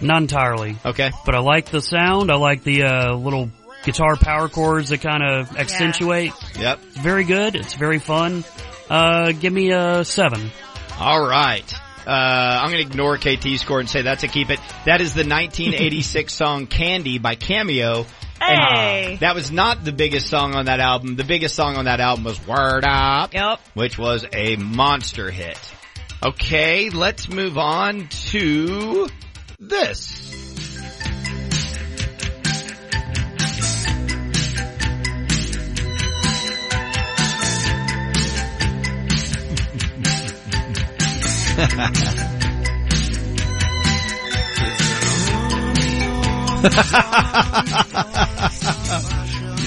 [0.00, 0.76] Not entirely.
[0.84, 1.10] Okay.
[1.24, 2.30] But I like the sound.
[2.30, 3.50] I like the uh, little
[3.84, 6.32] guitar power chords that kind of accentuate.
[6.58, 6.80] Yep.
[6.80, 7.56] Very good.
[7.56, 8.44] It's very fun.
[8.88, 10.50] Uh, give me a seven.
[10.98, 11.72] All right.
[12.06, 14.60] Uh, I'm going to ignore KT's score and say that's a keep it.
[14.84, 18.06] That is the 1986 song Candy by Cameo.
[18.40, 19.18] Hey.
[19.20, 21.14] that was not the biggest song on that album.
[21.14, 23.32] The biggest song on that album was Word Up.
[23.32, 23.60] Yep.
[23.74, 25.58] Which was a monster hit.
[26.24, 29.08] Okay, let's move on to
[29.60, 30.51] this.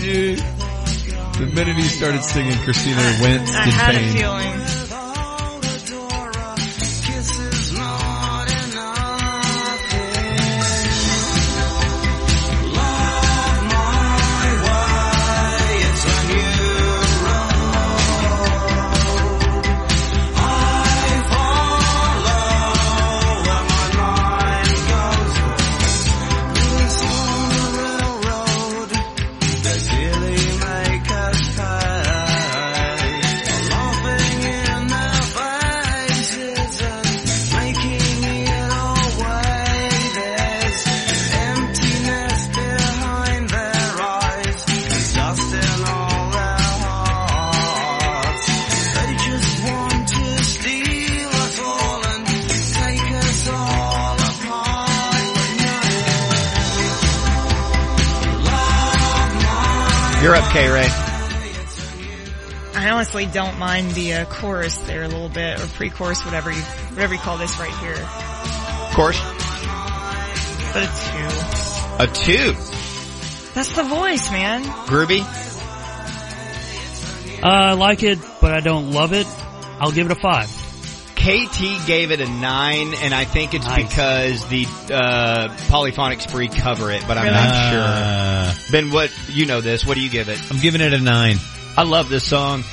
[0.02, 4.14] Dude, the minute he started singing, Christina winced I in had a pain.
[4.18, 4.85] feeling.
[60.46, 60.88] You're up, K Ray.
[62.76, 66.62] I honestly don't mind the uh, chorus there a little bit, or pre-chorus, whatever you,
[66.62, 67.96] whatever you call this right here.
[68.94, 69.18] Chorus.
[69.18, 69.36] course.
[70.74, 71.28] But a two.
[72.04, 72.54] A two.
[73.54, 74.64] That's the voice, man.
[74.88, 75.22] Groovy.
[77.42, 79.28] Uh, I like it, but I don't love it.
[79.80, 80.65] I'll give it a five.
[81.26, 83.88] KT gave it a nine, and I think it's Nice.
[83.90, 87.36] because the uh, polyphonic spree cover it, but I'm Really?
[87.36, 88.72] not Uh, sure.
[88.72, 89.84] Ben, what you know this?
[89.86, 90.40] What do you give it?
[90.52, 91.38] I'm giving it a nine.
[91.76, 92.64] I love this song.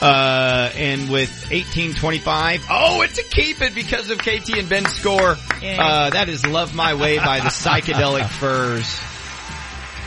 [0.00, 5.36] Uh, and with 1825, oh, it's a keep it because of KT and Ben's score.
[5.60, 5.82] Yeah.
[5.84, 9.00] Uh, that is Love My Way by the Psychedelic Furs.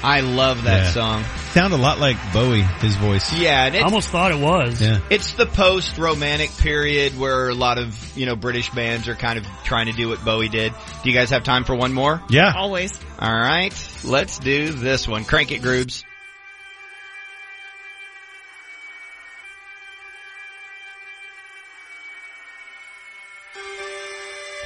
[0.01, 0.91] I love that Yeah.
[0.91, 1.23] song.
[1.51, 3.33] Sound a lot like Bowie, his voice.
[3.33, 4.81] Yeah, and I almost thought it was.
[4.81, 4.99] Yeah.
[5.09, 9.45] it's the post-romantic period where a lot of, you know, British bands are kind of
[9.63, 10.73] trying to do what Bowie did.
[11.03, 12.21] Do you guys have time for one more?
[12.29, 12.53] Yeah.
[12.55, 12.97] Always.
[13.21, 13.73] Alright,
[14.05, 15.25] let's do this one.
[15.25, 16.03] Crank it, Groobs.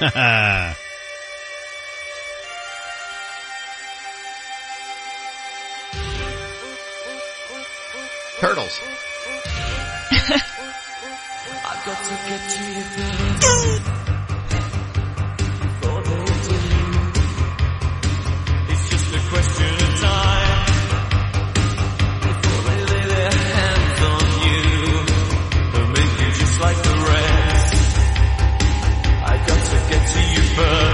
[26.54, 27.74] just like the rest.
[29.24, 30.93] I've got to get to you first.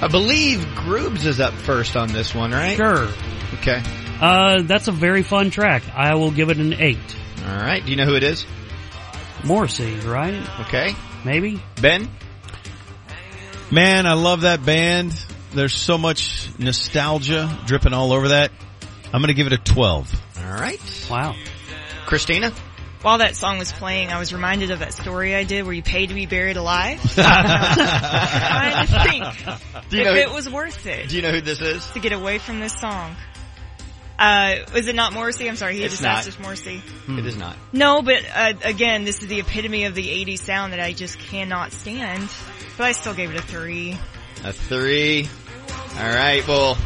[0.00, 2.76] I believe Groobs is up first on this one, right?
[2.76, 3.08] Sure.
[3.54, 3.82] Okay.
[4.20, 5.82] Uh, that's a very fun track.
[5.94, 7.16] I will give it an eight.
[7.44, 7.84] All right.
[7.84, 8.46] Do you know who it is?
[9.44, 10.40] Morrissey, right?
[10.60, 10.94] Okay.
[11.24, 11.60] Maybe.
[11.80, 12.08] Ben?
[13.72, 15.12] Man, I love that band.
[15.52, 18.52] There's so much nostalgia dripping all over that.
[19.12, 20.22] I'm going to give it a 12.
[20.38, 21.06] All right.
[21.10, 21.34] Wow.
[22.06, 22.52] Christina?
[23.02, 25.82] While that song was playing, I was reminded of that story I did where you
[25.84, 27.00] paid to be buried alive.
[27.14, 29.24] trying to think
[29.92, 31.86] if know- it was worth it Do you know who this is?
[31.90, 33.14] to get away from this song.
[34.18, 35.48] Uh, was it not Morrissey?
[35.48, 36.16] I'm sorry, he It's just not.
[36.18, 36.82] asked us Morrissey.
[37.08, 37.56] It is not.
[37.72, 41.20] No, but uh, again, this is the epitome of the 80s sound that I just
[41.20, 42.28] cannot stand.
[42.76, 43.96] But I still gave it a three.
[44.42, 45.28] A three.
[45.98, 46.44] All right.
[46.48, 46.76] Well,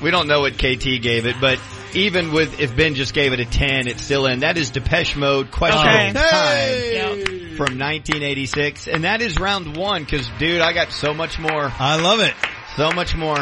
[0.00, 1.58] we don't know what KT gave it, but
[1.96, 4.40] even with if Ben just gave it a ten, it's still in.
[4.40, 5.50] That is Depeche Mode.
[5.50, 6.12] Question Okay.
[6.12, 10.04] time from 1986, and that is round one.
[10.04, 11.72] Because dude, I got so much more.
[11.78, 12.34] I love it.
[12.76, 13.38] So much more.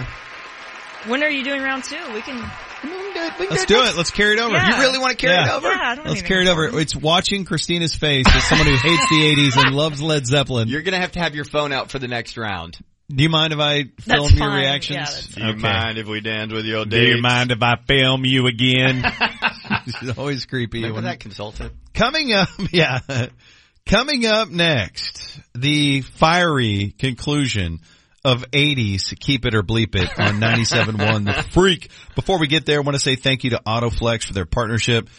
[1.06, 1.98] When are you doing round two?
[2.14, 2.50] We can.
[3.38, 3.96] Let's do it.
[3.96, 4.52] Let's carry it over.
[4.54, 4.76] Yeah.
[4.76, 5.54] You really want to carry Yeah.
[5.54, 5.68] it over?
[5.68, 6.78] Yeah, I don't Let's carry it over.
[6.78, 10.68] It's watching Christina's face as someone who hates the 80s and loves Led Zeppelin.
[10.68, 12.76] You're gonna have to have your phone out for the next round.
[13.10, 14.58] Do you mind if I film That's your fine.
[14.60, 14.96] reactions?
[14.96, 17.00] Yeah, that's Do you mind if we dance with your day?
[17.00, 19.04] Do you mind if I film you again?
[20.00, 20.78] She's always creepy.
[20.78, 21.72] Remember when- that consultant?
[21.92, 23.00] Coming up, yeah.
[23.86, 27.80] Coming up next, the fiery conclusion
[28.24, 31.90] of 80s Keep It or Bleep It on 97.1 The Freak.
[32.14, 35.10] Before we get there, I want to say thank you to Autoflex for their partnership.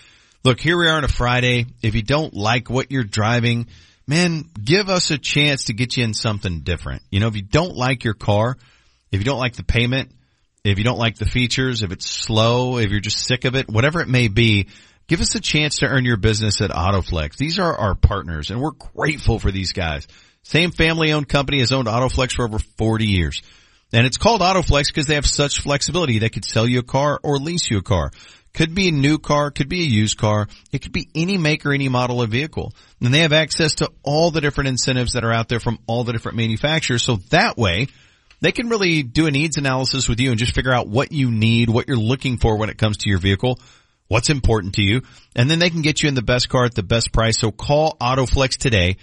[0.44, 1.68] Look, here we are on a Friday.
[1.84, 3.68] If you don't like what you're driving,
[4.08, 7.02] man, give us a chance to get you in something different.
[7.12, 8.58] You know, if you don't like your car,
[9.12, 10.12] if you don't like the payment,
[10.64, 13.70] if you don't like the features, if it's slow, if you're just sick of it,
[13.70, 14.68] whatever it may be,
[15.08, 17.38] give us a chance to earn your business at Autoflex.
[17.38, 20.08] These are our partners and we're grateful for these guys.
[20.44, 23.42] Same family owned company has owned Autoflex for over 40 years.
[23.94, 26.20] And it's called Autoflex because they have such flexibility.
[26.20, 28.12] They could sell you a car or lease you a car.
[28.56, 30.48] Could be a new car, could be a used car.
[30.72, 32.74] It could be any make or any model of vehicle.
[33.02, 36.04] And they have access to all the different incentives that are out there from all
[36.04, 37.04] the different manufacturers.
[37.04, 37.88] So that way,
[38.40, 41.32] they can really do a needs analysis with you and just figure out what you
[41.32, 43.60] need, what you're looking for when it comes to your vehicle,
[44.08, 45.02] what's important to you,
[45.36, 47.38] and then they can get you in the best car at the best price.
[47.40, 48.98] So call Autoflex today,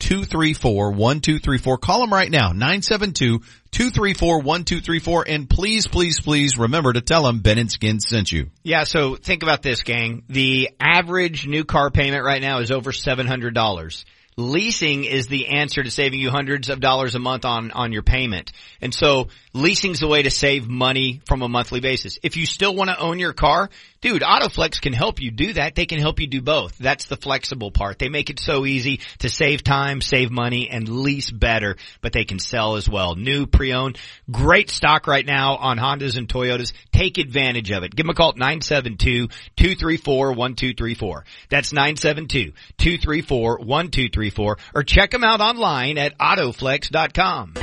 [0.00, 1.80] 972-234-1234.
[1.80, 7.70] Call them right now, 972-234-1234, and please, please, please remember to tell them Ben and
[7.70, 8.50] Skin sent you.
[8.62, 10.24] Yeah, so think about this, gang.
[10.28, 14.04] The average new car payment right now is over $700.
[14.38, 18.02] Leasing is the answer to saving you hundreds of dollars a month on, on your
[18.02, 18.52] payment.
[18.82, 22.18] And so leasing's the way to save money from a monthly basis.
[22.22, 23.70] If you still want to own your car,
[24.02, 25.74] dude, Autoflex can help you do that.
[25.74, 26.76] They can help you do both.
[26.76, 27.98] That's the flexible part.
[27.98, 32.26] They make it so easy to save time, save money, and lease better, but they
[32.26, 33.16] can sell as well.
[33.16, 33.98] New, pre-owned,
[34.30, 36.74] great stock right now on Hondas and Toyotas.
[36.92, 37.96] Take advantage of it.
[37.96, 41.22] Give them a call at 972-234-1234.
[41.48, 47.54] That's 972-234-1234 or check them out online at autoflex.com.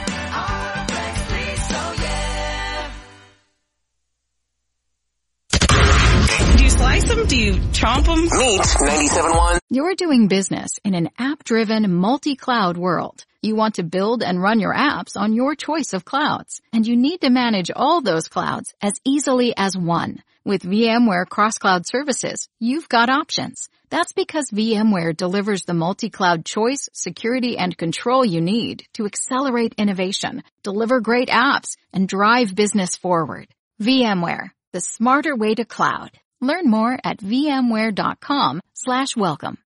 [6.57, 7.25] Do you slice them?
[7.25, 8.21] Do you chomp them?
[8.21, 9.59] Meet 97.1.
[9.69, 13.25] You're doing business in an app-driven, multi-cloud world.
[13.41, 16.95] You want to build and run your apps on your choice of clouds, and you
[16.95, 20.23] need to manage all those clouds as easily as one.
[20.45, 23.69] With VMware Cross-Cloud Services, you've got options.
[23.93, 30.41] That's because VMware delivers the multi-cloud choice, security, and control you need to accelerate innovation,
[30.63, 33.49] deliver great apps, and drive business forward.
[33.79, 36.09] VMware, the smarter way to cloud.
[36.41, 39.59] Learn more at vmware.com slash welcome.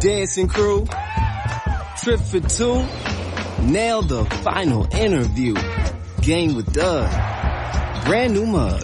[0.00, 0.86] Dancing crew,
[1.98, 2.86] trip for two,
[3.64, 5.54] nail the final interview.
[6.22, 7.10] Game with Doug,
[8.06, 8.82] brand new mug.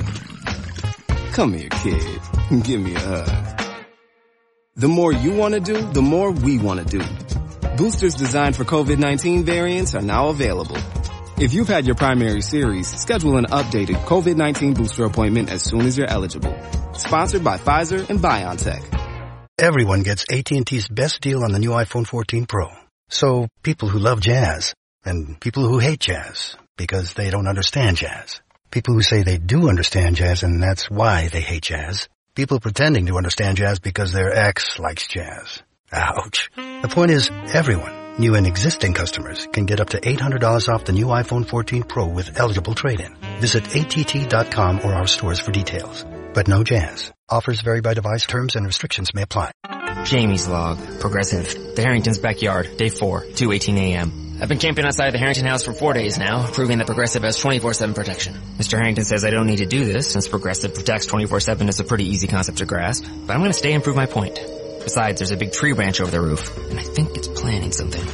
[1.32, 2.20] Come here, kid,
[2.64, 3.51] give me a hug.
[4.74, 7.04] The more you want to do, the more we want to do.
[7.76, 10.78] Boosters designed for COVID-19 variants are now available.
[11.36, 15.98] If you've had your primary series, schedule an updated COVID-19 booster appointment as soon as
[15.98, 16.58] you're eligible.
[16.94, 18.82] Sponsored by Pfizer and BioNTech.
[19.58, 22.68] Everyone gets AT&T's best deal on the new iPhone 14 Pro.
[23.10, 24.72] So people who love jazz
[25.04, 28.40] and people who hate jazz because they don't understand jazz.
[28.70, 32.08] People who say they do understand jazz and that's why they hate jazz.
[32.34, 35.62] People pretending to understand jazz because their ex likes jazz.
[35.92, 36.50] Ouch.
[36.56, 40.94] The point is, everyone, new and existing customers, can get up to $800 off the
[40.94, 43.14] new iPhone 14 Pro with eligible trade-in.
[43.40, 46.06] Visit att.com or our stores for details.
[46.32, 47.12] But no jazz.
[47.28, 48.24] Offers vary by device.
[48.24, 49.50] Terms and restrictions may apply.
[50.04, 50.78] Jamie's log.
[51.00, 51.74] Progressive.
[51.74, 52.78] The Harrington's backyard.
[52.78, 53.24] Day 4.
[53.26, 54.21] 2.18 a.m.
[54.42, 57.40] I've been camping outside the Harrington house for four days now, proving that Progressive has
[57.40, 58.34] 24-7 protection.
[58.58, 58.76] Mr.
[58.76, 62.06] Harrington says I don't need to do this since Progressive protects 24-7 is a pretty
[62.06, 64.40] easy concept to grasp, but I'm gonna stay and prove my point.
[64.82, 68.04] Besides, there's a big tree branch over the roof, and I think it's planning something.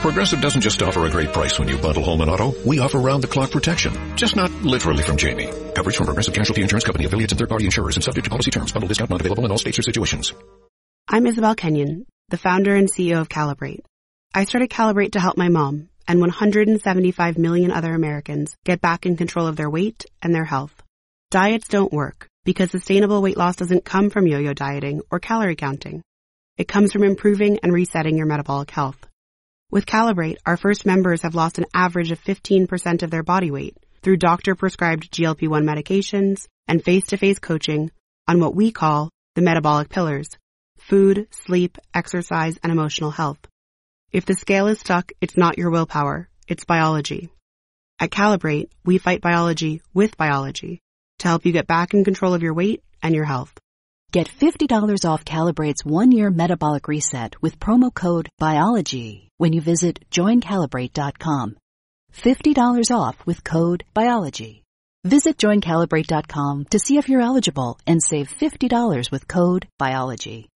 [0.00, 2.52] Progressive doesn't just offer a great price when you bundle home and auto.
[2.66, 4.16] We offer round-the-clock protection.
[4.16, 5.52] Just not literally from Jamie.
[5.76, 8.72] Coverage from Progressive Casualty Insurance Company, affiliates, and third-party insurers, and subject to policy terms.
[8.72, 10.34] Bundle discount not available in all states or situations.
[11.08, 13.84] I'm Isabelle Kenyon, the founder and CEO of Calibrate.
[14.36, 19.16] I started Calibrate to help my mom and 175 million other Americans get back in
[19.16, 20.74] control of their weight and their health.
[21.30, 26.02] Diets don't work because sustainable weight loss doesn't come from yo-yo dieting or calorie counting.
[26.58, 29.06] It comes from improving and resetting your metabolic health.
[29.70, 33.76] With Calibrate, our first members have lost an average of 15% of their body weight
[34.02, 37.92] through doctor prescribed GLP-1 medications and face-to-face coaching
[38.26, 40.28] on what we call the metabolic pillars,
[40.76, 43.38] food, sleep, exercise, and emotional health.
[44.14, 47.30] If the scale is stuck, it's not your willpower, it's biology.
[47.98, 50.78] At Calibrate, we fight biology with biology
[51.18, 53.52] to help you get back in control of your weight and your health.
[54.12, 61.56] Get $50 off Calibrate's one-year metabolic reset with promo code BIOLOGY when you visit joincalibrate.com.
[62.12, 64.62] $50 off with code BIOLOGY.
[65.02, 70.46] Visit joincalibrate.com to see if you're eligible and save $50 with code BIOLOGY.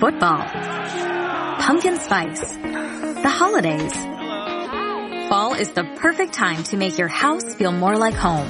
[0.00, 1.17] Football.
[1.58, 2.40] Pumpkin spice.
[2.54, 3.92] The holidays.
[5.28, 8.48] Fall is the perfect time to make your house feel more like home.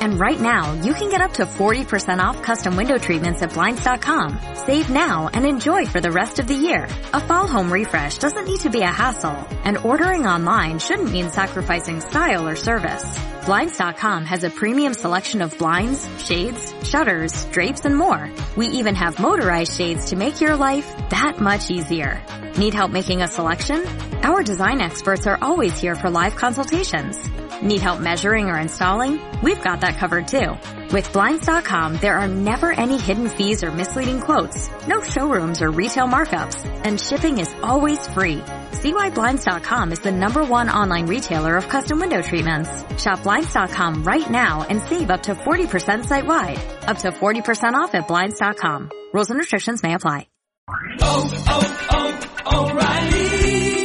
[0.00, 4.38] And right now, you can get up to 40% off custom window treatments at Blinds.com.
[4.54, 6.84] Save now and enjoy for the rest of the year.
[7.12, 11.30] A fall home refresh doesn't need to be a hassle, and ordering online shouldn't mean
[11.30, 13.04] sacrificing style or service.
[13.46, 18.30] Blinds.com has a premium selection of blinds, shades, shutters, drapes, and more.
[18.56, 22.22] We even have motorized shades to make your life that much easier.
[22.56, 23.84] Need help making a selection?
[24.22, 27.18] Our design experts are always here for live consultations.
[27.60, 29.20] Need help measuring or installing?
[29.42, 30.54] We've got that covered too.
[30.92, 36.06] With Blinds.com, there are never any hidden fees or misleading quotes, no showrooms or retail
[36.06, 38.42] markups, and shipping is always free.
[38.72, 42.70] See why Blinds.com is the number one online retailer of custom window treatments.
[43.02, 46.60] Shop Blinds.com right now and save up to 40% site wide.
[46.88, 48.90] Up to 40% off at Blinds.com.
[49.12, 50.28] Rules and restrictions may apply.
[51.00, 53.13] Oh, oh, oh,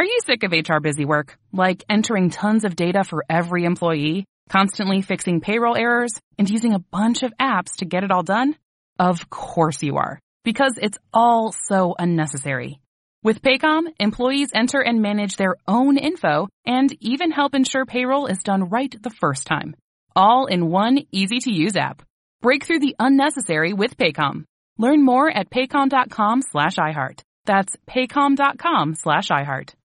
[0.00, 1.36] Are you sick of HR busy work?
[1.52, 6.78] Like entering tons of data for every employee, constantly fixing payroll errors, and using a
[6.78, 8.56] bunch of apps to get it all done?
[8.98, 10.18] Of course you are.
[10.42, 12.80] Because it's all so unnecessary.
[13.22, 18.38] With Paycom, employees enter and manage their own info and even help ensure payroll is
[18.38, 19.76] done right the first time.
[20.16, 22.00] All in one easy to use app.
[22.40, 24.44] Break through the unnecessary with Paycom.
[24.78, 27.20] Learn more at paycom.com slash iHeart.
[27.44, 29.74] That's paycom.com slash iHeart.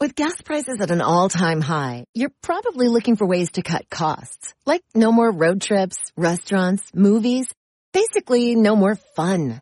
[0.00, 4.54] With gas prices at an all-time high, you're probably looking for ways to cut costs.
[4.64, 7.52] Like no more road trips, restaurants, movies,
[7.92, 9.60] basically no more fun.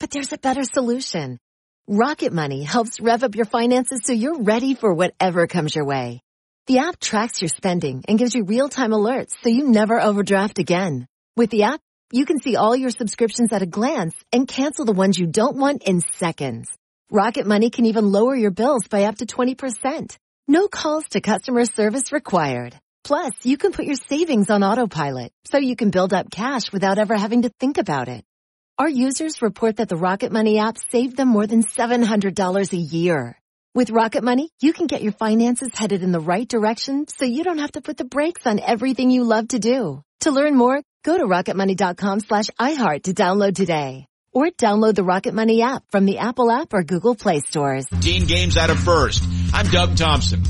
[0.00, 1.38] But there's a better solution.
[1.86, 6.22] Rocket Money helps rev up your finances so you're ready for whatever comes your way.
[6.66, 11.06] The app tracks your spending and gives you real-time alerts so you never overdraft again.
[11.36, 14.92] With the app, you can see all your subscriptions at a glance and cancel the
[14.92, 16.70] ones you don't want in seconds.
[17.14, 20.16] Rocket Money can even lower your bills by up to 20%.
[20.48, 22.74] No calls to customer service required.
[23.04, 26.98] Plus, you can put your savings on autopilot so you can build up cash without
[26.98, 28.24] ever having to think about it.
[28.80, 33.38] Our users report that the Rocket Money app saved them more than $700 a year.
[33.76, 37.44] With Rocket Money, you can get your finances headed in the right direction so you
[37.44, 40.02] don't have to put the brakes on everything you love to do.
[40.22, 44.08] To learn more, go to rocketmoney.com slash iHeart to download today.
[44.34, 47.86] Or download the Rocket Money app from the Apple app or Google Play stores.
[47.86, 49.22] Dean Games out of first.
[49.52, 50.42] I'm Doug Thompson.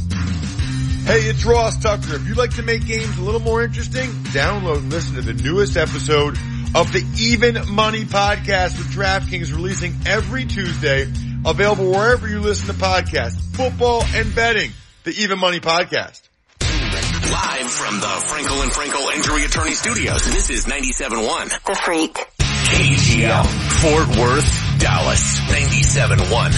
[1.05, 2.15] Hey, it's Ross Tucker.
[2.15, 5.35] If you'd like to make games a little more interesting, download and listen to the
[5.35, 6.39] newest episode
[6.75, 11.03] of the Even Money Podcast with DraftKings releasing every Tuesday,
[11.45, 14.71] available wherever you listen to podcasts, football and betting.
[15.05, 16.23] The Even Money Podcast.
[16.61, 21.65] Live from the Frenkel and Frenkel Injury Attorney Studios, this is 97.1.
[21.67, 22.34] The Freak.
[22.65, 23.45] KGL,
[23.83, 26.51] Fort Worth, Dallas, 97.1.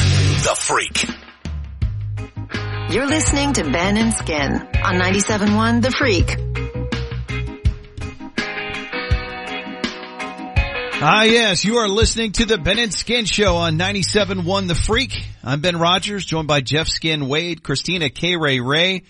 [0.44, 1.05] The Freak.
[2.94, 6.36] You're listening to Ben and Skin on 97.1 The Freak.
[11.02, 15.12] Ah, yes, you are listening to the Ben and Skin Show on 97.1 The Freak.
[15.43, 18.36] I'm Ben Rogers, joined by Jeff Skin Wade, Christina K.
[18.36, 19.02] Ray Ray,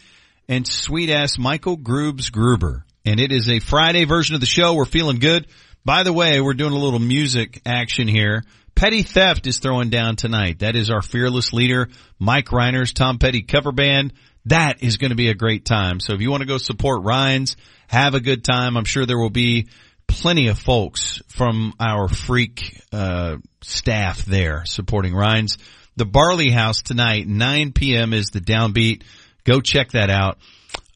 [0.49, 2.86] and sweet ass Michael Groobs Gruber.
[3.05, 4.75] And it is a Friday version of the show.
[4.75, 5.47] We're feeling good.
[5.86, 8.42] By the way, we're doing a little music action here.
[8.74, 10.58] Petty Theft is throwing down tonight.
[10.58, 14.12] That is our fearless leader, Mike Reiner's Tom Petty cover band.
[14.47, 16.00] That is going to be a great time.
[16.00, 17.56] So if you want to go support Ryan's,
[17.86, 18.76] have a good time.
[18.76, 19.68] I'm sure there will be
[20.08, 25.56] plenty of folks from our freak uh, staff there supporting Ryan's.
[25.94, 28.12] The Barley House tonight, 9 p.m.
[28.12, 29.05] is the downbeat.
[29.44, 30.39] Go check that out.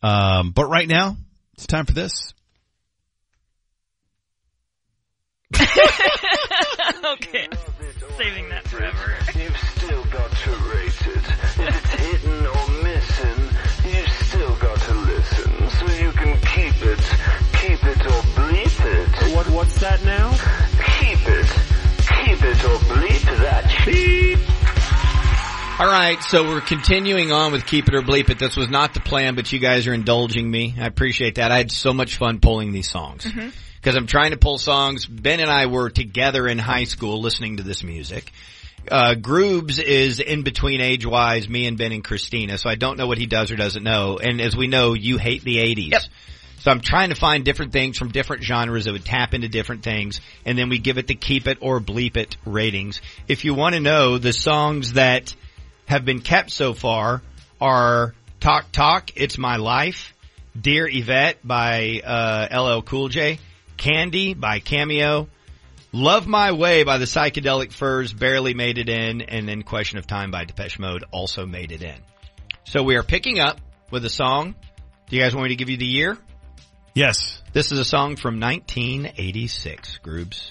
[0.02, 1.16] Um, but right now,
[1.54, 2.34] it's time for this.
[7.04, 7.48] okay.
[8.16, 9.16] Saving that forever.
[9.36, 11.16] You've still got to rate it.
[11.16, 13.42] If it's hidden or missing,
[13.90, 15.70] you've still got to listen.
[15.70, 16.98] So you can keep it,
[17.54, 19.34] keep it or bleep it.
[19.34, 20.30] What, what's that now?
[21.00, 21.46] Keep it,
[21.98, 24.38] keep it or bleep that beep.
[25.80, 28.38] All right, so we're continuing on with Keep It or Bleep It.
[28.38, 30.74] This was not the plan, but you guys are indulging me.
[30.78, 31.50] I appreciate that.
[31.50, 33.24] I had so much fun pulling these songs.
[33.24, 33.48] Mm-hmm.
[33.80, 35.06] Because I'm trying to pull songs.
[35.06, 38.30] Ben and I were together in high school listening to this music.
[38.90, 43.06] Uh, Groobs is in between age-wise, me and Ben and Christina, so I don't know
[43.06, 44.18] what he does or doesn't know.
[44.18, 46.08] And as we know, you hate the 80s.
[46.60, 49.82] So I'm trying to find different things from different genres that would tap into different
[49.82, 53.00] things, and then we give it the keep it or bleep it ratings.
[53.28, 55.34] If you want to know the songs that
[55.86, 57.22] have been kept so far
[57.60, 60.12] are Talk Talk, It's My Life,
[60.58, 63.38] Dear Yvette by uh, LL Cool J,
[63.80, 65.30] Candy by Cameo,
[65.90, 70.06] Love My Way by the Psychedelic Furs barely made it in, and then Question of
[70.06, 71.96] Time by Depeche Mode also made it in.
[72.64, 73.58] So we are picking up
[73.90, 74.54] with a song.
[75.08, 76.18] Do you guys want me to give you the year?
[76.94, 77.42] Yes.
[77.54, 80.50] This is a song from 1986, Groobs.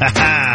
[0.00, 0.46] Ha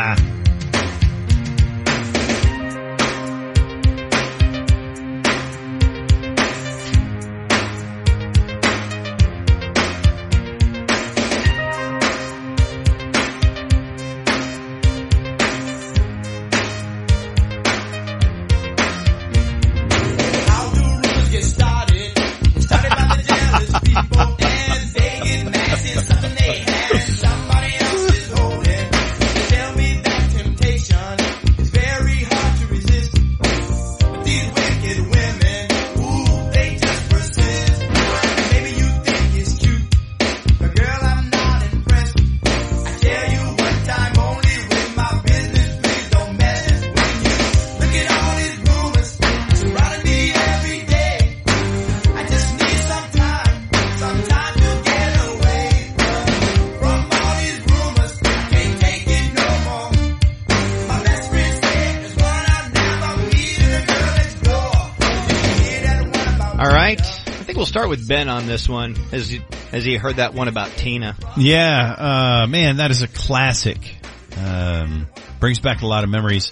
[67.95, 68.95] with Ben on this one.
[69.11, 69.41] as he,
[69.71, 71.15] has he heard that one about Tina?
[71.37, 73.95] Yeah, uh, man, that is a classic.
[74.37, 75.07] Um,
[75.39, 76.51] brings back a lot of memories.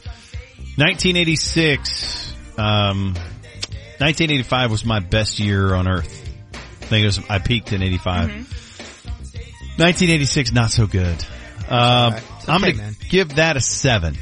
[0.77, 6.30] 1986, um, 1985 was my best year on earth.
[6.53, 8.30] I think it was, I peaked in 85.
[8.30, 11.23] 1986, not so good.
[11.67, 12.23] Um, all right.
[12.38, 12.95] It's I'm gonna man.
[13.09, 14.17] give that a seven.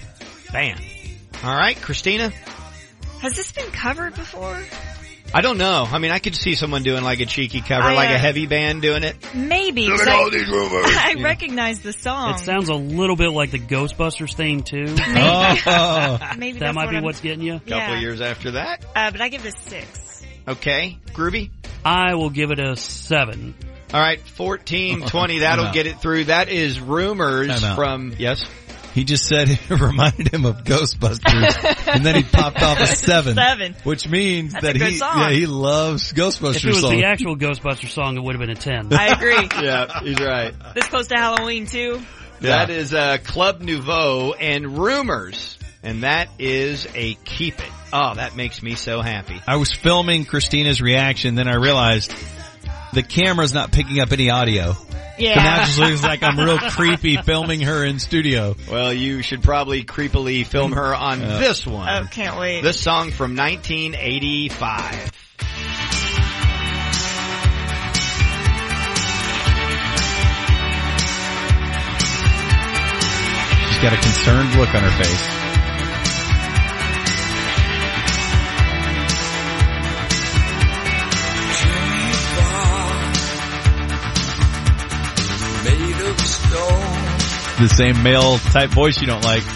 [0.51, 0.77] Bam.
[1.43, 2.29] All right, Christina.
[3.21, 4.59] Has this been covered before?
[5.33, 5.87] I don't know.
[5.89, 8.17] I mean, I could see someone doing like a cheeky cover, I, like uh, a
[8.17, 9.15] heavy band doing it.
[9.33, 9.87] Maybe.
[9.87, 10.85] Look at 'cause I- all these rumors.
[10.97, 11.23] I Yeah.
[11.23, 12.33] recognize the song.
[12.35, 14.85] It sounds a little bit like the Ghostbusters theme too.
[14.85, 14.97] Maybe.
[16.37, 17.55] Maybe that might what be I'm- what's getting you.
[17.55, 17.99] A couple Yeah.
[17.99, 18.83] years after that.
[18.95, 20.23] Uh, but I give it a six.
[20.47, 20.97] Okay.
[21.13, 21.49] Groovy.
[21.85, 23.55] I will give it a seven.
[23.93, 24.19] All right.
[24.21, 25.39] 14, 20.
[25.39, 26.25] That'll get it through.
[26.25, 28.43] That is rumors from, yes.
[28.93, 33.35] He just said it reminded him of Ghostbusters, and then he popped off a seven,
[33.35, 33.73] Seven.
[33.83, 35.19] which means That's that he, song.
[35.19, 36.95] yeah, he loves If it Ghostbusters was songs.
[36.97, 38.91] the actual Ghostbusters song, it would have been a ten.
[38.93, 39.49] I agree.
[39.65, 40.53] yeah, he's right.
[40.75, 42.01] This close to Halloween too.
[42.41, 45.57] That is uh, Club Nouveau and Rumors.
[45.83, 47.71] And that is a keep it.
[47.91, 49.41] Oh, that makes me so happy.
[49.47, 52.13] I was filming Christina's reaction, then I realized
[52.93, 54.75] the camera's not picking up any audio.
[55.21, 55.35] Yeah.
[55.35, 58.55] So now it just looks like I'm real creepy filming her in studio.
[58.69, 61.37] Well, you should probably creepily film her on Yeah.
[61.39, 61.87] this one.
[61.89, 62.61] Oh, can't wait.
[62.61, 65.11] This song from 1985.
[73.69, 75.40] She's got a concerned look on her face.
[86.51, 89.43] The same male type voice you don't like.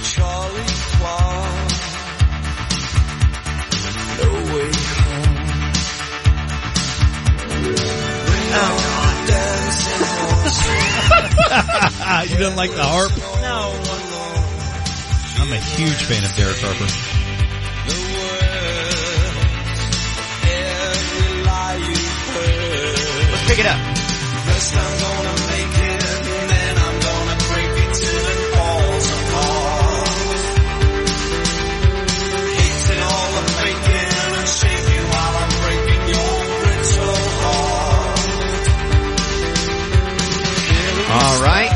[12.29, 13.11] You don't like the harp?
[13.41, 13.71] No.
[15.41, 16.85] I'm a huge fan of Derek Harper.
[23.31, 25.44] Let's pick it up.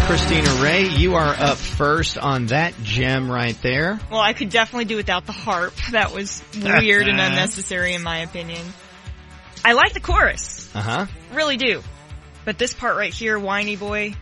[0.09, 3.99] Christina Ray, you are up first on that gem right there.
[4.09, 5.75] Well, I could definitely do without the harp.
[5.91, 8.65] That was weird and unnecessary in my opinion.
[9.63, 10.67] I like the chorus.
[10.73, 11.05] Uh huh.
[11.31, 11.83] Really do.
[12.43, 14.15] But this part right here, whiny boy.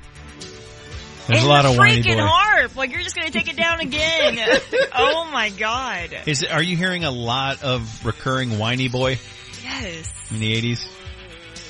[1.27, 2.25] There's and a lot the of whiny freaking boy.
[2.27, 2.75] harp.
[2.75, 4.39] Like you're just gonna take it down again.
[4.93, 6.09] oh my god.
[6.25, 9.19] Is it, are you hearing a lot of recurring whiny boy
[9.63, 10.11] Yes.
[10.31, 10.85] in the 80s?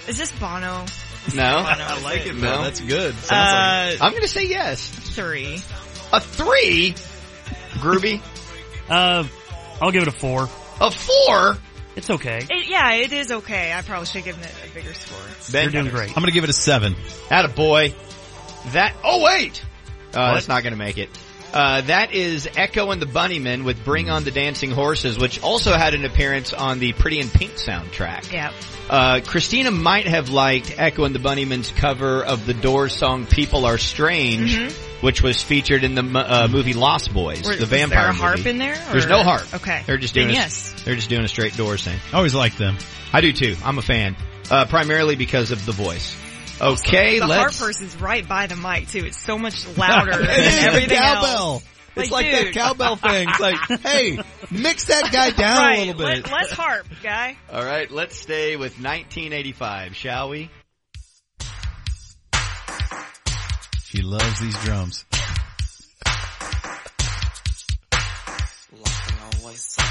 [0.08, 0.86] Is this Bono?
[1.36, 2.42] No, I like it, No.
[2.42, 2.64] man.
[2.64, 3.16] That's good.
[3.16, 3.32] Sounds
[4.02, 4.90] Uh, I'm going to say yes.
[4.90, 5.56] three.
[6.14, 6.94] A three.
[7.80, 8.22] Groovy.
[8.90, 9.26] Uh,
[9.82, 10.50] I'll give it a four.
[10.80, 11.58] A four.
[11.96, 12.46] It's okay.
[12.50, 13.74] It, yeah, it is okay.
[13.74, 15.18] I probably should have given it a bigger score.
[15.52, 16.10] Ben You're doing great.
[16.10, 16.96] I'm going to give it a seven.
[17.32, 17.94] Atta boy.
[18.74, 19.64] That, oh wait!
[20.14, 20.34] Uh, What?
[20.34, 21.10] that's not gonna make it.
[21.58, 25.74] Uh, that is Echo and the Bunnymen with Bring on the Dancing Horses, which also
[25.74, 28.32] had an appearance on the Pretty in Pink soundtrack.
[28.32, 28.52] Yeah.
[28.88, 33.66] Uh, Christina might have liked Echo and the Bunnymen's cover of the Doors song People
[33.66, 34.56] Are Strange,
[35.02, 38.14] which was featured in the uh, movie Lost Boys, Were- the was vampire there a
[38.14, 38.50] harp movie.
[38.52, 39.52] in there, There's no harp.
[39.56, 39.82] Okay.
[39.88, 40.76] They're just Then doing a, yes.
[40.86, 41.98] They're just doing a straight Doors thing.
[42.14, 42.78] I always like them.
[43.12, 43.56] I do too.
[43.66, 44.16] I'm a fan.
[44.52, 46.16] Uh, primarily because of the voice.
[46.60, 47.58] Okay, the let's.
[47.60, 49.06] harp person's right by the mic too.
[49.06, 51.54] It's so much louder than everything cowbell.
[51.54, 51.64] else.
[51.96, 53.28] It's like that cowbell thing.
[53.30, 54.20] It's like, hey,
[54.52, 55.78] mix that guy down right.
[55.78, 56.24] a little bit.
[56.24, 57.38] Let, let's harp, guy.
[57.52, 60.50] All right, let's stay with 1985, shall we?
[63.86, 65.06] She loves these drums.
[68.74, 69.84] Like I always say,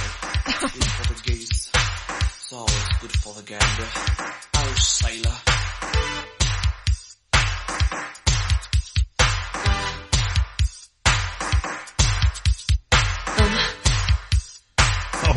[0.60, 3.88] good for the geese, it's always good for the gander.
[4.54, 6.35] Oh, sailor.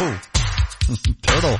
[0.02, 0.06] Oh,
[1.24, 1.60] turtle.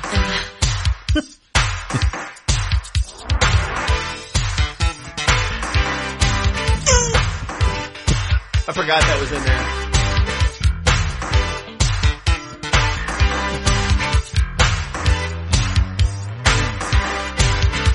[8.66, 9.64] I forgot that was in there.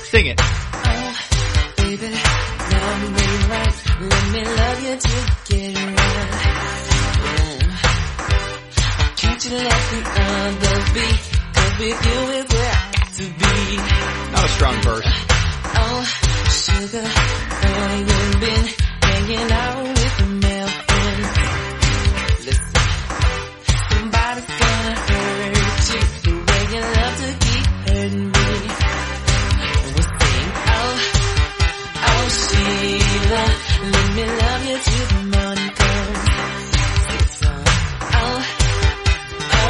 [0.04, 0.40] Sing it.
[0.40, 1.16] Oh,
[1.76, 2.06] baby,
[2.70, 3.76] love me right.
[4.00, 6.45] Let me love you till you get it
[9.48, 10.02] to let the
[10.92, 11.06] be,
[11.54, 13.54] cause with you is where I to be.
[14.32, 15.06] Not a strong verse.
[15.78, 16.02] Oh,
[16.50, 17.06] sugar,
[17.62, 18.64] girl, you been
[19.06, 21.22] hanging out with a male friend.
[22.42, 22.74] Listen,
[23.90, 28.50] somebody's gonna hurt you the way you love to keep hurting me.
[30.74, 30.94] Oh,
[32.02, 33.44] oh, Sheila,
[33.92, 34.78] let me love you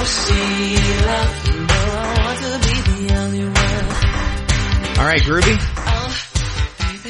[0.07, 1.19] Sheila.
[1.67, 2.75] No, I want to be
[3.07, 4.99] the only one.
[4.99, 5.57] All right, Groovy.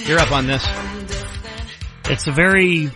[0.08, 0.65] You're up on this.
[2.08, 2.91] It's a very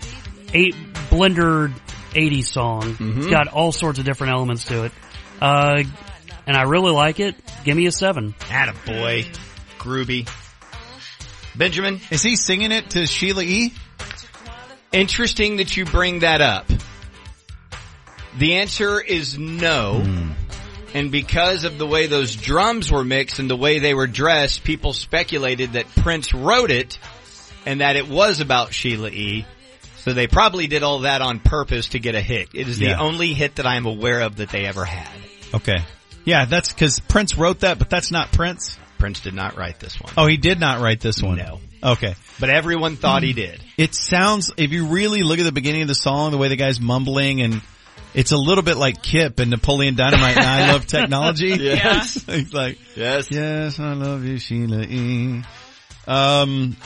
[0.54, 0.74] eight
[1.10, 1.72] blender
[2.12, 2.96] 80s song.
[3.00, 4.92] It's got all sorts of different elements to it.
[5.40, 5.82] Uh,
[6.46, 7.34] and I really like it.
[7.64, 8.34] Give me a seven.
[8.50, 9.26] Atta boy.
[9.78, 10.28] Groovy.
[11.56, 12.00] Benjamin?
[12.10, 13.72] Is he singing it to Sheila E?
[14.92, 16.66] Interesting that you bring that up.
[18.38, 20.00] The answer is no.
[20.00, 20.30] Hmm.
[20.92, 24.64] And because of the way those drums were mixed and the way they were dressed,
[24.64, 26.98] people speculated that Prince wrote it
[27.64, 29.46] and that it was about Sheila E.
[29.98, 32.48] So they probably did all that on purpose to get a hit.
[32.54, 35.08] It is the only hit that I am aware of that they ever had.
[35.54, 35.78] Okay.
[36.24, 38.78] Yeah, that's cause Prince wrote that, but that's not Prince.
[38.98, 40.12] Prince did not write this one.
[40.16, 41.36] Oh, he did not write this one.
[41.36, 41.60] No.
[41.82, 42.14] Okay.
[42.38, 43.60] But everyone thought he did.
[43.76, 46.56] It sounds, if you really look at the beginning of the song, the way the
[46.56, 47.62] guy's mumbling and
[48.14, 51.48] it's a little bit like Kip and Napoleon Dynamite and I Love Technology.
[51.48, 52.24] Yes.
[52.26, 55.42] He's like, yes, yes, I love you, Sheila E.
[56.06, 56.76] Um,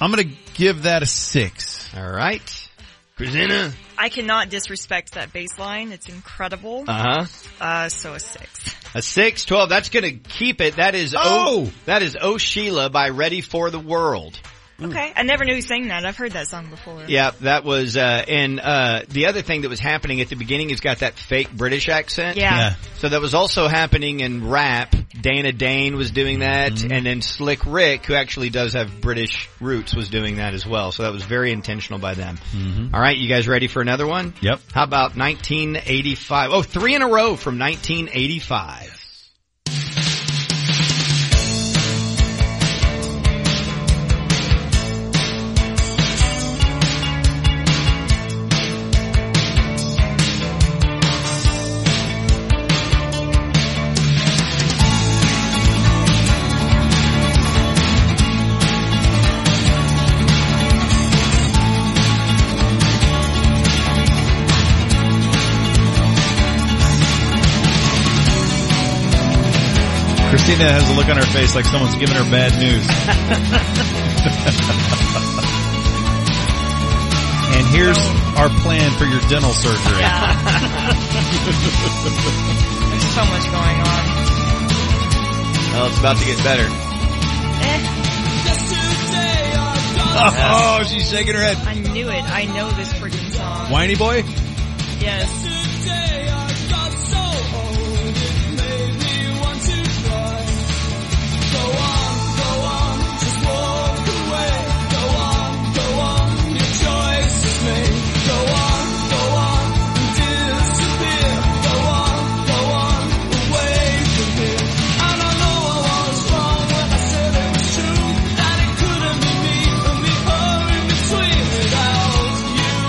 [0.00, 1.94] I'm gonna give that a six.
[1.94, 2.68] All right.
[3.16, 3.72] Christina.
[3.98, 5.92] I cannot disrespect that bass line.
[5.92, 6.84] It's incredible.
[6.88, 7.26] Uh-huh.
[7.60, 8.74] Uh, so a six.
[8.94, 9.68] A six, twelve.
[9.68, 10.76] That's gonna keep it.
[10.76, 14.40] That is oh, that is Oh Sheila by Ready for the World.
[14.82, 15.12] Okay.
[15.14, 16.04] I never knew he sang that.
[16.04, 17.04] I've heard that song before.
[17.06, 20.70] Yeah, that was, uh, and, uh, the other thing that was happening at the beginning
[20.70, 22.36] is got that fake British accent.
[22.36, 22.56] Yeah.
[22.56, 22.74] Yeah.
[22.98, 24.94] So that was also happening in rap.
[25.20, 26.92] Dana Dane was doing that, Mm-hmm.
[26.92, 30.92] and then Slick Rick, who actually does have British roots, was doing that as well.
[30.92, 32.38] So that was very intentional by them.
[32.52, 32.94] Mm-hmm.
[32.94, 34.34] All right, you guys ready for another one?
[34.40, 34.60] Yep.
[34.72, 36.50] How about 1985?
[36.52, 38.99] Oh, three in a row from 1985.
[70.50, 72.82] Christina has a look on her face like someone's giving her bad news.
[77.54, 78.02] and here's
[78.34, 80.02] our plan for your dental surgery.
[82.90, 84.02] There's so much going on.
[85.70, 86.66] Well, it's about to get better.
[86.66, 88.00] Eh.
[90.18, 91.58] Oh, she's shaking her head.
[91.58, 92.24] I knew it.
[92.24, 93.70] I know this freaking song.
[93.70, 94.24] Whiny boy?
[94.98, 95.59] Yes.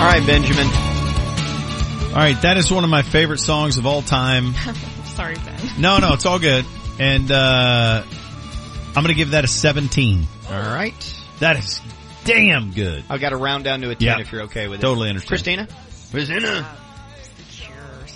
[0.01, 0.65] All right, Benjamin.
[0.65, 4.53] All right, that is one of my favorite songs of all time.
[5.05, 5.59] Sorry, Ben.
[5.79, 6.65] No, no, it's all good.
[6.99, 10.27] And uh I'm going to give that a 17.
[10.49, 11.15] All right.
[11.39, 11.79] That is
[12.25, 13.05] damn good.
[13.09, 14.19] I've got to round down to a 10 Yeah.
[14.19, 14.81] if you're okay with it.
[14.81, 15.29] Totally understand.
[15.29, 15.67] Christina?
[16.11, 16.77] Christina?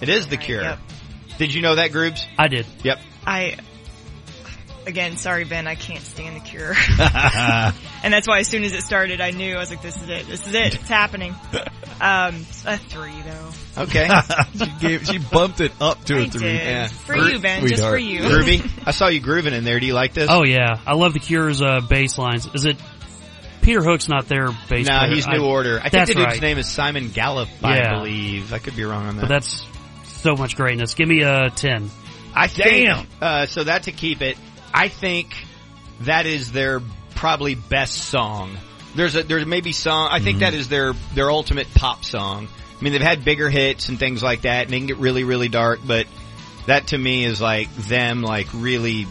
[0.01, 0.63] It is the cure.
[0.63, 0.79] Yep.
[1.37, 2.25] Did you know that, Groobs?
[2.37, 2.65] I did.
[2.83, 2.99] Yep.
[3.25, 3.57] I,
[4.85, 6.73] again, sorry, Ben, I can't stand the cure.
[8.03, 10.09] and that's why as soon as it started, I knew, I was like, this is
[10.09, 11.35] it, this is it, it's happening.
[12.01, 13.83] Um, a three though.
[13.83, 14.09] Okay.
[14.57, 16.41] she gave, she bumped it up to I a three.
[16.41, 16.91] did.
[16.91, 18.19] For you, Ben, just for you.
[18.21, 18.69] Groovy?
[18.85, 19.79] I saw you grooving in there.
[19.79, 20.29] Do you like this?
[20.29, 22.49] Oh yeah, I love the Cure's uh, bass lines.
[22.53, 22.77] Is it
[23.61, 25.15] Peter Hook's not their bass No, player?
[25.15, 25.79] he's New I- Order.
[25.81, 26.41] I think the dude's right.
[26.41, 27.95] name is Simon Gallup, I Yeah.
[27.97, 28.53] believe.
[28.53, 29.21] I could be wrong on that.
[29.23, 29.65] But that's
[30.03, 30.93] so much greatness.
[30.93, 31.89] Give me a ten.
[32.33, 33.07] I think, Damn.
[33.21, 34.37] Uh, so that to keep it,
[34.75, 35.33] I think
[36.01, 36.81] that is their
[37.15, 38.57] probably best song.
[38.93, 40.39] There's a, there's maybe song, I think mm-hmm.
[40.41, 42.49] that is their, their ultimate pop song.
[42.77, 45.23] I mean, they've had bigger hits and things like that and they can get really,
[45.23, 46.07] really dark, but
[46.65, 49.07] that to me is like them like really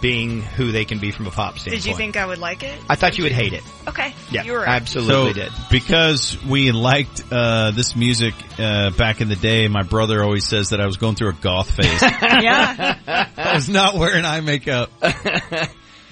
[0.00, 1.82] being who they can be from a pop standpoint.
[1.82, 2.78] Did you think I would like it?
[2.88, 3.62] I thought you would hate it.
[3.86, 4.14] Okay.
[4.30, 4.68] Yeah, You were right.
[4.68, 5.52] absolutely so, did.
[5.70, 10.70] Because we liked uh, this music uh, back in the day, my brother always says
[10.70, 12.02] that I was going through a goth phase.
[12.02, 13.28] yeah.
[13.36, 14.90] I was not wearing eye makeup.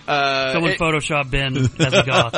[0.08, 2.32] Uh, Someone it- Photoshop Ben as a goth.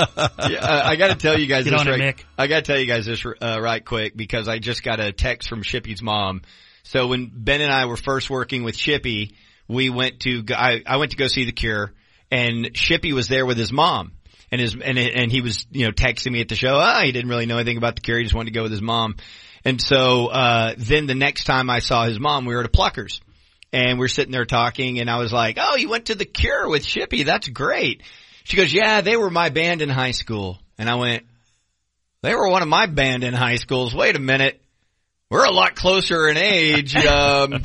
[0.51, 2.17] yeah, uh, I got to tell you guys Get this on it, right.
[2.17, 2.25] Mick.
[2.39, 5.13] I got to tell you guys this uh, right quick because I just got a
[5.13, 6.41] text from Shippy's mom.
[6.85, 9.33] So when Ben and I were first working with Shippy,
[9.69, 11.93] we went to go, I, I went to go see The Cure,
[12.31, 14.13] and Shippy was there with his mom.
[14.51, 16.75] and his and and he was you know texting me at the show.
[16.75, 18.19] Ah, he didn't really know anything about the Cure.
[18.19, 19.17] He just wanted to go with his mom.
[19.65, 22.71] And so uh then the next time I saw his mom, we were at a
[22.71, 23.21] Pluckers,
[23.73, 26.69] and we're sitting there talking, and I was like, "Oh, you went to the Cure
[26.69, 27.25] with Shippy?
[27.27, 28.03] That's great."
[28.45, 31.27] She goes, "Yeah, they were my band in high school," and I went,
[32.23, 34.63] "They were one of my band in high schools." Wait a minute,
[35.29, 36.95] we're a lot closer in age.
[37.07, 37.61] Um,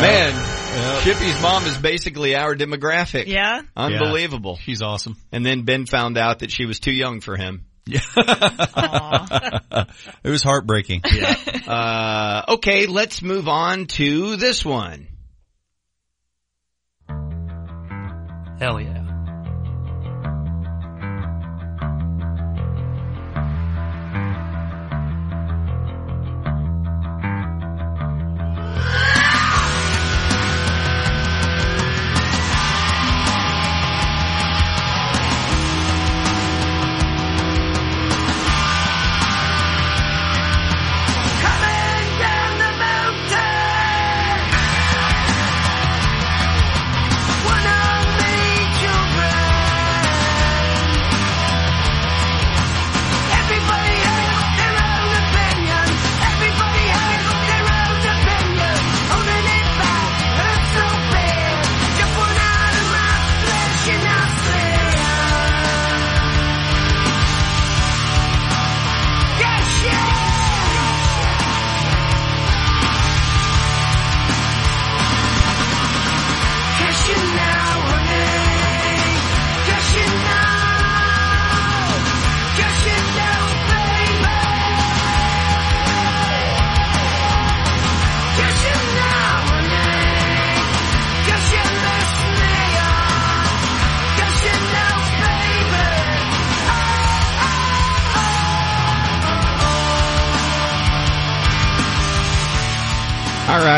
[0.00, 3.26] Man, Shippy's mom is basically our demographic.
[3.26, 3.62] Yeah?
[3.76, 4.58] Unbelievable.
[4.62, 5.16] She's awesome.
[5.32, 7.64] And then Ben found out that she was too young for him.
[7.86, 8.00] Yeah.
[10.22, 11.02] it was heartbreaking.
[11.10, 11.34] Yeah.
[11.66, 15.08] Uh, okay, let's move on to this one.
[18.58, 19.08] Hell yeah.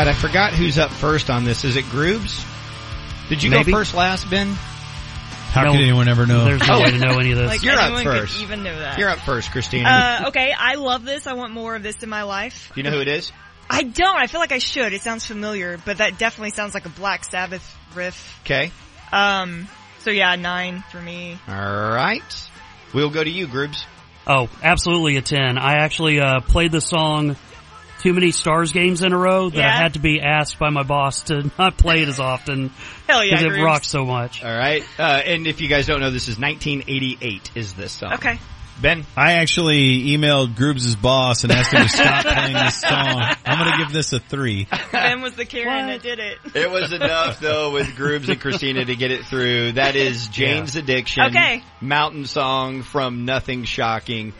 [0.05, 1.63] Right, I forgot who's up first on this.
[1.63, 2.47] Is it Groobs?
[3.29, 3.71] Did you Maybe.
[3.71, 4.47] go first last, Ben?
[4.47, 6.45] How could anyone ever know?
[6.45, 7.47] There's no way to know any of this.
[7.47, 8.41] Like You're up anyone could first.
[8.41, 8.97] even know that.
[8.97, 9.89] You're up first, Christina.
[9.89, 11.27] Uh, okay, I love this.
[11.27, 12.71] I want more of this in my life.
[12.73, 13.31] Do you know who it is?
[13.69, 14.17] I don't.
[14.17, 14.91] I feel like I should.
[14.91, 18.39] It sounds familiar, but that definitely sounds like a Black Sabbath riff.
[18.43, 18.71] Okay.
[19.11, 19.67] Um,
[19.99, 21.37] so yeah, nine for me.
[21.47, 22.49] All right.
[22.93, 23.83] We'll go to you, Groobs.
[24.25, 25.57] Oh, absolutely a 10.
[25.57, 27.35] I actually, uh, played the song
[28.01, 30.83] too many stars games in a row that I had to be asked by my
[30.83, 32.69] boss to not play it as often.
[33.07, 34.43] Hell yeah, Because it rocks so much.
[34.43, 34.83] All right.
[34.97, 38.13] Uh, and if you guys don't know, this is 1988 is this song.
[38.13, 38.39] Okay.
[38.81, 39.05] Ben?
[39.15, 43.21] I actually emailed Groobs' boss and asked him to stop playing this song.
[43.45, 44.67] I'm going to give this a three.
[44.91, 46.39] Ben was the Karen that did it.
[46.55, 49.73] It was enough though with Groobs and Christina to get it through.
[49.73, 51.25] That is Jane's Addiction.
[51.27, 51.61] Okay.
[51.79, 54.33] Mountain song from Nothing Shocking.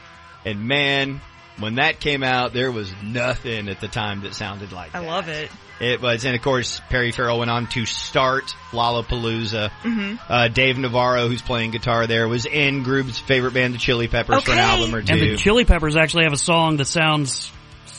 [0.44, 1.22] And man,
[1.60, 5.00] when that came out, there was nothing at the time that sounded like that.
[5.00, 5.08] I that.
[5.10, 5.52] love it.
[5.80, 9.72] It was, and of course, Perry Farrell went on to start Lollapalooza.
[9.84, 10.20] Mhm.
[10.30, 14.44] Uh, Dave Navarro, who's playing guitar there, was in Groob's favorite band, the Chili Peppers,
[14.44, 15.14] for an album or two.
[15.14, 17.52] And the Chili Peppers actually have a song that sounds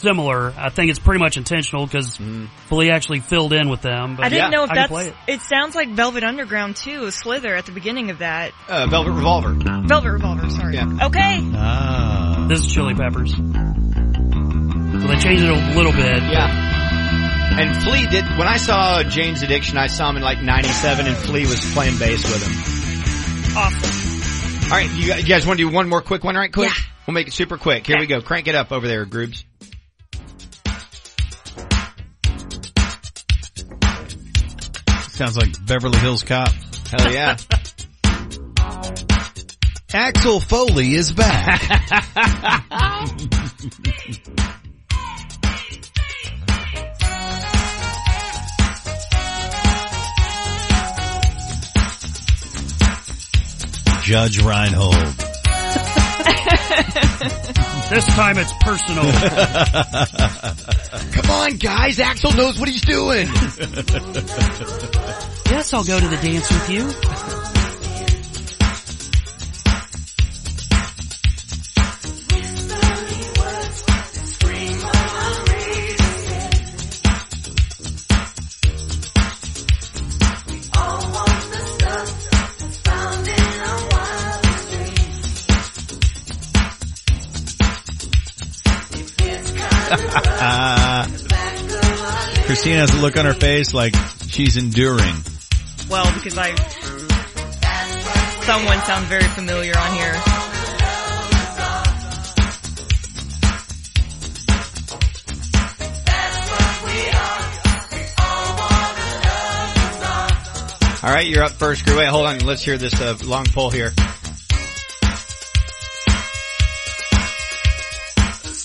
[0.03, 0.53] similar.
[0.57, 2.19] I think it's pretty much intentional because
[2.67, 4.17] Flea actually filled in with them.
[4.17, 4.89] But I didn't know if I that's.
[4.89, 5.41] play It.
[5.41, 7.11] sounds like Velvet Underground too.
[7.11, 8.53] Slither at the beginning of that.
[8.69, 9.55] uh, Velvet Revolver.
[9.87, 10.51] Velvet Revolver.
[10.51, 10.75] Sorry.
[10.75, 11.07] Yeah.
[11.07, 11.39] Okay.
[11.55, 12.47] Ah.
[12.49, 13.33] This is Chili Peppers.
[13.33, 16.23] So they changed it a little bit.
[16.23, 16.71] Yeah.
[17.59, 21.17] And Flea did, when I saw Jane's Addiction, I saw him in like 97 and
[21.17, 23.57] Flea was playing bass with him.
[23.57, 24.71] Awesome.
[24.71, 26.71] Alright, you, guys- want to do one more quick one right quick?
[27.07, 27.87] We'll make it super quick.
[27.87, 28.21] Here we go.
[28.23, 29.45] Crank it up over there, Groobs.
[35.23, 36.51] Sounds like Beverly Hills Cop.
[36.91, 37.37] Hell yeah.
[39.95, 41.61] Axel Foley is back.
[54.03, 54.95] Judge Reinhold.
[57.91, 59.05] this time it's personal.
[61.13, 62.01] Come on, guys.
[62.01, 63.29] Axel knows what he's doing.
[65.53, 66.83] yes, I'll go to the dance with you.
[92.47, 93.95] Christina has a look on her face like
[94.29, 95.15] she's enduring.
[95.93, 96.55] Well, because I.
[98.45, 100.15] someone sound very familiar on here.
[111.05, 111.99] All right, you're up first, Gru.
[111.99, 112.39] Wait, hold on.
[112.39, 113.93] Let's hear this uh, long pull here.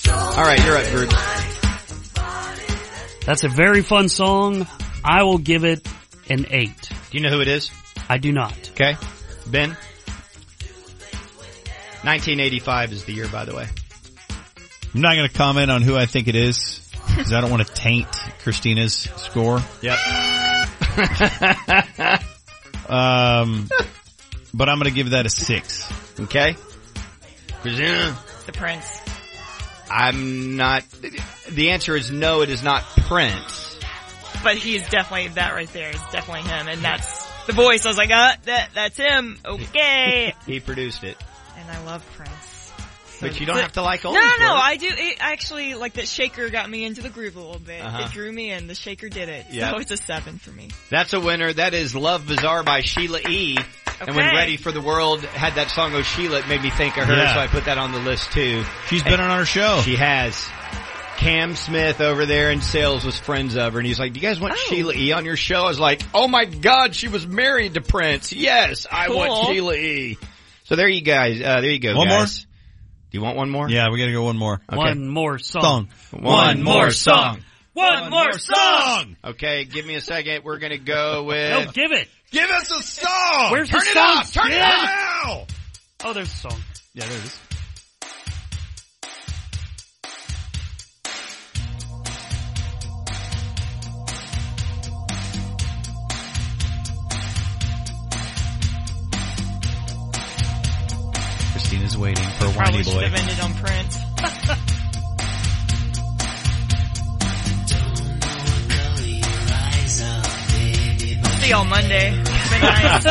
[0.10, 1.08] All right, you're up, Gru.
[3.26, 4.66] That's a very fun song.
[5.04, 5.86] I will give it
[6.30, 6.90] an eight.
[7.10, 7.72] Do you know who it is?
[8.10, 8.54] I do not.
[8.72, 8.96] Okay.
[9.48, 9.70] Ben?
[12.04, 13.68] 1985 is the year, by the way.
[14.94, 17.68] I'm not going to comment on who I think it is because I don't want
[17.68, 18.08] to taint
[18.44, 19.60] Christina's score.
[19.82, 19.98] Yep.
[22.90, 23.68] Um,
[24.54, 25.92] but I'm going to give that a six.
[26.20, 26.56] Okay.
[27.62, 28.18] Christina?
[28.46, 29.02] The Prince.
[29.90, 30.84] I'm not,
[31.50, 33.77] the answer is no, it is not Prince.
[34.44, 37.86] But he's definitely, that right there is definitely him, and that's the voice.
[37.86, 39.38] I was like, uh, that, that's him.
[39.46, 40.34] Okay.
[40.46, 41.18] He produced it.
[41.58, 42.54] and I love Prince.
[43.20, 44.54] But you don't have to like No, all no, no.
[44.54, 47.82] I do, it actually, like that shaker got me into the groove a little bit.
[47.84, 48.06] Uh-huh.
[48.06, 49.48] It drew me in, the shaker did it.
[49.52, 49.72] Yep.
[49.72, 50.70] So it's a seven for me.
[50.92, 51.52] That's a winner.
[51.52, 53.58] That is Love Bizarre by Sheila E.
[54.00, 56.96] And when Ready for the World had that song Oh Sheila, it made me think
[56.98, 57.34] of her, Yeah.
[57.34, 58.64] so I put that on the list too.
[58.88, 59.82] She's been on our show.
[59.82, 60.48] She has.
[61.18, 64.26] Cam Smith over there in sales was friends of her and he's like, do you
[64.28, 64.66] guys want Oh.
[64.70, 65.62] Sheila E on your show?
[65.62, 68.32] I was like, oh my god, she was married to Prince.
[68.34, 70.18] Yes, I want Sheila E.
[70.66, 72.26] So there you guys, uh, there you go One more?
[72.26, 73.70] Do you want one more?
[73.70, 74.62] Yeah, we got to go one more.
[74.70, 74.78] Okay.
[74.78, 75.62] One more song.
[76.12, 76.22] Song.
[76.22, 77.40] One more song.
[77.74, 79.16] One more song.
[79.24, 80.44] Okay, give me a second.
[80.44, 81.50] We're gonna go with.
[81.68, 82.08] No, give it.
[82.32, 83.52] Give us a song.
[83.52, 84.18] Where's Turn the it song?
[84.18, 84.32] up.
[84.32, 84.68] Turn it Yeah.
[84.68, 84.84] up
[85.28, 85.46] now.
[86.06, 86.60] Oh, there's a song.
[86.96, 87.40] Yeah, there it is.
[102.00, 103.04] Waiting for Probably whiny should boy.
[103.08, 103.98] have ended on Prince.
[111.42, 112.12] See y'all Monday.
[112.20, 113.06] It's been nice.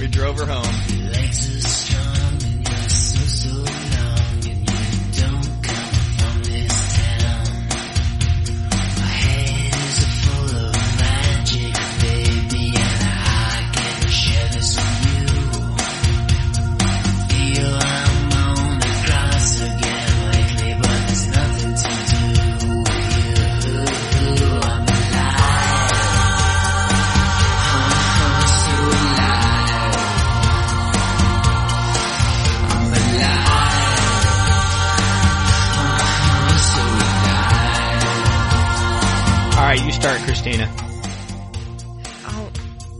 [0.00, 0.91] We drove her home.
[40.42, 40.74] Christina.
[42.26, 42.50] I'll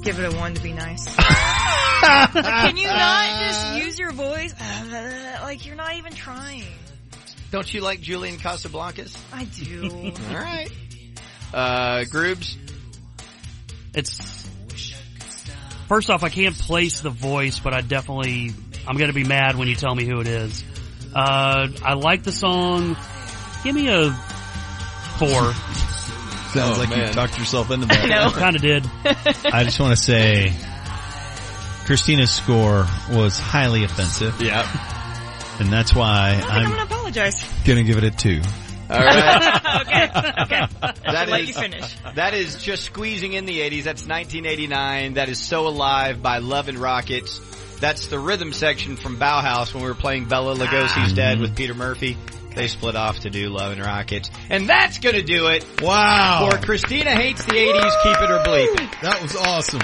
[0.02, 1.04] give it a one to be nice.
[1.16, 4.54] Can you not just use your voice?
[5.42, 6.64] Like you're not even trying.
[7.50, 9.18] Don't you like Julian Casablancas?
[9.32, 10.12] I do.
[10.30, 10.70] All right.
[11.52, 12.56] Uh, Groobs.
[13.94, 14.48] It's
[15.88, 18.52] first off, I can't place the voice, but I definitely
[18.86, 20.64] I'm gonna be mad when you tell me who it is.
[21.14, 22.96] Uh, I like the song.
[23.64, 24.12] Give me a
[25.18, 25.52] four.
[26.52, 27.12] Sounds Oh, like you man.
[27.12, 28.08] talked yourself into that.
[28.08, 28.30] No.
[28.30, 28.84] kind of did.
[29.52, 30.52] I just want to say,
[31.86, 34.66] Christina's score was highly offensive, Yeah.
[35.58, 37.44] and that's why I think I'm I'm gonna apologize.
[37.64, 38.40] gonna give it a two.
[38.90, 39.80] All right.
[39.82, 40.04] okay,
[40.42, 40.66] okay.
[40.82, 41.96] I That should let you finish.
[42.14, 43.84] That is just squeezing in the 80s.
[43.84, 45.14] That's 1989.
[45.14, 47.40] That is So Alive by Love and Rockets.
[47.80, 51.16] That's the rhythm section from Bauhaus when we were playing Bela Lugosi's ah.
[51.16, 52.16] Dead with Peter Murphy.
[52.54, 54.30] They split off to do Love and Rockets.
[54.50, 58.74] And that's gonna do it Wow, for Christina Hates the 80s, Keep It or Bleep
[58.80, 59.02] It.
[59.02, 59.80] that was awesome.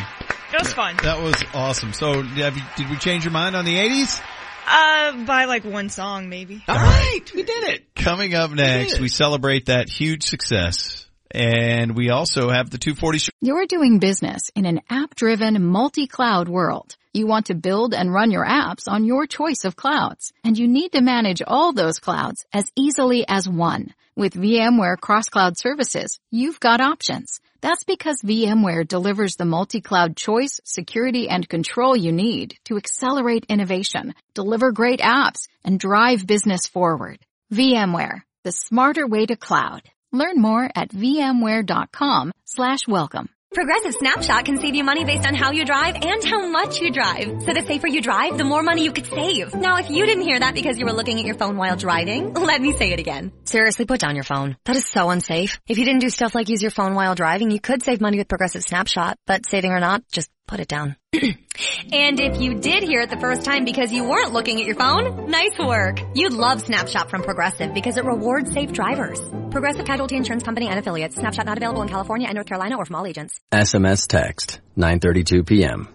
[0.53, 0.97] It was fun.
[1.03, 1.93] That was awesome.
[1.93, 4.23] So, did we change your mind on the '80s?
[4.67, 6.63] Uh, by like one song maybe.
[6.69, 7.95] Alright, we did it.
[7.95, 9.01] Coming up next, did.
[9.01, 13.31] we celebrate that huge success, and we also have the 240 show.
[13.41, 16.97] You're doing business in an app-driven, multi-cloud world.
[17.13, 20.69] You want to build and run your apps on your choice of clouds, and you
[20.69, 23.95] need to manage all those clouds as easily as one.
[24.17, 27.41] With VMware Cross-Cloud Services, you've got options.
[27.61, 34.15] That's because VMware delivers the multi-cloud choice, security, and control you need to accelerate innovation,
[34.35, 37.19] deliver great apps, and drive business forward.
[37.53, 39.83] VMware, the smarter way to cloud.
[40.13, 43.29] Learn more at vmware.com slash welcome.
[43.53, 46.91] Progressive Snapshot can save you money based on how you drive and how much you
[46.91, 47.43] drive.
[47.43, 49.55] So the safer you drive, the more money you could save.
[49.55, 52.35] Now, if you didn't hear that because you were looking at your phone while driving,
[52.35, 53.33] let me say it again.
[53.45, 54.57] Seriously, put down your phone.
[54.67, 55.59] That is so unsafe.
[55.67, 58.19] If you didn't do stuff like use your phone while driving, you could save money
[58.19, 59.19] with Progressive Snapshot.
[59.27, 60.97] But saving or not, just Put it down.
[61.13, 64.77] and if you did hear it the first time because you weren't looking at your
[64.77, 66.01] phone, nice work.
[66.15, 69.21] You'd love Snapshot from Progressive because it rewards safe drivers.
[69.51, 71.17] Progressive Casualty Insurance Company and affiliates.
[71.17, 73.39] Snapshot not available in California and North Carolina or from all agents.
[73.53, 75.89] SMS text 9:32 p.m.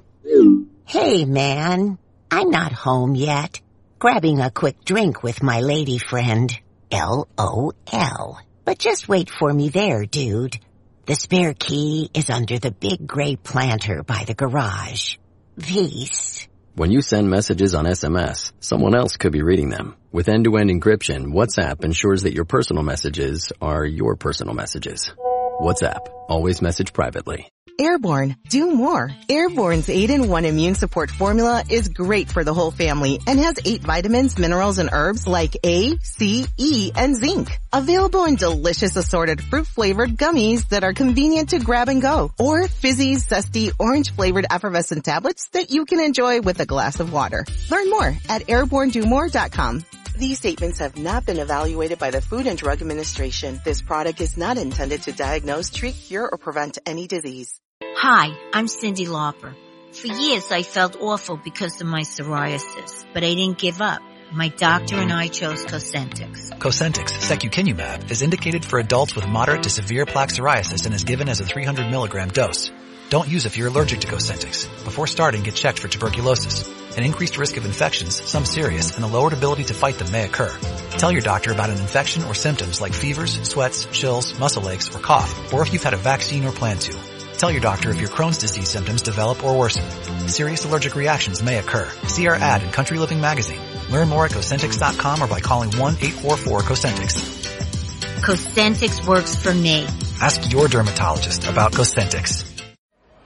[0.85, 1.97] Hey man,
[2.29, 3.59] I'm not home yet.
[3.97, 6.55] Grabbing a quick drink with my lady friend.
[6.91, 8.39] L-O-L.
[8.65, 10.59] But just wait for me there, dude.
[11.05, 15.17] The spare key is under the big gray planter by the garage.
[15.61, 16.47] Peace.
[16.75, 19.97] When you send messages on SMS, someone else could be reading them.
[20.13, 25.11] With end-to-end encryption, WhatsApp ensures that your personal messages are your personal messages.
[25.59, 27.49] WhatsApp, always message privately.
[27.79, 29.09] Airborne, do more.
[29.27, 34.37] Airborne's 8-in-1 immune support formula is great for the whole family and has 8 vitamins,
[34.37, 37.49] minerals, and herbs like A, C, E, and zinc.
[37.71, 42.31] Available in delicious assorted fruit-flavored gummies that are convenient to grab and go.
[42.37, 47.43] Or fizzy, zesty, orange-flavored effervescent tablets that you can enjoy with a glass of water.
[47.71, 49.83] Learn more at airbornedomore.com.
[50.15, 53.59] These statements have not been evaluated by the Food and Drug Administration.
[53.65, 57.59] This product is not intended to diagnose, treat, cure, or prevent any disease.
[57.81, 59.55] Hi, I'm Cyndi Lauper.
[59.91, 64.01] For years I felt awful because of my psoriasis, but I didn't give up.
[64.31, 66.59] My doctor and I chose Cosentyx.
[66.59, 71.27] Cosentyx secukinumab is indicated for adults with moderate to severe plaque psoriasis and is given
[71.27, 72.71] as a 300 milligram dose.
[73.09, 74.85] Don't use if you're allergic to Cosentyx.
[74.85, 76.67] Before starting, get checked for tuberculosis.
[76.95, 80.25] An increased risk of infections, some serious, and a lowered ability to fight them may
[80.25, 80.55] occur.
[80.91, 84.99] Tell your doctor about an infection or symptoms like fevers, sweats, chills, muscle aches, or
[84.99, 86.95] cough, or if you've had a vaccine or plan to.
[87.37, 89.83] Tell your doctor if your Crohn's disease symptoms develop or worsen.
[90.27, 91.89] Serious allergic reactions may occur.
[92.07, 93.59] See our ad in Country Living magazine.
[93.89, 98.21] Learn more at Cosentyx.com or by calling 1-844-COSENTYX.
[98.21, 99.85] Cosentyx works for me.
[100.21, 102.52] Ask your dermatologist about Cosentyx.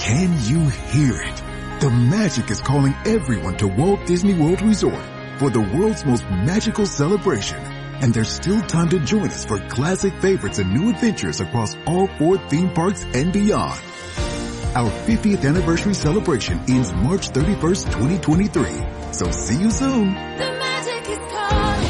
[0.00, 1.36] Can you hear it?
[1.80, 5.04] The magic is calling everyone to Walt Disney World Resort
[5.38, 7.58] for the world's most magical celebration.
[8.02, 12.06] And there's still time to join us for classic favorites and new adventures across all
[12.18, 13.78] four theme parks and beyond.
[14.74, 19.12] Our 50th anniversary celebration ends March 31st, 2023.
[19.12, 20.14] So see you soon.
[20.14, 21.86] The magic is called.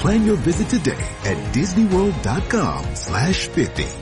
[0.00, 4.01] Plan your visit today at disneyworld.com slash 50.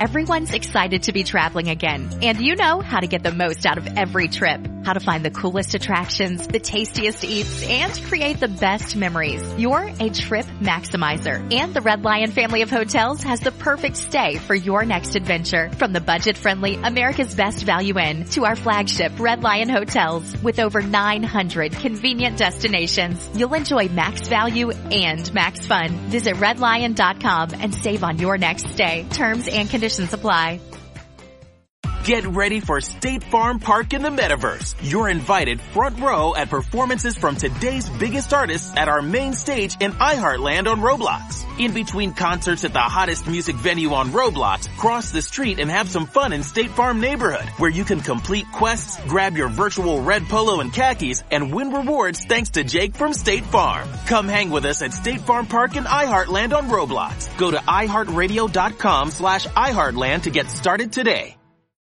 [0.00, 2.08] Everyone's excited to be traveling again.
[2.22, 4.66] And you know how to get the most out of every trip.
[4.82, 9.42] How to find the coolest attractions, the tastiest eats, and create the best memories.
[9.58, 11.52] You're a trip maximizer.
[11.52, 15.68] And the Red Lion family of hotels has the perfect stay for your next adventure.
[15.72, 20.34] From the budget-friendly America's Best Value Inn to our flagship Red Lion Hotels.
[20.42, 25.90] With over 900 convenient destinations, you'll enjoy max value and max fun.
[26.08, 29.04] Visit redlion.com and save on your next stay.
[29.10, 30.60] Terms and conditions apply.
[32.04, 34.74] Get ready for State Farm Park in the Metaverse.
[34.82, 39.92] You're invited front row at performances from today's biggest artists at our main stage in
[39.92, 41.44] iHeartland on Roblox.
[41.60, 45.90] In between concerts at the hottest music venue on Roblox, cross the street and have
[45.90, 50.24] some fun in State Farm neighborhood, where you can complete quests, grab your virtual red
[50.24, 53.86] polo and khakis, and win rewards thanks to Jake from State Farm.
[54.06, 57.36] Come hang with us at State Farm Park in iHeartland on Roblox.
[57.36, 61.36] Go to iHeartRadio.com slash iHeartland to get started today.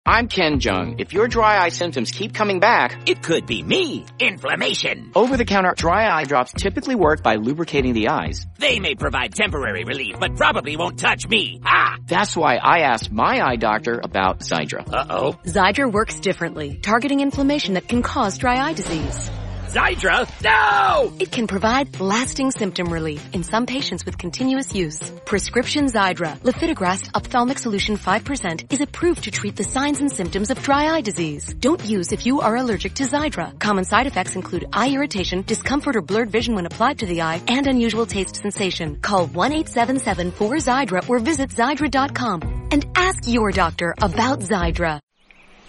[0.07, 0.97] I'm Ken Jeong.
[0.99, 4.05] If your dry eye symptoms keep coming back, it could be me.
[4.19, 5.11] Inflammation.
[5.15, 8.45] Over-the-counter dry eye drops typically work by lubricating the eyes.
[8.59, 11.63] They may provide temporary relief, but probably won't touch me.
[11.65, 11.97] Ah!
[12.07, 14.87] That's why I asked my eye doctor about Xiidra.
[14.93, 15.39] Uh-oh.
[15.47, 19.31] Xiidra works differently, targeting inflammation that can cause dry eye disease.
[19.75, 20.29] Xiidra?
[20.41, 21.13] No!
[21.19, 25.01] It can provide lasting symptom relief in some patients with continuous use.
[25.27, 30.63] Prescription Xiidra, lifitegrast ophthalmic solution 5% is approved to treat the signs and symptoms of
[30.63, 31.53] dry eye disease.
[31.59, 33.59] Don't use if you are allergic to Xiidra.
[33.59, 37.43] Common side effects include eye irritation, discomfort or blurred vision when applied to the eye,
[37.49, 39.01] and unusual taste sensation.
[39.01, 45.01] Call 1-877-4-XIIDRA or visit Xiidra.com and ask your doctor about Xiidra.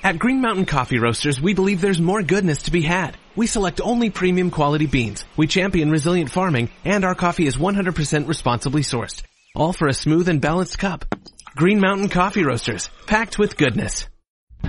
[0.04, 3.18] At Green Mountain Coffee Roasters, we believe there's more goodness to be had.
[3.36, 5.26] We select only premium quality beans.
[5.36, 9.24] We champion resilient farming, and our coffee is 100% responsibly sourced.
[9.56, 11.04] All for a smooth and balanced cup.
[11.56, 14.08] Green Mountain Coffee Roasters, packed with goodness.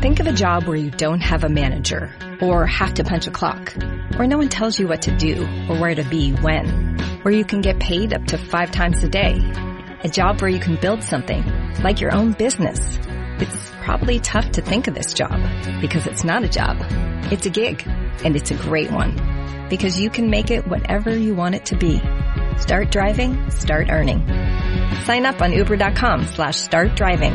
[0.00, 3.30] Think of a job where you don't have a manager, or have to punch a
[3.30, 3.72] clock,
[4.16, 7.44] where no one tells you what to do or where to be when, where you
[7.44, 9.38] can get paid up to five times a day.
[10.02, 11.42] A job where you can build something,
[11.82, 12.98] like your own business.
[13.38, 15.38] It's probably tough to think of this job,
[15.80, 16.78] because it's not a job.
[17.30, 17.86] It's a gig,
[18.24, 19.14] and it's a great one.
[19.68, 22.00] Because you can make it whatever you want it to be.
[22.58, 24.26] Start driving, start earning.
[25.04, 27.34] Sign up on uber.com slash start driving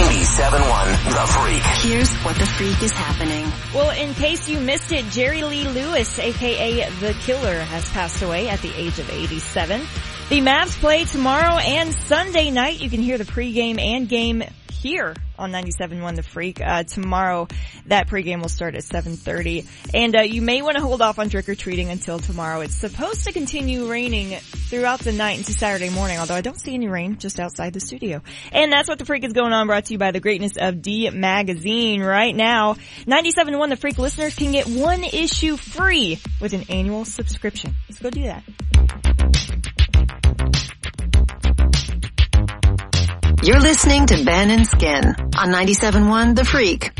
[0.00, 1.62] 97.1 The Freak.
[1.84, 3.46] Here's what The Freak is happening.
[3.74, 8.48] Well, in case you missed it, Jerry Lee Lewis, aka The Killer, has passed away
[8.48, 9.82] at the age of 87.
[10.30, 12.80] The Mavs play tomorrow and Sunday night.
[12.80, 14.42] You can hear the pregame and game
[14.80, 16.60] here on 97.1 The Freak.
[16.60, 17.48] Uh, tomorrow,
[17.86, 19.66] that pregame will start at 7.30.
[19.92, 22.60] And uh, you may want to hold off on trick-or-treating until tomorrow.
[22.60, 26.74] It's supposed to continue raining throughout the night into Saturday morning, although I don't see
[26.74, 28.22] any rain just outside the studio.
[28.52, 30.80] And that's what The Freak is going on, brought to you by the greatness of
[30.80, 32.02] D Magazine.
[32.02, 32.74] Right now,
[33.06, 37.74] 97.1 The Freak listeners can get one issue free with an annual subscription.
[37.88, 39.59] Let's go do that.
[43.42, 45.02] You're listening to Ben and Skin
[45.34, 46.90] on 97.1 The Freak.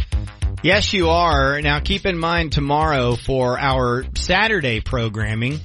[0.62, 1.60] Yes, you are.
[1.60, 5.60] Now keep in mind tomorrow for our Saturday programming,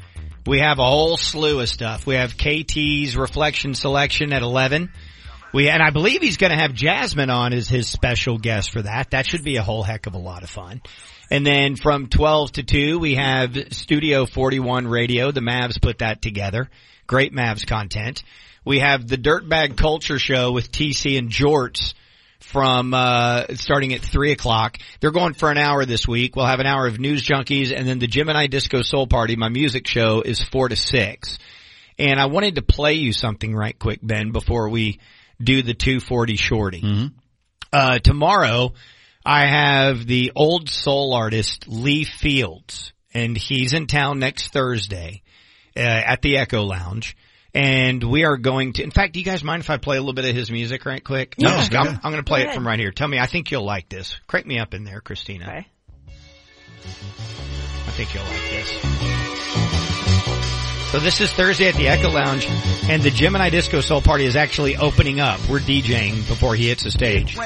[0.45, 2.05] we have a whole slew of stuff.
[2.05, 4.91] We have KT's reflection selection at 11.
[5.53, 8.81] We, and I believe he's going to have Jasmine on as his special guest for
[8.81, 9.11] that.
[9.11, 10.81] That should be a whole heck of a lot of fun.
[11.31, 15.31] And then from 12 to 2, we have Studio 41 Radio.
[15.31, 16.69] The Mavs put that together.
[17.07, 18.23] Great Mavs content.
[18.65, 21.93] We have the Dirtbag Culture Show with TC and Jorts
[22.39, 24.77] from uh starting at three o'clock.
[24.99, 26.35] They're going for an hour this week.
[26.35, 29.49] We'll have an hour of news junkies and then the Gemini Disco Soul Party, my
[29.49, 31.37] music show, is four to six.
[31.97, 34.99] And I wanted to play you something right quick, Ben, before we
[35.41, 36.81] do the two forty shorty.
[36.81, 37.07] Mm-hmm.
[37.71, 38.73] Uh tomorrow
[39.23, 45.23] I have the old soul artist Lee Fields and he's in town next Thursday
[45.75, 47.15] uh, at the Echo Lounge
[47.55, 48.83] and we are going to.
[48.83, 50.85] In fact, do you guys mind if I play a little bit of his music
[50.85, 51.35] right quick?
[51.37, 51.49] Yeah.
[51.49, 52.91] I'm, I'm, I'm going to play Go it from right here.
[52.91, 54.19] Tell me, I think you'll like this.
[54.27, 55.45] Crank me up in there, Christina.
[55.45, 55.67] Okay.
[56.85, 58.69] I think you'll like this.
[60.91, 62.45] So this is Thursday at the Echo Lounge,
[62.89, 65.39] and the Gemini Disco Soul Party is actually opening up.
[65.49, 67.37] We're DJing before he hits the stage.
[67.37, 67.41] Ooh,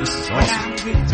[0.00, 1.11] this is awesome.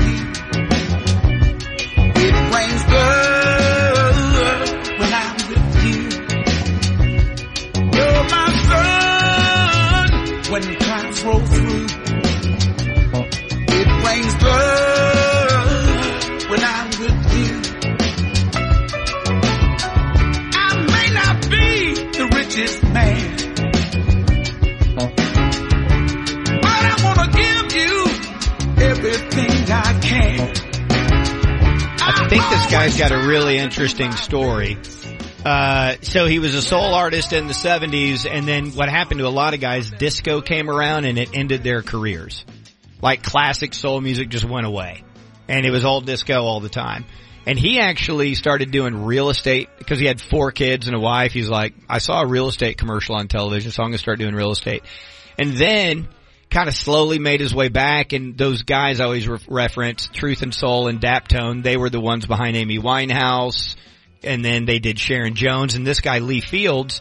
[11.29, 11.87] The clouds through.
[13.71, 15.71] It rains blood
[16.51, 17.53] when I'm with you.
[20.55, 23.37] I may not be the richest man,
[26.63, 27.95] but I wanna give you
[28.85, 30.41] everything I can.
[32.01, 34.79] I think this guy's got a really interesting story.
[35.49, 39.27] Uh, so he was a soul artist in the 70s and then what happened to
[39.27, 42.44] a lot of guys, disco came around and it ended their careers.
[43.01, 45.05] Like classic soul music just went away.
[45.49, 47.07] And it was all disco all the time.
[47.47, 51.33] And he actually started doing real estate because he had four kids and a wife.
[51.33, 54.35] He's like, I saw a real estate commercial on television, so I'm gonna start doing
[54.35, 54.83] real estate.
[55.39, 56.09] And then
[56.51, 60.43] kind of slowly made his way back and those guys I always re- reference, Truth
[60.43, 63.77] and Soul and Daptone, they were the ones behind Amy Winehouse
[64.23, 67.01] and then they did Sharon Jones and this guy Lee Fields,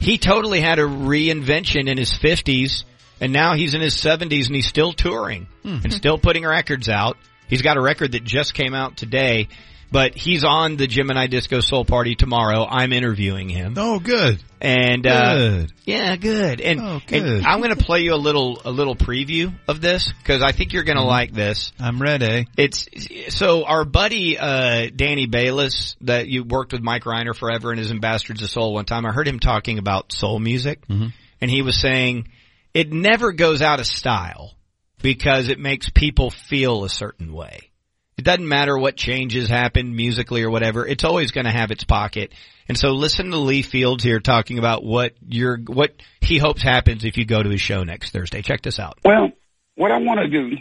[0.00, 2.84] he totally had a reinvention in his 50s
[3.20, 5.78] and now he's in his 70s and he's still touring hmm.
[5.82, 7.16] and still putting records out.
[7.48, 9.48] He's got a record that just came out today,
[9.90, 12.66] but he's on the Gemini Disco Soul Party tomorrow.
[12.68, 13.74] I'm interviewing him.
[13.76, 14.42] Oh, good.
[14.60, 16.60] And uh, yeah, good.
[16.60, 17.46] And, Oh, and.
[17.46, 20.72] I'm going to play you a little a little preview of this because I think
[20.72, 21.72] you're going to like this.
[21.78, 22.46] I'm ready.
[22.56, 22.88] It's
[23.28, 27.90] so our buddy uh Danny Balis that you worked with Mike Rhyner forever and his
[27.90, 29.04] Ambassadors of Soul one time.
[29.06, 32.28] I heard him talking about soul music and he was saying
[32.72, 34.54] it never goes out of style
[35.02, 37.70] because it makes people feel a certain way.
[38.18, 40.86] It doesn't matter what changes happen musically or whatever.
[40.86, 42.32] It's always going to have its pocket.
[42.66, 47.04] And so listen to Lee Fields here talking about what you're, what he hopes happens
[47.04, 48.40] if you go to his show next Thursday.
[48.40, 48.98] Check this out.
[49.04, 49.32] Well,
[49.74, 50.56] what I want to do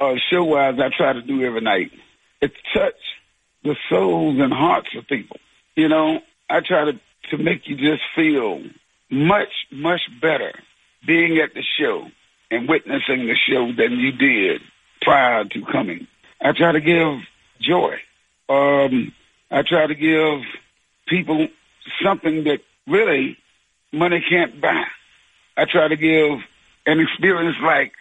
[0.00, 1.90] uh, show wise I try to do every night.
[2.40, 2.94] It's touch
[3.62, 5.38] the souls and hearts of people.
[5.76, 7.00] You know, I try to
[7.30, 8.62] to make you just feel
[9.10, 10.52] much much better
[11.06, 12.06] being at the show
[12.50, 14.60] and witnessing the show than you did
[15.00, 16.06] prior to coming.
[16.44, 17.20] I try to give
[17.60, 17.96] joy.
[18.50, 19.12] Um,
[19.50, 20.42] I try to give
[21.08, 21.48] people
[22.02, 23.38] something that really
[23.92, 24.84] money can't buy.
[25.56, 26.40] I try to give
[26.86, 27.92] an experience like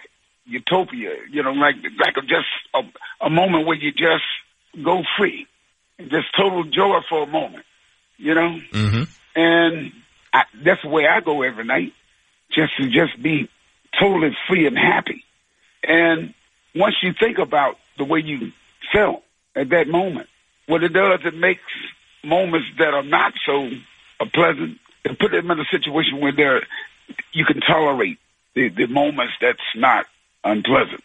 [0.46, 2.82] utopia, you know, like like just a,
[3.22, 4.26] a moment where you just
[4.84, 5.48] go free,
[6.00, 7.66] just total joy for a moment,
[8.18, 8.60] you know.
[8.72, 9.04] Mm-hmm.
[9.36, 9.92] And
[10.34, 11.94] I, that's the way I go every night,
[12.52, 13.48] just to just be
[13.98, 15.24] totally free and happy.
[15.88, 16.34] And
[16.76, 18.52] once you think about the way you
[18.94, 19.24] felt
[19.56, 20.28] at that moment,
[20.68, 21.62] what it does, it makes
[22.24, 23.70] moments that are not so
[24.20, 26.62] uh, pleasant, and put them in a situation where they're,
[27.34, 28.18] you can tolerate
[28.56, 30.06] the, the moments that's not
[30.44, 31.04] unpleasant.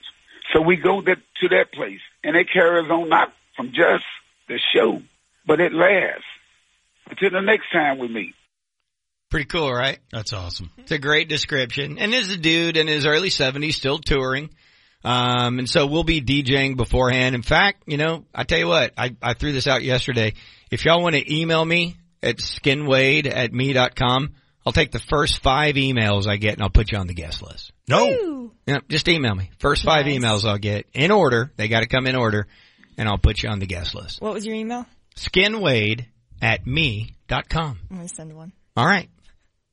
[0.52, 4.04] So we go that, to that place, and it carries on not from just
[4.48, 5.02] the show,
[5.46, 6.24] but it lasts
[7.10, 8.34] until the next time we meet.
[9.30, 9.98] Pretty cool, right?
[10.10, 10.70] That's awesome.
[10.78, 11.98] It's a great description.
[11.98, 14.48] And there's a dude in his early 70s still touring.
[15.04, 17.34] Um, and so we'll be DJing beforehand.
[17.34, 20.34] In fact, you know, I tell you what, I, I threw this out yesterday.
[20.70, 24.34] If y'all want to email me at skinwade at me.com,
[24.66, 27.42] I'll take the first five emails I get and I'll put you on the guest
[27.42, 27.72] list.
[27.88, 28.50] No.
[28.66, 29.50] Yeah, just email me.
[29.60, 30.18] First five Nice.
[30.18, 31.50] emails I'll get in order.
[31.56, 32.48] They got to come in order
[32.98, 34.20] and I'll put you on the guest list.
[34.20, 34.84] What was your email?
[35.16, 36.06] Skinwade
[36.42, 37.78] at me.com.
[37.90, 38.52] I'm gonna send one.
[38.76, 39.08] All right.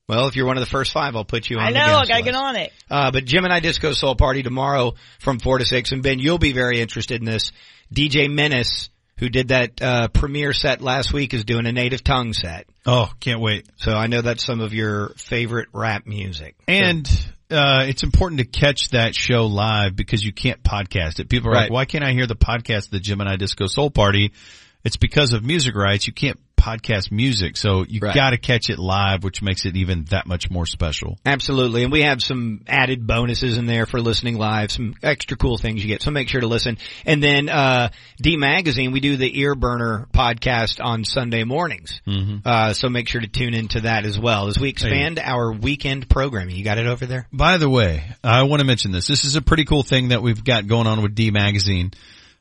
[0.07, 1.89] Well, if you're one of the first five, I'll put you on I know, guest
[1.89, 2.25] I gotta list.
[2.25, 2.73] get on it.
[2.91, 5.91] Uh, but Gemini Disco Soul Party tomorrow from 4 to 6.
[5.93, 7.51] And Ben, you'll be very interested in this.
[7.93, 12.33] DJ Menace, who did that, uh, premiere set last week is doing a native tongue
[12.33, 12.67] set.
[12.85, 13.67] Oh, can't wait.
[13.77, 16.55] So I know that's some of your favorite rap music.
[16.67, 17.07] And
[17.49, 21.29] uh, it's important to catch that show live because you can't podcast it.
[21.29, 21.61] People are Right.
[21.63, 24.33] like, why can't I hear the podcast of the Gemini Disco Soul Party?
[24.85, 26.07] It's because of music rights.
[26.07, 28.15] You can't podcast music, so you Right.
[28.15, 31.19] got to catch it live, which makes it even that much more special.
[31.23, 31.83] Absolutely.
[31.83, 35.83] And we have some added bonuses in there for listening live, some extra cool things
[35.83, 36.01] you get.
[36.01, 36.79] So make sure to listen.
[37.05, 37.89] And then, uh,
[38.19, 42.01] D Magazine, we do the Ear Burner podcast on Sunday mornings.
[42.07, 42.37] Mm-hmm.
[42.43, 46.09] Uh, so make sure to tune into that as well as we expand our weekend
[46.09, 46.55] programming.
[46.55, 47.27] You got it over there?
[47.31, 49.05] By the way, I want to mention this.
[49.05, 51.91] This is a pretty cool thing that we've got going on with D Magazine.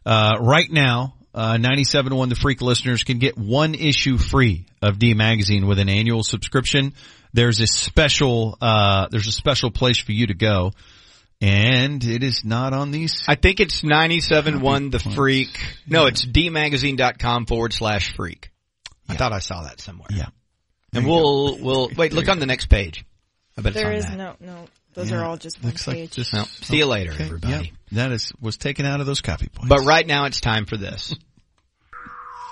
[0.07, 5.15] Uh, right now, uh, 97.1 The Freak listeners can get one issue free of D
[5.15, 6.95] Magazine with an annual subscription.
[7.33, 10.73] There's a special, uh, there's a special place for you to go.
[11.41, 13.23] And it is not on these.
[13.29, 15.59] I think it's 97.1 The Freak.
[15.87, 18.51] No, it's dmagazine.com forward slash freak.
[19.09, 20.09] I thought I saw that somewhere.
[20.11, 20.29] Yeah.
[20.95, 23.05] And we'll, we'll, wait, look on the next page.
[23.59, 24.17] I bet There it's is that.
[24.17, 24.67] no, no.
[24.95, 25.19] Those Yeah.
[25.19, 27.53] are all just one Looks like just- Well, see you later, Okay, everybody.
[27.53, 27.65] yep.
[27.93, 29.69] That is, was taken out of those copy points.
[29.69, 31.15] But right now it's time for this.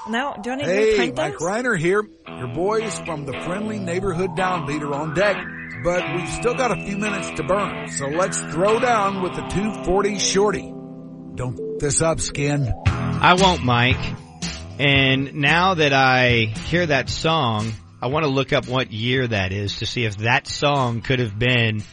[0.08, 1.36] Now, do I need to Hey, print Mike?
[1.36, 2.02] Rhyner here.
[2.26, 5.36] Your boys from the friendly neighborhood downbeater on deck.
[5.84, 9.42] But we've still got a few minutes to burn, so let's throw down with the
[9.42, 10.72] 240 shorty.
[11.36, 12.72] Don't f- this up, skin.
[12.86, 13.96] I won't, Mike.
[14.80, 19.52] And now that I hear that song, I want to look up what year that
[19.52, 21.84] is to see if that song could have been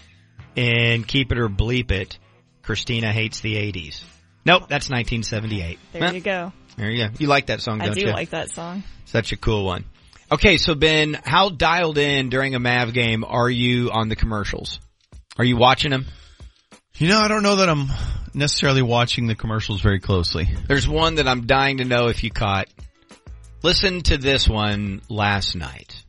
[0.59, 2.17] in Keep It or Bleep It.
[2.63, 4.03] Christina hates the 80s.
[4.45, 5.79] Nope, that's 1978.
[5.93, 6.53] There Huh, you go.
[6.77, 7.13] There you go.
[7.17, 8.11] You like that song, I don't do you?
[8.11, 8.83] like that song.
[9.05, 9.85] Such a cool one.
[10.31, 14.79] Okay, so Ben, how dialed in during a Mav game are you on the commercials?
[15.38, 16.05] Are you watching them?
[16.97, 17.88] You know, I don't know that I'm
[18.33, 20.47] necessarily watching the commercials very closely.
[20.67, 22.67] There's one that I'm dying to know if you caught.
[23.63, 26.03] Listen to this one last night.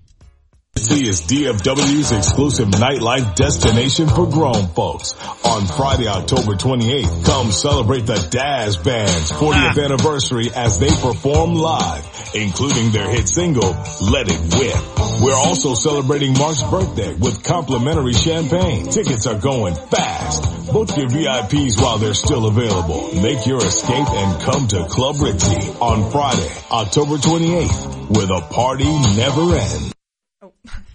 [0.86, 5.15] T is DFW's exclusive nightlife destination for grown folks.
[5.44, 9.81] On Friday, October 28th, come celebrate the Daz Band's 40th ah.
[9.81, 13.70] anniversary as they perform live, including their hit single,
[14.10, 15.20] Let It Whip.
[15.23, 18.86] We're also celebrating Mark's birthday with complimentary champagne.
[18.86, 20.42] Tickets are going fast.
[20.73, 23.15] Book your VIPs while they're still available.
[23.20, 28.84] Make your escape and come to Club Ritzy on Friday, October 28th, where the party
[29.17, 29.94] never ends.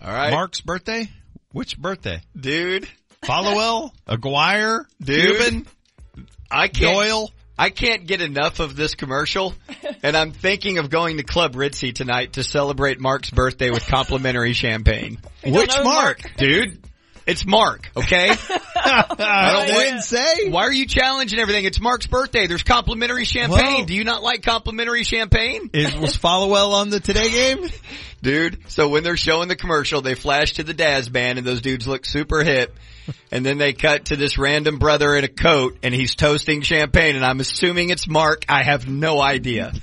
[0.02, 0.32] All right.
[0.32, 1.10] Mark's birthday?
[1.52, 2.22] Which birthday?
[2.40, 2.88] Dude.
[3.24, 3.92] Followill?
[4.08, 4.88] Aguirre?
[5.02, 5.38] Dude.
[5.38, 5.68] Cuban?
[6.52, 7.32] I can't, Doyle?
[7.58, 9.54] I can't get enough of this commercial,
[10.04, 14.52] and I'm thinking of going to Club Ritzy tonight to celebrate Mark's birthday with complimentary
[14.54, 15.20] champagne.
[15.46, 16.20] Which know Mark?
[16.38, 16.85] Dude,
[17.26, 18.30] it's Mark, okay?
[18.76, 20.50] I don't didn't say.
[20.50, 21.66] Why are you challenging everything?
[21.66, 22.48] It's Mark's birthday.
[22.48, 23.78] There's complimentary champagne.
[23.78, 25.70] Well- Do you not like complimentary champagne?
[25.74, 27.70] Is, was Followill on the Today game?
[28.22, 31.62] Dude, so when they're showing the commercial, they flash to the Daz band and those
[31.62, 32.76] dudes look super hip.
[33.32, 37.16] And then they cut to this random brother in a coat and he's toasting champagne
[37.16, 38.46] and I'm assuming it's Mark.
[38.50, 39.74] I have no idea.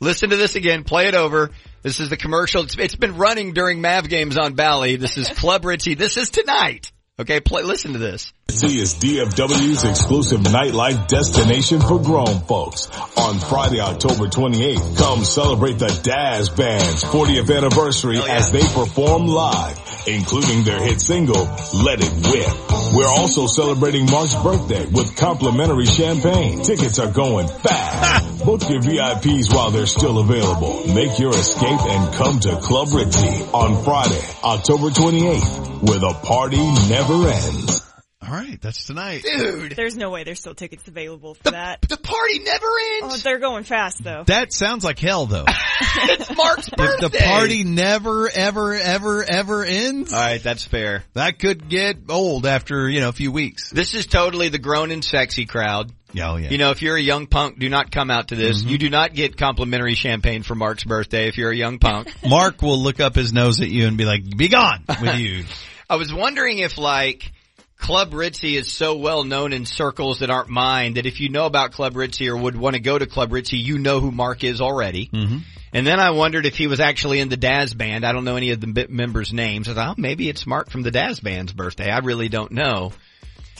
[0.00, 0.82] Listen to this again.
[0.82, 1.50] Play it over.
[1.82, 2.64] This is the commercial.
[2.64, 4.96] It's, it's been running during Mav games on Bally.
[4.96, 5.96] This is Club Ritzy.
[5.96, 6.92] This is tonight.
[7.18, 8.32] Okay, play, listen to this.
[8.50, 12.88] C is DFW's exclusive nightlife destination for grown folks.
[13.16, 19.78] On Friday, October 28th, come celebrate the Daz Band's 40th anniversary as they perform live,
[20.06, 21.44] including their hit single,
[21.84, 22.94] Let It Whip.
[22.94, 26.62] We're also celebrating Mark's birthday with complimentary champagne.
[26.62, 28.44] Tickets are going fast.
[28.44, 30.86] Book your VIPs while they're still available.
[30.94, 36.56] Make your escape and come to Club Ritzy on Friday, October 28th, where the party
[36.88, 37.89] never ends.
[38.22, 39.22] All right, that's tonight.
[39.22, 39.72] Dude.
[39.72, 41.80] There's no way there's still tickets available for that.
[41.80, 42.66] The party never
[43.00, 43.14] ends.
[43.14, 44.24] Oh, they're going fast though.
[44.26, 45.46] That sounds like hell, though.
[45.80, 47.06] it's Mark's birthday.
[47.06, 51.02] if the party never, ever, ever, ever ends, All right, that's fair.
[51.14, 53.70] that could get old after you know a few weeks.
[53.70, 55.90] This is totally the grown and sexy crowd.
[56.12, 56.50] Yeah, oh yeah.
[56.50, 58.60] You know, if you're a young punk, do not come out to this.
[58.60, 58.68] Mm-hmm.
[58.68, 62.12] You do not get complimentary champagne for Mark's birthday if you're a young punk.
[62.28, 65.44] Mark will look up his nose at you and be like, "Be gone with you."
[65.88, 67.32] I was wondering if like
[67.80, 71.46] Club Ritzy is so well known in circles that aren't mine that if you know
[71.46, 74.44] about Club Ritzy or would want to go to Club Ritzy, you know who Mark
[74.44, 75.06] is already.
[75.06, 75.38] mm-hmm.
[75.72, 78.04] And then I wondered if he was actually in the Daz band.
[78.04, 79.68] I don't know any of the members' names.
[79.68, 81.88] I thought, oh, maybe it's Mark from the Daz band's birthday.
[81.88, 82.92] I really don't know.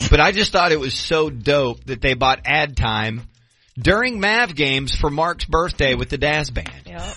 [0.09, 3.21] But I just thought it was so dope that they bought ad time
[3.77, 6.83] during Mav games for Mark's birthday with the Daz band.
[6.85, 7.15] Yep.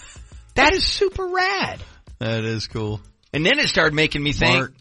[0.54, 1.80] That is super rad.
[2.20, 3.00] That is cool.
[3.32, 4.72] And then it started making me think, Mark.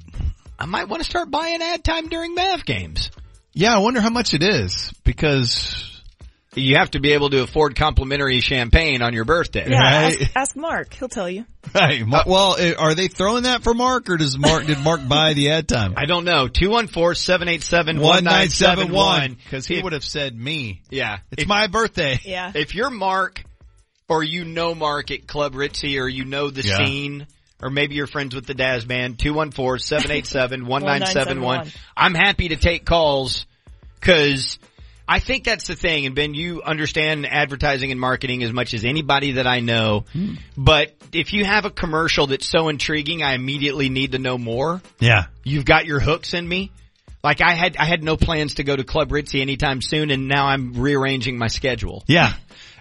[0.60, 3.10] I might want to start buying ad time during Mav games.
[3.54, 5.90] Yeah, I wonder how much it is because
[6.56, 9.66] You have to be able to afford complimentary champagne on your birthday.
[9.68, 10.22] Yeah, Right.
[10.22, 10.94] ask, ask Mark.
[10.94, 11.46] He'll tell you.
[11.74, 15.08] Hey, Mar- well, eh, are they throwing that for Mark, or does Mark did Mark
[15.08, 15.96] buy the ad time?
[15.98, 16.48] I don't know.
[16.48, 18.00] 214-787-1971.
[18.00, 20.82] One nine seven one because he If- would have said me.
[20.92, 21.18] Yeah.
[21.32, 22.20] It's If- my birthday.
[22.24, 22.52] Yeah.
[22.54, 23.44] if you're Mark
[24.08, 26.78] or you know Mark at Club Ritzy or you know the Yeah.
[26.86, 27.28] scene
[27.64, 31.74] or maybe you're friends with the Daz band, 214-787-1971.
[31.98, 33.45] I'm happy to take calls
[34.01, 34.59] cause
[35.08, 36.06] I think that's the thing.
[36.06, 40.03] And Ben, you understand advertising and marketing as much as anybody that I know.
[40.58, 44.82] But if you have a commercial that's so intriguing, I immediately need to know more.
[45.00, 45.25] Yeah.
[45.43, 46.72] You've got your hooks in me.
[47.24, 50.27] Like I had, I had no plans to go to Club Ritzy anytime soon and
[50.27, 52.03] now I'm rearranging my schedule.
[52.08, 52.33] Yeah.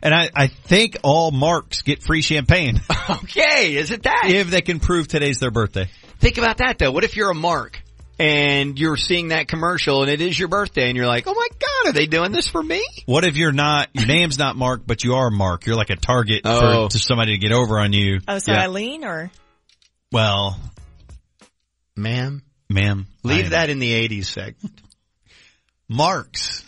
[0.02, 4.24] And I, I think all Marks get free champagne Okay, is it that?
[4.26, 5.88] if they can prove today's their birthday.
[6.18, 6.90] Think about that though.
[6.90, 7.80] What if you're a Mark
[8.18, 11.48] and you're seeing that commercial and it is your birthday and you're like, oh my
[11.58, 12.84] god, are they doing this for me?
[13.06, 15.66] What if you're not, your name's not Mark, but you are Mark?
[15.66, 16.88] You're like a target Oh.
[16.88, 18.18] for to somebody to get over on you.
[18.26, 18.62] Oh, so Yeah.
[18.62, 19.30] Eileen or
[20.10, 20.58] Well,
[21.96, 23.06] Ma'am, ma'am.
[23.22, 24.80] leave I- that in the 80s segment.
[25.88, 26.64] Marks.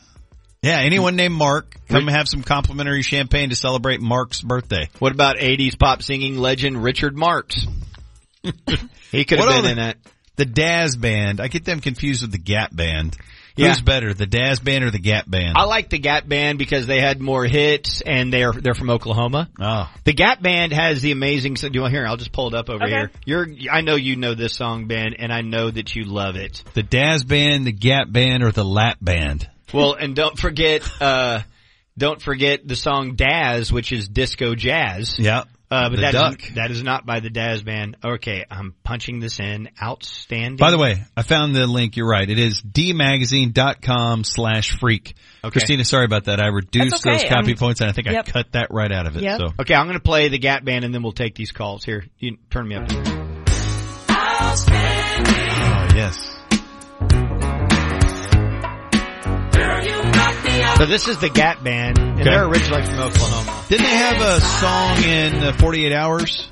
[0.64, 1.18] Yeah, anyone mm.
[1.18, 4.88] named Mark, come have some complimentary champagne to celebrate Mark's birthday.
[4.98, 7.66] What about 80s pop singing legend Richard Marx?
[9.12, 9.98] he could have been other- in it.
[10.36, 11.40] The Daz Band.
[11.40, 13.16] I get them confused with the Gap Band.
[13.56, 13.68] Yeah.
[13.68, 15.56] Who's better, the Daz Band or the Gap Band?
[15.56, 19.48] I like the Gap Band because they had more hits and they're they're from Oklahoma.
[19.60, 21.54] Oh, The Gap Band has the amazing.
[21.54, 22.06] Do you want to hear?
[22.06, 22.90] I'll just pull it up over Okay.
[22.92, 23.10] here.
[23.24, 23.46] You're.
[23.70, 26.64] I know you know this song, Ben, and I know that you love it.
[26.74, 29.48] the Daz Band, the Gap Band, or the Lap Band?
[29.74, 31.40] Well, and don't forget, uh,
[31.98, 35.18] don't forget the song Daz, which is disco jazz.
[35.18, 35.44] Yeah.
[35.70, 36.42] Uh, but The that Duck.
[36.48, 37.96] is, that is not by the Daz band.
[38.04, 39.70] Okay, I'm punching this in.
[39.82, 40.56] Outstanding.
[40.56, 41.96] By the way, I found the link.
[41.96, 42.28] You're right.
[42.28, 45.14] It is dmagazine.com slash freak.
[45.42, 45.50] Okay.
[45.50, 46.40] Christina, sorry about that.
[46.40, 47.16] I reduced okay.
[47.16, 48.28] those copy I'm- points and I think Yep.
[48.28, 49.22] I cut that right out of it.
[49.22, 49.38] Yep.
[49.40, 51.84] So Okay, I'm going to play the Gap band and then we'll take these calls.
[51.84, 52.86] Here, you turn me up.
[54.10, 56.33] Oh, yes.
[60.76, 62.24] So this is the Gap band, and Okay.
[62.24, 63.64] they're originally from Oklahoma.
[63.68, 66.48] Didn't they have a song in uh, 48 Hours?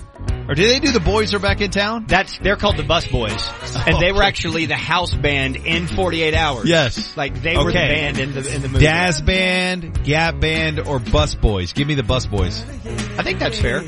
[0.48, 2.04] Or did they do the Boys Are Back in Town?
[2.08, 3.48] That's they're called the Bus Boys,
[3.86, 6.68] and they were actually the house band in 48 Hours.
[6.68, 7.16] Yes.
[7.16, 7.88] like they were the Okay.
[7.88, 8.84] band in the in the movie.
[8.84, 11.72] Daz Band, Gap Band, or Bus Boys?
[11.72, 12.64] Give me the Bus Boys.
[13.18, 13.82] I think that's fair.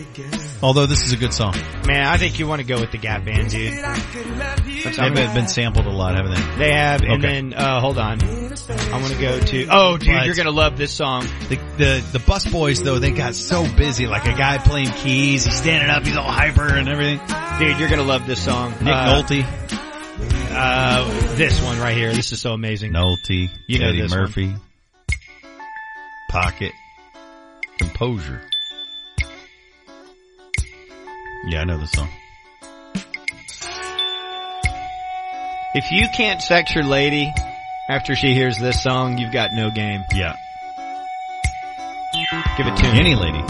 [0.63, 1.55] Although this is a good song.
[1.87, 3.73] Man, I think you want to go with the Gap band, dude.
[3.73, 6.67] They've gonna- been sampled a lot, haven't they?
[6.67, 7.27] They have, and Okay.
[7.35, 9.67] then uh hold on, I want to go to.
[9.71, 10.27] Oh, dude, What?
[10.27, 11.27] you're gonna love this song.
[11.49, 14.07] The, the the Bus Boys though they got so busy.
[14.07, 17.19] Like a guy playing keys, he's standing up, he's all hyper and everything.
[17.59, 18.73] Dude, you're gonna love this song.
[18.83, 19.47] Nick Uh, Nolte.
[20.57, 22.13] Uh, this one right here.
[22.13, 22.93] This is so amazing.
[22.93, 24.21] Nolte, You know Eddie this one.
[24.21, 24.55] Murphy,
[26.31, 26.73] Pocket,
[27.79, 28.43] Composure.
[31.49, 32.09] Yeah, I know the song.
[35.75, 37.33] If you can't sex your lady
[37.89, 40.03] after she hears this song, you've got no game.
[40.15, 40.37] Yeah.
[42.57, 43.01] Give it to me.
[43.01, 43.43] Any lady.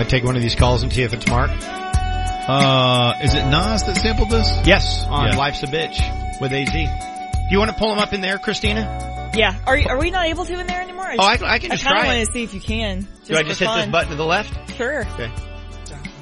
[0.00, 1.50] I take one of these calls and see if it's Mark.
[1.52, 4.50] Uh, is it Nas that sampled this?
[4.66, 5.36] Yes, on Yeah.
[5.36, 6.72] Life's a Bitch with AZ.
[6.72, 9.30] Do you want to pull him up in there, Christina?
[9.34, 9.54] Yeah.
[9.66, 11.12] Are are we not able to in there anymore?
[11.18, 12.16] Oh, I can- I can just I kinda try it.
[12.18, 13.02] want to see if you can.
[13.18, 13.90] Just Do I just hit this fun.
[13.92, 14.76] button to the left?
[14.76, 15.06] Sure.
[15.14, 15.30] Okay.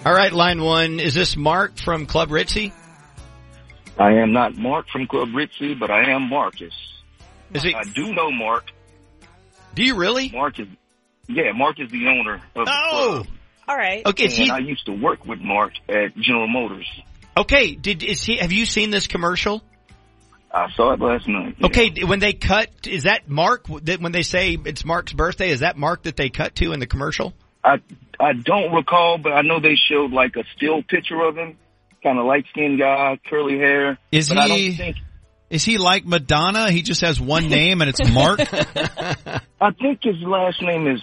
[0.05, 1.01] All right, line one.
[1.01, 2.73] Is this Mark from Club Ritzy?
[3.99, 6.75] I am not Mark from Club Ritzy, but I am Marcus.
[7.55, 7.75] Is it?
[7.75, 8.71] I do know Mark.
[9.75, 10.31] Do you really?
[10.31, 10.67] Mark is,
[11.29, 13.25] yeah, Mark is the owner of the Oh.
[13.69, 13.75] Club.
[13.75, 14.07] All right.
[14.07, 16.87] Okay, and he- I used to work with Mark at General Motors.
[17.37, 18.39] Okay, did is he?
[18.39, 19.63] Have you seen this commercial?
[20.53, 21.57] I saw it last night.
[21.63, 23.67] Okay, when they cut, is that Mark?
[23.83, 26.81] That when they say it's Mark's birthday, is that Mark that they cut to in
[26.81, 27.35] the commercial?
[27.63, 27.77] I
[28.19, 31.57] I don't recall, but I know they showed like a still picture of him,
[32.03, 33.99] kind of light skinned guy, curly hair.
[34.11, 34.97] Is but I he- don't think.
[35.51, 36.71] Is he like Madonna?
[36.71, 38.41] He just has one name and it's Mark?
[39.61, 41.01] I think his last name is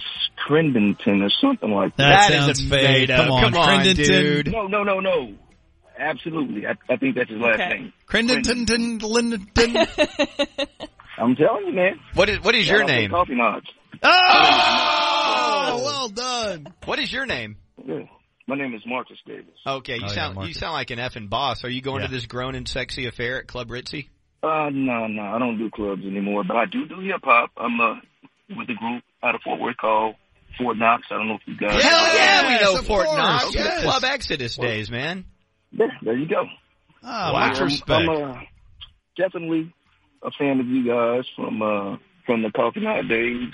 [0.48, 2.32] Crendington or something like That that.
[2.46, 3.08] sounds fake.
[3.08, 4.52] Come on, Crendington.
[4.52, 5.34] No, no, no, no.
[5.98, 6.66] Absolutely.
[6.66, 7.68] I, I think that's his last Okay.
[7.70, 7.92] name.
[8.08, 9.76] Crendington, Lindington.
[11.18, 11.98] I'm telling you, man.
[12.14, 13.10] What is what is your Shout out to name?
[13.10, 13.66] Coffee Nods.
[14.02, 14.10] Oh!
[15.72, 16.66] oh, well done.
[16.84, 17.56] What is your name?
[17.84, 18.00] Yeah.
[18.46, 19.46] My name is Marcus Davis.
[19.66, 21.64] Okay, you Oh, yeah, sound you sound like an effing boss.
[21.64, 22.08] Are you going Yeah.
[22.08, 24.08] to this grown and sexy affair at Club Ritzy?
[24.42, 27.50] Uh, no, no, I don't do clubs anymore, but I do do hip hop.
[27.56, 27.94] I'm uh,
[28.56, 30.14] with a group out of Fort Worth called
[30.58, 31.04] Fort Knox.
[31.10, 31.82] I don't know if you guys.
[31.82, 33.82] Hell yeah, we know of Fort course, Knox, the yes.
[33.82, 35.24] Club Exodus days, man.
[35.72, 36.44] Yeah, there you go.
[37.02, 37.48] Ah, Wow.
[37.48, 37.90] much I'm- respect.
[37.90, 38.40] I'm uh,
[39.16, 39.72] definitely
[40.22, 43.52] a fan of you guys from uh, from the Coffee Night days,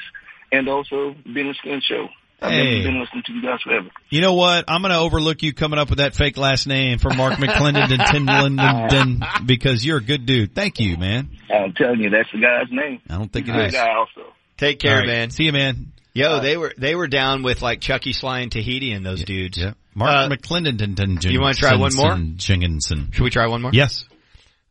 [0.51, 2.09] and also Ben and Skin Show.
[2.43, 2.83] I've Hey.
[2.83, 3.89] been, been listening to you guys forever.
[4.11, 4.65] You know what?
[4.69, 7.91] I'm going to overlook you coming up with that fake last name for Mark McClendon
[7.93, 10.55] and Tim Linden because you're a good dude.
[10.55, 11.31] Thank you, man.
[11.53, 13.01] I'm telling you, that's the guy's name.
[13.09, 14.33] I don't think it He's a guy also.
[14.59, 15.07] Take care, All right.
[15.07, 15.31] man.
[15.31, 15.93] See you, man.
[16.15, 19.57] Yo, they were they were down with like Chucky Sly and Tahiti and those dudes.
[19.57, 19.73] Yeah.
[19.95, 21.25] Mark Uh, McClendon.
[21.31, 22.13] You wanna try one more?
[22.13, 23.15] Jinginson.
[23.15, 23.71] Should we try one more?
[23.73, 24.05] Yes.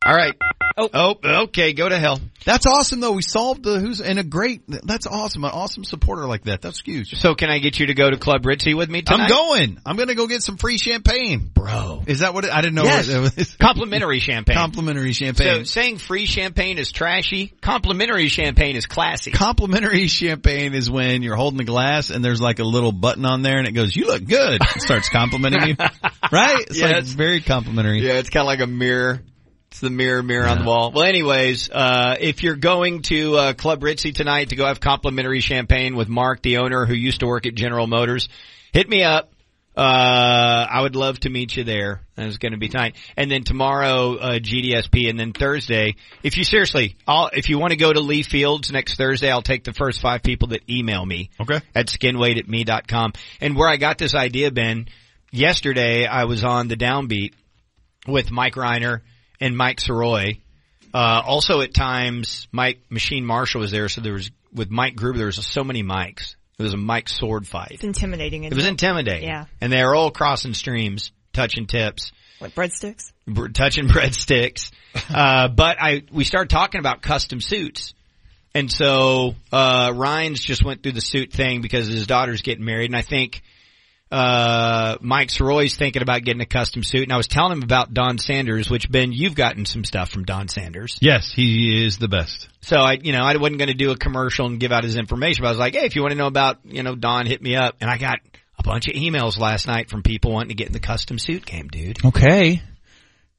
[0.06, 0.34] All right.
[0.76, 1.72] Oh, oh, okay.
[1.72, 2.20] Go to hell.
[2.44, 3.12] That's awesome though.
[3.12, 4.62] We solved the who's and a great.
[4.66, 5.44] That's awesome.
[5.44, 6.60] An awesome supporter like that.
[6.60, 7.14] That's huge.
[7.20, 9.24] So can I get you to go to Club Ritzy with me tonight?
[9.24, 9.80] I'm going.
[9.86, 12.02] I'm going to go get some free champagne, bro.
[12.06, 12.84] Is that what it, I didn't know?
[12.84, 13.08] Yes.
[13.08, 13.56] What it was.
[13.60, 14.56] Complimentary champagne.
[14.56, 15.64] Complimentary champagne.
[15.64, 17.48] So saying free champagne is trashy.
[17.60, 19.30] Complimentary champagne is classy.
[19.30, 23.42] Complimentary champagne is when you're holding the glass and there's like a little button on
[23.42, 25.76] there and it goes, "You look good." It starts complimenting you,
[26.32, 26.60] right?
[26.68, 27.08] It's like Yes.
[27.08, 28.00] very complimentary.
[28.00, 29.20] Yeah, it's kind of like a mirror.
[29.72, 30.92] It's the mirror, mirror on the wall.
[30.92, 35.40] Well, anyways, uh, if you're going to uh, Club Ritzy tonight to go have complimentary
[35.40, 38.28] champagne with Mark, the owner who used to work at General Motors,
[38.74, 39.32] hit me up.
[39.74, 42.02] Uh, I would love to meet you there.
[42.18, 42.96] It's going to be tonight.
[43.16, 45.08] And then tomorrow, uh, GDSP.
[45.08, 48.70] And then Thursday, if you seriously, I'll, if you want to go to Lee Fields
[48.70, 51.30] next Thursday, I'll take the first five people that email me.
[51.40, 51.62] Okay.
[51.74, 53.14] At skinwade at me dot com.
[53.40, 54.88] And where I got this idea, Ben,
[55.30, 57.32] yesterday I was on the downbeat
[58.06, 59.00] with Mike Rhyner
[59.42, 60.40] and Mike Soroy.
[60.94, 65.18] Uh, also at times, Mike Machine Marshall was there, so there was, with Mike Gruber,
[65.18, 66.36] there was so many mics.
[66.58, 67.72] It was a Mike sword fight.
[67.72, 68.44] It's intimidating.
[68.44, 69.28] It was intimidating.
[69.28, 69.46] Yeah.
[69.60, 73.12] And they were all crossing streams, touching tips, Like breadsticks?
[73.26, 74.70] br- touching breadsticks.
[75.08, 77.94] uh, but I, we started talking about custom suits.
[78.54, 82.90] And so, uh, Ryan's just went through the suit thing because his daughter's getting married.
[82.90, 83.42] And I think,
[84.12, 87.04] uh, Mike Soroy's thinking about getting a custom suit.
[87.04, 90.24] And I was telling him about Don Sanders, which Ben, you've gotten some stuff from
[90.24, 90.98] Don Sanders.
[91.00, 92.46] Yes, he is the best.
[92.60, 94.96] So I, you know, I wasn't going to do a commercial and give out his
[94.96, 97.24] information, but I was like, hey, if you want to know about, you know, Don,
[97.24, 97.76] hit me up.
[97.80, 98.18] And I got
[98.58, 101.46] a bunch of emails last night from people wanting to get in the custom suit
[101.46, 102.04] game, dude.
[102.04, 102.62] Okay.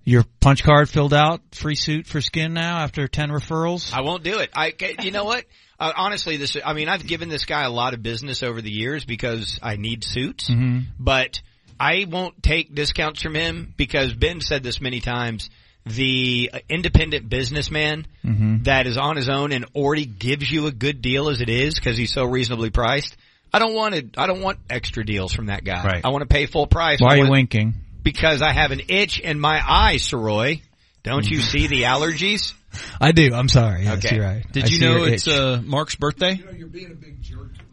[0.05, 3.93] Your punch card filled out, free suit for skin now after 10 referrals?
[3.93, 4.49] I won't do it.
[4.53, 5.45] I, you know what?
[5.79, 8.71] Uh, honestly, this, I mean, I've given this guy a lot of business over the
[8.71, 10.85] years because I need suits, Mhm.
[10.99, 11.41] but
[11.79, 15.49] I won't take discounts from him because Ben said this many times.
[15.85, 18.63] The uh, independent businessman Mhm.
[18.65, 21.75] that is on his own and already gives you a good deal as it is
[21.75, 23.15] because he's so reasonably priced.
[23.53, 25.83] I don't want to, I don't want extra deals from that guy.
[25.83, 26.01] Right.
[26.05, 26.99] I want to pay full price.
[27.01, 27.73] Why are you winking?
[28.03, 30.61] Because I have an itch in my eye, Soroy,
[31.03, 32.53] Don't you see the allergies?
[32.99, 33.33] I do.
[33.33, 33.83] I'm sorry.
[33.83, 34.15] Yes, Okay.
[34.15, 34.51] you're right.
[34.51, 35.33] Did I you see know your it's itch.
[35.33, 36.41] uh, Mark's birthday?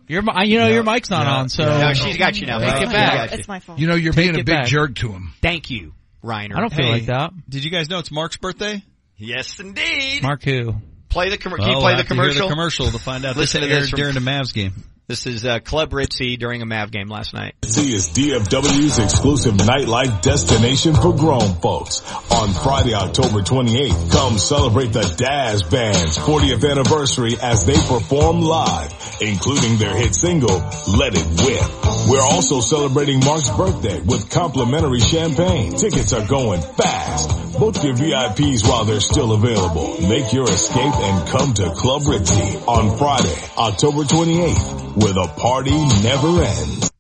[0.09, 1.31] Your, mi- you know, your mic's not No.
[1.33, 2.59] on, so No, she's got you now.
[2.59, 2.83] Take Mike.
[2.83, 3.11] it back.
[3.13, 3.39] She got you.
[3.39, 3.79] It's my fault.
[3.79, 4.67] You know, you're Take being a big back.
[4.67, 5.33] jerk to him.
[5.41, 5.93] Thank you,
[6.25, 6.57] Rhyner.
[6.57, 7.33] I don't feel Hey, like that.
[7.49, 8.83] Did you guys know it's Mark's birthday?
[9.17, 10.23] Yes, indeed.
[10.23, 10.75] Mark who?
[11.09, 12.49] Play the com- Can Well, you we'll play have the to hear commercial?
[12.49, 13.37] the commercial to find out.
[13.37, 14.73] Listen this to aired this from- during the Mavs game.
[15.11, 17.57] This is uh, Club Ritzy during a Mav game last night.
[17.63, 22.01] Ritzy is DFW's exclusive nightlife destination for grown folks.
[22.31, 28.95] On Friday, October 28th, come celebrate the Daz Band's 40th anniversary as they perform live,
[29.21, 30.59] including their hit single,
[30.97, 32.09] Let It Whip.
[32.09, 35.73] We're also celebrating Mark's birthday with complimentary champagne.
[35.73, 37.41] Tickets are going fast.
[37.59, 40.01] Book your VIPs while they're still available.
[40.01, 45.71] Make your escape and come to Club Ritzy on Friday, October 28th, where the party
[46.03, 46.91] never ends.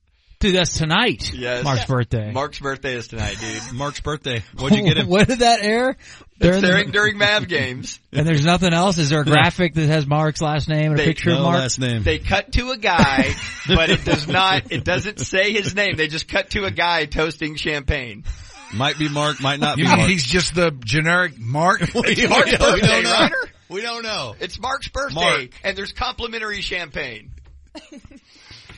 [0.40, 1.34] Dude, that's tonight.
[1.34, 1.64] Yes.
[1.64, 2.32] Mark's birthday.
[2.32, 3.72] Mark's birthday is tonight, dude.
[3.74, 4.42] Mark's birthday.
[4.58, 5.06] What'd you get him?
[5.10, 5.98] when did that air?
[6.40, 8.00] It's the- during, during Mav games.
[8.12, 8.96] and there's nothing else.
[8.96, 11.42] Is there a graphic that has Mark's last name and a They- picture of No
[11.44, 11.58] Mark?
[11.58, 12.04] last name.
[12.04, 13.34] They cut to a guy,
[13.68, 15.96] but it does not, it doesn't say his name.
[15.96, 18.24] They just cut to a guy toasting champagne.
[18.72, 20.10] Might be Mark, might not be You mean Mark.
[20.10, 21.82] he's just the generic Mark?
[21.82, 22.56] It's Mark's we birthday,
[22.86, 23.10] don't know.
[23.10, 23.48] Rhyner.
[23.68, 24.36] We don't know.
[24.40, 25.50] It's Mark's birthday, Mark.
[25.64, 27.32] and there's complimentary champagne.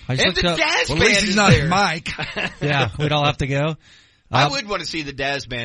[0.08, 1.68] I just And the up- Daz Well, at least he's is not there.
[1.68, 2.08] Mike.
[2.60, 3.76] Yeah, we'd all have to go.
[4.30, 5.60] I Uh, would want to see the Daz band